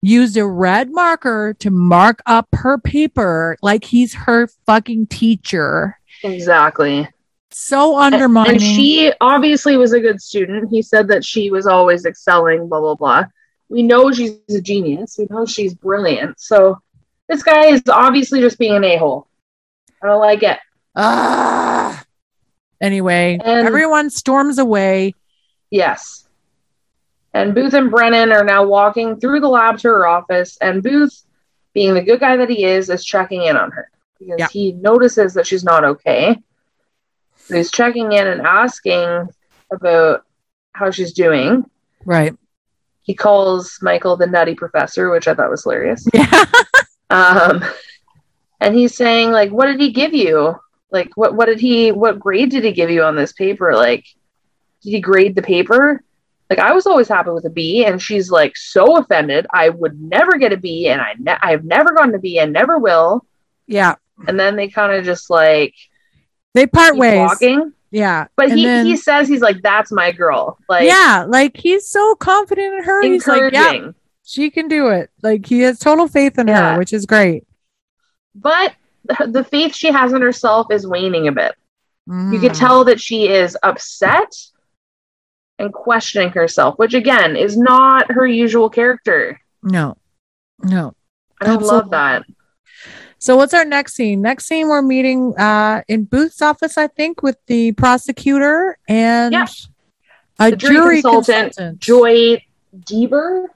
used 0.00 0.36
a 0.36 0.46
red 0.46 0.92
marker 0.92 1.54
to 1.58 1.70
mark 1.70 2.22
up 2.26 2.46
her 2.52 2.78
paper 2.78 3.56
like 3.62 3.84
he's 3.84 4.14
her 4.14 4.46
fucking 4.64 5.08
teacher. 5.08 5.98
Exactly. 6.22 7.08
So 7.50 7.98
undermining. 7.98 8.52
And 8.52 8.62
she 8.62 9.12
obviously 9.20 9.76
was 9.76 9.92
a 9.92 10.00
good 10.00 10.20
student. 10.20 10.70
He 10.70 10.82
said 10.82 11.08
that 11.08 11.24
she 11.24 11.50
was 11.50 11.66
always 11.66 12.04
excelling, 12.04 12.68
blah, 12.68 12.80
blah, 12.80 12.94
blah. 12.94 13.24
We 13.68 13.82
know 13.82 14.12
she's 14.12 14.38
a 14.50 14.60
genius. 14.60 15.16
We 15.18 15.26
know 15.30 15.46
she's 15.46 15.74
brilliant. 15.74 16.38
So 16.38 16.78
this 17.28 17.42
guy 17.42 17.66
is 17.66 17.82
obviously 17.88 18.40
just 18.40 18.58
being 18.58 18.76
an 18.76 18.84
a 18.84 18.96
hole. 18.98 19.26
I 20.06 20.10
don't 20.10 20.20
like 20.20 20.42
it. 20.44 20.58
Ah. 20.94 22.04
Anyway, 22.80 23.38
And- 23.44 23.66
everyone 23.66 24.10
storms 24.10 24.58
away. 24.58 25.14
Yes. 25.70 26.28
And 27.34 27.54
Booth 27.54 27.74
and 27.74 27.90
Brennan 27.90 28.32
are 28.32 28.44
now 28.44 28.64
walking 28.64 29.18
through 29.20 29.40
the 29.40 29.48
lab 29.48 29.78
to 29.80 29.88
her 29.88 30.06
office, 30.06 30.56
and 30.60 30.82
Booth, 30.82 31.24
being 31.74 31.92
the 31.94 32.02
good 32.02 32.20
guy 32.20 32.36
that 32.36 32.48
he 32.48 32.64
is, 32.64 32.88
is 32.88 33.04
checking 33.04 33.42
in 33.42 33.56
on 33.56 33.70
her 33.72 33.90
because 34.18 34.36
Yeah. 34.38 34.48
he 34.50 34.72
notices 34.72 35.34
that 35.34 35.46
she's 35.46 35.64
not 35.64 35.84
okay. 35.84 36.40
So 37.38 37.56
he's 37.56 37.70
checking 37.70 38.12
in 38.12 38.26
and 38.26 38.40
asking 38.46 39.28
about 39.70 40.24
how 40.72 40.90
she's 40.90 41.12
doing. 41.12 41.68
Right. 42.04 42.34
He 43.02 43.14
calls 43.14 43.78
Michael 43.82 44.16
the 44.16 44.26
nutty 44.26 44.54
professor, 44.54 45.10
which 45.10 45.28
I 45.28 45.34
thought 45.34 45.50
was 45.50 45.64
hilarious. 45.64 46.06
Yeah. 46.14 46.44
Um, 47.08 47.62
and 48.60 48.74
he's 48.74 48.94
saying, 48.96 49.30
like, 49.30 49.50
what 49.50 49.66
did 49.66 49.80
he 49.80 49.92
give 49.92 50.14
you? 50.14 50.56
Like, 50.90 51.10
what 51.16 51.34
what 51.34 51.46
did 51.46 51.60
he? 51.60 51.92
What 51.92 52.18
grade 52.20 52.50
did 52.50 52.64
he 52.64 52.72
give 52.72 52.90
you 52.90 53.02
on 53.02 53.16
this 53.16 53.32
paper? 53.32 53.74
Like, 53.74 54.04
did 54.82 54.90
he 54.90 55.00
grade 55.00 55.34
the 55.34 55.42
paper? 55.42 56.02
Like, 56.48 56.60
I 56.60 56.72
was 56.72 56.86
always 56.86 57.08
happy 57.08 57.30
with 57.30 57.44
a 57.44 57.50
B, 57.50 57.84
and 57.84 58.00
she's 58.00 58.30
like 58.30 58.56
so 58.56 58.98
offended. 58.98 59.46
I 59.52 59.68
would 59.68 60.00
never 60.00 60.38
get 60.38 60.52
a 60.52 60.56
B, 60.56 60.88
and 60.88 61.00
I 61.00 61.14
ne- 61.18 61.38
I've 61.42 61.64
never 61.64 61.92
gotten 61.92 62.14
a 62.14 62.18
B, 62.18 62.38
and 62.38 62.52
never 62.52 62.78
will. 62.78 63.26
Yeah. 63.66 63.96
And 64.28 64.38
then 64.38 64.54
they 64.56 64.68
kind 64.68 64.92
of 64.92 65.04
just 65.04 65.28
like 65.28 65.74
They 66.54 66.66
part 66.66 66.96
ways. 66.96 67.18
walking. 67.18 67.72
Yeah. 67.90 68.28
But 68.36 68.52
he 68.52 68.64
then- 68.64 68.86
he 68.86 68.96
says 68.96 69.26
he's 69.28 69.40
like, 69.42 69.60
that's 69.60 69.90
my 69.90 70.12
girl. 70.12 70.56
Like, 70.68 70.84
yeah, 70.86 71.26
like 71.28 71.56
he's 71.56 71.86
so 71.88 72.14
confident 72.14 72.74
in 72.74 72.84
her. 72.84 73.02
He's 73.02 73.26
like, 73.26 73.52
yeah, 73.52 73.90
she 74.24 74.50
can 74.50 74.68
do 74.68 74.88
it. 74.88 75.10
Like 75.22 75.46
he 75.46 75.60
has 75.60 75.78
total 75.80 76.06
faith 76.06 76.38
in 76.38 76.46
Yeah. 76.48 76.74
her, 76.74 76.78
which 76.78 76.92
is 76.92 77.06
great. 77.06 77.44
But 78.40 78.74
the- 79.26 79.44
faith 79.44 79.74
she 79.74 79.88
has 79.92 80.12
in 80.12 80.22
herself 80.22 80.68
is 80.70 80.86
waning 80.86 81.28
a 81.28 81.32
bit. 81.32 81.54
You 82.06 82.12
Mhm. 82.14 82.40
could 82.40 82.54
tell 82.54 82.84
that 82.84 83.00
she 83.00 83.28
is 83.28 83.56
upset 83.64 84.32
and 85.58 85.72
questioning 85.72 86.30
herself, 86.30 86.78
which 86.78 86.94
again 86.94 87.34
is 87.36 87.56
not 87.56 88.12
her 88.12 88.26
usual 88.26 88.68
character. 88.70 89.40
No, 89.62 89.96
no. 90.62 90.94
I 91.40 91.46
don't 91.46 91.54
Absolutely. 91.56 91.66
love 91.78 91.90
that. 91.90 92.22
So 93.18 93.36
what's 93.36 93.54
our 93.54 93.64
next 93.64 93.94
scene? 93.94 94.20
Next 94.20 94.46
scene, 94.46 94.68
we're 94.68 94.82
meeting 94.82 95.34
uh 95.38 95.82
in 95.88 96.04
Booth's 96.04 96.42
office, 96.42 96.76
I 96.78 96.86
think, 96.86 97.22
with 97.22 97.38
the 97.46 97.72
prosecutor 97.72 98.78
and 98.88 99.32
Yeah. 99.32 99.46
a 100.38 100.50
The 100.50 100.56
jury 100.56 100.74
jury, 100.74 101.02
consultant, 101.02 101.56
consultant, 101.56 101.80
Joy 101.80 102.44
Deber, 102.84 103.50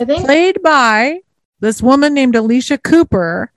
I 0.00 0.04
think. 0.06 0.24
played 0.24 0.62
by 0.62 1.20
this 1.60 1.80
woman 1.82 2.14
named 2.14 2.34
Alicia 2.34 2.78
Cooper 2.78 3.52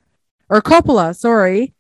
or 0.50 0.62
Coppola, 0.62 1.16
sorry, 1.16 1.74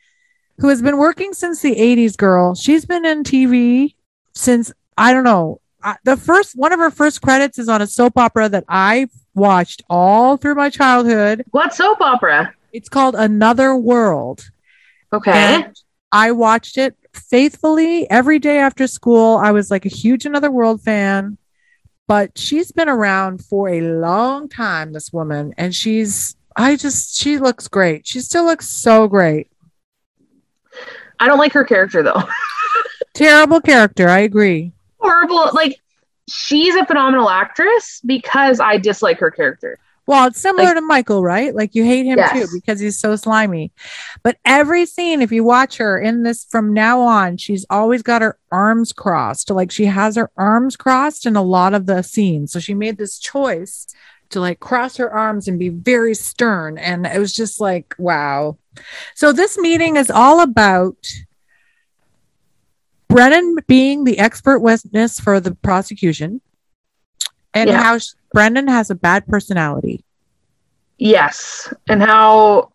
who 0.59 0.69
has 0.69 0.81
been 0.81 0.97
working 0.97 1.33
since 1.33 1.61
the 1.61 1.75
80s 1.75 2.17
girl. 2.17 2.55
She's 2.55 2.85
been 2.85 3.05
in 3.05 3.23
TV 3.23 3.95
since 4.33 4.71
I 4.97 5.13
don't 5.13 5.23
know. 5.23 5.59
The 6.03 6.17
first 6.17 6.55
one 6.55 6.73
of 6.73 6.79
her 6.79 6.89
first 6.89 7.21
credits 7.21 7.59
is 7.59 7.69
on 7.69 7.81
a 7.81 7.87
soap 7.87 8.17
opera 8.17 8.49
that 8.49 8.63
I 8.67 9.07
watched 9.35 9.83
all 9.89 10.37
through 10.37 10.55
my 10.55 10.69
childhood. 10.69 11.43
What 11.51 11.75
soap 11.75 12.01
opera? 12.01 12.55
It's 12.73 12.89
called 12.89 13.15
Another 13.15 13.75
World. 13.75 14.49
Okay. 15.13 15.31
And 15.31 15.75
I 16.11 16.31
watched 16.31 16.77
it 16.77 16.95
faithfully 17.13 18.09
every 18.09 18.39
day 18.39 18.57
after 18.57 18.87
school. 18.87 19.37
I 19.37 19.51
was 19.51 19.69
like 19.69 19.85
a 19.85 19.89
huge 19.89 20.25
Another 20.25 20.49
World 20.49 20.81
fan, 20.81 21.37
but 22.07 22.37
she's 22.37 22.71
been 22.71 22.89
around 22.89 23.45
for 23.45 23.69
a 23.69 23.81
long 23.81 24.49
time, 24.49 24.91
this 24.91 25.13
woman. 25.13 25.53
And 25.57 25.75
she's, 25.75 26.35
I 26.55 26.75
just, 26.75 27.15
she 27.17 27.37
looks 27.37 27.67
great. 27.67 28.07
She 28.07 28.19
still 28.21 28.45
looks 28.45 28.67
so 28.67 29.07
great. 29.07 29.47
I 31.19 31.27
don't 31.27 31.37
like 31.39 31.53
her 31.53 31.63
character 31.63 32.03
though. 32.03 32.23
Terrible 33.13 33.61
character. 33.61 34.09
I 34.09 34.19
agree. 34.19 34.73
Horrible. 34.99 35.49
Like 35.53 35.79
she's 36.29 36.75
a 36.75 36.85
phenomenal 36.85 37.29
actress 37.29 38.01
because 38.05 38.59
I 38.59 38.77
dislike 38.77 39.19
her 39.19 39.31
character. 39.31 39.79
Well, 40.07 40.27
it's 40.27 40.39
similar 40.39 40.65
Like- 40.65 40.75
to 40.75 40.81
Michael, 40.81 41.23
right? 41.23 41.55
Like 41.55 41.73
you 41.73 41.83
hate 41.83 42.05
him 42.05 42.17
Yes. 42.19 42.33
too 42.33 42.47
because 42.53 42.79
he's 42.79 42.99
so 42.99 43.15
slimy. 43.15 43.71
But 44.21 44.37
every 44.45 44.85
scene, 44.85 45.21
if 45.21 45.31
you 45.31 45.43
watch 45.43 45.77
her 45.77 45.99
in 45.99 46.23
this 46.23 46.45
from 46.45 46.73
now 46.73 46.99
on, 47.01 47.37
she's 47.37 47.65
always 47.69 48.03
got 48.03 48.21
her 48.21 48.37
arms 48.51 48.91
crossed. 48.93 49.49
Like 49.49 49.71
she 49.71 49.85
has 49.85 50.15
her 50.15 50.29
arms 50.37 50.75
crossed 50.75 51.25
in 51.25 51.35
a 51.35 51.41
lot 51.41 51.73
of 51.73 51.85
the 51.87 52.03
scenes. 52.03 52.51
So 52.51 52.59
she 52.59 52.73
made 52.75 52.97
this 52.97 53.17
choice 53.17 53.87
to 54.29 54.39
like 54.39 54.59
cross 54.59 54.97
her 54.97 55.11
arms 55.11 55.47
and 55.47 55.59
be 55.59 55.69
very 55.69 56.15
stern. 56.15 56.77
And 56.77 57.05
it 57.05 57.19
was 57.19 57.33
just 57.33 57.59
like, 57.59 57.95
wow. 57.97 58.57
So 59.13 59.31
this 59.31 59.57
meeting 59.57 59.95
is 59.95 60.11
all 60.11 60.41
about 60.41 60.97
Brennan 63.07 63.57
being 63.67 64.03
the 64.03 64.19
expert 64.19 64.59
witness 64.59 65.19
for 65.19 65.39
the 65.39 65.55
prosecution 65.55 66.41
and 67.53 67.69
Yeah. 67.69 67.81
how 67.81 67.99
Brennan 68.33 68.67
has 68.67 68.89
a 68.89 68.95
bad 68.95 69.27
personality. 69.27 70.03
Yes. 70.97 71.73
And 71.87 72.01
how 72.01 72.71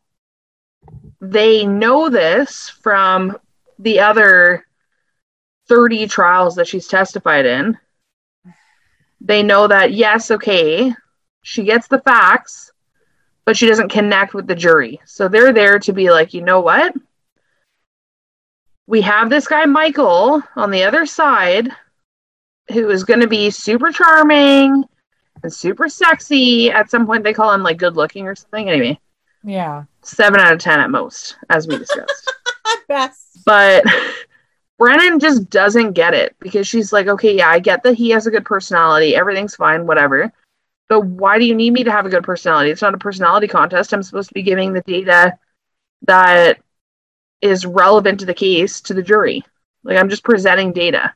they 1.20 1.66
know 1.66 2.08
this 2.08 2.68
from 2.68 3.38
the 3.78 4.00
other 4.00 4.66
30 5.68 6.06
trials 6.06 6.54
that 6.56 6.66
she's 6.66 6.88
testified 6.88 7.46
in. 7.46 7.78
They 9.20 9.42
know 9.42 9.68
that, 9.68 9.92
yes, 9.92 10.30
okay, 10.30 10.94
she 11.42 11.64
gets 11.64 11.88
the 11.88 12.00
facts, 12.00 12.72
but 13.44 13.56
she 13.56 13.66
doesn't 13.66 13.88
connect 13.90 14.34
with 14.34 14.46
the 14.46 14.54
jury. 14.54 15.00
So 15.06 15.28
they're 15.28 15.52
there 15.52 15.78
to 15.80 15.92
be 15.92 16.10
like, 16.10 16.34
you 16.34 16.42
know 16.42 16.60
what? 16.60 16.94
We 18.86 19.00
have 19.02 19.30
this 19.30 19.46
guy, 19.46 19.64
Michael, 19.66 20.42
on 20.56 20.70
the 20.70 20.84
other 20.84 21.06
side 21.06 21.68
who 22.72 22.90
is 22.90 23.04
going 23.04 23.20
to 23.20 23.26
be 23.28 23.50
super 23.50 23.90
charming 23.92 24.84
and 25.42 25.52
super 25.52 25.88
sexy. 25.88 26.70
At 26.70 26.90
some 26.90 27.06
point, 27.06 27.24
they 27.24 27.32
call 27.32 27.52
him 27.52 27.62
like 27.62 27.78
good 27.78 27.96
looking 27.96 28.26
or 28.26 28.34
something. 28.34 28.68
Anyway, 28.68 28.98
Yeah. 29.44 29.84
seven 30.02 30.40
out 30.40 30.52
of 30.52 30.58
10 30.58 30.80
at 30.80 30.90
most, 30.90 31.36
as 31.48 31.66
we 31.66 31.78
discussed. 31.78 32.32
Best. 32.88 33.38
but 33.44 33.84
Brennan 34.78 35.18
just 35.20 35.48
doesn't 35.50 35.92
get 35.92 36.14
it 36.14 36.34
because 36.40 36.66
she's 36.66 36.92
like, 36.92 37.06
okay, 37.06 37.36
yeah, 37.36 37.48
I 37.48 37.58
get 37.60 37.82
that 37.84 37.94
he 37.94 38.10
has 38.10 38.26
a 38.26 38.30
good 38.30 38.44
personality. 38.44 39.14
Everything's 39.14 39.54
fine, 39.54 39.86
whatever. 39.86 40.32
But 40.90 41.02
why 41.06 41.38
do 41.38 41.44
you 41.44 41.54
need 41.54 41.72
me 41.72 41.84
to 41.84 41.92
have 41.92 42.04
a 42.04 42.10
good 42.10 42.24
personality? 42.24 42.72
It's 42.72 42.82
not 42.82 42.94
a 42.94 42.98
personality 42.98 43.46
contest. 43.46 43.94
I'm 43.94 44.02
supposed 44.02 44.28
to 44.28 44.34
be 44.34 44.42
giving 44.42 44.72
the 44.72 44.82
data 44.82 45.38
that 46.02 46.58
is 47.40 47.64
relevant 47.64 48.18
to 48.20 48.26
the 48.26 48.34
case 48.34 48.80
to 48.82 48.94
the 48.94 49.02
jury. 49.02 49.44
Like 49.84 49.96
I'm 49.96 50.08
just 50.08 50.24
presenting 50.24 50.72
data. 50.72 51.14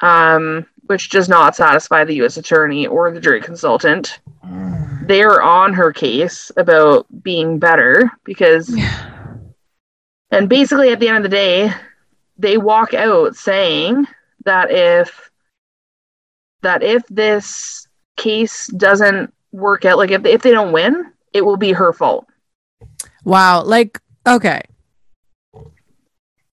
Um, 0.00 0.66
which 0.86 1.10
does 1.10 1.28
not 1.28 1.54
satisfy 1.54 2.04
the 2.04 2.22
US 2.22 2.38
attorney 2.38 2.86
or 2.86 3.10
the 3.10 3.20
jury 3.20 3.42
consultant. 3.42 4.20
They're 5.02 5.42
on 5.42 5.74
her 5.74 5.92
case 5.92 6.50
about 6.56 7.06
being 7.22 7.58
better 7.58 8.10
because 8.24 8.74
and 10.30 10.48
basically, 10.48 10.92
at 10.92 10.98
the 10.98 11.08
end 11.08 11.18
of 11.18 11.24
the 11.24 11.28
day, 11.28 11.72
they 12.38 12.56
walk 12.56 12.94
out 12.94 13.36
saying 13.36 14.06
that 14.46 14.70
if 14.70 15.30
that 16.62 16.82
if 16.82 17.06
this 17.08 17.86
case 18.20 18.66
doesn't 18.68 19.32
work 19.52 19.84
out, 19.84 19.98
like 19.98 20.10
if 20.10 20.24
if 20.24 20.42
they 20.42 20.52
don't 20.52 20.72
win, 20.72 21.12
it 21.32 21.44
will 21.44 21.56
be 21.56 21.72
her 21.72 21.92
fault. 21.92 22.26
Wow. 23.24 23.62
Like, 23.62 24.00
okay. 24.26 24.62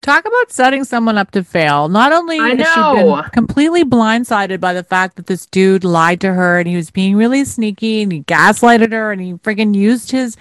Talk 0.02 0.26
about 0.26 0.52
setting 0.52 0.84
someone 0.84 1.18
up 1.18 1.31
to 1.31 1.45
fail. 1.45 1.88
Not 1.88 2.11
only 2.11 2.38
I 2.38 2.56
has 2.56 2.68
she 2.73 2.80
know. 2.80 3.22
been 3.22 3.30
completely 3.31 3.85
blindsided 3.85 4.60
by 4.60 4.73
the 4.73 4.84
fact 4.84 5.15
that 5.15 5.27
this 5.27 5.45
dude 5.45 5.85
lied 5.85 6.19
to 6.22 6.34
her 6.34 6.60
and 6.60 6.68
he 6.68 6.76
was 6.76 6.91
being 6.91 7.15
really 7.15 7.45
sneaky 7.45 8.02
and 8.02 8.11
he 8.11 8.22
gaslighted 8.23 8.91
her 8.91 9.14
and 9.14 9.22
he 9.22 9.35
friggin' 9.35 9.73
used 9.73 10.11
his 10.11 10.35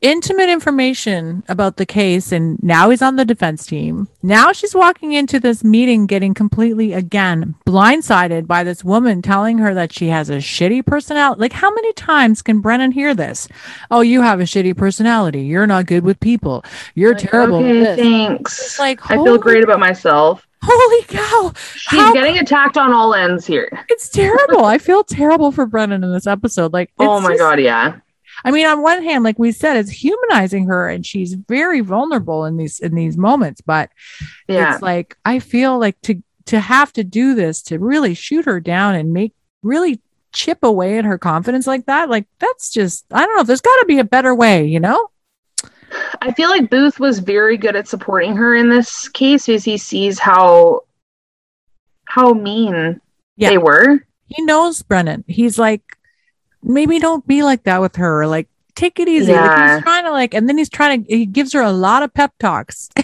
intimate 0.00 0.48
information 0.48 1.42
about 1.48 1.76
the 1.76 1.84
case 1.86 2.30
and 2.30 2.62
now 2.62 2.88
he's 2.90 3.02
on 3.02 3.16
the 3.16 3.24
defense 3.24 3.66
team. 3.66 4.06
Now 4.22 4.52
she's 4.52 4.74
walking 4.74 5.12
into 5.12 5.40
this 5.40 5.64
meeting 5.64 6.06
getting 6.06 6.34
completely 6.34 6.92
again 6.92 7.56
blindsided 7.66 8.46
by 8.46 8.62
this 8.62 8.84
woman 8.84 9.22
telling 9.22 9.58
her 9.58 9.74
that 9.74 9.92
she 9.92 10.08
has 10.08 10.30
a 10.30 10.36
shitty 10.36 10.86
personality. 10.86 11.40
Like 11.40 11.52
how 11.52 11.72
many 11.74 11.92
times 11.94 12.42
can 12.42 12.60
Brennan 12.60 12.92
hear 12.92 13.14
this? 13.14 13.48
Oh, 13.90 14.00
you 14.00 14.22
have 14.22 14.38
a 14.40 14.44
shitty 14.44 14.76
personality. 14.76 15.42
You're 15.42 15.66
not 15.66 15.86
good 15.86 16.04
with 16.04 16.20
people. 16.20 16.64
You're 16.94 17.14
Like, 17.14 17.30
terrible. 17.30 17.56
Okay, 17.58 17.96
thanks. 17.96 18.58
It's 18.60 18.78
like 18.78 19.00
I 19.10 19.14
feel 19.16 19.38
great 19.38 19.64
about 19.64 19.80
myself. 19.80 20.46
Holy 20.62 21.02
cow. 21.04 21.52
She's 21.74 22.00
How- 22.00 22.12
getting 22.12 22.38
attacked 22.38 22.76
on 22.76 22.92
all 22.92 23.14
ends 23.14 23.46
here. 23.46 23.68
It's 23.88 24.08
terrible. 24.08 24.64
I 24.64 24.78
feel 24.78 25.02
terrible 25.04 25.50
for 25.52 25.66
Brennan 25.66 26.02
in 26.04 26.12
this 26.12 26.26
episode. 26.26 26.72
Like, 26.72 26.90
oh 26.98 27.20
my 27.20 27.30
just- 27.30 27.40
god, 27.40 27.60
yeah. 27.60 27.96
I 28.44 28.50
mean, 28.50 28.66
on 28.66 28.82
one 28.82 29.02
hand, 29.02 29.24
like 29.24 29.38
we 29.38 29.52
said, 29.52 29.76
it's 29.76 29.90
humanizing 29.90 30.66
her, 30.66 30.88
and 30.88 31.04
she's 31.04 31.34
very 31.34 31.80
vulnerable 31.80 32.44
in 32.44 32.56
these 32.56 32.78
in 32.80 32.94
these 32.94 33.16
moments. 33.16 33.60
But 33.60 33.90
Yeah. 34.46 34.72
it's 34.74 34.82
like 34.82 35.16
I 35.24 35.38
feel 35.40 35.78
like 35.78 36.00
to 36.02 36.22
to 36.46 36.60
have 36.60 36.92
to 36.94 37.04
do 37.04 37.34
this 37.34 37.62
to 37.62 37.78
really 37.78 38.14
shoot 38.14 38.44
her 38.46 38.60
down 38.60 38.94
and 38.94 39.12
make 39.12 39.34
really 39.62 40.00
chip 40.32 40.62
away 40.62 40.98
at 40.98 41.04
her 41.04 41.18
confidence 41.18 41.66
like 41.66 41.86
that. 41.86 42.08
Like 42.08 42.26
that's 42.38 42.70
just 42.70 43.04
I 43.12 43.24
don't 43.26 43.36
know. 43.36 43.42
There's 43.42 43.60
got 43.60 43.76
to 43.80 43.86
be 43.86 43.98
a 43.98 44.04
better 44.04 44.34
way, 44.34 44.64
you 44.66 44.80
know? 44.80 45.08
I 46.20 46.32
feel 46.32 46.50
like 46.50 46.68
Booth 46.70 47.00
was 47.00 47.18
very 47.18 47.56
good 47.56 47.74
at 47.74 47.88
supporting 47.88 48.36
her 48.36 48.54
in 48.54 48.68
this 48.68 49.08
case 49.08 49.46
because 49.46 49.64
he 49.64 49.76
sees 49.78 50.18
how 50.18 50.82
how 52.04 52.32
mean 52.32 53.00
Yeah. 53.36 53.50
they 53.50 53.58
were. 53.58 54.06
He 54.26 54.42
knows 54.42 54.82
Brennan. 54.82 55.24
He's 55.26 55.58
like, 55.58 55.82
maybe 56.62 56.98
don't 56.98 57.26
be 57.26 57.42
like 57.42 57.64
that 57.64 57.80
with 57.80 57.96
her. 57.96 58.26
Like, 58.26 58.48
take 58.74 58.98
it 59.00 59.08
easy. 59.08 59.32
Like, 59.32 59.40
Yeah. 59.44 59.74
he's 59.76 59.82
trying 59.84 60.04
to 60.04 60.10
like, 60.12 60.34
and 60.34 60.48
then 60.48 60.58
he's 60.58 60.68
trying 60.70 61.04
to. 61.04 61.16
He 61.16 61.26
gives 61.26 61.52
her 61.52 61.60
a 61.62 61.72
lot 61.72 62.02
of 62.02 62.12
pep 62.14 62.32
talks. 62.38 62.88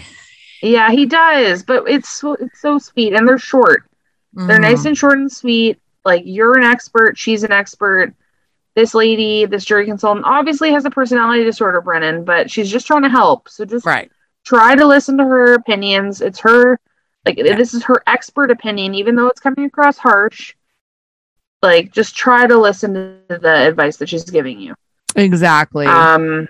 Yeah, 0.61 0.89
he 0.89 1.05
does, 1.05 1.61
but 1.61 1.83
it's 1.87 2.09
so 2.09 2.33
it's 2.33 2.59
so 2.59 2.79
sweet 2.79 3.13
and 3.13 3.27
they're 3.27 3.37
short. 3.37 3.83
They're 4.33 4.57
Mm. 4.57 4.61
nice 4.61 4.85
and 4.85 4.97
short 4.97 5.19
and 5.19 5.31
sweet. 5.31 5.79
Like 6.05 6.23
you're 6.25 6.57
an 6.57 6.63
expert, 6.63 7.19
she's 7.19 7.43
an 7.43 7.51
expert. 7.51 8.15
This 8.73 8.95
lady, 8.95 9.45
this 9.45 9.63
jury 9.63 9.85
consultant, 9.85 10.25
obviously 10.25 10.71
has 10.71 10.85
a 10.85 10.89
personality 10.89 11.43
disorder, 11.43 11.81
Brennan, 11.81 12.23
but 12.23 12.49
she's 12.49 12.71
just 12.71 12.87
trying 12.87 13.03
to 13.03 13.09
help. 13.09 13.47
So 13.47 13.63
just 13.65 13.85
right. 13.85 14.09
try 14.43 14.73
to 14.75 14.87
listen 14.87 15.17
to 15.17 15.23
her 15.23 15.53
opinions. 15.53 16.21
It's 16.21 16.39
her, 16.39 16.79
like 17.25 17.37
Yeah. 17.37 17.55
this 17.57 17.75
is 17.75 17.83
her 17.83 18.01
expert 18.07 18.49
opinion, 18.49 18.95
even 18.95 19.15
though 19.15 19.27
it's 19.27 19.41
coming 19.41 19.65
across 19.65 19.99
harsh. 19.99 20.55
Like 21.65 21.91
just 21.91 22.15
try 22.15 22.47
to 22.47 22.57
listen 22.57 22.93
to 22.93 23.37
the 23.37 23.67
advice 23.67 23.97
that 23.97 24.09
she's 24.09 24.23
giving 24.23 24.59
you. 24.59 24.75
Exactly. 25.15 25.85
Um, 25.87 26.47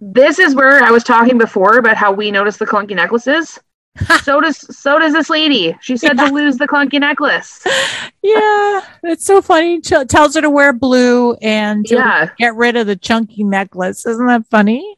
this 0.00 0.38
is 0.38 0.54
where 0.54 0.82
I 0.82 0.90
was 0.90 1.04
talking 1.04 1.38
before 1.38 1.78
about 1.78 1.96
how 1.96 2.12
we 2.12 2.30
notice 2.30 2.56
the 2.56 2.66
clunky 2.66 2.94
necklaces. 2.94 3.58
so 4.22 4.40
does 4.40 4.76
so 4.76 4.98
does 4.98 5.12
this 5.12 5.30
lady. 5.30 5.76
She 5.80 5.96
said 5.96 6.16
Yeah. 6.18 6.26
to 6.28 6.34
lose 6.34 6.56
the 6.56 6.66
clunky 6.66 6.98
necklace. 6.98 7.62
yeah, 8.22 8.80
it's 9.04 9.24
so 9.24 9.40
funny. 9.40 9.80
Ch- 9.80 10.06
tells 10.08 10.34
her 10.34 10.40
to 10.40 10.50
wear 10.50 10.72
blue 10.72 11.34
and 11.34 11.88
Yeah, 11.88 12.28
get 12.36 12.56
rid 12.56 12.76
of 12.76 12.88
the 12.88 12.96
chunky 12.96 13.44
necklace. 13.44 14.04
Isn't 14.04 14.26
that 14.26 14.46
funny? 14.50 14.96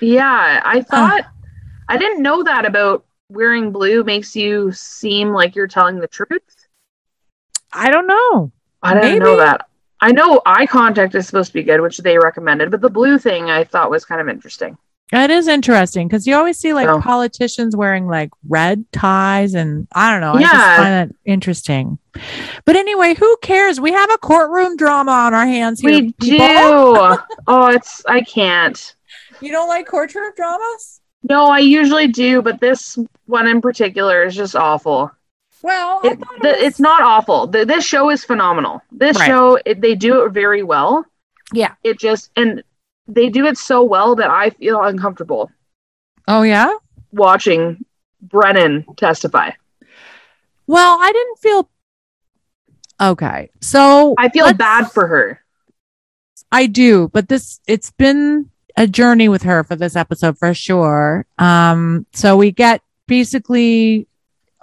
yeah. 0.00 0.62
I 0.64 0.80
thought 0.82 1.24
I 1.88 1.98
didn't 1.98 2.22
know 2.22 2.42
that 2.42 2.64
about 2.64 3.04
wearing 3.28 3.70
blue 3.70 4.02
makes 4.02 4.34
you 4.34 4.72
seem 4.72 5.32
like 5.32 5.54
you're 5.54 5.66
telling 5.66 5.98
the 6.00 6.08
truth. 6.08 6.40
I 7.72 7.90
don't 7.90 8.06
know. 8.06 8.50
I 8.82 8.94
didn't 8.94 9.10
Maybe. 9.18 9.24
know 9.24 9.36
that. 9.36 9.68
I 10.00 10.10
know 10.12 10.40
eye 10.44 10.66
contact 10.66 11.14
is 11.14 11.26
supposed 11.26 11.48
to 11.48 11.54
be 11.54 11.62
good, 11.62 11.80
which 11.80 11.98
they 11.98 12.18
recommended, 12.18 12.70
but 12.72 12.80
the 12.80 12.90
blue 12.90 13.18
thing 13.18 13.50
I 13.50 13.62
thought 13.64 13.90
was 13.90 14.04
kind 14.04 14.20
of 14.20 14.28
interesting. 14.28 14.76
It 15.12 15.30
is 15.30 15.46
interesting 15.46 16.08
because 16.08 16.26
you 16.26 16.34
always 16.34 16.58
see 16.58 16.72
like 16.72 17.02
politicians 17.02 17.76
wearing 17.76 18.06
like 18.08 18.30
red 18.48 18.84
ties, 18.92 19.54
and 19.54 19.86
I 19.94 20.10
don't 20.10 20.22
know. 20.22 20.32
I 20.32 20.40
Yeah. 20.40 20.52
just 20.52 20.76
find 20.76 20.86
that 21.10 21.10
interesting. 21.24 21.98
But 22.64 22.76
anyway, 22.76 23.14
who 23.14 23.36
cares? 23.42 23.78
We 23.80 23.92
have 23.92 24.10
a 24.10 24.18
courtroom 24.18 24.76
drama 24.76 25.12
on 25.12 25.34
our 25.34 25.46
hands 25.46 25.80
here. 25.80 25.90
We 26.00 26.14
do. 26.18 26.36
oh, 27.46 27.66
it's 27.68 28.02
I 28.06 28.22
can't. 28.22 28.96
You 29.40 29.52
don't 29.52 29.68
like 29.68 29.86
courtroom 29.86 30.32
dramas? 30.34 31.00
No, 31.28 31.44
I 31.46 31.58
usually 31.58 32.08
do, 32.08 32.40
but 32.42 32.58
this 32.58 32.98
one 33.26 33.46
in 33.46 33.60
particular 33.60 34.24
is 34.24 34.34
just 34.34 34.56
awful. 34.56 35.10
Well, 35.62 36.00
I 36.02 36.08
It, 36.08 36.18
thought 36.18 36.34
it 36.36 36.42
the, 36.42 36.48
was- 36.48 36.56
it's 36.60 36.80
not 36.80 37.02
awful. 37.02 37.46
The, 37.46 37.64
this 37.64 37.84
show 37.84 38.10
is 38.10 38.24
phenomenal. 38.24 38.82
This 38.90 39.16
Right. 39.18 39.26
show, 39.26 39.58
it, 39.64 39.80
they 39.80 39.94
do 39.94 40.24
it 40.24 40.30
very 40.30 40.62
well. 40.62 41.04
Yeah. 41.52 41.74
It 41.84 41.98
just, 41.98 42.30
and 42.36 42.62
they 43.06 43.28
do 43.28 43.46
it 43.46 43.58
so 43.58 43.82
well 43.82 44.16
that 44.16 44.30
I 44.30 44.50
feel 44.50 44.82
uncomfortable 44.82 45.50
Oh 46.28 46.42
yeah. 46.42 46.70
watching 47.12 47.84
Brennan 48.20 48.84
testify. 48.96 49.50
Well, 50.66 50.98
I 51.00 51.12
didn't 51.12 51.38
feel. 51.40 51.68
Okay, 53.00 53.50
so 53.60 54.14
I 54.18 54.28
feel 54.28 54.46
let's- 54.46 54.58
bad 54.58 54.90
for 54.92 55.06
her. 55.08 55.40
I 56.52 56.66
do, 56.66 57.08
but 57.12 57.28
this 57.28 57.60
it's 57.66 57.90
been 57.92 58.50
a 58.76 58.86
journey 58.86 59.28
with 59.28 59.42
her 59.42 59.64
for 59.64 59.74
this 59.74 59.96
episode 59.96 60.38
for 60.38 60.52
sure. 60.54 61.26
Um, 61.38 62.06
so 62.12 62.36
we 62.36 62.52
get 62.52 62.82
basically 63.08 64.06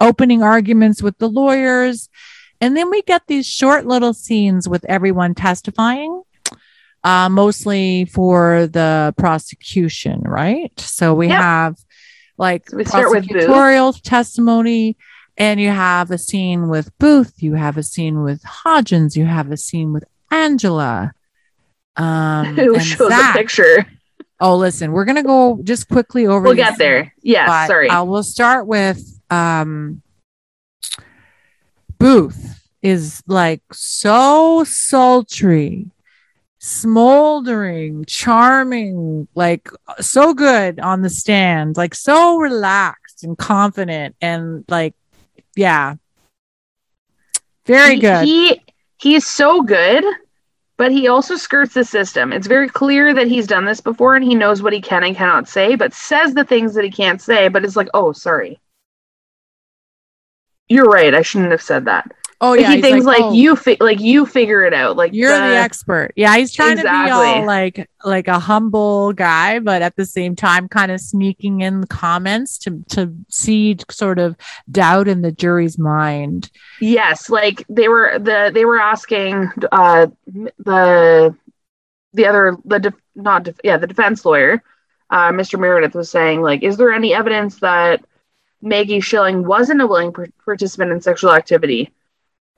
opening 0.00 0.42
arguments 0.42 1.02
with 1.02 1.18
the 1.18 1.28
lawyers, 1.28 2.08
and 2.60 2.76
then 2.76 2.90
we 2.90 3.02
get 3.02 3.22
these 3.26 3.46
short 3.46 3.86
little 3.86 4.12
scenes 4.14 4.68
with 4.68 4.84
everyone 4.86 5.34
testifying. 5.34 6.22
Uh, 7.02 7.30
mostly 7.30 8.04
for 8.04 8.66
the 8.66 9.14
prosecution, 9.16 10.20
right? 10.20 10.70
So 10.78 11.14
we 11.14 11.28
have 11.28 11.76
like 12.36 12.68
So 12.68 12.76
we 12.76 12.84
start 12.84 13.10
with 13.10 13.26
Booth. 13.26 13.44
prosecutorial 13.48 14.02
testimony, 14.02 14.98
and 15.38 15.58
you 15.58 15.70
have 15.70 16.10
a 16.10 16.18
scene 16.18 16.68
with 16.68 16.90
Booth, 16.98 17.42
you 17.42 17.54
have 17.54 17.78
a 17.78 17.82
scene 17.82 18.22
with 18.22 18.42
Hodgins, 18.42 19.16
you 19.16 19.24
have 19.24 19.50
a 19.50 19.56
scene 19.56 19.94
with 19.94 20.04
Angela. 20.30 21.12
Um, 21.96 22.44
Who 22.56 22.78
shows 22.80 23.08
Zach. 23.08 23.34
a 23.34 23.38
picture? 23.38 23.86
Oh, 24.38 24.56
listen, 24.56 24.92
we're 24.92 25.06
gonna 25.06 25.22
go 25.22 25.58
just 25.62 25.88
quickly 25.88 26.26
over. 26.26 26.42
We'll 26.42 26.54
get 26.54 26.76
there. 26.76 27.14
Yeah, 27.22 27.66
sorry. 27.66 27.88
I 27.88 28.02
will 28.02 28.22
start 28.22 28.66
with 28.66 29.02
um 29.30 30.02
Booth 31.98 32.68
is 32.82 33.22
like 33.26 33.62
so 33.72 34.64
sultry, 34.64 35.86
smoldering, 36.58 38.04
charming, 38.06 39.28
like 39.34 39.68
so 40.00 40.32
good 40.32 40.80
on 40.80 41.02
the 41.02 41.10
stand, 41.10 41.76
like 41.76 41.94
so 41.94 42.38
relaxed 42.38 43.22
and 43.22 43.36
confident 43.36 44.16
and 44.20 44.64
like 44.68 44.94
yeah. 45.56 45.96
Very 47.66 47.94
He- 47.96 48.00
good. 48.00 48.24
He 48.24 48.62
he's 48.96 49.26
so 49.26 49.62
good, 49.62 50.04
but 50.78 50.90
he 50.90 51.08
also 51.08 51.36
skirts 51.36 51.74
the 51.74 51.84
system. 51.84 52.32
It's 52.32 52.46
very 52.46 52.68
clear 52.68 53.12
that 53.12 53.28
he's 53.28 53.46
done 53.46 53.66
this 53.66 53.82
before 53.82 54.16
and 54.16 54.24
he 54.24 54.34
knows 54.34 54.62
what 54.62 54.72
he 54.72 54.80
can 54.80 55.04
and 55.04 55.14
cannot 55.14 55.48
say, 55.48 55.76
but 55.76 55.92
says 55.92 56.32
the 56.32 56.44
things 56.44 56.72
that 56.74 56.84
he 56.84 56.90
can't 56.90 57.20
say, 57.20 57.48
but 57.48 57.64
it's 57.64 57.76
like, 57.76 57.88
oh, 57.92 58.12
sorry. 58.12 58.58
You're 60.70 60.84
right. 60.84 61.12
I 61.12 61.22
shouldn't 61.22 61.50
have 61.50 61.60
said 61.60 61.84
that. 61.86 62.10
oh 62.40 62.54
yeah. 62.54 62.70
he 62.70 62.80
thinks 62.80 63.04
like, 63.04 63.20
oh. 63.20 63.32
you 63.32 63.56
fi- 63.56 63.76
like 63.80 63.98
you 63.98 64.24
figure 64.24 64.62
it 64.62 64.72
out. 64.72 64.96
Like 64.96 65.12
You're 65.12 65.36
the, 65.36 65.56
expert. 65.56 66.12
Yeah, 66.14 66.36
he's 66.36 66.52
trying 66.52 66.76
to 66.76 66.84
be 66.84 67.10
all 67.10 67.44
like 67.44 67.90
like 68.04 68.28
a 68.28 68.38
humble 68.38 69.12
guy, 69.12 69.58
but 69.58 69.82
at 69.82 69.96
the 69.96 70.06
same 70.06 70.36
time, 70.36 70.68
kind 70.68 70.92
of 70.92 71.00
sneaking 71.00 71.60
in 71.60 71.80
the 71.80 71.88
comments 71.88 72.56
to 72.58 72.84
to 72.90 73.12
seed 73.28 73.84
sort 73.90 74.20
of 74.20 74.36
doubt 74.70 75.08
in 75.08 75.22
the 75.22 75.32
jury's 75.32 75.76
mind. 75.76 76.52
Yes, 76.80 77.28
like 77.28 77.66
they 77.68 77.88
were 77.88 78.18
the 78.20 78.52
they 78.54 78.64
were 78.64 78.80
asking 78.80 79.50
uh 79.72 80.06
the 80.26 81.34
the 82.12 82.26
other 82.26 82.56
the 82.64 82.78
def- 82.78 83.02
not 83.16 83.42
def- 83.42 83.60
yeah 83.64 83.76
the 83.76 83.88
defense 83.88 84.24
lawyer, 84.24 84.62
uh, 85.10 85.32
Mr. 85.32 85.58
Meredith 85.58 85.96
was 85.96 86.10
saying 86.10 86.42
like, 86.42 86.62
is 86.62 86.76
there 86.76 86.92
any 86.92 87.12
evidence 87.12 87.58
that 87.58 88.04
Maggie 88.62 89.00
Schilling 89.00 89.44
wasn't 89.44 89.80
a 89.80 89.86
willing 89.86 90.12
par- 90.12 90.28
participant 90.44 90.92
in 90.92 91.00
sexual 91.00 91.32
activity? 91.32 91.92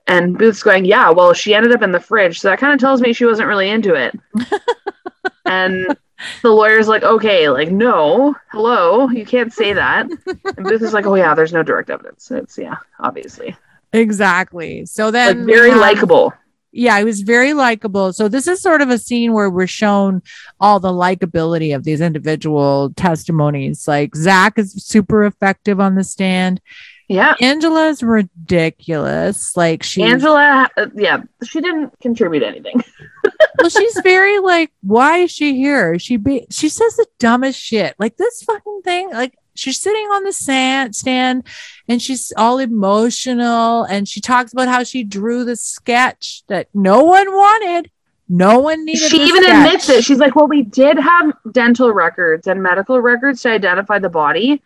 And 0.05 0.37
Booth's 0.37 0.63
going, 0.63 0.83
yeah, 0.83 1.09
well, 1.11 1.33
she 1.33 1.53
ended 1.53 1.71
up 1.71 1.81
in 1.81 1.93
the 1.93 1.99
fridge, 1.99 2.39
so 2.39 2.49
that 2.49 2.59
kind 2.59 2.73
of 2.73 2.79
tells 2.79 2.99
me 3.01 3.13
she 3.13 3.25
wasn't 3.25 3.47
really 3.47 3.69
into 3.69 3.93
it. 3.93 4.13
and 5.45 5.95
the 6.41 6.49
lawyer's 6.49 6.89
like, 6.89 7.03
okay, 7.03 7.49
like 7.49 7.71
no, 7.71 8.35
hello, 8.51 9.09
you 9.09 9.25
can't 9.25 9.53
say 9.53 9.73
that. 9.73 10.07
And 10.07 10.65
Booth 10.65 10.81
is 10.81 10.93
like, 10.93 11.05
oh 11.05 11.15
yeah, 11.15 11.33
there's 11.35 11.53
no 11.53 11.63
direct 11.63 11.89
evidence. 11.89 12.29
It's 12.31 12.57
yeah, 12.57 12.75
obviously 12.99 13.55
Exactly. 13.93 14.85
So 14.85 15.11
then 15.11 15.45
we 15.45 15.53
very 15.53 15.69
have- 15.69 15.79
likable. 15.79 16.33
Yeah, 16.75 16.97
he 16.97 17.05
was 17.05 17.21
very 17.21 17.53
likable. 17.53 18.13
So 18.13 18.27
this 18.27 18.47
is 18.47 18.59
sort 18.59 18.81
of 18.81 18.89
a 18.89 18.97
scene 18.97 19.31
where 19.31 19.49
we're 19.49 19.67
shown 19.67 20.23
all 20.59 20.79
the 20.79 20.89
likability 20.89 21.75
of 21.75 21.83
these 21.83 22.01
individual 22.01 22.91
testimonies. 22.95 23.87
Like 23.87 24.15
Zach 24.15 24.57
is 24.57 24.73
super 24.73 25.23
effective 25.23 25.79
on 25.79 25.93
the 25.93 26.03
stand. 26.03 26.59
Yeah, 27.07 27.35
Angela's 27.39 28.01
ridiculous. 28.01 29.55
Like 29.55 29.83
she 29.83 30.01
Angela. 30.01 30.67
uh, 30.75 30.87
yeah, 30.95 31.21
she 31.43 31.61
didn't 31.61 31.91
contribute 32.01 32.41
anything. 32.41 32.83
well, 33.59 33.69
she's 33.69 33.99
very 34.03 34.39
like, 34.39 34.71
why 34.81 35.19
is 35.19 35.31
she 35.31 35.55
here? 35.55 35.99
She 35.99 36.17
be 36.17 36.47
she 36.49 36.69
says 36.69 36.95
the 36.95 37.05
dumbest 37.19 37.59
shit. 37.59 37.93
Like 37.99 38.17
this 38.17 38.41
fucking 38.41 38.81
thing. 38.83 39.11
Like 39.11 39.35
she's 39.55 39.79
sitting 39.79 40.05
on 40.07 40.23
the 40.23 40.33
sand 40.33 40.95
stand 40.95 41.45
and 41.87 42.01
she's 42.01 42.33
all 42.37 42.59
emotional 42.59 43.83
and 43.83 44.07
she 44.07 44.21
talks 44.21 44.53
about 44.53 44.67
how 44.67 44.83
she 44.83 45.03
drew 45.03 45.43
the 45.43 45.55
sketch 45.55 46.43
that 46.47 46.67
no 46.73 47.03
one 47.03 47.31
wanted. 47.31 47.89
No 48.29 48.59
one 48.59 48.85
needed. 48.85 49.09
She 49.09 49.21
even 49.21 49.43
sketch. 49.43 49.65
admits 49.65 49.89
it. 49.89 50.03
She's 50.03 50.17
like, 50.17 50.35
"Well, 50.35 50.47
we 50.47 50.63
did 50.63 50.97
have 50.97 51.33
dental 51.51 51.91
records 51.91 52.47
and 52.47 52.63
medical 52.63 52.99
records 53.01 53.41
to 53.41 53.49
identify 53.49 53.99
the 53.99 54.09
body, 54.09 54.61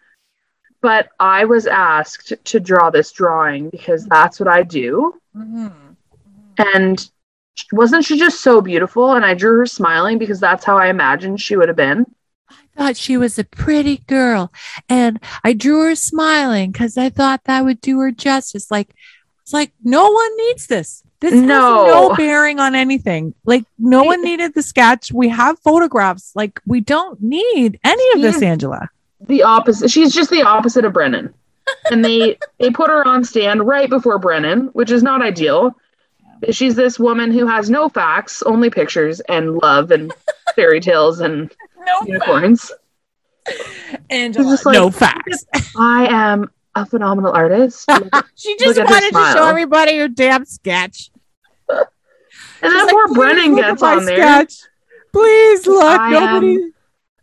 but 0.81 1.09
I 1.19 1.45
was 1.45 1.65
asked 1.67 2.33
to 2.45 2.59
draw 2.59 2.89
this 2.89 3.11
drawing 3.11 3.69
because 3.69 4.05
that's 4.05 4.39
what 4.39 4.47
I 4.47 4.63
do. 4.63 5.19
Mm-hmm. 5.35 5.67
And 6.75 7.09
wasn't 7.71 8.05
she 8.05 8.17
just 8.17 8.41
so 8.41 8.61
beautiful? 8.61 9.13
And 9.13 9.25
I 9.25 9.33
drew 9.33 9.57
her 9.57 9.65
smiling 9.65 10.17
because 10.17 10.39
that's 10.39 10.63
how 10.63 10.77
I 10.77 10.87
imagined 10.87 11.41
she 11.41 11.55
would 11.55 11.67
have 11.67 11.77
been. 11.77 12.05
Thought 12.77 12.97
she 12.97 13.17
was 13.17 13.37
a 13.39 13.43
pretty 13.43 13.97
girl 14.07 14.51
and 14.87 15.19
I 15.43 15.53
drew 15.53 15.83
her 15.83 15.95
smiling 15.95 16.71
because 16.71 16.97
I 16.97 17.09
thought 17.09 17.43
that 17.45 17.65
would 17.65 17.81
do 17.81 17.99
her 17.99 18.11
justice. 18.11 18.69
Like, 18.71 18.93
it's 19.41 19.53
like 19.53 19.71
no 19.83 20.09
one 20.11 20.37
needs 20.37 20.67
this. 20.67 21.03
This 21.19 21.33
has 21.33 21.41
No. 21.41 21.87
no 21.87 22.15
bearing 22.15 22.59
on 22.59 22.75
anything. 22.75 23.33
Like, 23.45 23.65
no 23.79 24.03
one 24.03 24.23
needed 24.23 24.53
the 24.53 24.61
sketch. 24.61 25.11
We 25.11 25.29
have 25.29 25.57
photographs. 25.59 26.31
Like, 26.35 26.61
we 26.67 26.79
don't 26.79 27.19
need 27.21 27.79
any 27.83 28.11
of 28.13 28.21
this, 28.21 28.41
Angela. 28.43 28.89
The 29.21 29.41
opposite. 29.43 29.89
She's 29.89 30.13
just 30.13 30.29
the 30.29 30.43
opposite 30.43 30.85
of 30.85 30.93
Brennan. 30.93 31.33
And 31.89 32.05
they 32.05 32.37
they 32.59 32.69
put 32.69 32.91
her 32.91 33.07
on 33.07 33.23
stand 33.23 33.65
right 33.65 33.89
before 33.89 34.19
Brennan, 34.19 34.67
which 34.73 34.91
is 34.91 35.01
not 35.01 35.23
ideal. 35.23 35.75
She's 36.51 36.75
this 36.75 36.99
woman 36.99 37.31
who 37.31 37.47
has 37.47 37.67
no 37.67 37.89
facts, 37.89 38.43
only 38.43 38.69
pictures 38.69 39.19
and 39.21 39.55
love 39.57 39.89
and 39.89 40.13
fairy 40.55 40.79
tales 40.79 41.19
and 41.19 41.51
No 41.87 42.01
unicorns. 42.05 42.71
Just 44.11 44.65
like- 44.65 44.73
no 44.73 44.91
facts. 44.91 45.45
I 45.77 46.07
am 46.09 46.51
a 46.75 46.85
phenomenal 46.85 47.31
artist. 47.31 47.89
She 48.35 48.55
just 48.57 48.77
Look 48.77 48.77
at 48.77 48.87
her 48.87 48.93
wanted 48.93 49.13
to 49.13 49.37
show 49.39 49.47
everybody 49.47 49.97
her 49.97 50.07
damn 50.07 50.45
sketch. 50.45 51.09
then 51.67 51.85
She's 52.61 52.71
like, 52.73 52.89
poor 52.91 53.07
"Please 53.07 53.15
Brennan 53.17 53.55
gets 53.55 53.81
my 53.81 53.95
on 53.95 54.05
there. 54.05 54.17
sketch. 54.17 54.53
Please 55.11 55.65
look. 55.65 55.99
I 55.99 56.11
Nobody 56.11 56.71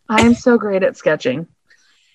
I 0.08 0.22
am 0.22 0.34
so 0.34 0.58
great 0.58 0.82
at 0.82 0.96
sketching. 0.96 1.46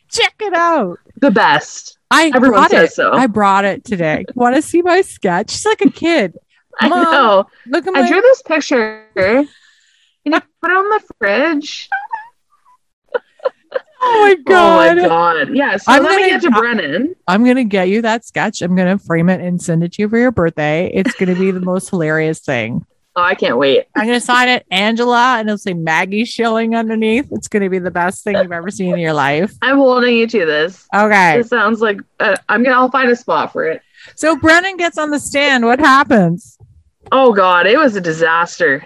check 0.10 0.34
it 0.42 0.54
out. 0.54 0.98
The 1.22 1.32
best. 1.32 1.98
I 2.12 2.32
Everyone 2.36 2.60
brought 2.60 2.72
says 2.72 2.90
it. 2.92 2.96
so. 2.96 3.14
I 3.14 3.28
brought 3.28 3.64
it 3.66 3.86
today. 3.86 4.26
Want 4.36 4.56
to 4.56 4.62
see 4.62 4.82
my 4.82 5.02
sketch? 5.02 5.52
She's 5.52 5.66
like 5.66 5.82
a 5.82 5.90
kid. 5.92 6.38
I 6.82 6.90
know. 6.90 7.46
Look 7.68 7.88
at 7.88 7.94
my. 7.94 8.02
I 8.02 8.08
drew 8.08 8.20
this 8.22 8.42
picture. 8.42 9.06
Can 9.16 9.48
you 10.26 10.32
put 10.62 10.72
it 10.72 10.78
on 10.78 10.90
the 10.90 11.02
fridge? 11.20 11.90
oh 14.02 14.26
my 14.28 14.36
god! 14.44 14.98
Oh 14.98 15.02
my 15.02 15.08
god. 15.08 15.56
Yeah, 15.56 15.78
so 15.78 15.92
I'm 15.92 16.04
gonna- 16.04 16.28
get 16.28 16.42
to 16.44 16.52
Brennan. 16.52 17.16
I'm 17.28 17.46
gonna 17.46 17.64
get 17.64 17.90
you 17.90 18.02
that 18.04 18.26
sketch. 18.26 18.62
I'm 18.62 18.76
gonna 18.76 18.98
frame 18.98 19.30
it 19.30 19.42
and 19.42 19.62
send 19.62 19.84
it 19.84 19.94
to 19.94 20.04
you 20.04 20.10
for 20.10 20.18
your 20.18 20.32
birthday. 20.32 20.90
It's 20.94 21.14
gonna 21.16 21.36
be 21.36 21.52
the 21.52 21.60
most 21.60 21.90
hilarious 21.90 22.40
thing. 22.40 22.86
Oh, 23.16 23.22
I 23.24 23.36
can't 23.36 23.58
wait. 23.58 23.86
I'm 23.96 24.06
gonna 24.06 24.20
sign 24.22 24.48
it 24.48 24.66
Angela, 24.72 25.38
and 25.40 25.50
it'll 25.50 25.58
say 25.58 25.74
Maggie 25.74 26.24
Schilling 26.24 26.76
underneath. 26.76 27.28
It's 27.32 27.48
gonna 27.50 27.70
be 27.70 27.80
the 27.80 27.92
best 27.92 28.24
thing 28.24 28.38
you've 28.38 28.52
ever 28.52 28.72
seen 28.72 28.94
in 28.94 29.00
your 29.00 29.14
life. 29.14 29.54
I'm 29.62 29.78
holding 29.78 30.16
you 30.16 30.28
to 30.28 30.46
this. 30.46 30.88
Okay. 30.96 31.40
It 31.40 31.48
sounds 31.48 31.82
like 31.82 32.00
uh, 32.20 32.38
I'm 32.48 32.64
gonna. 32.64 32.78
I'll 32.78 32.92
find 32.92 33.10
a 33.10 33.16
spot 33.16 33.52
for 33.52 33.66
it. 33.66 33.82
So 34.16 34.38
Brennan 34.38 34.78
gets 34.78 34.98
on 34.98 35.10
the 35.10 35.20
stand. 35.20 35.66
What 35.66 35.80
happens? 35.80 36.58
Oh 37.12 37.34
god, 37.34 37.66
it 37.68 37.78
was 37.78 37.96
a 37.96 38.02
disaster. 38.02 38.86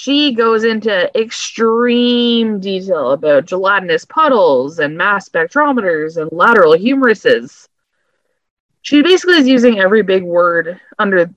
She 0.00 0.32
goes 0.32 0.62
into 0.62 1.10
extreme 1.20 2.60
detail 2.60 3.10
about 3.10 3.46
gelatinous 3.46 4.04
puddles 4.04 4.78
and 4.78 4.96
mass 4.96 5.28
spectrometers 5.28 6.22
and 6.22 6.30
lateral 6.30 6.74
humeruses. 6.74 7.66
She 8.82 9.02
basically 9.02 9.38
is 9.38 9.48
using 9.48 9.80
every 9.80 10.02
big 10.02 10.22
word 10.22 10.80
under 11.00 11.28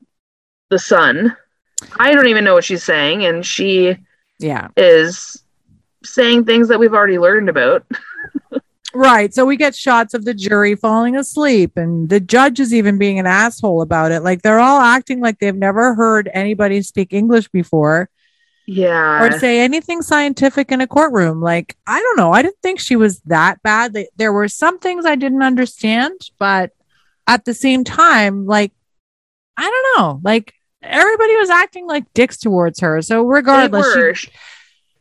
the 0.69 0.77
sun. 0.77 1.35
I 1.99 2.13
don't 2.13 2.27
even 2.27 2.43
know 2.43 2.53
what 2.53 2.63
she's 2.63 2.83
saying, 2.83 3.25
and 3.25 3.43
she 3.43 3.97
Yeah. 4.37 4.67
is 4.77 5.43
saying 6.03 6.45
things 6.45 6.67
that 6.67 6.79
we've 6.79 6.93
already 6.93 7.17
learned 7.17 7.49
about. 7.49 7.83
Right. 8.93 9.33
So 9.33 9.45
we 9.45 9.55
get 9.55 9.73
shots 9.73 10.13
of 10.13 10.25
the 10.25 10.33
jury 10.33 10.75
falling 10.75 11.15
asleep, 11.15 11.77
and 11.77 12.09
the 12.09 12.19
judge 12.19 12.59
is 12.59 12.73
even 12.73 12.97
being 12.97 13.19
an 13.19 13.25
asshole 13.25 13.81
about 13.81 14.11
it. 14.11 14.19
Like 14.19 14.41
they're 14.41 14.59
all 14.59 14.81
acting 14.81 15.21
like 15.21 15.39
they've 15.39 15.55
never 15.55 15.95
heard 15.95 16.29
anybody 16.33 16.81
speak 16.81 17.13
English 17.13 17.47
before 17.47 18.09
Yeah. 18.67 19.23
or 19.23 19.31
say 19.39 19.59
anything 19.61 20.01
scientific 20.01 20.71
in 20.71 20.81
a 20.81 20.87
courtroom. 20.87 21.41
Like, 21.41 21.75
I 21.87 21.99
don't 21.99 22.17
know. 22.17 22.31
I 22.31 22.41
didn't 22.41 22.61
think 22.61 22.79
she 22.79 22.95
was 22.95 23.19
that 23.21 23.61
bad. 23.63 23.97
There 24.15 24.31
were 24.33 24.47
some 24.47 24.79
things 24.79 25.05
I 25.05 25.15
didn't 25.15 25.43
understand, 25.43 26.13
but 26.39 26.71
at 27.27 27.45
the 27.45 27.53
same 27.53 27.83
time, 27.83 28.45
like, 28.45 28.71
I 29.57 29.63
don't 29.69 29.97
know. 30.03 30.21
Like, 30.23 30.53
everybody 30.81 31.35
was 31.35 31.49
acting 31.49 31.85
like 31.87 32.05
dicks 32.13 32.37
towards 32.37 32.79
her. 32.79 33.01
So, 33.01 33.23
regardless, 33.23 34.17
she, 34.17 34.29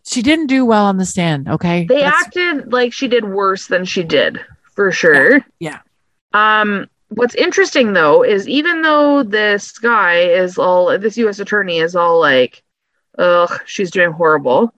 she 0.05 0.23
didn't 0.23 0.47
do 0.49 0.65
well 0.66 0.87
on 0.87 0.97
the 0.97 1.07
stand. 1.07 1.49
Okay. 1.49 1.85
they 1.85 2.01
That's- 2.01 2.15
acted 2.27 2.73
like 2.73 2.93
she 2.93 3.09
did 3.09 3.24
worse 3.24 3.66
than 3.69 3.85
she 3.85 4.03
did 4.03 4.41
for 4.74 4.91
sure 4.93 5.45
Yeah. 5.59 5.81
um 6.32 6.89
what's 7.09 7.35
interesting 7.35 7.93
though 7.93 8.23
is 8.24 8.49
even 8.49 8.82
though 8.82 9.23
this 9.24 9.77
guy 9.78 10.20
is 10.20 10.57
all 10.59 10.97
this 10.99 11.16
u.s 11.19 11.39
attorney 11.41 11.78
is 11.81 11.95
all 11.97 12.19
like 12.20 12.62
ugh 13.19 13.61
she's 13.66 13.91
doing 13.91 14.12
horrible 14.12 14.73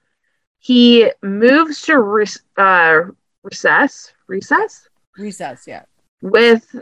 he 0.59 1.11
moves 1.23 1.83
to 1.83 1.99
re- 1.99 2.25
uh, 2.57 3.01
recess 3.43 4.13
recess 4.29 4.89
recess. 5.19 5.65
Yeah. 5.67 5.83
with 6.23 6.75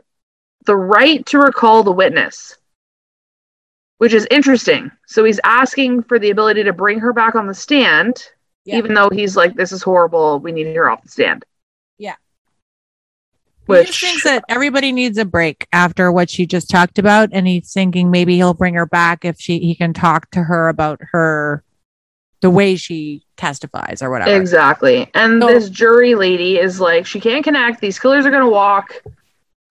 the 0.66 0.76
right 0.76 1.24
to 1.26 1.38
recall 1.38 1.82
the 1.82 1.90
witness 1.92 2.56
which 3.98 4.12
is 4.12 4.26
interesting 4.30 4.90
so 5.06 5.24
he's 5.24 5.40
asking 5.44 6.02
for 6.02 6.18
the 6.18 6.30
ability 6.30 6.62
to 6.64 6.72
bring 6.72 6.98
her 7.00 7.12
back 7.12 7.34
on 7.34 7.46
the 7.46 7.54
stand 7.54 8.22
Yeah. 8.64 8.76
even 8.78 8.94
though 8.94 9.10
he's 9.10 9.36
like 9.36 9.54
this 9.54 9.72
is 9.72 9.82
horrible 9.82 10.38
we 10.38 10.52
need 10.52 10.74
her 10.76 10.88
off 10.90 11.02
the 11.02 11.08
stand 11.10 11.44
Yeah. 11.98 12.14
Which 13.70 13.86
he 13.86 13.92
just 13.92 14.00
thinks 14.00 14.24
that 14.24 14.44
everybody 14.48 14.92
needs 14.92 15.16
a 15.18 15.24
break 15.24 15.66
after 15.72 16.10
what 16.12 16.28
she 16.30 16.46
just 16.46 16.68
talked 16.70 16.98
about, 16.98 17.30
and 17.32 17.46
he's 17.46 17.72
thinking 17.72 18.10
maybe 18.10 18.36
he'll 18.36 18.54
bring 18.54 18.74
her 18.74 18.86
back 18.86 19.24
if 19.24 19.40
she 19.40 19.58
he 19.60 19.74
can 19.74 19.92
talk 19.92 20.30
to 20.32 20.42
her 20.44 20.68
about 20.68 21.00
her 21.12 21.62
the 22.40 22.50
way 22.50 22.74
she 22.76 23.22
testifies 23.36 24.00
or 24.02 24.10
whatever. 24.10 24.34
exactly. 24.34 25.10
And 25.14 25.42
So- 25.42 25.48
this 25.48 25.68
jury 25.68 26.14
lady 26.14 26.58
is 26.58 26.80
like 26.80 27.04
she 27.06 27.20
can't 27.20 27.44
connect. 27.44 27.80
These 27.80 27.98
killers 27.98 28.24
are 28.26 28.30
gonna 28.30 28.48
walk. 28.48 28.94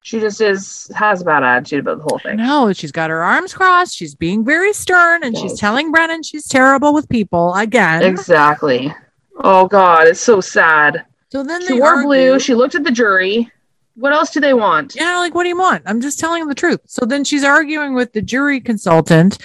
She 0.02 0.20
just 0.20 0.40
is 0.40 0.90
has 0.96 1.22
a 1.22 1.26
bad 1.26 1.44
attitude 1.44 1.82
about 1.82 1.98
the 1.98 2.04
whole 2.04 2.20
thing. 2.20 2.38
No, 2.38 2.72
she's 2.72 2.92
got 2.92 3.10
her 3.10 3.22
arms 3.22 3.54
crossed. 3.54 3.96
She's 3.96 4.16
being 4.16 4.46
very 4.46 4.72
stern, 4.74 5.24
and 5.24 5.38
she's 5.38 5.60
telling 5.60 5.92
Brennan 5.92 6.24
she's 6.24 6.48
terrible 6.48 6.94
with 6.94 7.10
people 7.10 7.54
again. 7.56 8.02
exactly. 8.04 8.94
Oh 9.42 9.68
god 9.68 10.08
it's 10.08 10.20
so 10.22 10.40
sad. 10.42 11.06
So 11.32 11.44
then 11.44 11.62
she 11.62 11.74
they 11.74 11.80
wore 11.80 11.90
argue. 11.90 12.04
blue 12.08 12.40
she 12.40 12.54
looked 12.56 12.76
at 12.76 12.84
the 12.84 12.92
jury 12.92 13.52
what 14.00 14.14
else 14.14 14.32
do 14.32 14.40
they 14.40 14.54
want 14.54 14.96
Yeah, 14.96 15.18
like 15.18 15.36
what 15.36 15.44
do 15.44 15.50
you 15.50 15.58
want? 15.58 15.84
I'm 15.86 16.02
just 16.02 16.20
telling 16.20 16.48
the 16.48 16.56
truth. 16.56 16.82
So 16.86 17.06
then 17.06 17.24
she's 17.24 17.44
arguing 17.44 17.94
with 17.94 18.14
the 18.14 18.22
jury 18.22 18.60
consultant, 18.60 19.38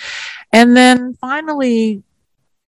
and 0.52 0.76
then 0.76 1.14
finally, 1.14 2.02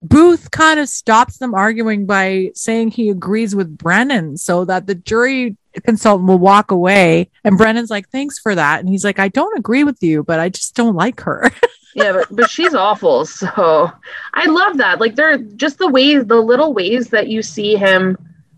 Booth 0.03 0.51
kind 0.51 0.81
of 0.81 0.89
stops 0.89 1.39
them 1.39 1.55
arguing 1.55 2.07
by 2.07 2.51
saying 2.55 2.91
he 2.91 3.11
agrees 3.11 3.55
with 3.55 3.77
Brennan, 3.77 4.37
so 4.37 4.65
that 4.65 4.87
the 4.87 4.95
jury 4.95 5.57
consultant 5.85 6.29
will 6.29 6.39
walk 6.39 6.71
away. 6.71 7.31
And 7.45 7.57
Brennan's 7.57 7.91
like, 7.91 8.09
"Thanks 8.11 8.39
for 8.39 8.55
that," 8.55 8.81
and 8.81 8.89
he's 8.89 9.05
like, 9.05 9.19
"I 9.19 9.29
don't 9.29 9.59
agree 9.59 9.85
with 9.85 10.03
you, 10.03 10.25
but 10.25 10.41
I 10.41 10.49
just 10.49 10.75
don't 10.75 10.97
like 10.97 11.21
her." 11.21 11.51
yeah 11.95 12.13
but, 12.13 12.27
but 12.31 12.51
she's 12.51 12.75
awful 12.75 13.25
so 13.25 13.91
i 14.35 14.45
love 14.47 14.77
that 14.77 15.01
like 15.01 15.15
they're 15.15 15.39
just 15.39 15.79
the 15.79 15.89
ways 15.89 16.25
the 16.27 16.41
little 16.41 16.75
ways 16.75 17.09
that 17.09 17.29
you 17.29 17.43
see 17.43 17.77
him 17.77 18.17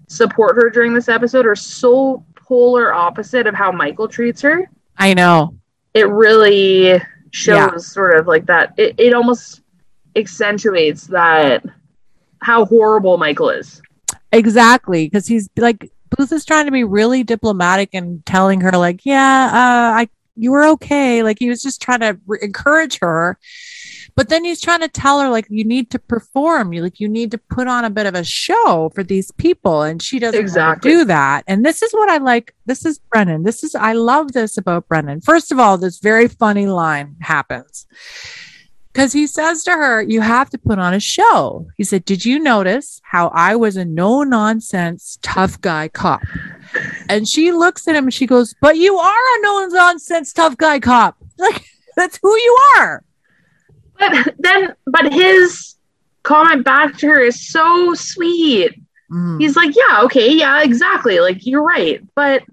support 0.08 0.56
her 0.56 0.68
during 0.68 0.92
this 0.92 1.08
episode 1.08 1.46
are 1.46 1.54
so 1.54 2.24
polar 2.50 2.92
opposite 2.92 3.46
of 3.46 3.54
how 3.54 3.70
michael 3.70 4.08
treats 4.08 4.40
her 4.42 4.68
I 4.98 5.14
know. 5.14 5.54
it 5.94 6.08
really 6.08 7.00
shows 7.30 7.56
Yeah. 7.56 7.76
sort 7.78 8.18
of 8.18 8.26
like 8.26 8.46
that 8.46 8.74
it, 8.76 8.96
it 8.98 9.14
almost 9.14 9.62
accentuates 10.16 11.06
that 11.06 11.64
how 12.42 12.64
horrible 12.64 13.16
michael 13.18 13.50
is 13.50 13.80
Exactly, 14.32 15.06
because 15.06 15.26
he's 15.26 15.48
like 15.56 15.90
Booth 16.16 16.30
is 16.32 16.44
trying 16.44 16.66
to 16.66 16.70
be 16.72 16.84
really 16.84 17.24
diplomatic 17.24 17.90
and 17.94 18.24
telling 18.24 18.60
her 18.60 18.70
like, 18.72 19.00
"Yeah, 19.04 19.46
uh, 19.52 19.98
I 20.00 20.08
you 20.36 20.52
were 20.52 20.64
okay." 20.74 21.24
Like 21.24 21.38
he 21.40 21.48
was 21.48 21.60
just 21.60 21.82
trying 21.82 21.98
to 22.00 22.16
re- 22.28 22.38
encourage 22.40 22.98
her, 23.00 23.38
but 24.20 24.28
then 24.28 24.44
he's 24.44 24.60
trying 24.60 24.80
to 24.80 24.88
tell 24.88 25.18
her 25.20 25.30
like, 25.30 25.46
"You 25.48 25.64
need 25.64 25.90
to 25.92 25.98
perform. 25.98 26.74
You 26.74 26.82
like 26.82 27.00
you 27.00 27.08
need 27.08 27.30
to 27.30 27.38
put 27.38 27.68
on 27.68 27.86
a 27.86 27.90
bit 27.90 28.04
of 28.04 28.14
a 28.14 28.22
show 28.22 28.90
for 28.94 29.02
these 29.02 29.30
people," 29.32 29.80
and 29.80 30.02
she 30.02 30.18
doesn't 30.18 30.38
Exactly. 30.38 30.90
do 30.90 31.04
that. 31.06 31.44
And 31.46 31.64
this 31.64 31.80
is 31.80 31.90
what 31.92 32.10
I 32.10 32.18
like. 32.18 32.54
This 32.66 32.84
is 32.84 32.98
Brennan. 33.10 33.44
This 33.44 33.64
is 33.64 33.74
I 33.74 33.94
love 33.94 34.32
this 34.32 34.58
about 34.58 34.86
Brennan. 34.88 35.22
First 35.22 35.50
of 35.52 35.58
all, 35.58 35.78
this 35.78 36.00
very 36.00 36.28
funny 36.28 36.66
line 36.66 37.16
happens 37.22 37.86
because 38.92 39.12
he 39.14 39.26
says 39.26 39.64
to 39.64 39.70
her, 39.70 40.02
You 40.02 40.20
have 40.20 40.50
to 40.50 40.58
put 40.58 40.78
on 40.78 40.92
a 40.92 41.00
show. 41.00 41.66
He 41.78 41.84
said, 41.84 42.04
Did 42.04 42.24
you 42.24 42.38
notice 42.38 43.00
how 43.04 43.28
I 43.28 43.56
was 43.56 43.76
a 43.76 43.84
no 43.86 44.22
nonsense 44.24 45.18
tough 45.22 45.60
guy 45.62 45.88
cop? 45.88 46.20
And 47.08 47.26
she 47.26 47.52
looks 47.52 47.88
at 47.88 47.96
him 47.96 48.04
and 48.04 48.14
she 48.14 48.26
goes, 48.26 48.54
But 48.60 48.76
you 48.76 48.96
are 48.98 49.38
a 49.38 49.42
no 49.42 49.66
nonsense 49.66 50.32
tough 50.32 50.56
guy 50.56 50.78
cop. 50.80 51.16
Like, 51.38 51.64
that's 51.96 52.18
who 52.22 52.36
you 52.36 52.58
are. 52.76 53.02
But 54.00 54.34
then 54.38 54.74
but 54.86 55.12
his 55.12 55.76
comment 56.24 56.64
back 56.64 56.96
to 56.98 57.06
her 57.06 57.20
is 57.20 57.48
so 57.48 57.94
sweet 57.94 58.72
Mm. 59.12 59.40
he's 59.40 59.56
like 59.56 59.74
yeah 59.74 60.02
okay 60.02 60.32
yeah 60.36 60.62
exactly 60.62 61.18
like 61.18 61.44
you're 61.44 61.64
right 61.64 62.00
but 62.14 62.44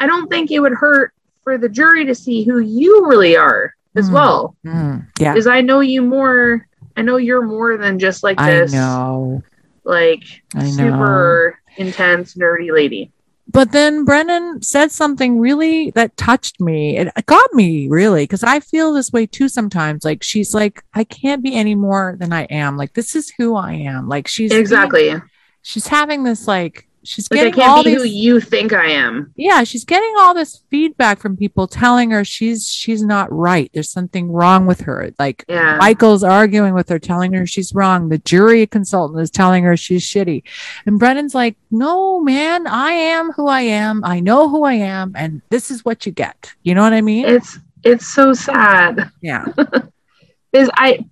I 0.00 0.06
don't 0.06 0.28
think 0.30 0.50
it 0.50 0.60
would 0.60 0.72
hurt 0.72 1.12
for 1.42 1.58
the 1.58 1.68
jury 1.68 2.06
to 2.06 2.14
see 2.14 2.42
who 2.42 2.58
you 2.58 3.06
really 3.06 3.36
are 3.36 3.74
as 3.94 4.08
Mhm. 4.08 4.12
well. 4.14 4.56
Mm, 4.64 5.06
yeah. 5.20 5.32
Because 5.34 5.46
I 5.46 5.60
know 5.60 5.80
you 5.80 6.00
more. 6.00 6.66
I 6.96 7.02
know 7.02 7.18
you're 7.18 7.44
more 7.46 7.76
than 7.76 7.98
just 7.98 8.22
like 8.22 8.38
this. 8.38 8.72
I 8.72 8.76
know. 8.78 9.42
like 9.84 10.24
I 10.54 10.62
know. 10.62 10.70
super 10.70 11.58
intense 11.76 12.34
nerdy 12.34 12.72
lady. 12.72 13.12
But 13.46 13.72
then 13.72 14.04
Brennan 14.04 14.62
said 14.62 14.90
something 14.90 15.38
really 15.38 15.90
that 15.90 16.16
touched 16.16 16.60
me. 16.60 16.96
It 16.96 17.12
got 17.26 17.52
me 17.52 17.88
really 17.88 18.24
because 18.24 18.42
I 18.42 18.60
feel 18.60 18.92
this 18.92 19.12
way 19.12 19.26
too 19.26 19.48
sometimes. 19.48 20.04
Like 20.04 20.22
she's 20.22 20.54
like, 20.54 20.82
I 20.94 21.04
can't 21.04 21.42
be 21.42 21.54
any 21.54 21.74
more 21.74 22.16
than 22.18 22.32
I 22.32 22.44
am. 22.44 22.76
Like 22.76 22.94
this 22.94 23.14
is 23.14 23.32
who 23.38 23.54
I 23.54 23.74
am. 23.74 24.08
Like 24.08 24.26
she's 24.28 24.50
being- 24.50 24.60
Exactly. 24.60 25.14
she's 25.62 25.86
having 25.88 26.24
this 26.24 26.48
like 26.48 26.88
she's 27.04 27.30
Like 27.30 27.40
I 27.40 27.44
getting 27.50 27.62
all 27.64 27.82
these 27.82 27.98
who 28.02 28.08
you 28.08 28.40
think 28.40 28.72
I 28.72 28.86
am. 28.90 29.32
yeah 29.36 29.62
she's 29.64 29.84
getting 29.84 30.12
all 30.18 30.34
this 30.34 30.62
feedback 30.70 31.18
from 31.20 31.36
people 31.36 31.66
telling 31.66 32.10
her 32.10 32.24
she's 32.24 32.68
she's 32.68 33.02
not 33.02 33.30
right. 33.32 33.70
There's 33.72 33.90
something 33.90 34.30
wrong 34.32 34.66
with 34.66 34.80
her. 34.82 35.12
Like 35.18 35.44
Yeah. 35.48 35.76
michael's 35.78 36.24
arguing 36.24 36.74
with 36.74 36.88
her 36.88 36.98
telling 36.98 37.32
her 37.34 37.46
she's 37.46 37.74
wrong. 37.74 38.08
The 38.08 38.18
jury 38.18 38.66
consultant 38.66 39.20
is 39.20 39.30
telling 39.30 39.64
her 39.64 39.76
she's 39.76 40.02
shitty. 40.02 40.42
And 40.86 40.98
brennan's 40.98 41.34
like 41.34 41.56
no 41.70 42.20
man 42.20 42.66
i 42.66 42.90
am 42.92 43.32
who 43.32 43.46
i 43.48 43.60
am. 43.60 44.02
I 44.04 44.20
know 44.20 44.48
who 44.48 44.64
i 44.64 44.74
am 44.74 45.12
and 45.16 45.42
this 45.50 45.70
is 45.70 45.84
what 45.84 46.06
you 46.06 46.12
get. 46.12 46.52
You 46.62 46.74
know 46.74 46.82
what 46.82 46.92
i 46.92 47.00
mean? 47.00 47.26
It's 47.26 47.58
it's 47.82 48.06
so 48.06 48.32
sad. 48.32 49.10
yeah. 49.20 49.44
Is 50.54 50.70
I 50.74 51.04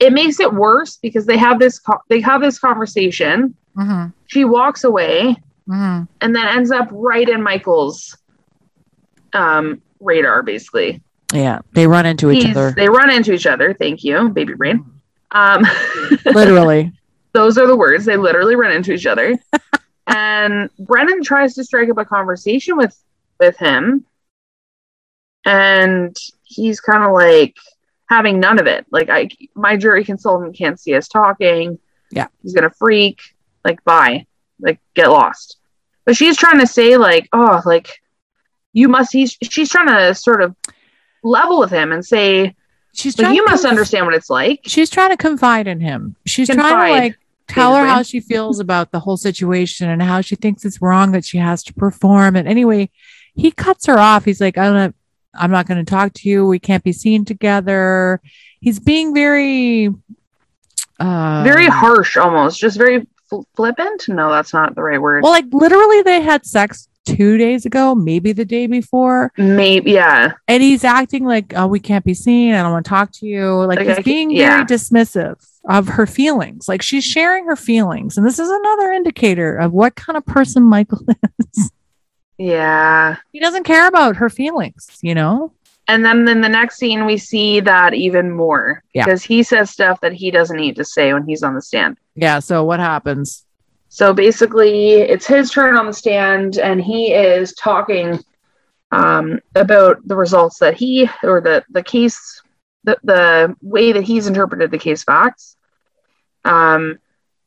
it 0.00 0.12
makes 0.12 0.38
it 0.40 0.52
worse 0.52 0.96
because 0.96 1.26
they 1.26 1.36
have 1.36 1.58
this 1.58 1.78
co- 1.78 2.02
they 2.08 2.20
have 2.20 2.40
this 2.40 2.58
conversation. 2.58 3.54
hmm 3.76 4.06
She 4.26 4.44
walks 4.44 4.84
away 4.84 5.36
hmm 5.66 6.02
and 6.20 6.34
then 6.34 6.46
ends 6.48 6.70
up 6.70 6.88
right 6.92 7.28
in 7.28 7.42
Michael's 7.42 8.16
um 9.32 9.82
radar 10.00 10.42
basically. 10.42 11.02
yeah 11.34 11.58
they 11.72 11.86
run 11.86 12.06
into 12.06 12.30
each 12.30 12.44
He's- 12.44 12.56
other 12.56 12.72
They 12.76 12.88
run 12.88 13.10
into 13.10 13.32
each 13.32 13.46
other. 13.46 13.74
Thank 13.74 14.02
you, 14.04 14.28
baby 14.30 14.54
brain. 14.54 14.84
Um 15.32 15.62
literally 16.24 16.92
those 17.32 17.58
are 17.58 17.66
the 17.66 17.76
words. 17.76 18.04
They 18.06 18.16
literally 18.16 18.56
run 18.56 18.72
into 18.72 18.92
each 18.92 19.04
other. 19.06 19.36
and 20.06 20.70
Brennan 20.78 21.22
tries 21.22 21.54
to 21.56 21.64
strike 21.64 21.90
up 21.90 21.98
a 21.98 22.04
conversation 22.04 22.76
with 22.78 22.96
with 23.38 23.56
him. 23.58 24.06
And 25.44 26.16
he's 26.44 26.80
kind 26.80 27.04
of 27.04 27.12
like 27.12 27.54
having 28.08 28.40
none 28.40 28.58
of 28.58 28.66
it. 28.66 28.86
Like 28.90 29.08
I 29.10 29.28
my 29.54 29.76
jury 29.76 30.04
consultant 30.04 30.56
can't 30.56 30.80
see 30.80 30.94
us 30.94 31.08
talking. 31.08 31.78
Yeah. 32.10 32.28
He's 32.42 32.54
gonna 32.54 32.70
freak. 32.70 33.20
Like 33.64 33.84
bye. 33.84 34.26
Like 34.60 34.80
get 34.94 35.08
lost. 35.08 35.56
But 36.04 36.16
she's 36.16 36.38
trying 36.38 36.58
to 36.60 36.66
say, 36.66 36.96
like, 36.96 37.28
oh, 37.32 37.60
like 37.66 38.00
you 38.72 38.88
must 38.88 39.12
he's 39.12 39.36
she's 39.42 39.68
trying 39.68 39.88
to 39.88 40.14
sort 40.14 40.42
of 40.42 40.56
level 41.22 41.58
with 41.58 41.70
him 41.70 41.92
and 41.92 42.04
say, 42.04 42.54
she's 42.94 43.18
like, 43.18 43.34
you 43.34 43.44
must 43.44 43.62
conf- 43.62 43.70
understand 43.70 44.06
what 44.06 44.14
it's 44.14 44.30
like. 44.30 44.60
she's 44.64 44.88
trying 44.88 45.10
to 45.10 45.16
confide 45.16 45.66
in 45.66 45.80
him. 45.80 46.16
She's 46.24 46.48
trying 46.48 46.86
to 46.86 47.00
like 47.00 47.18
tell 47.46 47.74
her 47.74 47.86
how 47.86 48.02
she 48.02 48.20
feels 48.20 48.60
about 48.60 48.90
the 48.90 49.00
whole 49.00 49.16
situation 49.16 49.88
and 49.90 50.02
how 50.02 50.20
she 50.20 50.36
thinks 50.36 50.64
it's 50.64 50.80
wrong 50.80 51.12
that 51.12 51.24
she 51.24 51.38
has 51.38 51.62
to 51.64 51.74
perform. 51.74 52.36
And 52.36 52.48
anyway, 52.48 52.90
he 53.34 53.50
cuts 53.50 53.86
her 53.86 53.98
off. 53.98 54.24
He's 54.24 54.40
like, 54.40 54.56
I'm 54.58 54.74
not, 54.74 54.94
I'm 55.38 55.50
not 55.50 55.66
going 55.66 55.84
to 55.84 55.88
talk 55.88 56.12
to 56.14 56.28
you. 56.28 56.46
We 56.46 56.58
can't 56.58 56.84
be 56.84 56.92
seen 56.92 57.24
together. 57.24 58.20
He's 58.60 58.80
being 58.80 59.14
very, 59.14 59.88
uh, 60.98 61.42
very 61.44 61.66
harsh 61.68 62.16
almost 62.16 62.58
just 62.58 62.76
very 62.76 63.06
fl- 63.28 63.42
flippant 63.54 64.08
no 64.08 64.30
that's 64.30 64.52
not 64.52 64.74
the 64.74 64.82
right 64.82 65.00
word 65.00 65.22
Well, 65.22 65.32
like 65.32 65.46
literally, 65.52 66.02
they 66.02 66.20
had 66.20 66.44
sex 66.44 66.88
two 67.04 67.38
days 67.38 67.64
ago, 67.64 67.94
maybe 67.94 68.32
the 68.32 68.44
day 68.44 68.66
before, 68.66 69.32
maybe 69.36 69.92
yeah 69.92 70.32
and 70.46 70.62
he's 70.62 70.84
acting 70.84 71.24
like, 71.24 71.54
"Oh, 71.56 71.66
we 71.66 71.80
can't 71.80 72.04
be 72.04 72.14
seen. 72.14 72.54
I 72.54 72.62
don't 72.62 72.72
want 72.72 72.84
to 72.84 72.88
talk 72.88 73.12
to 73.12 73.26
you." 73.26 73.64
Like 73.64 73.78
Like, 73.78 73.96
he's 73.96 74.04
being 74.04 74.30
yeah. 74.30 74.50
very 74.50 74.64
dismissive 74.64 75.36
of 75.68 75.88
her 75.88 76.06
feelings. 76.06 76.68
Like 76.68 76.82
she's 76.82 77.04
sharing 77.04 77.46
her 77.46 77.56
feelings, 77.56 78.16
and 78.16 78.26
this 78.26 78.38
is 78.38 78.48
another 78.50 78.92
indicator 78.92 79.56
of 79.56 79.72
what 79.72 79.94
kind 79.94 80.16
of 80.16 80.26
person 80.26 80.62
Michael 80.64 81.00
is. 81.38 81.70
Yeah 82.38 83.16
he 83.32 83.40
doesn't 83.40 83.64
care 83.64 83.86
about 83.88 84.16
her 84.16 84.30
feelings, 84.30 84.98
you 85.02 85.14
know. 85.14 85.52
and 85.88 86.04
then 86.04 86.26
in 86.28 86.40
the 86.40 86.48
next 86.48 86.76
scene 86.78 87.04
we 87.04 87.16
see 87.18 87.60
that 87.60 87.94
even 87.94 88.30
more 88.30 88.82
Yeah. 88.94 89.04
because 89.04 89.22
he 89.24 89.42
says 89.42 89.70
stuff 89.70 90.00
that 90.00 90.12
he 90.12 90.30
doesn't 90.30 90.56
need 90.56 90.76
to 90.76 90.84
say 90.84 91.12
when 91.12 91.26
he's 91.26 91.42
on 91.42 91.54
the 91.54 91.62
stand 91.62 91.98
Yeah. 92.14 92.38
So 92.40 92.64
what 92.64 92.80
happens? 92.80 93.44
so 93.90 94.12
basically 94.12 94.96
it's 94.96 95.26
his 95.26 95.50
turn 95.50 95.76
on 95.76 95.86
the 95.86 95.92
stand 95.94 96.58
and 96.58 96.80
he 96.80 97.12
is 97.14 97.54
talking 97.54 98.18
um, 98.92 99.40
about 99.54 100.06
the 100.06 100.14
results 100.16 100.58
that 100.58 100.74
he 100.74 101.08
or 101.22 101.40
the 101.40 101.64
the 101.70 101.82
case 101.82 102.42
the, 102.84 102.96
the 103.02 103.56
way 103.62 103.92
that 103.92 104.04
he's 104.04 104.26
interpreted 104.26 104.70
the 104.70 104.78
case 104.78 105.02
facts 105.04 105.56
um, 106.44 106.98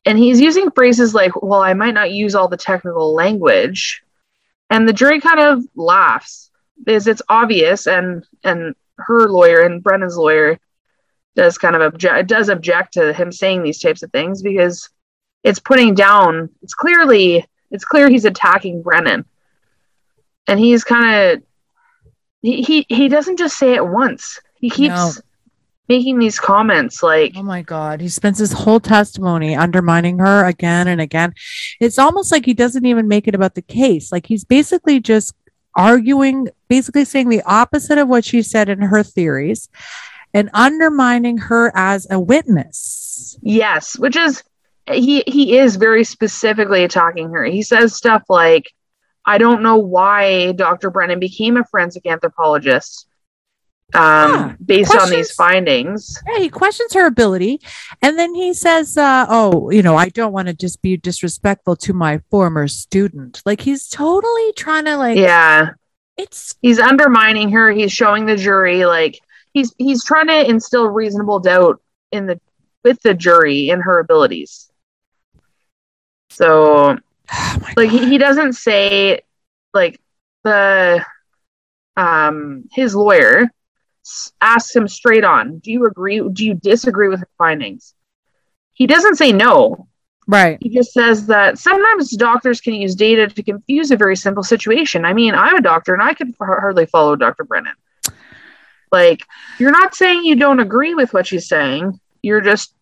and 0.05 0.17
he's 0.17 0.39
using 0.41 0.71
phrases 0.71 1.13
like 1.13 1.39
well 1.41 1.61
i 1.61 1.73
might 1.73 1.93
not 1.93 2.11
use 2.11 2.33
all 2.35 2.47
the 2.47 2.57
technical 2.57 3.13
language 3.13 4.03
and 4.71 4.87
the 4.87 4.93
jury 4.93 5.19
kind 5.19 5.39
of 5.39 5.63
laughs 5.75 6.49
because 6.83 7.05
it's 7.05 7.21
obvious 7.29 7.85
and 7.85 8.25
and 8.43 8.73
her 8.97 9.29
lawyer 9.29 9.61
and 9.61 9.83
brennan's 9.83 10.17
lawyer 10.17 10.57
does 11.35 11.57
kind 11.57 11.75
of 11.75 11.81
object 11.81 12.27
does 12.27 12.49
object 12.49 12.93
to 12.93 13.13
him 13.13 13.31
saying 13.31 13.61
these 13.61 13.79
types 13.79 14.01
of 14.01 14.11
things 14.11 14.41
because 14.41 14.89
it's 15.43 15.59
putting 15.59 15.93
down 15.93 16.49
it's 16.63 16.73
clearly 16.73 17.45
it's 17.69 17.85
clear 17.85 18.09
he's 18.09 18.25
attacking 18.25 18.81
brennan 18.81 19.25
and 20.47 20.59
he's 20.59 20.83
kind 20.83 21.15
of 21.15 21.43
he, 22.41 22.63
he 22.63 22.85
he 22.89 23.07
doesn't 23.07 23.37
just 23.37 23.57
say 23.57 23.75
it 23.75 23.85
once 23.85 24.39
he 24.55 24.69
keeps 24.69 25.17
No. 25.17 25.21
Making 25.91 26.19
these 26.19 26.39
comments 26.39 27.03
like 27.03 27.33
Oh 27.35 27.43
my 27.43 27.61
God. 27.61 27.99
He 27.99 28.07
spends 28.07 28.39
his 28.39 28.53
whole 28.53 28.79
testimony 28.79 29.55
undermining 29.55 30.19
her 30.19 30.45
again 30.45 30.87
and 30.87 31.01
again. 31.01 31.33
It's 31.81 31.99
almost 31.99 32.31
like 32.31 32.45
he 32.45 32.53
doesn't 32.53 32.85
even 32.85 33.09
make 33.09 33.27
it 33.27 33.35
about 33.35 33.55
the 33.55 33.61
case. 33.61 34.09
Like 34.09 34.25
he's 34.25 34.45
basically 34.45 35.01
just 35.01 35.35
arguing, 35.75 36.47
basically 36.69 37.03
saying 37.03 37.27
the 37.27 37.41
opposite 37.41 37.97
of 37.97 38.07
what 38.07 38.23
she 38.23 38.41
said 38.41 38.69
in 38.69 38.81
her 38.81 39.03
theories 39.03 39.67
and 40.33 40.49
undermining 40.53 41.37
her 41.37 41.73
as 41.75 42.07
a 42.09 42.17
witness. 42.17 43.37
Yes, 43.41 43.99
which 43.99 44.15
is 44.15 44.43
he 44.89 45.23
he 45.27 45.57
is 45.57 45.75
very 45.75 46.05
specifically 46.05 46.85
attacking 46.85 47.31
her. 47.31 47.43
He 47.43 47.63
says 47.63 47.97
stuff 47.97 48.23
like, 48.29 48.71
"I 49.25 49.37
don't 49.39 49.61
know 49.61 49.77
why 49.77 50.53
Dr. 50.53 50.89
Brennan 50.89 51.19
became 51.19 51.57
a 51.57 51.65
forensic 51.65 52.05
anthropologist 52.05 53.07
um, 53.93 54.31
Yeah, 54.31 54.55
based 54.63 54.95
on 54.95 55.09
these 55.09 55.31
findings." 55.31 56.17
Yeah, 56.27 56.39
he 56.39 56.49
questions 56.49 56.93
her 56.93 57.05
ability. 57.05 57.61
And 58.01 58.17
then 58.17 58.35
he 58.35 58.53
says, 58.53 58.97
uh, 58.97 59.25
Oh, 59.29 59.69
you 59.69 59.81
know, 59.81 59.95
I 59.95 60.09
don't 60.09 60.33
want 60.33 60.47
to 60.47 60.53
just 60.53 60.81
be 60.81 60.97
disrespectful 60.97 61.75
to 61.77 61.93
my 61.93 62.21
former 62.29 62.67
student. 62.67 63.41
Like 63.45 63.61
he's 63.61 63.87
totally 63.87 64.53
trying 64.53 64.85
to, 64.85 64.97
like, 64.97 65.17
Yeah, 65.17 65.71
it's 66.17 66.55
he's 66.61 66.79
undermining 66.79 67.51
her. 67.51 67.71
He's 67.71 67.91
showing 67.91 68.25
the 68.25 68.37
jury 68.37 68.85
like 68.85 69.19
he's 69.53 69.73
he's 69.77 70.03
trying 70.03 70.27
to 70.27 70.49
instill 70.49 70.87
reasonable 70.87 71.39
doubt 71.39 71.81
in 72.11 72.25
the 72.25 72.39
with 72.83 73.01
the 73.01 73.13
jury 73.13 73.69
in 73.69 73.81
her 73.81 73.99
abilities. 73.99 74.71
So 76.29 76.97
oh 77.31 77.57
like 77.75 77.89
he, 77.89 78.09
he 78.09 78.17
doesn't 78.17 78.53
say 78.53 79.21
like 79.73 79.99
the 80.43 81.05
um 81.97 82.65
his 82.71 82.95
lawyer 82.95 83.49
asks 84.41 84.75
him 84.75 84.87
straight 84.87 85.23
on 85.23 85.59
do 85.59 85.71
you 85.71 85.85
agree 85.85 86.21
do 86.33 86.45
you 86.45 86.53
disagree 86.53 87.07
with 87.07 87.19
her 87.19 87.29
findings? 87.37 87.93
He 88.73 88.87
doesn't 88.87 89.15
say 89.15 89.31
no. 89.31 89.87
Right. 90.27 90.59
he 90.61 90.69
just 90.69 90.93
says 90.93 91.25
that 91.25 91.57
sometimes 91.57 92.11
doctors 92.11 92.61
can 92.61 92.75
use 92.75 92.95
data 92.95 93.27
to 93.27 93.43
confuse 93.43 93.91
a 93.91 93.97
very 93.97 94.15
simple 94.15 94.43
situation. 94.43 95.05
I 95.05 95.13
mean 95.13 95.33
i'm 95.35 95.57
a 95.57 95.61
doctor 95.61 95.93
and 95.93 96.03
i 96.03 96.13
could 96.13 96.33
hardly 96.39 96.85
follow 96.85 97.15
dr 97.15 97.43
brennan. 97.45 97.75
Like 98.91 99.25
you're 99.59 99.71
not 99.71 99.95
saying 99.95 100.23
you 100.23 100.35
don't 100.35 100.59
agree 100.59 100.93
with 100.93 101.13
what 101.13 101.27
she's 101.27 101.47
saying. 101.47 101.99
You're 102.21 102.41
just 102.41 102.73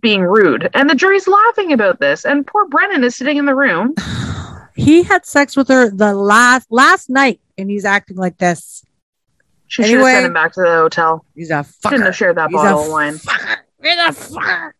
being 0.00 0.22
rude. 0.22 0.70
And 0.74 0.88
the 0.88 0.94
jury's 0.94 1.26
laughing 1.26 1.72
about 1.72 1.98
this. 1.98 2.24
And 2.24 2.46
poor 2.46 2.66
brennan 2.68 3.04
is 3.04 3.16
sitting 3.16 3.36
in 3.36 3.46
the 3.46 3.54
room. 3.54 3.94
He 4.74 5.02
had 5.02 5.26
sex 5.26 5.56
with 5.56 5.66
her 5.68 5.90
the 5.90 6.14
last 6.14 6.70
last 6.70 7.10
night 7.10 7.40
and 7.58 7.68
he's 7.68 7.84
acting 7.84 8.16
like 8.16 8.38
this. 8.38 8.84
She 9.68 9.82
should 9.84 10.00
have 10.00 10.06
sent 10.06 10.26
him 10.26 10.32
back 10.32 10.52
to 10.54 10.60
the 10.60 10.66
hotel. 10.66 11.24
He's 11.34 11.50
a 11.50 11.54
fucker. 11.54 11.90
Shouldn't 11.90 12.04
have 12.06 12.16
shared 12.16 12.36
that 12.36 12.50
He's 12.50 12.56
bottle 12.56 12.80
a 12.80 12.84
of 12.84 12.90
wine. 12.90 13.14
fucker. 13.14 13.56
He's 13.82 13.92
a 13.92 14.36
fucker. 14.36 14.72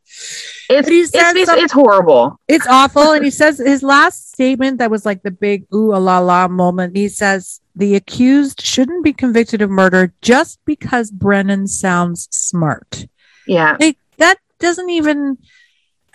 It's 0.70 0.88
it's, 0.88 1.14
it's, 1.14 1.50
it's 1.50 1.72
horrible. 1.72 2.38
It's 2.48 2.66
awful. 2.66 3.12
And 3.12 3.24
he 3.24 3.30
says 3.42 3.58
his 3.58 3.82
last 3.82 4.32
statement 4.32 4.78
that 4.78 4.90
was 4.90 5.06
like 5.06 5.22
the 5.22 5.30
big 5.30 5.66
ooh 5.72 5.92
ah, 5.92 5.98
la 5.98 6.18
la 6.18 6.48
moment. 6.48 6.96
He 6.96 7.08
says 7.08 7.60
the 7.76 7.94
accused 7.94 8.60
shouldn't 8.60 9.04
be 9.04 9.12
convicted 9.12 9.62
of 9.62 9.70
murder 9.70 10.12
just 10.20 10.58
because 10.64 11.10
Brennan 11.10 11.66
sounds 11.68 12.28
smart. 12.30 13.06
Yeah. 13.46 13.76
Like 13.78 13.98
that 14.18 14.38
doesn't 14.58 14.90
even 14.90 15.38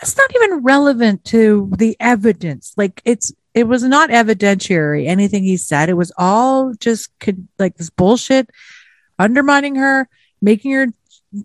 it's 0.02 0.18
not 0.18 0.36
even 0.36 0.64
relevant 0.64 1.24
to 1.26 1.72
the 1.78 1.96
evidence. 2.00 2.74
Like 2.76 3.02
it's 3.06 3.32
it 3.54 3.66
was 3.68 3.84
not 3.84 4.10
evidentiary 4.10 5.08
anything 5.08 5.44
he 5.44 5.58
said. 5.58 5.90
It 5.90 5.94
was 5.94 6.12
all 6.18 6.74
just 6.74 7.18
could 7.20 7.48
like 7.60 7.78
this 7.78 7.90
bullshit, 7.90 8.50
undermining 9.20 9.76
her, 9.76 10.08
making 10.42 10.72
her 10.72 10.88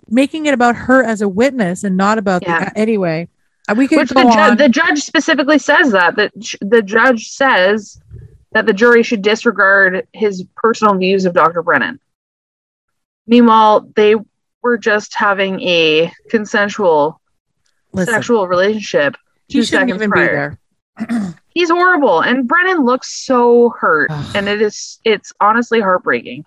making 0.09 0.47
it 0.47 0.53
about 0.55 0.77
her 0.77 1.03
as 1.03 1.21
a 1.23 1.29
witness 1.29 1.83
and 1.85 1.97
not 1.97 2.19
about 2.19 2.43
Yeah. 2.43 2.67
the 2.67 2.79
anyway. 2.79 3.29
uh, 3.69 3.75
We 3.77 3.89
could 3.89 3.99
Which 3.99 4.11
the, 4.11 4.23
ju- 4.51 4.57
the 4.57 4.69
judge 4.69 5.01
specifically 5.03 5.59
says 5.59 5.93
that 5.93 6.17
that 6.17 6.39
j- 6.39 6.59
the 6.61 6.83
judge 6.83 7.29
says 7.31 7.99
that 8.53 8.67
the 8.67 8.73
jury 8.73 9.03
should 9.03 9.23
disregard 9.23 10.07
his 10.13 10.45
personal 10.57 10.95
views 10.97 11.25
of 11.27 11.35
Dr. 11.35 11.63
Brennan. 11.63 12.01
Meanwhile, 13.27 13.91
they 13.95 14.15
were 14.63 14.79
just 14.79 15.15
having 15.15 15.61
a 15.63 16.13
consensual 16.31 17.21
Listen, 17.93 18.15
sexual 18.15 18.49
relationship. 18.49 19.17
he 19.49 19.55
two 19.59 19.65
shouldn't 19.65 19.89
seconds 19.91 19.97
even 20.03 20.11
prior. 20.11 20.27
be 20.29 20.33
there. 20.35 20.59
He's 21.49 21.71
horrible, 21.71 22.21
and 22.21 22.47
Brennan 22.47 22.85
looks 22.85 23.25
so 23.25 23.71
hurt, 23.71 24.11
and 24.35 24.49
it 24.49 24.61
is 24.63 25.01
it's 25.05 25.33
honestly 25.41 25.81
heartbreaking. 25.81 26.45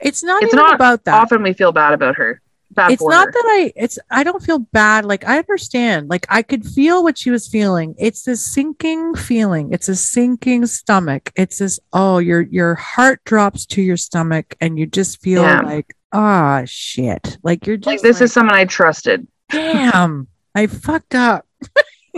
It's 0.00 0.22
not 0.22 0.42
It's 0.42 0.54
not 0.54 0.74
about 0.74 1.04
that. 1.04 1.14
Often 1.20 1.42
we 1.42 1.52
feel 1.52 1.72
bad 1.72 1.92
about 1.92 2.16
her. 2.16 2.40
Bad 2.70 2.92
it's 2.92 3.02
not 3.02 3.26
her. 3.26 3.32
that 3.32 3.44
I 3.44 3.72
it's 3.74 3.98
I 4.10 4.22
don't 4.22 4.42
feel 4.42 4.58
bad. 4.60 5.04
Like 5.04 5.26
I 5.26 5.38
understand. 5.38 6.08
Like 6.10 6.26
I 6.28 6.42
could 6.42 6.64
feel 6.64 7.02
what 7.02 7.18
she 7.18 7.30
was 7.30 7.48
feeling. 7.48 7.94
It's 7.98 8.22
this 8.22 8.44
sinking 8.44 9.14
feeling. 9.16 9.72
It's 9.72 9.88
a 9.88 9.96
sinking 9.96 10.66
stomach. 10.66 11.32
It's 11.34 11.58
this 11.58 11.80
oh 11.92 12.18
your 12.18 12.42
your 12.42 12.76
heart 12.76 13.24
drops 13.24 13.66
to 13.66 13.82
your 13.82 13.96
stomach 13.96 14.54
and 14.60 14.78
you 14.78 14.86
just 14.86 15.20
feel 15.22 15.42
Yeah. 15.42 15.62
like 15.62 15.96
ah 16.12 16.62
shit. 16.66 17.38
Like 17.42 17.66
you're 17.66 17.78
just 17.78 17.86
like 17.86 18.00
this 18.02 18.16
like, 18.18 18.24
is 18.26 18.32
someone 18.32 18.54
I 18.54 18.66
trusted. 18.66 19.26
damn. 19.50 20.28
I 20.54 20.66
fucked 20.68 21.14
up. 21.16 21.46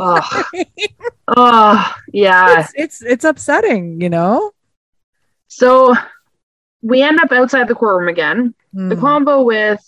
Oh, 0.02 0.42
oh 1.36 1.94
yeah. 2.12 2.60
It's, 2.60 2.72
it's 2.76 3.02
it's 3.02 3.24
upsetting, 3.24 4.00
you 4.00 4.08
know? 4.10 4.52
So 5.48 5.94
we 6.82 7.02
end 7.02 7.20
up 7.20 7.32
outside 7.32 7.68
the 7.68 7.74
courtroom 7.74 8.08
again. 8.08 8.54
The 8.72 8.94
Mm. 8.94 9.00
combo 9.00 9.42
with 9.42 9.84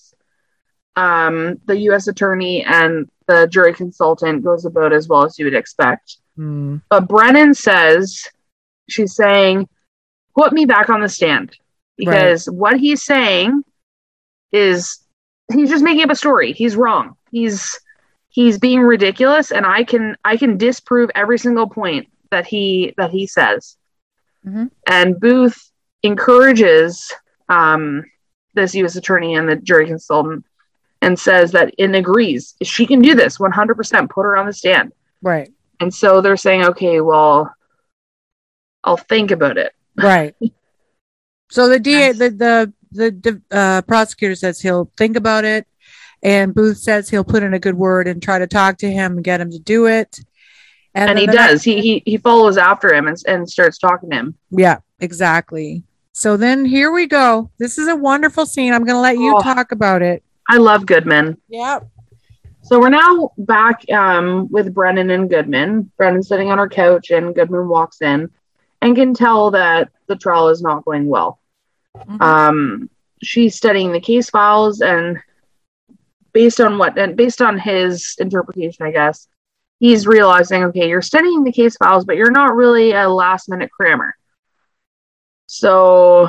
um, 0.97 1.61
the 1.67 1.79
U.S. 1.89 2.09
attorney 2.09 2.65
and 2.65 3.09
the 3.29 3.47
jury 3.47 3.73
consultant 3.73 4.43
goes 4.43 4.65
about 4.65 4.93
as 4.93 5.07
well 5.09 5.25
as 5.25 5.39
you 5.39 5.45
would 5.45 5.55
expect. 5.55 6.17
Mm. 6.37 6.83
But 6.91 7.09
Brennan 7.09 7.55
says 7.55 8.27
she's 8.89 9.15
saying, 9.15 9.69
"Put 10.37 10.53
me 10.53 10.65
back 10.67 10.91
on 10.91 11.01
the 11.01 11.09
stand," 11.09 11.57
because 11.97 12.47
what 12.51 12.79
he's 12.81 13.05
saying 13.05 13.63
is 14.51 14.99
he's 15.53 15.71
just 15.71 15.85
making 15.85 16.03
up 16.05 16.11
a 16.11 16.17
story. 16.17 16.53
He's 16.53 16.75
wrong. 16.77 17.17
He's 17.31 17.79
he's 18.33 18.59
being 18.59 18.81
ridiculous, 18.81 19.53
and 19.53 19.65
I 19.65 19.85
can 19.85 20.17
I 20.25 20.37
can 20.37 20.57
disprove 20.59 21.11
every 21.15 21.39
single 21.39 21.69
point 21.69 22.09
that 22.31 22.47
he 22.47 22.93
that 22.97 23.11
he 23.11 23.27
says. 23.27 23.77
Mhm. 24.47 24.71
And 24.89 25.21
Booth 25.21 25.71
encourages 26.03 27.13
um, 27.49 28.05
this 28.55 28.75
U.S. 28.75 28.97
attorney 28.97 29.35
and 29.37 29.49
the 29.49 29.57
jury 29.57 29.87
consultant 29.87 30.45
and 31.01 31.19
says 31.19 31.53
that 31.53 31.75
and 31.79 31.95
agrees 31.97 32.55
she 32.63 32.87
can 32.87 33.01
do 33.03 33.15
this 33.15 33.39
100%. 33.39 34.09
Put 34.11 34.23
her 34.23 34.37
on 34.37 34.47
the 34.47 34.53
stand. 34.53 34.93
Right. 35.23 35.51
And 35.81 35.93
so 35.93 36.21
they're 36.21 36.37
saying, 36.37 36.65
okay, 36.65 37.01
well, 37.01 37.53
I'll 38.85 38.97
think 38.97 39.31
about 39.31 39.59
it. 39.59 39.73
Right. 39.97 40.35
so 41.51 41.69
the 41.69 41.79
DA, 41.79 42.13
Yes. 42.13 42.19
the 42.19 42.73
the 42.95 43.11
the 43.11 43.43
uh, 43.51 43.83
prosecutor 43.83 44.35
says 44.35 44.61
he'll 44.61 44.91
think 44.97 45.17
about 45.17 45.45
it, 45.45 45.67
and 46.23 46.55
Booth 46.55 46.79
says 46.79 47.09
he'll 47.11 47.25
put 47.25 47.43
in 47.43 47.55
a 47.55 47.59
good 47.59 47.77
word 47.77 48.07
and 48.09 48.23
try 48.23 48.39
to 48.39 48.47
talk 48.47 48.79
to 48.79 48.91
him 48.91 49.13
and 49.13 49.25
get 49.25 49.41
him 49.41 49.51
to 49.51 49.59
do 49.59 49.87
it. 49.87 50.19
And, 50.95 51.09
then 51.09 51.17
he 51.17 51.27
does. 51.27 51.63
He, 51.65 51.81
he 51.81 52.03
he 52.05 52.17
follows 52.19 52.59
after 52.59 52.93
him 52.93 53.09
and, 53.09 53.17
and 53.27 53.49
starts 53.49 53.79
talking 53.79 54.11
to 54.11 54.17
him. 54.17 54.35
yeah, 54.51 54.79
exactly. 55.01 55.83
So 56.13 56.37
then 56.37 56.65
here 56.67 56.93
we 56.93 57.07
go. 57.07 57.51
This 57.59 57.79
is 57.79 57.89
a 57.89 57.97
wonderful 57.97 58.45
scene. 58.45 58.75
I'm 58.75 58.85
going 58.85 58.97
to 58.97 59.01
let 59.01 59.17
you 59.19 59.35
Oh. 59.37 59.41
talk 59.41 59.73
about 59.73 60.03
it. 60.03 60.23
I 60.51 60.59
love 60.59 60.85
Goodman. 60.85 61.39
Yep. 61.49 61.89
So 62.61 62.79
we're 62.79 62.91
now 62.91 63.31
back 63.39 63.91
um, 63.91 64.49
with 64.51 64.75
Brennan 64.75 65.09
and 65.11 65.31
Goodman. 65.31 65.91
Brennan's 65.97 66.29
sitting 66.29 66.51
on 66.51 66.59
her 66.59 66.69
couch, 66.69 67.11
and 67.11 67.35
Goodman 67.35 67.67
walks 67.69 68.03
in 68.03 68.31
and 68.83 68.95
can 68.95 69.15
tell 69.15 69.51
that 69.53 69.89
the 70.07 70.17
trial 70.17 70.49
is 70.51 70.61
not 70.63 70.85
going 70.85 71.07
well. 71.09 71.41
Mhm. 71.97 72.21
Um, 72.21 72.91
she's 73.23 73.57
studying 73.57 73.93
the 73.93 74.01
case 74.01 74.29
files, 74.31 74.81
and 74.83 75.19
based 76.33 76.61
on 76.61 76.79
what, 76.79 76.99
and 76.99 77.17
based 77.17 77.43
on 77.43 77.59
his 77.59 78.15
interpretation, 78.19 78.87
I 78.87 78.91
guess, 78.91 79.29
he's 79.79 80.07
realizing, 80.07 80.65
okay, 80.65 80.89
you're 80.89 81.03
studying 81.03 81.45
the 81.45 81.53
case 81.53 81.77
files, 81.77 82.05
but 82.05 82.17
you're 82.17 82.31
not 82.31 82.55
really 82.55 82.93
a 82.93 83.09
last 83.09 83.49
minute 83.49 83.71
crammer. 83.71 84.15
So, 85.47 86.29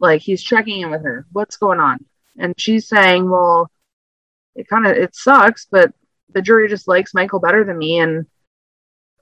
like, 0.00 0.22
he's 0.22 0.42
checking 0.42 0.80
in 0.80 0.90
with 0.90 1.02
her. 1.02 1.26
What's 1.32 1.56
going 1.56 1.80
on? 1.80 2.04
And 2.38 2.54
she's 2.58 2.88
saying, 2.88 3.28
well, 3.30 3.70
it 4.56 4.68
kind 4.68 4.86
of 4.86 4.96
it 4.96 5.14
sucks, 5.14 5.66
but 5.70 5.92
the 6.32 6.42
jury 6.42 6.68
just 6.68 6.88
likes 6.88 7.14
Michael 7.14 7.38
better 7.38 7.64
than 7.64 7.78
me, 7.78 7.98
and 8.00 8.26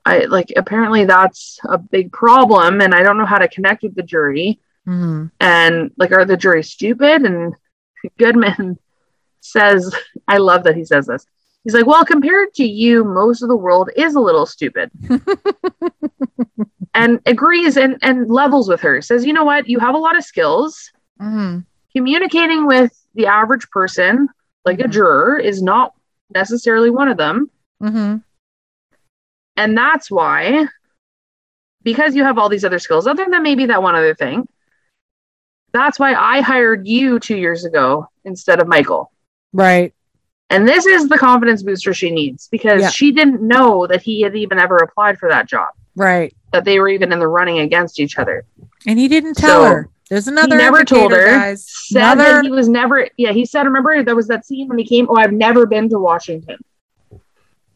I 0.05 0.25
like 0.25 0.53
apparently 0.57 1.05
that's 1.05 1.59
a 1.65 1.79
big 1.79 2.13
problem, 2.13 2.81
and 2.81 2.95
I 2.95 3.03
don't 3.03 3.19
know 3.19 3.27
how 3.27 3.39
to 3.39 3.49
connect 3.49 3.83
with 3.83 3.95
the 3.95 4.03
jury 4.03 4.59
Mhm. 4.87 5.31
and 5.39 5.93
like 5.97 6.11
are 6.11 6.25
the 6.25 6.37
jury 6.37 6.65
stupid 6.65 7.23
and 7.23 7.55
goodman 8.19 8.79
says 9.45 9.95
i 10.29 10.37
love 10.39 10.65
that 10.65 10.77
he 10.77 10.85
says 10.85 11.07
this. 11.07 11.27
He's 11.65 11.75
like 11.75 11.87
well 11.87 12.05
compared 12.05 12.55
to 12.55 12.65
you 12.65 13.05
most 13.05 13.43
of 13.43 13.49
the 13.49 13.57
world 13.57 13.91
is 13.97 14.15
a 14.15 14.21
little 14.21 14.47
stupid. 14.47 14.91
And 16.95 17.21
agrees 17.25 17.79
and 17.79 17.97
and 18.03 18.29
levels 18.31 18.69
with 18.69 18.81
her. 18.83 19.01
Says 19.01 19.25
you 19.25 19.33
know 19.33 19.45
what? 19.45 19.67
You 19.67 19.79
have 19.79 19.95
a 19.95 19.99
lot 19.99 20.17
of 20.17 20.25
skills. 20.25 20.91
Mhm. 21.21 21.65
communicating 21.95 22.67
with 22.67 22.93
the 23.15 23.27
average 23.27 23.69
person 23.71 24.29
like 24.65 24.81
a 24.81 24.85
Mhm. 24.85 24.91
juror 24.91 25.37
is 25.39 25.63
not 25.63 25.93
necessarily 26.35 26.89
one 26.91 27.09
of 27.09 27.17
them. 27.19 27.51
Mhm. 27.83 28.23
and 29.57 29.77
that's 29.77 30.11
why 30.11 30.67
because 31.83 32.15
you 32.17 32.25
have 32.25 32.39
all 32.39 32.49
these 32.49 32.65
other 32.65 32.79
skills 32.79 33.07
other 33.07 33.27
than 33.31 33.43
maybe 33.43 33.67
that 33.67 33.83
one 33.83 33.95
other 33.95 34.15
thing 34.15 34.49
that's 35.73 35.99
why 35.99 36.15
i 36.15 36.41
hired 36.41 36.87
you 36.87 37.19
two 37.19 37.37
years 37.37 37.65
ago 37.67 38.07
instead 38.25 38.59
of 38.61 38.67
michael 38.69 39.12
Right. 39.53 39.93
and 40.51 40.67
this 40.69 40.85
is 40.87 41.09
the 41.09 41.17
confidence 41.19 41.63
booster 41.63 41.95
she 41.95 42.11
needs 42.11 42.49
because 42.51 42.83
Yeah. 42.83 42.91
she 42.91 43.13
didn't 43.13 43.41
know 43.43 43.87
that 43.87 44.03
he 44.03 44.21
had 44.23 44.35
even 44.37 44.59
ever 44.59 44.77
applied 44.79 45.19
for 45.19 45.29
that 45.31 45.47
job 45.49 45.69
Right. 45.97 46.35
that 46.53 46.65
they 46.65 46.79
were 46.79 46.89
even 46.89 47.13
in 47.13 47.19
the 47.19 47.29
running 47.29 47.59
against 47.61 47.99
each 48.01 48.19
other 48.19 48.45
And 48.87 48.99
he 48.99 49.09
didn't 49.09 49.35
tell 49.35 49.63
So, 49.63 49.69
her. 49.69 49.89
There's 50.11 50.29
another 50.29 50.57
he 50.57 50.63
never 50.63 50.85
told 50.85 51.13
her 51.13 51.25
guys. 51.27 51.67
said 51.69 52.03
Another- 52.03 52.35
that 52.35 52.45
he 52.45 52.51
was 52.51 52.69
never 52.69 53.09
yeah 53.17 53.33
he 53.33 53.47
said 53.47 53.63
remember 53.65 54.03
there 54.03 54.17
was 54.17 54.29
that 54.29 54.45
scene 54.45 54.69
when 54.69 54.79
he 54.79 54.85
came 54.85 55.07
oh 55.09 55.17
i've 55.17 55.33
never 55.33 55.65
been 55.67 55.89
to 55.89 55.99
washington 55.99 56.59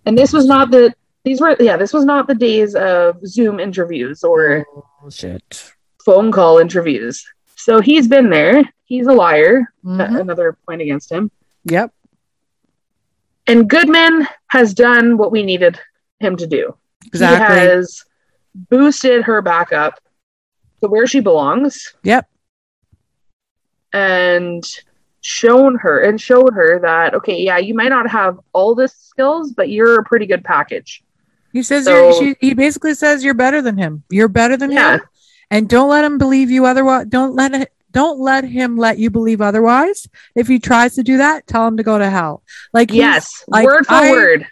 and 0.04 0.16
this 0.18 0.32
was 0.32 0.46
not 0.46 0.70
the 0.70 0.92
these 1.24 1.40
were 1.40 1.56
yeah 1.60 1.76
this 1.78 1.92
was 1.94 2.04
not 2.04 2.26
the 2.26 2.34
days 2.34 2.74
of 2.74 3.16
zoom 3.26 3.58
interviews 3.58 4.22
or 4.22 4.66
Bullshit. 5.00 5.72
phone 6.04 6.30
call 6.30 6.58
interviews 6.58 7.24
so 7.56 7.80
he's 7.80 8.06
been 8.06 8.28
there 8.28 8.62
he's 8.84 9.06
a 9.06 9.12
liar 9.12 9.72
Mhm. 9.84 10.20
another 10.20 10.58
point 10.66 10.82
against 10.82 11.10
him 11.10 11.30
Yep. 11.68 11.92
and 13.46 13.68
goodman 13.68 14.26
has 14.48 14.72
done 14.74 15.16
what 15.18 15.30
we 15.32 15.42
needed 15.42 15.78
him 16.20 16.36
to 16.36 16.46
do 16.46 16.76
Exactly. 17.06 17.56
he 17.60 17.66
has 17.66 18.04
boosted 18.54 19.22
her 19.24 19.42
back 19.42 19.72
up 19.72 20.00
to 20.80 20.88
where 20.88 21.06
she 21.06 21.20
belongs 21.20 21.94
Yep. 22.02 22.28
and 23.92 24.64
shown 25.20 25.74
her 25.76 26.00
and 26.00 26.20
showed 26.20 26.54
her 26.54 26.78
that 26.80 27.14
okay 27.14 27.42
yeah 27.42 27.58
you 27.58 27.74
might 27.74 27.88
not 27.88 28.08
have 28.08 28.38
all 28.52 28.74
the 28.74 28.86
skills 28.86 29.52
but 29.52 29.68
you're 29.68 29.98
a 30.00 30.04
pretty 30.04 30.26
good 30.26 30.44
package 30.44 31.02
He 31.52 31.62
says 31.62 31.84
So- 31.84 32.20
you're, 32.20 32.34
she, 32.40 32.46
he 32.48 32.54
basically 32.54 32.94
says 32.94 33.24
you're 33.24 33.34
better 33.34 33.60
than 33.62 33.76
him. 33.78 34.02
You're 34.10 34.28
better 34.28 34.56
than 34.56 34.70
Yeah. 34.70 34.96
him. 34.96 35.00
And 35.50 35.68
don't 35.68 35.88
let 35.88 36.04
him 36.04 36.18
believe 36.18 36.50
you 36.50 36.66
otherwise. 36.66 37.06
Don't 37.08 37.34
let 37.34 37.54
it, 37.54 37.72
don't 37.96 38.20
let 38.20 38.44
him 38.44 38.76
let 38.76 38.98
you 38.98 39.08
believe 39.08 39.40
otherwise. 39.40 40.06
If 40.34 40.48
he 40.48 40.58
tries 40.58 40.96
to 40.96 41.02
do 41.02 41.16
that, 41.16 41.46
tell 41.46 41.66
him 41.66 41.78
to 41.78 41.82
go 41.82 41.98
to 41.98 42.10
hell. 42.10 42.42
Like 42.74 42.92
yes 42.92 43.42
like, 43.48 43.64
word 43.64 43.86
for 43.86 43.94
I- 43.94 44.10
word 44.10 44.46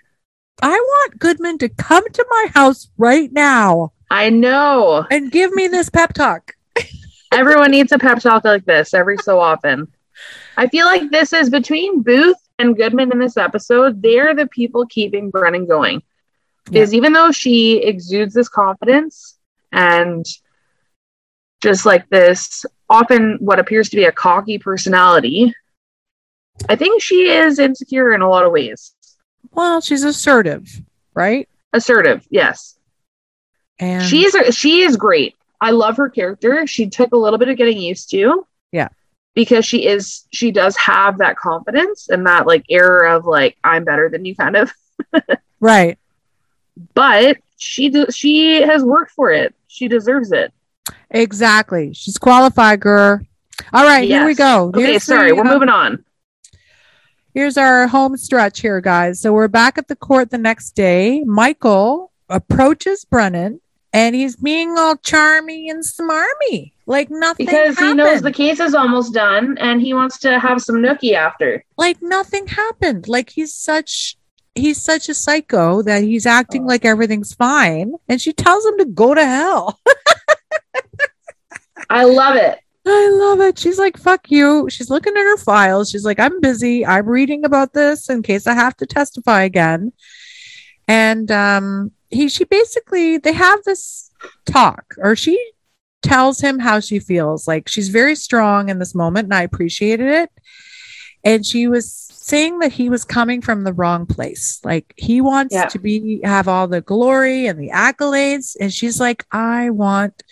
I 0.62 0.70
want 0.70 1.18
Goodman 1.18 1.58
to 1.58 1.68
come 1.68 2.08
to 2.08 2.26
my 2.30 2.46
house 2.54 2.88
right 2.96 3.30
now 3.30 3.92
i 4.10 4.30
know 4.30 5.04
and 5.10 5.30
give 5.30 5.52
me 5.52 5.66
this 5.68 5.90
pep 5.90 6.14
talk. 6.14 6.52
everyone 7.32 7.70
needs 7.70 7.92
a 7.92 7.98
pep 7.98 8.20
talk 8.20 8.44
like 8.44 8.64
this 8.64 8.94
every 8.94 9.18
so 9.18 9.40
often 9.40 9.88
i 10.56 10.66
feel 10.68 10.86
like 10.86 11.10
this 11.10 11.32
is 11.32 11.50
between 11.50 12.02
booth 12.02 12.36
and 12.58 12.76
goodman 12.76 13.12
in 13.12 13.18
this 13.18 13.36
episode 13.36 14.00
they're 14.00 14.34
the 14.34 14.46
people 14.46 14.86
keeping 14.86 15.28
brennan 15.30 15.66
going 15.66 16.02
is 16.72 16.94
even 16.94 17.12
though 17.12 17.32
she 17.32 17.82
exudes 17.82 18.32
this 18.32 18.48
confidence 18.48 19.38
and 19.72 20.24
just 21.60 21.84
like 21.86 22.08
this 22.10 22.64
often 22.90 23.36
what 23.40 23.58
appears 23.58 23.88
to 23.90 23.96
be 23.96 24.04
a 24.04 24.12
cocky 24.12 24.58
personality 24.58 25.52
i 26.68 26.76
think 26.76 27.00
she 27.02 27.28
is 27.30 27.58
insecure 27.58 28.12
in 28.12 28.20
a 28.22 28.28
lot 28.28 28.44
of 28.44 28.52
ways 28.52 28.94
Well, 29.52 29.80
she's 29.80 30.04
assertive, 30.04 30.68
right? 31.14 31.48
assertive 31.72 32.26
yes 32.30 32.78
And 33.80 34.02
She 34.04 34.24
is 34.24 34.54
she 34.56 34.82
is 34.82 34.96
great. 34.96 35.34
I 35.60 35.70
love 35.70 35.96
her 35.96 36.08
character. 36.08 36.66
She 36.66 36.88
took 36.90 37.12
a 37.12 37.16
little 37.16 37.38
bit 37.38 37.48
of 37.48 37.56
getting 37.56 37.78
used 37.78 38.10
to. 38.10 38.46
Yeah. 38.70 38.88
Because 39.34 39.64
she 39.66 39.86
is 39.86 40.26
she 40.32 40.52
does 40.52 40.76
have 40.76 41.18
that 41.18 41.36
confidence 41.36 42.08
and 42.08 42.26
that 42.26 42.46
like 42.46 42.64
air 42.70 43.00
of 43.14 43.24
like 43.26 43.56
I'm 43.64 43.84
better 43.84 44.08
than 44.08 44.24
you 44.24 44.36
kind 44.36 44.54
of. 44.56 44.72
right. 45.60 45.98
But 46.94 47.38
she 47.56 47.88
do, 47.88 48.06
she 48.10 48.62
has 48.62 48.84
worked 48.84 49.10
for 49.12 49.30
it. 49.32 49.54
She 49.68 49.88
deserves 49.88 50.30
it. 50.32 50.52
Exactly. 51.14 51.94
She's 51.94 52.18
qualified, 52.18 52.80
girl. 52.80 53.20
All 53.72 53.84
right, 53.84 54.02
here 54.06 54.24
we 54.24 54.32
Yes. 54.32 54.38
go. 54.38 54.72
Okay, 54.74 54.98
sorry, 54.98 55.30
the, 55.30 55.36
we're 55.36 55.44
moving 55.44 55.68
on. 55.68 56.04
Here's 57.32 57.56
our 57.56 57.86
home 57.86 58.16
stretch 58.16 58.60
here, 58.60 58.80
guys. 58.80 59.20
So 59.20 59.32
we're 59.32 59.48
back 59.48 59.78
at 59.78 59.88
the 59.88 59.96
court 59.96 60.30
the 60.30 60.38
next 60.38 60.72
day. 60.72 61.22
Michael 61.24 62.12
approaches 62.28 63.04
Brennan 63.04 63.60
and 63.92 64.14
he's 64.14 64.36
being 64.36 64.76
all 64.76 64.96
charmy 64.96 65.70
and 65.70 65.84
smarmy. 65.84 66.72
Like 66.86 67.10
nothing 67.10 67.46
Because 67.46 67.78
he 67.78 67.94
knows 67.94 68.20
the 68.20 68.32
case 68.32 68.60
is 68.60 68.74
almost 68.74 69.14
done 69.14 69.56
and 69.58 69.80
he 69.80 69.94
wants 69.94 70.18
to 70.18 70.38
have 70.38 70.60
some 70.60 70.76
nookie 70.76 71.14
after. 71.14 71.64
like 71.78 72.02
nothing 72.02 72.46
happened. 72.48 73.08
Like 73.08 73.30
he's 73.30 73.54
such 73.54 74.16
he's 74.54 74.80
such 74.80 75.08
a 75.08 75.14
psycho 75.14 75.82
that 75.82 76.02
he's 76.02 76.26
acting 76.26 76.64
oh. 76.64 76.66
like 76.66 76.84
everything's 76.84 77.34
fine. 77.34 77.94
And 78.08 78.20
she 78.20 78.32
tells 78.32 78.64
him 78.66 78.78
to 78.78 78.84
go 78.84 79.14
to 79.14 79.24
hell. 79.24 79.80
I 81.90 82.04
love 82.04 82.36
it. 82.36 82.58
I 82.86 83.08
love 83.10 83.40
it. 83.40 83.58
She's 83.58 83.78
like, 83.78 83.96
fuck 83.96 84.30
you. 84.30 84.68
She's 84.68 84.90
looking 84.90 85.14
at 85.16 85.22
her 85.22 85.36
files. 85.38 85.90
She's 85.90 86.04
like, 86.04 86.20
I'm 86.20 86.40
busy. 86.40 86.84
I'm 86.84 87.06
reading 87.06 87.44
about 87.44 87.72
this 87.72 88.10
in 88.10 88.22
case 88.22 88.46
I 88.46 88.54
have 88.54 88.76
to 88.78 88.86
testify 88.86 89.42
again. 89.42 89.92
And 90.86 91.30
um 91.30 91.92
he 92.10 92.28
she 92.28 92.44
basically 92.44 93.16
they 93.16 93.32
have 93.32 93.62
this 93.64 94.10
talk 94.44 94.94
or 94.98 95.16
she 95.16 95.42
tells 96.02 96.40
him 96.40 96.58
how 96.58 96.78
she 96.80 96.98
feels. 96.98 97.48
Like 97.48 97.68
she's 97.68 97.88
very 97.88 98.14
strong 98.14 98.68
in 98.68 98.78
this 98.78 98.94
moment 98.94 99.24
and 99.24 99.34
I 99.34 99.42
appreciated 99.42 100.08
it. 100.08 100.30
And 101.24 101.46
she 101.46 101.68
was 101.68 101.90
saying 101.90 102.58
that 102.58 102.72
he 102.72 102.90
was 102.90 103.04
coming 103.04 103.40
from 103.40 103.64
the 103.64 103.72
wrong 103.72 104.04
place. 104.04 104.60
Like 104.62 104.92
he 104.98 105.22
wants 105.22 105.54
Yeah. 105.54 105.66
to 105.68 105.78
be 105.78 106.20
have 106.22 106.48
all 106.48 106.68
the 106.68 106.82
glory 106.82 107.46
and 107.46 107.58
the 107.58 107.70
accolades 107.70 108.56
and 108.60 108.70
she's 108.70 109.00
like 109.00 109.24
I 109.32 109.70
want 109.70 110.22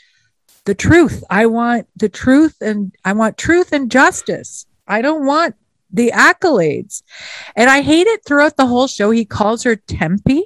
the 0.64 0.74
truth. 0.74 1.24
I 1.30 1.46
want 1.46 1.86
the 1.96 2.08
truth 2.08 2.56
and 2.60 2.94
I 3.04 3.12
want 3.12 3.36
truth 3.36 3.72
and 3.72 3.90
justice. 3.90 4.66
I 4.86 5.02
don't 5.02 5.26
want 5.26 5.56
the 5.92 6.12
accolades. 6.14 7.02
And 7.54 7.68
I 7.68 7.82
hate 7.82 8.06
it 8.06 8.24
throughout 8.24 8.56
the 8.56 8.66
whole 8.66 8.86
show. 8.86 9.10
He 9.10 9.24
calls 9.24 9.62
her 9.64 9.76
Tempe. 9.76 10.44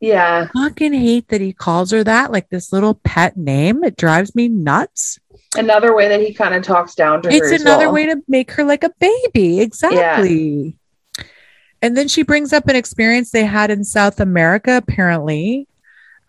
Yeah. 0.00 0.48
Fucking 0.54 0.92
hate 0.92 1.28
that 1.28 1.40
he 1.40 1.52
calls 1.52 1.90
her 1.90 2.04
that, 2.04 2.30
like 2.30 2.48
this 2.50 2.72
little 2.72 2.94
pet 2.94 3.36
name. 3.36 3.82
It 3.82 3.96
drives 3.96 4.34
me 4.34 4.48
nuts. 4.48 5.18
Another 5.56 5.94
way 5.94 6.08
that 6.08 6.20
he 6.20 6.34
kind 6.34 6.54
of 6.54 6.62
talks 6.62 6.94
down 6.94 7.22
to 7.22 7.30
her. 7.30 7.34
It's 7.34 7.62
another 7.62 7.86
well. 7.86 7.94
way 7.94 8.06
to 8.06 8.22
make 8.28 8.50
her 8.52 8.64
like 8.64 8.84
a 8.84 8.92
baby. 8.98 9.60
Exactly. 9.60 10.76
And 11.82 11.96
then 11.96 12.08
she 12.08 12.22
brings 12.22 12.52
up 12.52 12.68
an 12.68 12.76
experience 12.76 13.30
they 13.30 13.44
had 13.44 13.70
in 13.70 13.84
South 13.84 14.20
America, 14.20 14.76
apparently, 14.76 15.68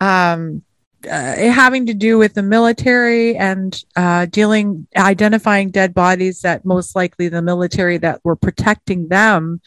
um, 0.00 0.62
uh, 1.04 1.36
having 1.52 1.86
to 1.86 1.94
do 1.94 2.18
with 2.18 2.34
the 2.34 2.42
military 2.42 3.36
and 3.36 3.82
uh, 3.96 4.26
dealing, 4.26 4.86
identifying 4.96 5.70
dead 5.70 5.94
bodies 5.94 6.40
that 6.40 6.64
most 6.64 6.96
likely 6.96 7.28
the 7.28 7.42
military 7.42 7.98
that 7.98 8.20
were 8.24 8.36
protecting 8.36 9.08
them 9.08 9.60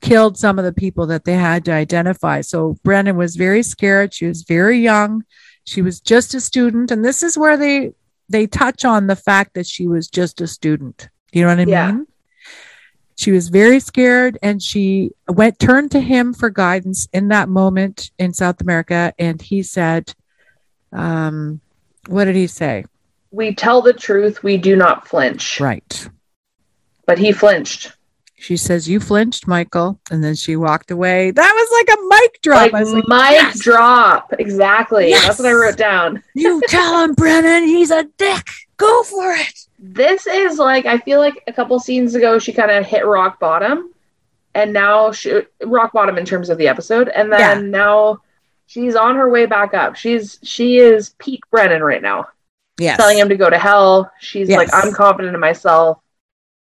killed 0.00 0.38
some 0.38 0.58
of 0.58 0.64
the 0.64 0.72
people 0.72 1.06
that 1.06 1.24
they 1.24 1.34
had 1.34 1.64
to 1.64 1.72
identify. 1.72 2.40
So 2.40 2.78
Brennan 2.84 3.16
was 3.16 3.36
very 3.36 3.62
scared. 3.62 4.14
She 4.14 4.26
was 4.26 4.42
very 4.42 4.78
young. 4.78 5.24
She 5.64 5.82
was 5.82 6.00
just 6.00 6.34
a 6.34 6.40
student, 6.40 6.90
and 6.90 7.04
this 7.04 7.22
is 7.22 7.36
where 7.36 7.56
they 7.56 7.92
they 8.30 8.46
touch 8.46 8.84
on 8.84 9.06
the 9.06 9.16
fact 9.16 9.54
that 9.54 9.66
she 9.66 9.86
was 9.86 10.06
just 10.08 10.40
a 10.40 10.46
student. 10.46 11.08
You 11.32 11.42
know 11.42 11.48
what 11.48 11.60
I 11.60 11.64
Yeah. 11.64 11.92
mean? 11.92 12.06
She 13.16 13.32
was 13.32 13.48
very 13.48 13.80
scared 13.80 14.38
and 14.42 14.62
she 14.62 15.10
went 15.26 15.58
turned 15.58 15.90
to 15.90 16.00
him 16.00 16.32
for 16.32 16.50
guidance 16.50 17.08
in 17.12 17.28
that 17.28 17.48
moment 17.48 18.10
in 18.18 18.32
South 18.32 18.60
America 18.60 19.12
and 19.18 19.42
he 19.42 19.62
said 19.62 20.14
um 20.92 21.60
what 22.08 22.24
did 22.24 22.36
he 22.36 22.46
say? 22.46 22.84
We 23.30 23.54
tell 23.54 23.82
the 23.82 23.92
truth, 23.92 24.42
we 24.42 24.56
do 24.56 24.74
not 24.76 25.06
flinch. 25.06 25.60
Right. 25.60 26.08
But 27.06 27.18
he 27.18 27.32
flinched. 27.32 27.92
She 28.40 28.56
says, 28.56 28.88
You 28.88 29.00
flinched, 29.00 29.46
Michael. 29.46 29.98
And 30.10 30.22
then 30.22 30.34
she 30.36 30.56
walked 30.56 30.90
away. 30.90 31.32
That 31.32 31.52
was 31.52 31.86
like 31.86 31.98
a 31.98 32.02
mic 32.08 32.42
drop. 32.42 32.72
Like, 32.72 32.86
like, 32.86 33.08
mic 33.08 33.32
yes. 33.32 33.58
drop. 33.58 34.32
Exactly. 34.38 35.10
Yes. 35.10 35.26
That's 35.26 35.38
what 35.40 35.48
I 35.48 35.52
wrote 35.52 35.76
down. 35.76 36.22
You 36.34 36.62
tell 36.68 37.02
him, 37.02 37.14
Brennan, 37.14 37.64
he's 37.64 37.90
a 37.90 38.04
dick. 38.16 38.46
Go 38.76 39.02
for 39.02 39.32
it. 39.32 39.66
This 39.80 40.26
is 40.26 40.58
like 40.58 40.86
I 40.86 40.98
feel 40.98 41.18
like 41.18 41.42
a 41.48 41.52
couple 41.52 41.78
scenes 41.80 42.14
ago 42.14 42.38
she 42.38 42.52
kind 42.52 42.70
of 42.70 42.86
hit 42.86 43.04
rock 43.04 43.40
bottom, 43.40 43.92
and 44.54 44.72
now 44.72 45.10
she 45.12 45.42
rock 45.64 45.92
bottom 45.92 46.16
in 46.16 46.24
terms 46.24 46.48
of 46.48 46.58
the 46.58 46.68
episode, 46.68 47.08
and 47.08 47.32
then 47.32 47.40
Yeah. 47.40 47.60
now 47.60 48.20
she's 48.68 48.94
on 48.94 49.16
her 49.16 49.28
way 49.28 49.46
back 49.46 49.74
up. 49.74 49.96
She's 49.96 50.38
she 50.44 50.76
is 50.78 51.10
peak 51.18 51.40
Brennan 51.50 51.82
right 51.82 52.00
now, 52.02 52.28
Yes. 52.78 52.96
telling 52.96 53.18
him 53.18 53.28
to 53.30 53.36
go 53.36 53.50
to 53.50 53.58
hell. 53.58 54.12
She's 54.20 54.48
like, 54.48 54.68
I'm 54.72 54.92
confident 54.92 55.34
in 55.34 55.40
myself. 55.40 55.98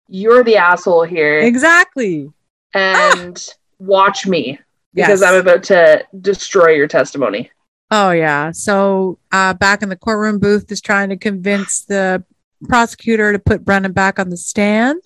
You're 0.08 0.42
the 0.42 0.56
asshole 0.56 1.04
here, 1.04 1.38
Exactly. 1.38 2.30
and 2.74 3.54
watch 3.78 4.26
me 4.26 4.58
because 4.94 5.20
Yes. 5.20 5.30
I'm 5.30 5.40
about 5.40 5.62
to 5.64 6.04
destroy 6.20 6.70
your 6.70 6.88
testimony. 6.88 7.50
Oh 7.90 8.10
yeah. 8.10 8.50
So 8.52 9.18
uh, 9.30 9.54
back 9.54 9.82
in 9.82 9.88
the 9.90 9.96
courtroom 9.96 10.38
booth 10.38 10.72
is 10.72 10.80
trying 10.80 11.10
to 11.10 11.16
convince 11.16 11.82
the 11.84 12.24
prosecutor 12.68 13.32
to 13.32 13.38
put 13.38 13.64
Brennan 13.64 13.92
back 13.92 14.18
on 14.18 14.30
the 14.30 14.36
stand. 14.36 15.00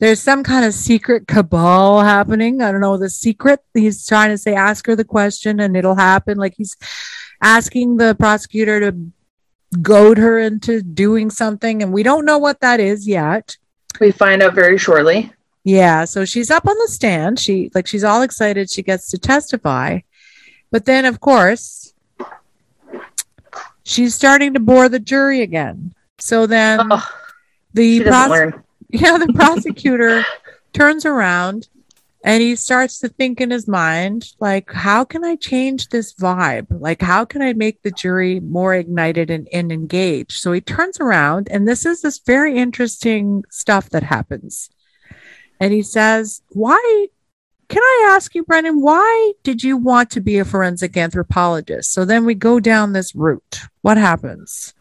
There's 0.00 0.20
some 0.20 0.42
kind 0.42 0.64
of 0.64 0.74
secret 0.74 1.28
cabal 1.28 2.00
happening. 2.00 2.62
I 2.62 2.72
don't 2.72 2.80
know 2.80 2.96
the 2.96 3.10
secret. 3.10 3.60
He's 3.74 4.06
trying 4.06 4.30
to 4.30 4.38
say, 4.38 4.54
ask 4.54 4.86
her 4.86 4.96
the 4.96 5.04
question 5.04 5.60
and 5.60 5.76
it'll 5.76 5.94
happen. 5.94 6.38
Like 6.38 6.54
he's 6.56 6.74
asking 7.42 7.98
the 7.98 8.16
prosecutor 8.18 8.80
to 8.80 9.12
goad 9.82 10.18
her 10.18 10.38
into 10.38 10.82
doing 10.82 11.30
something, 11.30 11.82
and 11.82 11.92
we 11.92 12.02
don't 12.02 12.24
know 12.24 12.38
what 12.38 12.60
that 12.60 12.80
is 12.80 13.06
yet. 13.06 13.56
We 14.00 14.10
find 14.10 14.42
out 14.42 14.54
very 14.54 14.78
shortly. 14.78 15.32
Yeah, 15.64 16.06
so 16.06 16.24
she's 16.24 16.50
up 16.50 16.66
on 16.66 16.76
the 16.78 16.88
stand. 16.88 17.38
She 17.38 17.70
like 17.74 17.86
she's 17.86 18.04
all 18.04 18.22
excited 18.22 18.70
she 18.70 18.82
gets 18.82 19.10
to 19.10 19.18
testify. 19.18 20.00
But 20.70 20.86
then 20.86 21.04
of 21.04 21.20
course 21.20 21.92
she's 23.84 24.14
starting 24.14 24.54
to 24.54 24.60
bore 24.60 24.88
the 24.88 24.98
jury 24.98 25.42
again. 25.42 25.94
So 26.18 26.46
then 26.46 26.90
Ugh, 26.90 27.02
the 27.74 27.98
she 27.98 28.04
doesn't 28.04 28.12
pros- 28.12 28.30
learn. 28.30 28.64
yeah, 28.92 29.18
the 29.18 29.32
prosecutor 29.32 30.24
turns 30.72 31.04
around 31.04 31.68
and 32.22 32.42
he 32.42 32.54
starts 32.54 32.98
to 32.98 33.08
think 33.08 33.40
in 33.40 33.50
his 33.50 33.66
mind 33.66 34.32
like 34.40 34.70
how 34.72 35.04
can 35.04 35.24
I 35.24 35.36
change 35.36 35.88
this 35.88 36.14
vibe? 36.14 36.66
Like 36.70 37.00
how 37.00 37.24
can 37.24 37.40
I 37.42 37.52
make 37.52 37.82
the 37.82 37.90
jury 37.90 38.40
more 38.40 38.74
ignited 38.74 39.30
and, 39.30 39.48
and 39.52 39.72
engaged? 39.72 40.32
So 40.32 40.52
he 40.52 40.60
turns 40.60 41.00
around 41.00 41.48
and 41.50 41.66
this 41.66 41.86
is 41.86 42.02
this 42.02 42.18
very 42.18 42.56
interesting 42.56 43.44
stuff 43.50 43.90
that 43.90 44.02
happens 44.02 44.70
and 45.60 45.72
he 45.72 45.82
says, 45.82 46.42
Why 46.48 47.08
can 47.68 47.82
I 47.82 48.08
ask 48.10 48.34
you, 48.34 48.42
Brennan, 48.42 48.80
why 48.80 49.34
did 49.44 49.62
you 49.62 49.76
want 49.76 50.10
to 50.10 50.20
be 50.20 50.38
a 50.38 50.44
forensic 50.44 50.96
anthropologist? 50.96 51.92
So 51.92 52.04
then 52.04 52.24
we 52.24 52.34
go 52.34 52.58
down 52.58 52.92
this 52.92 53.14
route. 53.14 53.60
What 53.82 53.96
happens? 53.96 54.74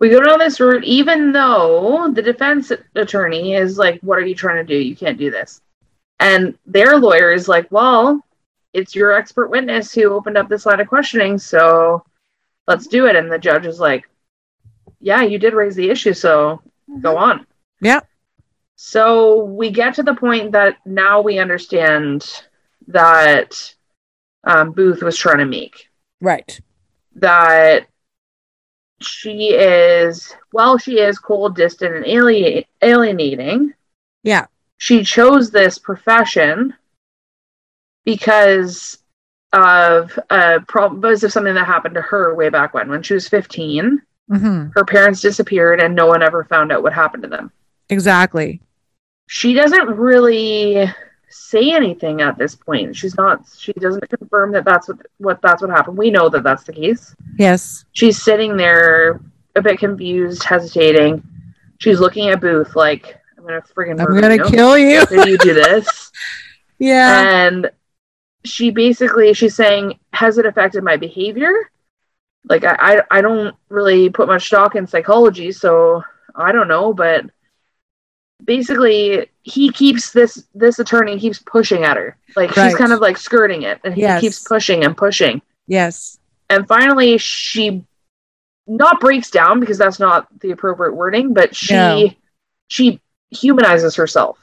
We 0.00 0.08
go 0.08 0.22
down 0.22 0.38
this 0.38 0.58
route, 0.60 0.82
even 0.84 1.30
though 1.30 2.10
the 2.10 2.22
defense 2.22 2.72
attorney 2.94 3.54
is 3.54 3.78
like, 3.78 4.00
What 4.00 4.18
are 4.18 4.26
you 4.26 4.34
trying 4.34 4.56
to 4.56 4.64
do? 4.64 4.76
You 4.76 4.96
can't 4.96 5.18
do 5.18 5.30
this. 5.30 5.60
And 6.18 6.58
their 6.66 6.98
lawyer 6.98 7.32
is 7.32 7.48
like, 7.48 7.70
Well, 7.70 8.20
it's 8.72 8.94
your 8.94 9.12
expert 9.12 9.50
witness 9.50 9.92
who 9.92 10.12
opened 10.12 10.38
up 10.38 10.48
this 10.48 10.64
line 10.66 10.80
of 10.80 10.88
questioning, 10.88 11.38
so 11.38 12.04
let's 12.66 12.86
do 12.86 13.06
it. 13.06 13.16
And 13.16 13.30
the 13.30 13.38
judge 13.38 13.66
is 13.66 13.78
like, 13.78 14.08
Yeah, 15.00 15.22
you 15.22 15.38
did 15.38 15.54
raise 15.54 15.76
the 15.76 15.90
issue, 15.90 16.14
so 16.14 16.62
go 17.02 17.16
on. 17.18 17.46
Yeah. 17.80 18.00
So 18.76 19.44
we 19.44 19.70
get 19.70 19.94
to 19.96 20.02
the 20.02 20.14
point 20.14 20.52
that 20.52 20.78
now 20.86 21.20
we 21.20 21.38
understand 21.38 22.26
that 22.88 23.74
um, 24.44 24.72
Booth 24.72 25.02
was 25.02 25.18
trying 25.18 25.38
to 25.38 25.44
make 25.44 25.88
Right. 26.22 26.58
that 27.16 27.86
she 29.02 29.54
is, 29.54 30.34
well, 30.52 30.78
she 30.78 30.98
is 31.00 31.18
cold, 31.18 31.56
distant, 31.56 31.94
and 31.96 32.06
alien, 32.06 32.64
alienating. 32.82 33.72
Yeah. 34.22 34.46
She 34.78 35.04
chose 35.04 35.50
this 35.50 35.78
profession 35.78 36.74
because 38.04 38.98
of 39.52 40.18
a 40.30 40.60
problem, 40.60 41.00
because 41.00 41.24
of 41.24 41.32
something 41.32 41.54
that 41.54 41.66
happened 41.66 41.94
to 41.94 42.02
her 42.02 42.34
way 42.34 42.48
back 42.48 42.72
when, 42.74 42.88
when 42.88 43.02
she 43.02 43.14
was 43.14 43.28
15. 43.28 44.00
hmm 44.28 44.66
Her 44.74 44.84
parents 44.84 45.20
disappeared, 45.20 45.80
and 45.80 45.94
no 45.94 46.06
one 46.06 46.22
ever 46.22 46.44
found 46.44 46.72
out 46.72 46.82
what 46.82 46.92
happened 46.92 47.22
to 47.24 47.28
them. 47.28 47.50
Exactly. 47.88 48.60
she 49.26 49.52
doesn't 49.54 49.88
really 49.88 50.88
say 51.30 51.70
anything 51.72 52.20
at 52.20 52.36
this 52.36 52.54
point. 52.54 52.94
She's 52.94 53.16
not. 53.16 53.44
She 53.56 53.72
doesn't 53.72 54.08
confirm 54.08 54.52
that 54.52 54.64
that's 54.64 54.88
what 54.88 54.98
what 55.18 55.40
that's 55.40 55.62
what 55.62 55.70
happened. 55.70 55.96
We 55.96 56.10
know 56.10 56.28
that 56.28 56.42
that's 56.42 56.64
the 56.64 56.72
case. 56.72 57.14
Yes. 57.38 57.84
She's 57.92 58.20
sitting 58.20 58.56
there, 58.56 59.20
a 59.56 59.62
bit 59.62 59.78
confused, 59.78 60.42
hesitating. 60.42 61.22
She's 61.78 62.00
looking 62.00 62.28
at 62.28 62.40
Booth 62.40 62.76
like, 62.76 63.16
"I'm 63.38 63.44
gonna 63.44 63.62
friggin' 63.62 64.00
I'm 64.00 64.20
gonna 64.20 64.36
you. 64.36 64.44
kill 64.44 64.76
you. 64.76 65.06
Did 65.06 65.28
you 65.28 65.38
do 65.38 65.54
this?" 65.54 66.10
yeah. 66.78 67.46
and 67.46 67.70
she 68.44 68.70
basically 68.70 69.32
she's 69.32 69.54
saying, 69.54 69.98
"Has 70.12 70.36
it 70.38 70.46
affected 70.46 70.82
my 70.82 70.96
behavior?" 70.96 71.52
Like 72.48 72.64
I, 72.64 72.76
I, 72.78 73.18
I 73.18 73.20
don't 73.20 73.54
really 73.68 74.10
put 74.10 74.28
much 74.28 74.46
stock 74.46 74.74
in 74.74 74.86
psychology, 74.86 75.52
so 75.52 76.02
I 76.34 76.52
don't 76.52 76.68
know, 76.68 76.92
but 76.92 77.26
basically 78.44 79.28
he 79.42 79.70
keeps 79.70 80.12
this 80.12 80.44
this 80.54 80.78
attorney 80.78 81.18
keeps 81.18 81.38
pushing 81.38 81.84
at 81.84 81.96
her 81.96 82.16
like 82.36 82.56
Right. 82.56 82.70
she's 82.70 82.78
kind 82.78 82.92
of 82.92 83.00
like 83.00 83.16
skirting 83.16 83.62
it 83.62 83.80
and 83.84 83.94
he 83.94 84.06
keeps 84.20 84.42
pushing 84.46 84.84
and 84.84 84.96
pushing 84.96 85.42
yes. 85.66 86.18
and 86.48 86.66
finally 86.68 87.18
she 87.18 87.84
not 88.66 89.00
breaks 89.00 89.30
down 89.30 89.60
because 89.60 89.78
that's 89.78 89.98
not 89.98 90.26
the 90.40 90.50
appropriate 90.52 90.94
wording 90.94 91.32
but 91.34 91.54
she 91.56 91.74
No. 91.74 92.10
she 92.68 93.00
humanizes 93.30 93.96
herself 93.96 94.38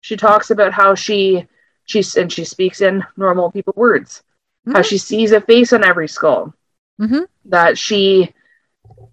she 0.00 0.16
talks 0.16 0.50
about 0.50 0.72
how 0.72 0.94
she 0.94 1.46
she's 1.84 2.16
and 2.16 2.32
she 2.32 2.44
speaks 2.44 2.80
in 2.80 3.04
normal 3.16 3.50
people 3.50 3.72
words 3.76 4.22
how 4.66 4.80
Mhm. 4.80 4.84
she 4.84 4.98
sees 4.98 5.32
a 5.32 5.40
face 5.40 5.72
on 5.72 5.84
every 5.84 6.08
skull 6.08 6.54
Mhm. 7.00 7.26
that 7.46 7.78
she 7.78 8.32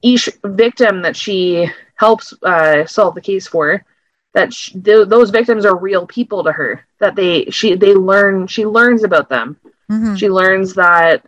each 0.01 0.29
victim 0.43 1.01
that 1.03 1.15
she 1.15 1.69
helps 1.95 2.33
uh, 2.43 2.85
solve 2.85 3.15
the 3.15 3.21
case 3.21 3.47
for 3.47 3.83
that 4.35 4.53
sh- 4.53 4.73
th- 4.83 5.07
those 5.07 5.31
victims 5.31 5.65
are 5.65 5.75
real 5.77 6.05
people 6.05 6.43
to 6.43 6.51
her 6.51 6.85
that 6.99 7.15
they 7.15 7.45
she 7.45 7.73
they 7.75 7.93
learn 7.95 8.45
she 8.47 8.65
learns 8.65 9.03
about 9.03 9.29
them 9.29 9.57
Mhm. 9.89 10.17
she 10.17 10.29
learns 10.29 10.73
that 10.75 11.25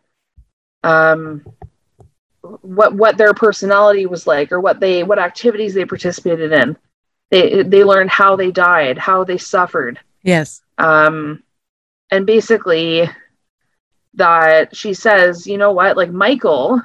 um 0.83 1.43
what 2.61 2.93
what 2.93 3.17
their 3.17 3.33
personality 3.33 4.05
was 4.05 4.27
like 4.27 4.51
or 4.51 4.59
what 4.59 4.79
they 4.79 5.03
what 5.03 5.19
activities 5.19 5.73
they 5.73 5.85
participated 5.85 6.51
in 6.53 6.77
they 7.31 7.63
they 7.63 7.83
learned 7.83 8.09
how 8.09 8.35
they 8.35 8.51
died 8.51 8.97
how 8.97 9.23
they 9.23 9.37
suffered 9.37 9.99
Yes. 10.23 10.61
um 10.77 11.41
and 12.11 12.25
basically 12.25 13.09
that 14.15 14.75
she 14.75 14.93
says 14.93 15.45
you 15.47 15.57
know 15.57 15.71
what 15.71 15.97
like 15.97 16.11
michael 16.11 16.81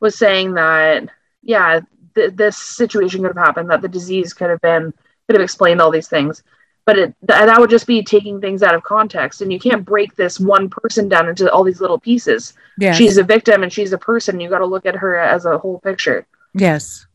was 0.00 0.16
saying 0.16 0.54
that 0.54 1.08
yeah 1.42 1.80
th- 2.14 2.32
this 2.34 2.56
situation 2.56 3.20
could 3.22 3.36
have 3.36 3.46
happened 3.46 3.70
that 3.70 3.82
the 3.82 3.88
disease 3.88 4.32
could 4.32 4.50
have 4.50 4.60
been 4.60 4.92
could 5.30 5.40
have 5.40 5.44
explained 5.44 5.80
all 5.80 5.90
these 5.90 6.08
things 6.08 6.42
but 6.86 6.98
it 6.98 7.14
th- 7.28 7.46
that 7.46 7.60
would 7.60 7.70
just 7.70 7.86
be 7.86 8.02
taking 8.02 8.40
things 8.40 8.62
out 8.62 8.74
of 8.74 8.82
context 8.82 9.42
and 9.42 9.52
you 9.52 9.58
can't 9.60 9.84
break 9.84 10.16
this 10.16 10.40
one 10.40 10.68
person 10.68 11.08
down 11.08 11.28
into 11.28 11.50
all 11.52 11.62
these 11.64 11.80
little 11.80 11.98
pieces 11.98 12.54
Yes. 12.78 12.96
she's 12.96 13.16
a 13.18 13.22
victim 13.22 13.62
and 13.62 13.72
she's 13.72 13.92
a 13.92 13.98
person 13.98 14.40
you 14.40 14.48
got 14.48 14.58
to 14.58 14.66
look 14.66 14.86
at 14.86 14.96
her 14.96 15.16
as 15.16 15.44
a 15.44 15.58
whole 15.58 15.78
picture 15.80 16.26
yes. 16.54 17.06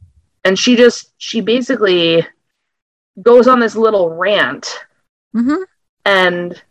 and 0.43 0.57
she 0.57 0.75
just 0.75 1.11
she 1.17 1.41
basically 1.41 2.25
goes 3.21 3.47
on 3.47 3.59
this 3.59 3.75
little 3.75 4.09
rant 4.15 4.79
hmm 5.33 5.63
and 6.05 6.61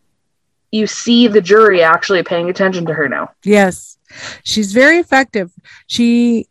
you 0.71 0.87
see 0.89 1.29
the 1.29 1.41
jury 1.41 1.83
actually 1.83 2.23
paying 2.25 2.51
attention 2.51 2.85
to 2.87 2.93
her 2.95 3.09
now. 3.09 3.31
Yes. 3.45 3.97
She's 4.43 4.73
very 4.73 4.99
effective. 4.99 5.53
She, 5.87 6.49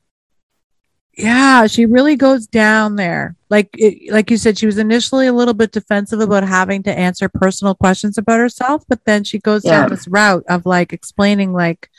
yeah, 1.17 1.67
she 1.67 1.85
really 1.85 2.15
goes 2.15 2.47
down 2.47 2.95
there. 2.95 3.35
Like, 3.49 3.69
it, 3.77 4.11
like 4.11 4.31
you 4.31 4.37
said, 4.37 4.57
she 4.57 4.65
was 4.65 4.77
initially 4.79 5.27
a 5.27 5.33
little 5.33 5.53
bit 5.53 5.71
defensive 5.71 6.19
about 6.19 6.43
having 6.43 6.81
to 6.83 6.97
answer 6.97 7.29
personal 7.29 7.75
questions 7.75 8.17
about 8.17 8.39
herself, 8.39 8.83
but 8.89 9.05
then 9.05 9.23
she 9.23 9.37
goes 9.39 9.63
Yeah. 9.63 9.81
down 9.81 9.89
this 9.89 10.07
route 10.07 10.43
of 10.49 10.65
like 10.65 10.91
explaining, 10.91 11.53
like, 11.53 11.89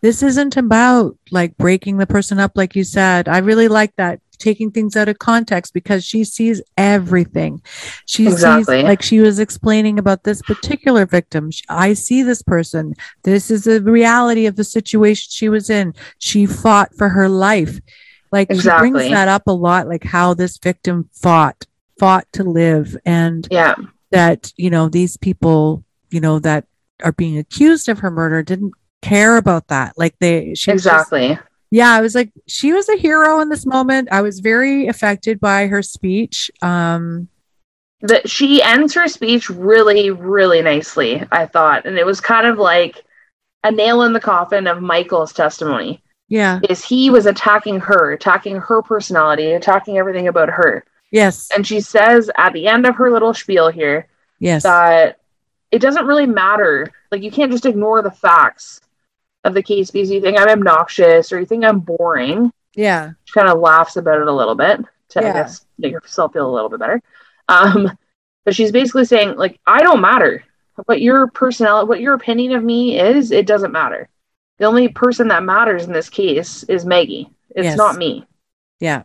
this 0.00 0.22
isn't 0.22 0.56
about 0.56 1.16
like 1.30 1.56
breaking 1.56 1.96
the 1.98 2.06
person 2.06 2.38
up, 2.38 2.52
like 2.54 2.74
you 2.76 2.84
said. 2.84 3.26
I 3.28 3.38
really 3.38 3.68
like 3.68 3.94
that 3.96 4.20
taking 4.38 4.70
things 4.70 4.96
out 4.96 5.08
of 5.08 5.18
context 5.18 5.72
because 5.72 6.04
she 6.04 6.24
sees 6.24 6.60
everything. 6.76 7.62
She 8.04 8.26
Exactly. 8.26 8.76
sees, 8.80 8.84
like 8.84 9.00
she 9.02 9.20
was 9.20 9.38
explaining 9.38 9.98
about 9.98 10.24
this 10.24 10.42
particular 10.42 11.06
victim. 11.06 11.50
I 11.68 11.94
see 11.94 12.22
this 12.22 12.42
person. 12.42 12.94
This 13.22 13.50
is 13.50 13.64
the 13.64 13.80
reality 13.80 14.44
of 14.46 14.56
the 14.56 14.64
situation 14.64 15.28
she 15.30 15.48
was 15.48 15.70
in. 15.70 15.94
She 16.18 16.44
fought 16.46 16.94
for 16.96 17.10
her 17.10 17.28
life. 17.28 17.78
Like 18.34 18.48
she 18.52 18.68
brings 18.80 18.98
that 19.12 19.28
up 19.28 19.46
a 19.46 19.52
lot, 19.52 19.86
like 19.88 20.02
how 20.02 20.34
this 20.34 20.58
victim 20.58 21.08
fought, 21.12 21.66
fought 22.00 22.26
to 22.32 22.42
live, 22.42 22.96
and 23.06 23.46
Yeah, 23.50 23.74
that 24.10 24.52
you 24.56 24.70
know 24.70 24.88
these 24.88 25.16
people, 25.16 25.84
you 26.10 26.20
know, 26.20 26.40
that 26.40 26.66
are 27.04 27.12
being 27.12 27.38
accused 27.38 27.88
of 27.88 28.00
her 28.00 28.10
murder 28.10 28.42
didn't 28.42 28.72
care 29.02 29.36
about 29.36 29.68
that. 29.68 29.94
Like 29.96 30.16
they, 30.18 30.54
she 30.54 30.72
was 30.72 30.82
just- 30.82 31.12
exactly. 31.12 31.38
yeah, 31.70 31.92
I 31.92 32.00
was 32.00 32.14
like, 32.16 32.32
she 32.48 32.72
was 32.72 32.88
a 32.88 32.96
hero 32.96 33.40
in 33.40 33.50
this 33.50 33.64
moment. 33.66 34.08
I 34.10 34.22
was 34.22 34.40
very 34.40 34.88
affected 34.88 35.38
by 35.38 35.66
her 35.68 35.82
speech. 35.82 36.50
Um, 36.60 37.28
That 38.00 38.28
she 38.28 38.62
ends 38.62 38.94
her 38.94 39.06
speech 39.08 39.48
really, 39.48 40.10
really 40.10 40.60
nicely, 40.62 41.22
I 41.30 41.46
thought, 41.46 41.86
and 41.86 41.96
it 41.98 42.04
was 42.06 42.20
kind 42.20 42.46
of 42.48 42.58
like 42.58 43.04
a 43.62 43.70
nail 43.70 44.02
in 44.02 44.12
the 44.12 44.20
coffin 44.20 44.66
of 44.66 44.82
Michael's 44.82 45.32
testimony. 45.32 46.02
Yeah, 46.34 46.58
Is 46.68 46.84
he 46.84 47.10
was 47.10 47.26
attacking 47.26 47.78
her, 47.80 48.12
attacking 48.12 48.56
her 48.56 48.82
personality, 48.82 49.52
attacking 49.52 49.98
everything 49.98 50.26
about 50.26 50.48
her, 50.48 50.84
yes, 51.12 51.48
and 51.54 51.64
she 51.64 51.80
says 51.80 52.28
at 52.36 52.52
the 52.52 52.66
end 52.66 52.86
of 52.86 52.96
her 52.96 53.08
little 53.10 53.32
spiel 53.32 53.68
here 53.68 54.08
yes, 54.40 54.64
that 54.64 55.20
it 55.70 55.78
doesn't 55.80 56.06
really 56.06 56.26
matter. 56.26 56.90
Like 57.12 57.22
you 57.22 57.30
can't 57.30 57.52
just 57.52 57.66
ignore 57.66 58.02
the 58.02 58.10
facts 58.10 58.80
of 59.44 59.54
the 59.54 59.62
case 59.62 59.92
because 59.92 60.10
you 60.10 60.20
think 60.20 60.36
I'm 60.38 60.48
obnoxious 60.48 61.30
or 61.32 61.38
you 61.38 61.46
think 61.46 61.64
I'm 61.64 61.78
boring. 61.78 62.52
yeah, 62.74 63.12
She 63.24 63.32
kind 63.32 63.48
of 63.48 63.60
laughs 63.60 63.96
about 63.96 64.20
it 64.20 64.26
a 64.26 64.32
little 64.32 64.56
bit 64.56 64.80
to 65.10 65.20
I 65.20 65.32
guess 65.32 65.64
make 65.78 65.92
herself 65.94 66.32
feel 66.32 66.50
a 66.50 66.54
little 66.54 66.68
bit 66.68 66.80
better. 66.80 67.00
Um, 67.48 67.96
but 68.44 68.56
she's 68.56 68.72
basically 68.72 69.04
saying 69.04 69.36
like 69.36 69.60
I 69.66 69.82
don't 69.82 70.00
matter. 70.00 70.42
What 70.86 71.00
your 71.00 71.28
personality, 71.28 71.88
what 71.88 72.00
your 72.00 72.14
opinion 72.14 72.52
of 72.56 72.64
me 72.64 72.98
is, 72.98 73.30
it 73.30 73.46
doesn't 73.46 73.70
matter. 73.70 74.08
The 74.58 74.66
only 74.66 74.88
person 74.88 75.28
that 75.28 75.42
matters 75.42 75.84
in 75.84 75.92
this 75.92 76.08
case 76.08 76.62
is 76.64 76.84
Maggie. 76.84 77.30
It's 77.56 77.64
Yes. 77.64 77.76
not 77.76 77.96
me. 77.96 78.26
yeah. 78.80 79.02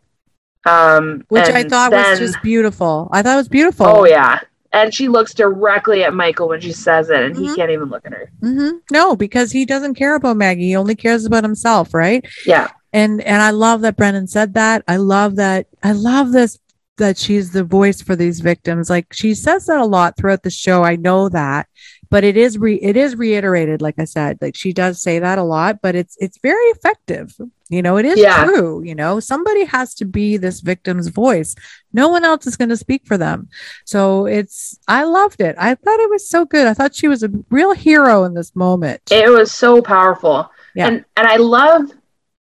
Um, 0.65 1.23
Which 1.29 1.47
I 1.47 1.63
thought 1.63 1.91
then- 1.91 2.09
was 2.11 2.19
just 2.19 2.41
beautiful. 2.43 3.09
I 3.13 3.21
thought 3.21 3.33
it 3.35 3.37
was 3.37 3.47
beautiful. 3.47 3.85
Oh 3.87 4.05
yeah, 4.05 4.39
and 4.73 4.93
she 4.93 5.07
looks 5.07 5.33
directly 5.33 6.03
at 6.03 6.13
Michael 6.13 6.49
when 6.49 6.59
she 6.59 6.73
says 6.73 7.09
it, 7.09 7.21
and 7.23 7.35
he 7.35 7.47
Mhm. 7.47 7.55
can't 7.55 7.71
even 7.71 7.85
look 7.89 8.05
at 8.05 8.11
her. 8.13 8.29
hmm 8.41 8.69
No, 8.91 9.15
because 9.15 9.51
he 9.51 9.63
doesn't 9.65 9.95
care 9.95 10.15
about 10.15 10.35
Maggie. 10.37 10.67
He 10.67 10.75
only 10.75 10.95
cares 10.95 11.25
about 11.25 11.43
himself, 11.43 11.93
right? 11.93 12.25
Yeah, 12.45 12.67
And 12.91 13.21
and 13.21 13.41
I 13.41 13.51
love 13.51 13.81
that 13.81 13.95
Brennan 13.95 14.27
said 14.27 14.53
that. 14.55 14.83
I 14.87 14.97
love 14.97 15.37
that. 15.37 15.67
I 15.81 15.93
love 15.93 16.31
this 16.33 16.59
that 16.97 17.17
she's 17.17 17.51
the 17.51 17.63
voice 17.63 18.01
for 18.01 18.15
these 18.17 18.41
victims. 18.41 18.89
Like 18.89 19.07
she 19.13 19.33
says 19.35 19.65
that 19.67 19.79
a 19.79 19.85
lot 19.85 20.17
throughout 20.17 20.43
the 20.43 20.49
show. 20.49 20.83
I 20.83 20.97
know 20.97 21.29
that, 21.29 21.67
but 22.11 22.23
it 22.23 22.35
is 22.37 22.57
re 22.57 22.75
it 22.75 22.97
is 22.97 23.15
reiterated. 23.15 23.81
Like 23.81 23.99
I 23.99 24.05
said, 24.05 24.39
like 24.41 24.55
she 24.55 24.73
does 24.73 25.01
say 25.01 25.19
that 25.19 25.37
a 25.37 25.43
lot, 25.43 25.81
but 25.81 25.95
it's 25.95 26.17
it's 26.19 26.39
very 26.41 26.65
effective. 26.65 27.35
You 27.69 27.83
know, 27.83 27.97
it 27.97 28.05
is 28.05 28.17
Yeah. 28.17 28.45
true. 28.45 28.81
You 28.83 28.95
know, 28.95 29.19
somebody 29.19 29.63
has 29.65 29.93
to 29.95 30.05
be 30.05 30.37
this 30.37 30.61
victim's 30.61 31.09
voice. 31.09 31.53
No 31.93 32.09
one 32.09 32.25
else 32.25 32.47
is 32.47 32.57
going 32.57 32.69
to 32.69 32.77
speak 32.77 33.05
for 33.05 33.17
them. 33.17 33.49
So 33.85 34.25
it's 34.25 34.79
I 34.87 35.03
loved 35.03 35.39
it. 35.39 35.55
I 35.59 35.75
thought 35.75 35.99
it 35.99 36.09
was 36.09 36.27
so 36.27 36.45
good. 36.45 36.65
I 36.65 36.73
thought 36.73 36.95
she 36.95 37.07
was 37.07 37.21
a 37.21 37.29
real 37.51 37.73
hero 37.73 38.23
in 38.23 38.33
this 38.33 38.55
moment. 38.55 39.01
it 39.11 39.29
was 39.29 39.51
so 39.51 39.81
powerful. 39.81 40.49
Yeah. 40.73 40.87
And 40.87 41.05
and 41.15 41.27
I 41.27 41.35
love, 41.35 41.91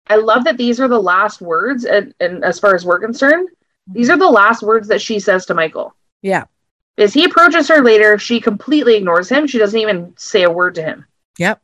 I 0.08 0.18
love 0.18 0.44
that 0.44 0.58
these 0.58 0.80
are 0.80 0.88
the 0.88 1.02
last 1.02 1.42
words, 1.42 1.86
and, 1.86 2.14
and 2.20 2.44
as 2.44 2.60
far 2.60 2.76
as 2.76 2.86
we're 2.86 3.00
concerned, 3.00 3.50
these 3.88 4.08
mm-hmm. 4.10 4.16
are 4.16 4.26
the 4.26 4.30
last 4.32 4.62
words 4.62 4.88
that 4.90 5.02
she 5.02 5.20
says 5.20 5.46
to 5.48 5.54
Michael. 5.56 5.96
yeah. 6.22 6.46
As 6.98 7.14
he 7.14 7.26
approaches 7.26 7.68
her 7.68 7.82
later, 7.84 8.18
she 8.18 8.40
completely 8.40 8.96
ignores 8.96 9.28
him. 9.30 9.48
She 9.48 9.58
doesn't 9.58 9.80
even 9.80 10.14
say 10.18 10.44
a 10.44 10.50
word 10.52 10.76
to 10.76 10.84
him. 10.84 11.06
Yep. 11.38 11.62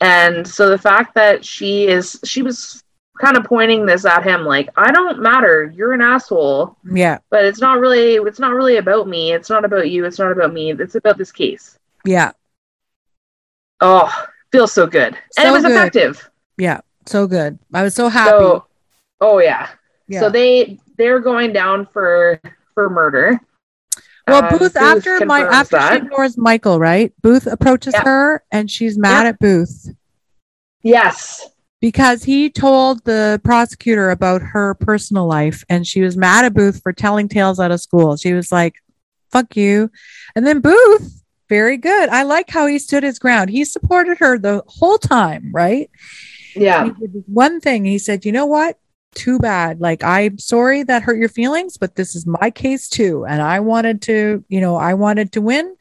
And 0.00 0.46
so 0.46 0.68
the 0.68 0.76
fact 0.78 1.14
that 1.14 1.44
she 1.44 1.86
is, 1.86 2.20
she 2.24 2.42
was 2.42 2.82
kind 3.18 3.36
of 3.38 3.44
pointing 3.44 3.86
this 3.86 4.04
at 4.04 4.22
him, 4.24 4.44
like, 4.44 4.68
I 4.76 4.90
don't 4.92 5.20
matter. 5.22 5.72
You're 5.74 5.92
an 5.94 6.02
asshole. 6.02 6.76
Yeah. 6.92 7.18
but 7.30 7.44
it's 7.44 7.60
not 7.60 7.78
really 7.78 8.16
it's 8.16 8.38
not 8.40 8.52
really 8.52 8.76
about 8.76 9.08
me 9.08 9.32
it's 9.32 9.48
not 9.48 9.64
about 9.64 9.88
you 9.90 10.04
it's 10.04 10.18
not 10.18 10.32
about 10.32 10.52
me 10.52 10.72
it's 10.72 10.94
about 10.96 11.16
this 11.16 11.32
case 11.32 11.78
Yeah. 12.04 12.32
oh 13.80 14.12
feels 14.52 14.72
so 14.72 14.86
good 14.86 15.16
and 15.38 15.48
it 15.48 15.52
was 15.52 15.62
good. 15.62 15.72
effective 15.72 16.30
Yeah. 16.58 16.80
So 17.06 17.26
good. 17.26 17.58
I 17.72 17.82
was 17.82 17.94
so 17.94 18.08
happy. 18.08 18.30
so 18.30 18.66
oh 19.20 19.38
yeah. 19.38 19.68
Yeah. 20.08 20.20
so 20.20 20.28
they 20.30 20.78
they're 20.98 21.20
going 21.20 21.52
down 21.52 21.86
for 21.86 22.40
for 22.74 22.90
murder 22.90 23.40
Well, 24.26 24.44
Um, 24.44 24.58
Booth, 24.58 24.76
after 24.76 25.24
my 25.26 25.40
after 25.42 25.76
that. 25.76 25.92
she 25.92 25.96
ignores 25.98 26.38
Michael, 26.38 26.78
right? 26.78 27.12
Booth 27.22 27.46
approaches 27.46 27.92
Yeah. 27.94 28.04
her 28.04 28.44
and 28.50 28.70
she's 28.70 28.96
mad 28.96 29.24
Yeah. 29.24 29.28
at 29.30 29.38
Booth 29.38 29.88
yes 30.82 31.46
because 31.80 32.24
he 32.24 32.48
told 32.50 33.04
the 33.04 33.40
prosecutor 33.44 34.10
about 34.10 34.40
her 34.42 34.74
personal 34.74 35.26
life 35.26 35.64
and 35.68 35.86
she 35.86 36.00
was 36.00 36.16
mad 36.16 36.44
at 36.44 36.54
Booth 36.54 36.80
for 36.82 36.92
telling 36.92 37.28
tales 37.28 37.60
out 37.60 37.70
of 37.70 37.80
school. 37.80 38.16
She 38.16 38.32
was 38.32 38.50
like, 38.50 38.74
"Fuck 39.30 39.56
you." 39.56 39.90
And 40.34 40.46
then 40.46 40.60
Booth 40.60 41.22
very 41.50 41.76
good. 41.76 42.08
I 42.08 42.22
like 42.22 42.48
how 42.48 42.66
he 42.66 42.78
stood 42.78 43.02
his 43.02 43.18
ground. 43.18 43.50
He 43.50 43.64
supported 43.66 44.16
her 44.18 44.38
the 44.38 44.62
whole 44.66 44.96
time, 44.96 45.50
right? 45.52 45.90
Yeah. 46.56 46.88
One 47.26 47.60
thing. 47.60 47.84
He 47.84 47.98
said, 47.98 48.24
"You 48.24 48.32
know 48.32 48.46
what? 48.46 48.78
Too 49.14 49.38
bad. 49.38 49.80
Like 49.80 50.02
I'm 50.04 50.38
sorry 50.38 50.82
that 50.84 51.02
hurt 51.02 51.18
your 51.18 51.28
feelings, 51.28 51.76
but 51.76 51.94
this 51.96 52.14
is 52.14 52.26
my 52.26 52.50
case 52.50 52.88
too, 52.88 53.24
and 53.26 53.40
I 53.40 53.60
wanted 53.60 54.02
to, 54.02 54.44
you 54.48 54.60
know, 54.60 54.76
I 54.76 54.94
wanted 54.94 55.32
to 55.32 55.40
win." 55.40 55.76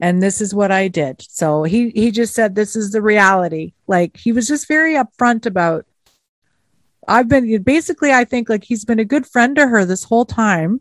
And 0.00 0.20
this 0.20 0.40
is 0.40 0.52
what 0.52 0.72
I 0.72 0.88
did. 0.88 1.22
So 1.22 1.62
he 1.62 1.90
he 1.90 2.10
just 2.10 2.34
said 2.34 2.54
this 2.56 2.74
is 2.74 2.90
the 2.90 3.00
reality. 3.00 3.72
Like 3.86 4.16
he 4.16 4.32
was 4.32 4.48
just 4.48 4.66
very 4.66 4.94
upfront 4.94 5.46
about 5.46 5.86
I've 7.06 7.28
been 7.28 7.62
basically 7.62 8.12
I 8.12 8.24
think 8.24 8.48
like 8.48 8.64
he's 8.64 8.84
been 8.84 8.98
a 8.98 9.04
good 9.04 9.26
friend 9.26 9.54
to 9.56 9.66
her 9.68 9.84
this 9.84 10.02
whole 10.04 10.24
time 10.24 10.80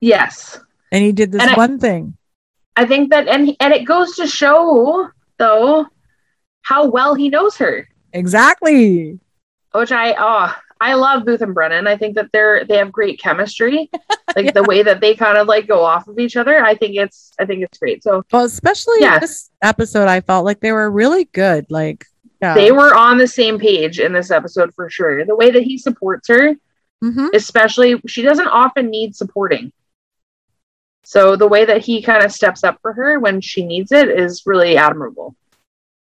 Yes. 0.00 0.60
and 0.92 1.02
he 1.02 1.12
did 1.12 1.32
this 1.32 1.40
And 1.42 1.52
I- 1.52 1.54
one 1.56 1.78
thing. 1.78 2.16
I 2.76 2.84
think 2.86 3.10
that, 3.10 3.26
and 3.28 3.56
and 3.60 3.72
it 3.74 3.84
goes 3.84 4.14
to 4.16 4.26
show 4.26 5.08
though 5.38 5.86
how 6.62 6.86
well 6.86 7.14
he 7.14 7.28
knows 7.30 7.56
her, 7.56 7.88
Exactly. 8.12 9.18
which 9.72 9.90
I 9.90 10.14
oh 10.18 10.54
I 10.80 10.94
love 10.94 11.24
Booth 11.24 11.42
and 11.42 11.54
Brennan. 11.54 11.86
I 11.86 11.96
think 11.96 12.14
that 12.14 12.30
they're 12.32 12.64
they 12.64 12.76
have 12.76 12.92
great 12.92 13.20
chemistry, 13.20 13.90
like 14.36 14.54
the 14.54 14.62
way 14.62 14.82
that 14.82 15.00
they 15.00 15.14
kind 15.14 15.36
of 15.38 15.46
like 15.48 15.66
go 15.66 15.84
off 15.84 16.06
of 16.08 16.18
each 16.18 16.36
other. 16.36 16.64
I 16.64 16.74
think 16.74 16.96
it's 16.96 17.32
I 17.40 17.44
think 17.46 17.62
it's 17.62 17.78
great. 17.78 18.02
So 18.02 18.24
Well, 18.32 18.44
especially 18.44 18.96
Yeah. 19.00 19.18
this 19.18 19.50
episode, 19.62 20.08
I 20.08 20.20
felt 20.20 20.44
like 20.44 20.60
they 20.60 20.72
were 20.72 20.90
really 20.90 21.24
good. 21.24 21.66
Like, 21.70 22.06
yeah. 22.40 22.54
they 22.54 22.70
were 22.72 22.94
on 22.94 23.18
the 23.18 23.26
same 23.26 23.58
page 23.58 23.98
in 23.98 24.12
this 24.12 24.30
episode 24.30 24.72
for 24.74 24.88
sure. 24.88 25.24
The 25.24 25.34
way 25.36 25.50
that 25.50 25.62
he 25.64 25.78
supports 25.78 26.28
her, 26.28 26.54
Mhm. 27.02 27.34
especially 27.34 28.00
she 28.06 28.22
doesn't 28.22 28.48
often 28.48 28.90
need 28.90 29.16
supporting. 29.16 29.72
So 31.04 31.36
the 31.36 31.48
way 31.48 31.64
that 31.64 31.80
he 31.82 32.02
kind 32.02 32.24
of 32.24 32.32
steps 32.32 32.62
up 32.64 32.78
for 32.82 32.92
her 32.92 33.18
when 33.18 33.40
she 33.40 33.64
needs 33.64 33.92
it 33.92 34.08
is 34.10 34.42
really 34.46 34.76
admirable. 34.76 35.34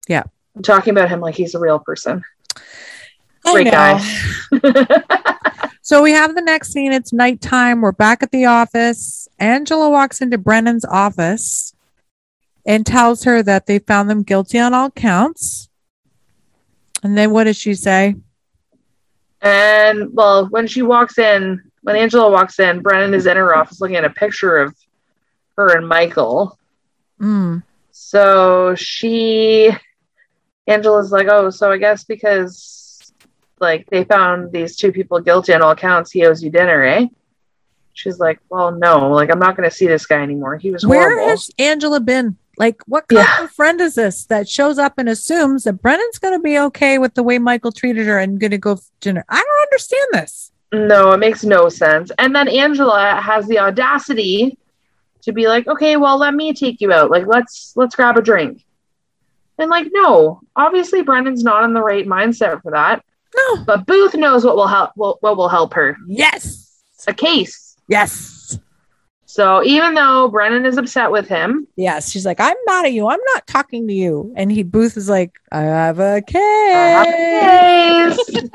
Yeah. 0.07 0.23
I'm 0.55 0.61
talking 0.63 0.91
about 0.91 1.09
him 1.09 1.21
like 1.21 1.35
he's 1.35 1.55
a 1.55 1.59
real 1.59 1.79
person. 1.79 2.23
I 3.55 3.99
Great 4.61 5.01
guy. 5.01 5.39
So 5.89 6.03
we 6.03 6.11
have 6.11 6.35
the 6.35 6.41
next 6.41 6.71
scene. 6.71 6.91
It's 6.91 7.11
nighttime. 7.11 7.81
We're 7.81 7.91
back 7.91 8.21
at 8.21 8.29
the 8.29 8.45
office. 8.45 9.27
Angela 9.39 9.89
walks 9.89 10.21
into 10.21 10.37
Brennan's 10.37 10.85
office 10.85 11.73
and 12.63 12.85
tells 12.85 13.23
her 13.23 13.41
that 13.41 13.65
they 13.65 13.79
found 13.79 14.07
them 14.07 14.21
guilty 14.21 14.59
on 14.59 14.75
all 14.75 14.91
counts. 14.91 15.67
And 17.01 17.17
then 17.17 17.31
what 17.31 17.45
does 17.45 17.57
she 17.57 17.73
say? 17.73 18.17
And 19.41 20.13
well, 20.13 20.45
when 20.49 20.67
she 20.67 20.83
walks 20.83 21.17
in, 21.17 21.59
when 21.81 21.95
Angela 21.95 22.29
walks 22.29 22.59
in, 22.59 22.81
Brennan 22.83 23.15
is 23.15 23.25
in 23.25 23.35
her 23.35 23.55
office 23.55 23.81
looking 23.81 23.97
at 23.97 24.05
a 24.05 24.11
picture 24.11 24.57
of 24.57 24.75
her 25.57 25.75
and 25.75 25.87
Michael. 25.87 26.59
Mm. 27.19 27.63
So 27.89 28.75
she, 28.75 29.71
Angela's 30.67 31.11
like, 31.11 31.29
oh, 31.29 31.49
so 31.49 31.71
I 31.71 31.79
guess 31.79 32.03
because 32.03 32.78
like 33.61 33.87
they 33.89 34.03
found 34.03 34.51
these 34.51 34.75
two 34.75 34.91
people 34.91 35.19
guilty 35.19 35.53
on 35.53 35.61
all 35.61 35.75
counts, 35.75 36.11
he 36.11 36.25
owes 36.25 36.43
you 36.43 36.49
dinner, 36.49 36.83
eh? 36.83 37.05
She's 37.93 38.19
like, 38.19 38.39
well, 38.49 38.71
no, 38.71 39.09
like 39.11 39.29
I'm 39.31 39.39
not 39.39 39.57
going 39.57 39.69
to 39.69 39.75
see 39.75 39.87
this 39.87 40.05
guy 40.05 40.21
anymore. 40.21 40.57
He 40.57 40.71
was 40.71 40.85
Where 40.85 41.09
horrible. 41.09 41.29
has 41.29 41.49
Angela 41.59 41.99
been? 41.99 42.37
Like, 42.57 42.81
what 42.87 43.07
kind 43.07 43.25
Yeah. 43.27 43.43
of 43.45 43.51
friend 43.51 43.79
is 43.81 43.95
this 43.95 44.25
that 44.25 44.47
shows 44.49 44.77
up 44.77 44.93
and 44.97 45.07
assumes 45.09 45.63
that 45.63 45.81
Brennan's 45.81 46.19
going 46.19 46.33
to 46.33 46.41
be 46.43 46.59
okay 46.59 46.97
with 46.97 47.13
the 47.13 47.23
way 47.23 47.39
Michael 47.39 47.71
treated 47.71 48.05
her 48.07 48.17
and 48.19 48.39
going 48.39 48.51
to 48.51 48.57
go 48.57 48.79
dinner? 49.01 49.23
I 49.29 49.35
don't 49.35 49.67
understand 49.67 50.07
this. 50.13 50.51
No, 50.71 51.11
it 51.13 51.17
makes 51.17 51.43
no 51.43 51.67
sense. 51.69 52.11
And 52.19 52.35
then 52.35 52.47
Angela 52.47 53.15
has 53.21 53.47
the 53.47 53.59
audacity 53.59 54.57
to 55.21 55.31
be 55.33 55.47
like, 55.47 55.67
"Okay, 55.67 55.97
well, 55.97 56.17
let 56.17 56.33
me 56.33 56.53
take 56.53 56.79
you 56.79 56.91
out. 56.93 57.09
Like, 57.11 57.25
let's 57.27 57.73
let's 57.75 57.95
grab 57.95 58.17
a 58.17 58.21
drink." 58.21 58.63
And 59.57 59.69
like, 59.69 59.87
no, 59.91 60.41
obviously 60.55 61.01
Brennan's 61.01 61.43
not 61.43 61.63
in 61.65 61.73
the 61.73 61.81
right 61.81 62.05
mindset 62.05 62.61
for 62.61 62.71
that. 62.71 63.03
No. 63.35 63.63
But 63.65 63.85
Booth 63.85 64.15
knows 64.15 64.43
what 64.45 64.55
will 64.55 64.67
help. 64.67 64.91
What, 64.95 65.21
what 65.21 65.37
will 65.37 65.49
help 65.49 65.73
her? 65.73 65.97
Yes. 66.07 66.81
A 67.07 67.13
case. 67.13 67.75
Yes. 67.87 68.57
So 69.25 69.63
even 69.63 69.93
though 69.93 70.27
Brennan 70.27 70.65
is 70.65 70.77
upset 70.77 71.11
with 71.11 71.27
him, 71.27 71.67
Yes. 71.75 72.09
She's 72.11 72.25
like, 72.25 72.39
I'm 72.39 72.55
mad 72.65 72.85
at 72.85 72.93
you. 72.93 73.07
I'm 73.07 73.19
not 73.33 73.45
talking 73.47 73.87
to 73.87 73.93
you. 73.93 74.33
And 74.35 74.51
he 74.51 74.63
Booth 74.63 74.97
is 74.97 75.07
like, 75.09 75.33
I 75.51 75.61
have 75.61 75.99
a 75.99 76.21
case. 76.21 76.35
I 76.35 77.05
have 77.07 78.19
a 78.19 78.23
case. 78.31 78.49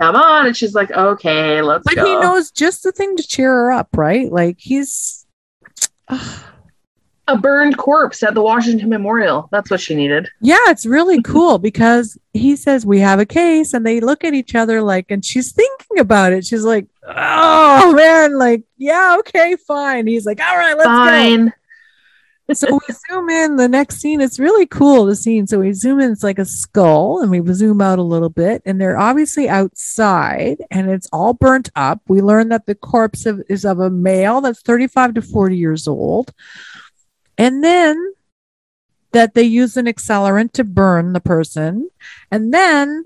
Come 0.00 0.16
on, 0.16 0.46
and 0.46 0.56
she's 0.56 0.74
like, 0.74 0.90
"Okay, 0.90 1.62
let's 1.62 1.84
But 1.84 1.94
go." 1.94 2.04
he 2.04 2.16
knows 2.16 2.50
just 2.50 2.82
the 2.82 2.90
thing 2.90 3.16
to 3.16 3.22
cheer 3.22 3.52
her 3.52 3.70
up, 3.70 3.88
right? 3.96 4.30
Like 4.30 4.56
he's 4.58 5.24
a 7.26 7.36
burned 7.38 7.76
corpse 7.78 8.22
at 8.22 8.34
the 8.34 8.42
Washington 8.42 8.88
Memorial. 8.90 9.48
That's 9.50 9.70
what 9.70 9.80
she 9.80 9.94
needed. 9.94 10.28
yeah, 10.40 10.58
it's 10.68 10.84
really 10.84 11.22
cool 11.22 11.58
because 11.58 12.18
he 12.34 12.54
says 12.56 12.84
we 12.84 13.00
have 13.00 13.18
a 13.18 13.24
case 13.26 13.72
and 13.72 13.86
they 13.86 14.00
look 14.00 14.24
at 14.24 14.34
each 14.34 14.54
other 14.54 14.82
like 14.82 15.10
and 15.10 15.24
she's 15.24 15.52
thinking 15.52 15.98
about 15.98 16.32
it. 16.32 16.44
She's 16.44 16.64
like, 16.64 16.86
Oh 17.06 17.92
man, 17.94 18.38
like, 18.38 18.64
yeah, 18.76 19.16
okay, 19.20 19.56
fine. 19.56 20.06
He's 20.06 20.26
like, 20.26 20.40
All 20.40 20.56
right, 20.56 20.76
let's 20.76 20.86
Fine. 20.86 21.46
go. 21.46 21.52
So 22.52 22.66
we 22.74 22.94
zoom 23.08 23.30
in 23.30 23.56
the 23.56 23.68
next 23.70 24.00
scene. 24.02 24.20
It's 24.20 24.38
really 24.38 24.66
cool 24.66 25.06
the 25.06 25.16
scene. 25.16 25.46
So 25.46 25.60
we 25.60 25.72
zoom 25.72 25.98
in, 25.98 26.12
it's 26.12 26.22
like 26.22 26.38
a 26.38 26.44
skull, 26.44 27.22
and 27.22 27.30
we 27.30 27.40
zoom 27.54 27.80
out 27.80 27.98
a 27.98 28.02
little 28.02 28.28
bit, 28.28 28.60
and 28.66 28.78
they're 28.78 28.98
obviously 28.98 29.48
outside 29.48 30.58
and 30.70 30.90
it's 30.90 31.08
all 31.10 31.32
burnt 31.32 31.70
up. 31.74 32.02
We 32.06 32.20
learn 32.20 32.50
that 32.50 32.66
the 32.66 32.74
corpse 32.74 33.24
of, 33.24 33.40
is 33.48 33.64
of 33.64 33.78
a 33.78 33.88
male 33.88 34.42
that's 34.42 34.60
35 34.60 35.14
to 35.14 35.22
40 35.22 35.56
years 35.56 35.88
old. 35.88 36.34
And 37.36 37.64
then 37.64 38.14
that 39.12 39.34
they 39.34 39.42
use 39.42 39.76
an 39.76 39.86
accelerant 39.86 40.52
to 40.52 40.64
burn 40.64 41.12
the 41.12 41.20
person. 41.20 41.90
And 42.30 42.52
then 42.52 43.04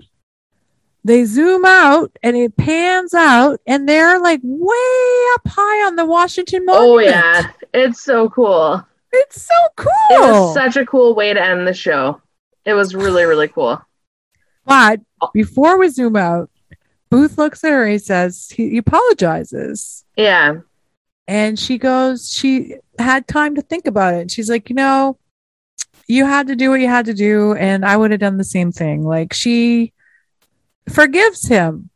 they 1.03 1.23
zoom 1.25 1.65
out 1.65 2.17
and 2.21 2.35
it 2.35 2.57
pans 2.57 3.13
out, 3.13 3.59
and 3.65 3.87
they're 3.87 4.19
like 4.19 4.41
way 4.43 5.23
up 5.35 5.41
high 5.47 5.87
on 5.87 5.95
the 5.95 6.05
Washington 6.05 6.65
oh, 6.67 6.95
Monument. 6.95 6.97
Oh 6.97 6.99
yeah, 6.99 7.51
it's 7.73 8.01
so 8.01 8.29
cool. 8.29 8.85
It's 9.11 9.41
so 9.41 9.67
cool. 9.75 9.91
It 10.11 10.19
was 10.19 10.53
such 10.53 10.75
a 10.75 10.85
cool 10.85 11.15
way 11.15 11.33
to 11.33 11.41
end 11.41 11.67
the 11.67 11.73
show. 11.73 12.21
It 12.65 12.73
was 12.73 12.93
really 12.93 13.23
really 13.23 13.47
cool. 13.47 13.81
But 14.65 14.99
before 15.33 15.79
we 15.79 15.89
zoom 15.89 16.15
out, 16.15 16.49
Booth 17.09 17.37
looks 17.37 17.63
at 17.63 17.71
her. 17.71 17.87
He 17.87 17.97
says 17.97 18.49
he, 18.53 18.69
he 18.69 18.77
apologizes, 18.77 20.05
Yeah. 20.15 20.57
And 21.29 21.59
she 21.59 21.77
goes. 21.77 22.31
She 22.31 22.75
had 22.97 23.27
time 23.27 23.53
to 23.55 23.61
think 23.61 23.85
about 23.85 24.15
it. 24.15 24.31
She's 24.31 24.49
like, 24.49 24.67
you 24.67 24.75
know, 24.75 25.19
you 26.07 26.25
had 26.25 26.47
to 26.47 26.55
do 26.55 26.71
what 26.71 26.81
you 26.81 26.87
had 26.87 27.05
to 27.05 27.13
do, 27.13 27.53
and 27.53 27.85
I 27.85 27.95
would 27.95 28.09
have 28.09 28.19
done 28.19 28.37
the 28.37 28.43
same 28.43 28.71
thing. 28.71 29.03
Like 29.03 29.31
she 29.31 29.93
forgives 30.89 31.47
him. 31.47 31.91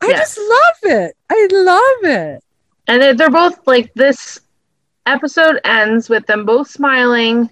I 0.00 0.08
Yes. 0.08 0.34
just 0.34 0.38
love 0.38 0.92
it. 0.92 1.16
I 1.30 1.48
love 1.52 2.10
it. 2.10 2.44
And 2.88 3.00
they- 3.00 3.12
they're 3.12 3.30
both 3.30 3.64
like 3.68 3.94
this 3.94 4.40
episode 5.06 5.60
ends 5.64 6.08
with 6.08 6.26
them 6.26 6.44
both 6.44 6.68
smiling, 6.68 7.50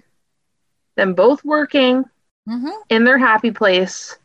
them 0.97 1.13
both 1.13 1.45
working 1.45 2.03
mm-hmm. 2.49 2.67
in 2.89 3.05
their 3.05 3.17
happy 3.17 3.51
place. 3.51 4.17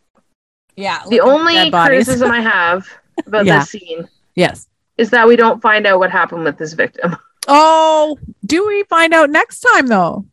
Yeah. 0.74 1.04
The 1.08 1.20
only 1.20 1.70
criticism 1.70 2.32
I 2.32 2.40
have 2.40 2.84
about 3.26 3.46
Yeah. 3.46 3.60
this 3.60 3.70
scene 3.70 4.08
Yes. 4.34 4.66
Is 4.98 5.10
that 5.10 5.26
we 5.26 5.36
don't 5.36 5.60
find 5.62 5.86
out 5.86 5.98
what 5.98 6.10
happened 6.10 6.44
with 6.44 6.58
this 6.58 6.72
victim. 6.72 7.16
Oh, 7.48 8.18
do 8.44 8.66
we 8.66 8.82
find 8.84 9.14
out 9.14 9.30
next 9.30 9.60
time 9.60 9.86
though? 9.86 10.26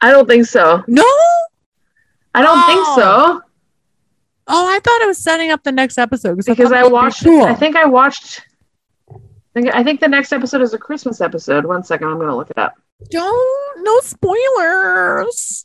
I 0.00 0.12
don't 0.12 0.28
think 0.28 0.46
so. 0.46 0.84
No. 0.86 1.02
I 2.36 2.40
don't 2.40 2.64
think 2.66 2.80
Oh. 2.86 2.94
so 2.96 3.42
Oh, 4.46 4.68
I 4.72 4.78
thought 4.78 5.00
it 5.00 5.08
was 5.08 5.18
setting 5.18 5.50
up 5.50 5.64
the 5.64 5.72
next 5.72 5.98
episode 5.98 6.36
because 6.36 6.70
I 6.70 6.84
be 6.84 6.88
watched. 6.88 7.24
cool. 7.24 7.42
I 7.42 7.54
think 7.56 7.74
I 7.74 7.86
watched. 7.86 8.42
I 9.10 9.18
think, 9.54 9.74
I 9.74 9.82
think 9.82 9.98
the 9.98 10.06
next 10.06 10.32
episode 10.32 10.62
is 10.62 10.72
a 10.72 10.78
Christmas 10.78 11.20
episode. 11.20 11.64
One 11.66 11.82
second, 11.82 12.06
I'm 12.06 12.14
going 12.18 12.28
to 12.28 12.36
look 12.36 12.50
it 12.50 12.58
up. 12.58 12.74
Don't 13.10 13.82
no 13.84 13.98
spoilers. 13.98 15.64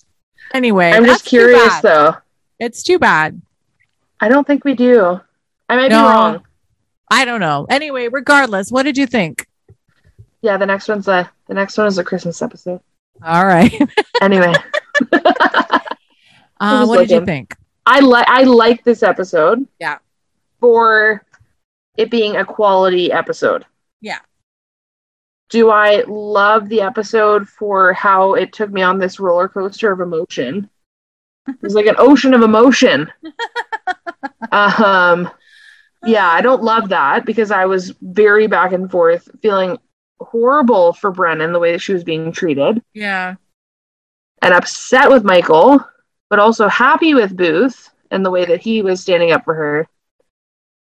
Anyway, 0.52 0.90
I'm 0.92 1.06
just 1.06 1.26
curious 1.26 1.80
though. 1.82 2.16
It's 2.60 2.82
too 2.82 2.98
bad. 2.98 3.40
I 4.20 4.30
don't 4.30 4.48
think 4.48 4.66
we 4.66 4.74
do. 4.74 5.20
I 5.70 5.76
might 5.76 5.92
No. 5.92 6.00
be 6.02 6.04
wrong. 6.10 6.44
I 7.12 7.26
don't 7.26 7.42
know. 7.42 7.68
Anyway, 7.70 8.08
regardless, 8.08 8.72
what 8.72 8.84
did 8.84 8.98
you 8.98 9.06
think? 9.06 9.48
Yeah, 10.42 10.58
the 10.58 10.66
next 10.66 10.88
one's 10.88 11.08
a 11.08 11.30
the 11.48 11.54
next 11.54 11.78
one 11.78 11.86
is 11.88 11.98
a 11.98 12.04
Christmas 12.04 12.42
episode. 12.42 12.80
All 13.24 13.46
right. 13.46 13.72
Anyway, 14.22 14.54
Uh, 16.60 16.86
what 16.86 17.00
did 17.00 17.10
you 17.10 17.26
think? 17.26 17.56
I 17.88 18.00
like 18.02 18.28
I 18.28 18.44
like 18.44 18.84
this 18.84 19.02
episode. 19.02 19.68
Yeah. 19.80 19.98
For 20.60 21.26
it 21.98 22.12
being 22.12 22.36
a 22.38 22.46
quality 22.46 23.12
episode. 23.12 23.66
Yeah. 24.00 24.20
Do 25.50 25.72
I 25.72 26.04
love 26.08 26.70
the 26.70 26.82
episode 26.82 27.50
for 27.50 27.94
how 27.94 28.36
it 28.36 28.54
took 28.54 28.70
me 28.72 28.84
on 28.84 29.00
this 29.00 29.20
roller 29.20 29.50
coaster 29.50 29.92
of 29.92 30.02
emotion? 30.02 30.70
It 31.48 31.62
was 31.64 31.74
like 31.74 31.88
an 31.88 31.96
ocean 31.98 32.36
of 32.36 32.44
emotion. 32.44 33.12
um 34.52 35.30
yeah, 36.06 36.28
I 36.28 36.42
don't 36.42 36.64
love 36.64 36.90
that 36.90 37.26
because 37.26 37.52
I 37.52 37.66
was 37.66 37.94
very 38.02 38.48
back 38.48 38.72
and 38.72 38.90
forth 38.90 39.30
feeling 39.42 39.78
horrible 40.20 40.94
for 40.94 41.12
Brennan 41.12 41.54
the 41.54 41.60
way 41.60 41.72
that 41.72 41.80
she 41.80 41.94
was 41.94 42.04
being 42.04 42.32
treated 42.32 42.82
Yeah. 42.94 43.36
and 44.42 44.54
upset 44.54 45.10
with 45.10 45.24
Michael, 45.24 45.84
but 46.30 46.40
also 46.40 46.68
happy 46.68 47.14
with 47.14 47.36
Booth 47.36 47.90
and 48.12 48.26
the 48.26 48.32
way 48.32 48.46
that 48.46 48.62
he 48.62 48.82
was 48.82 49.02
standing 49.02 49.32
up 49.32 49.44
for 49.46 49.56
her. 49.56 49.88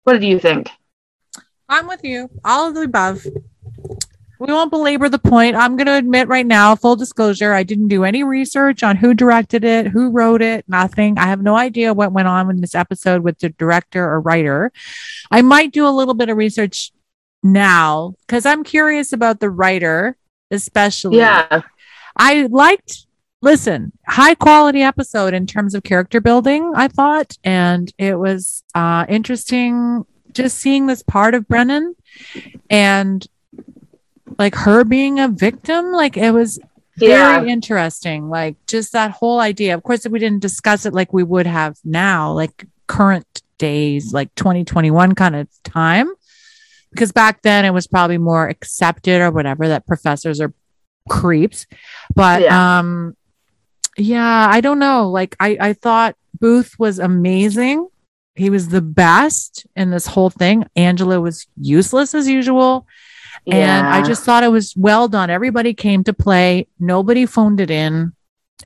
What 0.03 0.13
did 0.13 0.23
you 0.23 0.39
think? 0.39 0.69
I'm 1.69 1.87
with 1.87 2.03
you. 2.03 2.29
All 2.45 2.69
of 2.69 2.75
the 2.75 2.81
above. 2.83 3.25
We 4.39 4.53
won't 4.53 4.71
belabor 4.71 5.09
the 5.09 5.19
point. 5.19 5.55
I'm 5.55 5.75
going 5.75 5.87
to 5.87 5.95
admit 5.95 6.27
right 6.27 6.45
now, 6.45 6.75
full 6.75 6.95
disclosure, 6.95 7.53
I 7.53 7.63
didn't 7.63 7.87
do 7.87 8.03
any 8.03 8.23
research 8.23 8.83
on 8.83 8.95
who 8.95 9.13
directed 9.13 9.63
it, 9.63 9.87
who 9.87 10.11
wrote 10.11 10.41
it, 10.41 10.65
nothing. 10.67 11.17
I 11.17 11.25
have 11.25 11.41
no 11.41 11.55
idea 11.55 11.93
what 11.93 12.11
went 12.11 12.27
on 12.27 12.49
in 12.49 12.61
this 12.61 12.75
episode 12.75 13.23
with 13.23 13.39
the 13.39 13.49
director 13.49 14.03
or 14.03 14.21
writer. 14.21 14.71
I 15.31 15.41
might 15.41 15.71
do 15.73 15.87
a 15.87 15.89
little 15.89 16.13
bit 16.13 16.29
of 16.29 16.37
research 16.37 16.91
now 17.41 18.13
because 18.25 18.45
I'm 18.45 18.63
curious 18.63 19.13
about 19.13 19.39
the 19.39 19.49
writer, 19.49 20.17
especially. 20.51 21.17
Yeah. 21.17 21.61
I 22.15 22.43
liked, 22.43 23.07
listen, 23.41 23.91
high 24.07 24.35
quality 24.35 24.81
episode 24.81 25.33
in 25.33 25.47
terms 25.47 25.73
of 25.73 25.83
character 25.83 26.21
building, 26.21 26.73
I 26.75 26.87
thought. 26.87 27.37
And 27.43 27.91
it 27.97 28.19
was 28.19 28.63
uh, 28.75 29.05
interesting 29.09 30.05
just 30.31 30.57
seeing 30.59 30.85
this 30.85 31.01
part 31.01 31.33
of 31.33 31.47
Brennan 31.47 31.95
and 32.69 33.25
like 34.37 34.55
her 34.55 34.83
being 34.83 35.19
a 35.19 35.27
victim. 35.27 35.91
Like 35.91 36.17
it 36.17 36.31
was 36.31 36.59
Yeah. 36.97 37.37
very 37.39 37.51
interesting. 37.51 38.29
Like 38.29 38.55
just 38.67 38.91
that 38.93 39.11
whole 39.11 39.39
idea. 39.39 39.73
Of 39.75 39.83
course, 39.83 40.07
we 40.07 40.19
didn't 40.19 40.41
discuss 40.41 40.85
it 40.85 40.93
like 40.93 41.13
we 41.13 41.23
would 41.23 41.47
have 41.47 41.77
now, 41.83 42.31
like 42.31 42.65
current 42.87 43.41
days, 43.57 44.13
like 44.13 44.33
2021 44.35 45.15
kind 45.15 45.35
of 45.35 45.47
time. 45.63 46.09
Because 46.91 47.11
back 47.11 47.41
then 47.41 47.65
it 47.65 47.71
was 47.71 47.85
probably 47.87 48.17
more 48.17 48.47
accepted 48.47 49.21
or 49.21 49.29
whatever 49.31 49.67
that 49.67 49.85
professors 49.85 50.39
are 50.41 50.53
creeps. 51.09 51.65
But 52.15 52.43
um 52.43 53.15
yeah, 53.97 54.47
I 54.49 54.61
don't 54.61 54.79
know. 54.79 55.09
Like 55.09 55.35
I, 55.39 55.57
I 55.59 55.73
thought 55.73 56.15
Booth 56.39 56.75
was 56.77 56.99
amazing. 56.99 57.87
He 58.35 58.51
was 58.51 58.69
the 58.69 58.81
best 58.81 59.65
in 59.75 59.89
this 59.89 60.05
whole 60.05 60.29
thing. 60.29 60.65
Angela 60.75 61.19
was 61.19 61.47
useless 61.59 62.13
as 62.13 62.27
usual. 62.27 62.85
And 63.53 63.87
I 63.87 64.01
just 64.03 64.23
thought 64.23 64.43
it 64.43 64.49
was 64.49 64.75
well 64.75 65.07
done. 65.07 65.29
Everybody 65.29 65.73
came 65.73 66.03
to 66.05 66.13
play. 66.13 66.67
Nobody 66.79 67.25
phoned 67.25 67.59
it 67.59 67.71
in. 67.71 68.13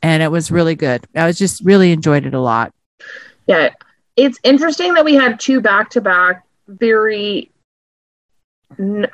And 0.01 0.23
it 0.23 0.31
was 0.31 0.51
really 0.51 0.75
good. 0.75 1.05
I 1.15 1.27
was 1.27 1.37
just 1.37 1.63
really 1.63 1.91
enjoyed 1.91 2.25
it 2.25 2.33
a 2.33 2.39
lot. 2.39 2.73
Yeah. 3.45 3.69
It's 4.15 4.39
interesting 4.43 4.93
that 4.95 5.05
we 5.05 5.15
had 5.15 5.39
two 5.39 5.61
back 5.61 5.89
to 5.91 6.01
back, 6.01 6.45
very 6.67 7.51
n- 8.79 9.07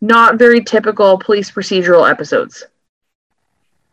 not 0.00 0.38
very 0.38 0.62
typical 0.62 1.18
police 1.18 1.50
procedural 1.50 2.08
episodes. 2.08 2.64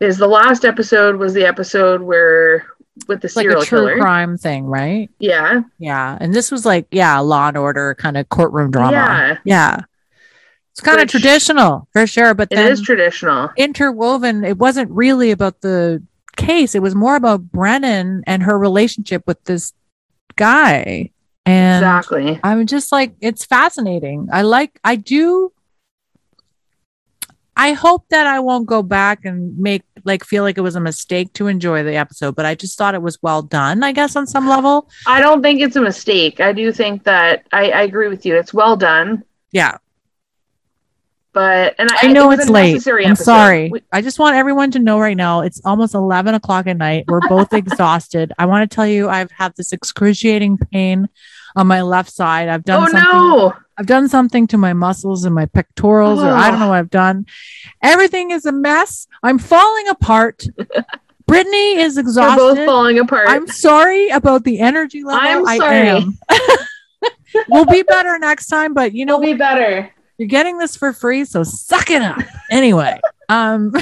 Is 0.00 0.18
the 0.18 0.28
last 0.28 0.64
episode 0.64 1.16
was 1.16 1.32
the 1.32 1.46
episode 1.46 2.02
where 2.02 2.66
with 3.08 3.20
the 3.20 3.32
like 3.34 3.44
serial 3.44 3.62
true 3.62 3.78
killer. 3.80 3.98
crime 3.98 4.36
thing, 4.36 4.66
right? 4.66 5.10
Yeah. 5.18 5.62
Yeah. 5.78 6.18
And 6.20 6.34
this 6.34 6.50
was 6.50 6.66
like, 6.66 6.86
yeah, 6.90 7.18
law 7.18 7.48
and 7.48 7.56
order 7.56 7.94
kind 7.94 8.16
of 8.16 8.28
courtroom 8.28 8.70
drama. 8.70 8.92
Yeah. 8.92 9.38
Yeah. 9.44 9.80
It's 10.76 10.82
kind 10.82 11.00
of 11.00 11.08
traditional 11.08 11.88
for 11.94 12.06
sure. 12.06 12.34
But 12.34 12.48
It 12.50 12.58
is 12.58 12.82
traditional. 12.82 13.48
interwoven, 13.56 14.44
it 14.44 14.58
wasn't 14.58 14.90
really 14.90 15.30
about 15.30 15.62
the 15.62 16.02
case. 16.36 16.74
It 16.74 16.82
was 16.82 16.94
more 16.94 17.16
about 17.16 17.50
Brennan 17.50 18.22
and 18.26 18.42
her 18.42 18.58
relationship 18.58 19.22
with 19.26 19.42
this 19.44 19.72
guy. 20.36 21.12
And 21.46 21.82
exactly. 21.82 22.38
I'm 22.44 22.66
just 22.66 22.92
like, 22.92 23.14
it's 23.22 23.42
fascinating. 23.46 24.28
I 24.30 24.42
like, 24.42 24.78
I 24.84 24.96
do. 24.96 25.50
I 27.56 27.72
hope 27.72 28.04
that 28.10 28.26
I 28.26 28.40
won't 28.40 28.66
go 28.66 28.82
back 28.82 29.24
and 29.24 29.56
make 29.56 29.82
like 30.04 30.24
feel 30.24 30.42
like 30.42 30.58
it 30.58 30.60
was 30.60 30.76
a 30.76 30.80
mistake 30.80 31.32
to 31.34 31.46
enjoy 31.46 31.84
the 31.84 31.94
episode, 31.96 32.36
but 32.36 32.44
I 32.44 32.54
just 32.54 32.76
thought 32.76 32.94
it 32.94 33.00
was 33.00 33.18
well 33.22 33.40
done, 33.40 33.82
I 33.82 33.92
guess, 33.92 34.14
on 34.14 34.26
some 34.26 34.46
level. 34.46 34.90
I 35.06 35.22
don't 35.22 35.40
think 35.40 35.62
it's 35.62 35.76
a 35.76 35.80
mistake. 35.80 36.38
I 36.38 36.52
do 36.52 36.70
think 36.70 37.04
that 37.04 37.46
I, 37.50 37.70
I 37.70 37.82
agree 37.84 38.08
with 38.08 38.26
you. 38.26 38.36
It's 38.36 38.52
well 38.52 38.76
done, 38.76 39.24
Yeah. 39.52 39.78
But 41.36 41.74
and 41.78 41.90
I, 41.92 42.08
I 42.08 42.12
know 42.14 42.30
it 42.30 42.40
it's 42.40 42.48
late. 42.48 42.86
I'm 42.86 42.98
episode. 43.04 43.22
sorry. 43.22 43.68
We- 43.68 43.82
I 43.92 44.00
just 44.00 44.18
want 44.18 44.36
everyone 44.36 44.70
to 44.70 44.78
know 44.78 44.98
right 44.98 45.16
now 45.16 45.42
it's 45.42 45.60
almost 45.66 45.94
11 45.94 46.34
o'clock 46.34 46.66
at 46.66 46.78
night. 46.78 47.04
We're 47.08 47.20
both 47.28 47.52
exhausted. 47.52 48.32
I 48.38 48.46
want 48.46 48.68
to 48.68 48.74
tell 48.74 48.86
you, 48.86 49.10
I've 49.10 49.30
had 49.30 49.54
this 49.54 49.70
excruciating 49.74 50.56
pain 50.56 51.10
on 51.54 51.66
my 51.66 51.82
left 51.82 52.10
side. 52.10 52.48
I've 52.48 52.64
done 52.64 52.84
oh 52.84 52.86
something. 52.86 53.12
no! 53.12 53.52
I've 53.76 53.84
done 53.84 54.08
something 54.08 54.46
to 54.46 54.56
my 54.56 54.72
muscles 54.72 55.26
and 55.26 55.34
my 55.34 55.44
pectorals, 55.44 56.22
or 56.22 56.30
I 56.30 56.50
don't 56.50 56.58
know 56.58 56.66
oh. 56.66 56.68
what 56.70 56.78
I've 56.78 56.88
done. 56.88 57.26
Everything 57.82 58.30
is 58.30 58.46
a 58.46 58.52
mess. 58.52 59.06
I'm 59.22 59.38
falling 59.38 59.88
apart. 59.88 60.46
Brittany 61.26 61.76
is 61.80 61.96
We're 61.96 62.02
both 62.04 62.08
exhausted. 62.08 62.64
falling 62.64 62.98
apart. 62.98 63.28
I'm 63.28 63.46
sorry 63.46 64.08
about 64.08 64.44
the 64.44 64.60
energy 64.60 65.04
level. 65.04 65.20
I'm 65.20 65.46
I 65.46 65.58
sorry. 65.58 65.88
am. 65.88 66.18
we'll 67.50 67.66
be 67.66 67.82
better 67.82 68.18
next 68.18 68.46
time, 68.46 68.72
but 68.72 68.94
you 68.94 69.04
know, 69.04 69.16
It'll 69.22 69.34
be 69.34 69.38
better. 69.38 69.92
You're 70.18 70.28
getting 70.28 70.58
this 70.58 70.76
for 70.76 70.92
free, 70.92 71.24
so 71.24 71.42
suck 71.42 71.90
it 71.90 72.02
up. 72.02 72.18
Anyway, 72.50 72.98
um, 73.28 73.72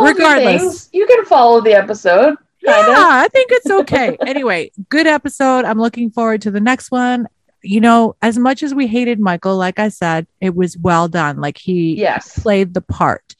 Regardless. 0.00 0.88
you. 0.92 1.00
You 1.00 1.06
can 1.06 1.24
follow 1.24 1.60
the 1.60 1.72
episode. 1.74 2.36
yeah. 2.60 2.74
I 2.86 3.28
think 3.32 3.48
it's 3.52 3.70
okay. 3.70 4.16
anyway, 4.26 4.70
good 4.88 5.06
episode. 5.06 5.64
I'm 5.64 5.78
looking 5.78 6.10
forward 6.10 6.42
to 6.42 6.50
the 6.50 6.60
next 6.60 6.90
one. 6.90 7.26
You 7.62 7.80
know, 7.80 8.14
as 8.20 8.38
much 8.38 8.62
as 8.62 8.74
we 8.74 8.86
hated 8.86 9.18
Michael, 9.20 9.56
like 9.56 9.78
I 9.78 9.88
said, 9.88 10.26
it 10.40 10.54
was 10.54 10.76
well 10.76 11.08
done. 11.08 11.40
Like 11.40 11.56
he 11.56 11.94
Yes. 11.98 12.38
played 12.42 12.74
the 12.74 12.82
part. 12.82 13.34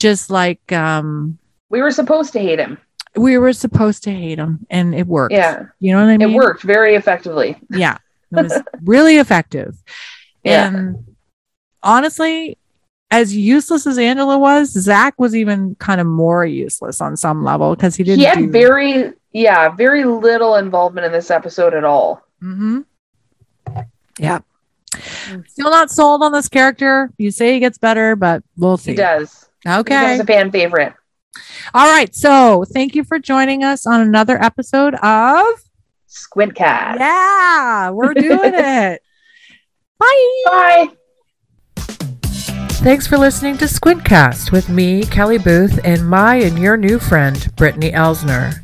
Just 0.00 0.30
like 0.30 0.72
um 0.72 1.38
We 1.68 1.80
were 1.82 1.90
supposed 1.92 2.32
to 2.32 2.40
hate 2.40 2.58
him. 2.58 2.78
we 3.16 3.38
were 3.38 3.52
supposed 3.52 4.02
to 4.04 4.10
hate 4.12 4.38
him 4.38 4.66
and 4.70 4.94
it 4.94 5.06
worked. 5.06 5.32
Yeah. 5.34 5.66
You 5.78 5.92
know 5.94 6.02
what 6.04 6.10
I 6.10 6.16
mean? 6.16 6.30
It 6.30 6.34
worked 6.34 6.62
very 6.64 6.96
effectively. 6.96 7.56
Yeah. 7.70 7.98
It 8.32 8.42
was 8.42 8.62
really 8.82 9.16
effective. 9.16 9.76
Yeah. 10.44 10.68
And 10.68 11.16
honestly, 11.82 12.58
as 13.10 13.34
useless 13.34 13.86
as 13.86 13.98
Angela 13.98 14.38
was, 14.38 14.70
Zach 14.70 15.18
was 15.18 15.34
even 15.34 15.74
kind 15.76 16.00
of 16.00 16.06
more 16.06 16.44
useless 16.44 17.00
on 17.00 17.16
some 17.16 17.42
level 17.42 17.74
because 17.74 17.96
he 17.96 18.04
didn't 18.04 18.20
He 18.20 18.24
had 18.24 18.38
do 18.38 18.50
very 18.50 19.12
yeah, 19.32 19.68
very 19.68 20.04
little 20.04 20.56
involvement 20.56 21.06
in 21.06 21.12
this 21.12 21.30
episode 21.30 21.74
at 21.74 21.84
all. 21.84 22.22
Mm-hmm. 22.42 22.80
Yeah. 24.18 24.40
Still 25.46 25.70
not 25.70 25.90
sold 25.90 26.22
on 26.22 26.32
this 26.32 26.48
character. 26.48 27.10
You 27.18 27.30
say 27.30 27.52
he 27.54 27.60
gets 27.60 27.78
better, 27.78 28.16
but 28.16 28.42
we'll 28.56 28.78
see. 28.78 28.92
He 28.92 28.96
does. 28.96 29.48
Okay. 29.66 29.82
becomes 29.82 30.20
a 30.20 30.24
fan 30.24 30.50
favorite. 30.50 30.94
All 31.74 31.86
right. 31.86 32.14
So 32.14 32.64
thank 32.64 32.94
you 32.94 33.04
for 33.04 33.18
joining 33.18 33.62
us 33.62 33.86
on 33.86 34.00
another 34.00 34.42
episode 34.42 34.94
of 34.94 35.46
Squintcast. 36.08 36.98
Yeah, 36.98 37.90
we're 37.90 38.14
doing 38.14 38.40
it. 38.42 39.02
Bye. 39.98 40.42
Bye. 40.46 40.88
Thanks 42.80 43.06
for 43.06 43.18
listening 43.18 43.58
to 43.58 43.64
Squintcast 43.64 44.52
with 44.52 44.68
me, 44.68 45.04
Kelly 45.04 45.38
Booth, 45.38 45.80
and 45.84 46.08
my 46.08 46.36
and 46.36 46.58
your 46.58 46.76
new 46.76 46.98
friend, 46.98 47.50
Brittany 47.56 47.90
Elsner. 47.90 48.54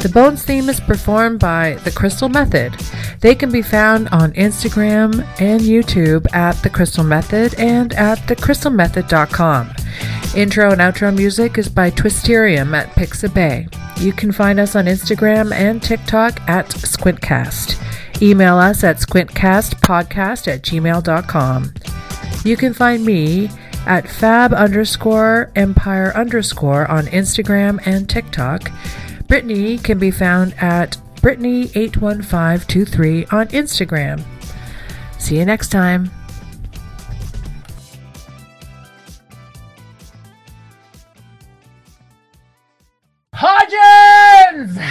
The 0.00 0.08
Bones 0.08 0.44
theme 0.44 0.68
is 0.68 0.78
performed 0.78 1.40
by 1.40 1.74
The 1.82 1.90
Crystal 1.90 2.28
Method. 2.28 2.72
They 3.20 3.34
can 3.34 3.50
be 3.50 3.62
found 3.62 4.08
on 4.10 4.32
Instagram 4.34 5.26
and 5.40 5.60
YouTube 5.60 6.32
at 6.32 6.52
The 6.62 6.70
Crystal 6.70 7.02
Method 7.02 7.54
and 7.58 7.92
at 7.94 8.18
thecrystalmethod.com. 8.18 9.74
Intro 10.36 10.70
and 10.70 10.80
outro 10.80 11.14
music 11.14 11.58
is 11.58 11.68
by 11.68 11.90
Twisterium 11.90 12.76
at 12.76 12.90
Pixabay. 12.90 14.00
You 14.00 14.12
can 14.12 14.30
find 14.30 14.60
us 14.60 14.76
on 14.76 14.84
Instagram 14.84 15.52
and 15.52 15.82
TikTok 15.82 16.48
at 16.48 16.68
Squintcast. 16.68 18.22
Email 18.22 18.56
us 18.56 18.84
at 18.84 18.98
squintcastpodcast 18.98 20.46
at 20.46 20.62
gmail.com. 20.62 21.74
You 22.44 22.56
can 22.56 22.72
find 22.72 23.04
me 23.04 23.50
at 23.86 24.08
fab 24.08 24.52
underscore 24.52 25.50
empire 25.56 26.12
underscore 26.14 26.86
on 26.88 27.06
Instagram 27.06 27.84
and 27.84 28.08
TikTok. 28.08 28.70
Brittany 29.28 29.78
can 29.78 29.98
be 29.98 30.10
found 30.10 30.54
at 30.58 30.96
Brittany81523 31.16 33.32
on 33.32 33.48
Instagram. 33.48 34.22
See 35.18 35.38
you 35.38 35.44
next 35.44 35.68
time. 35.68 36.10
Hodgins! 43.34 44.78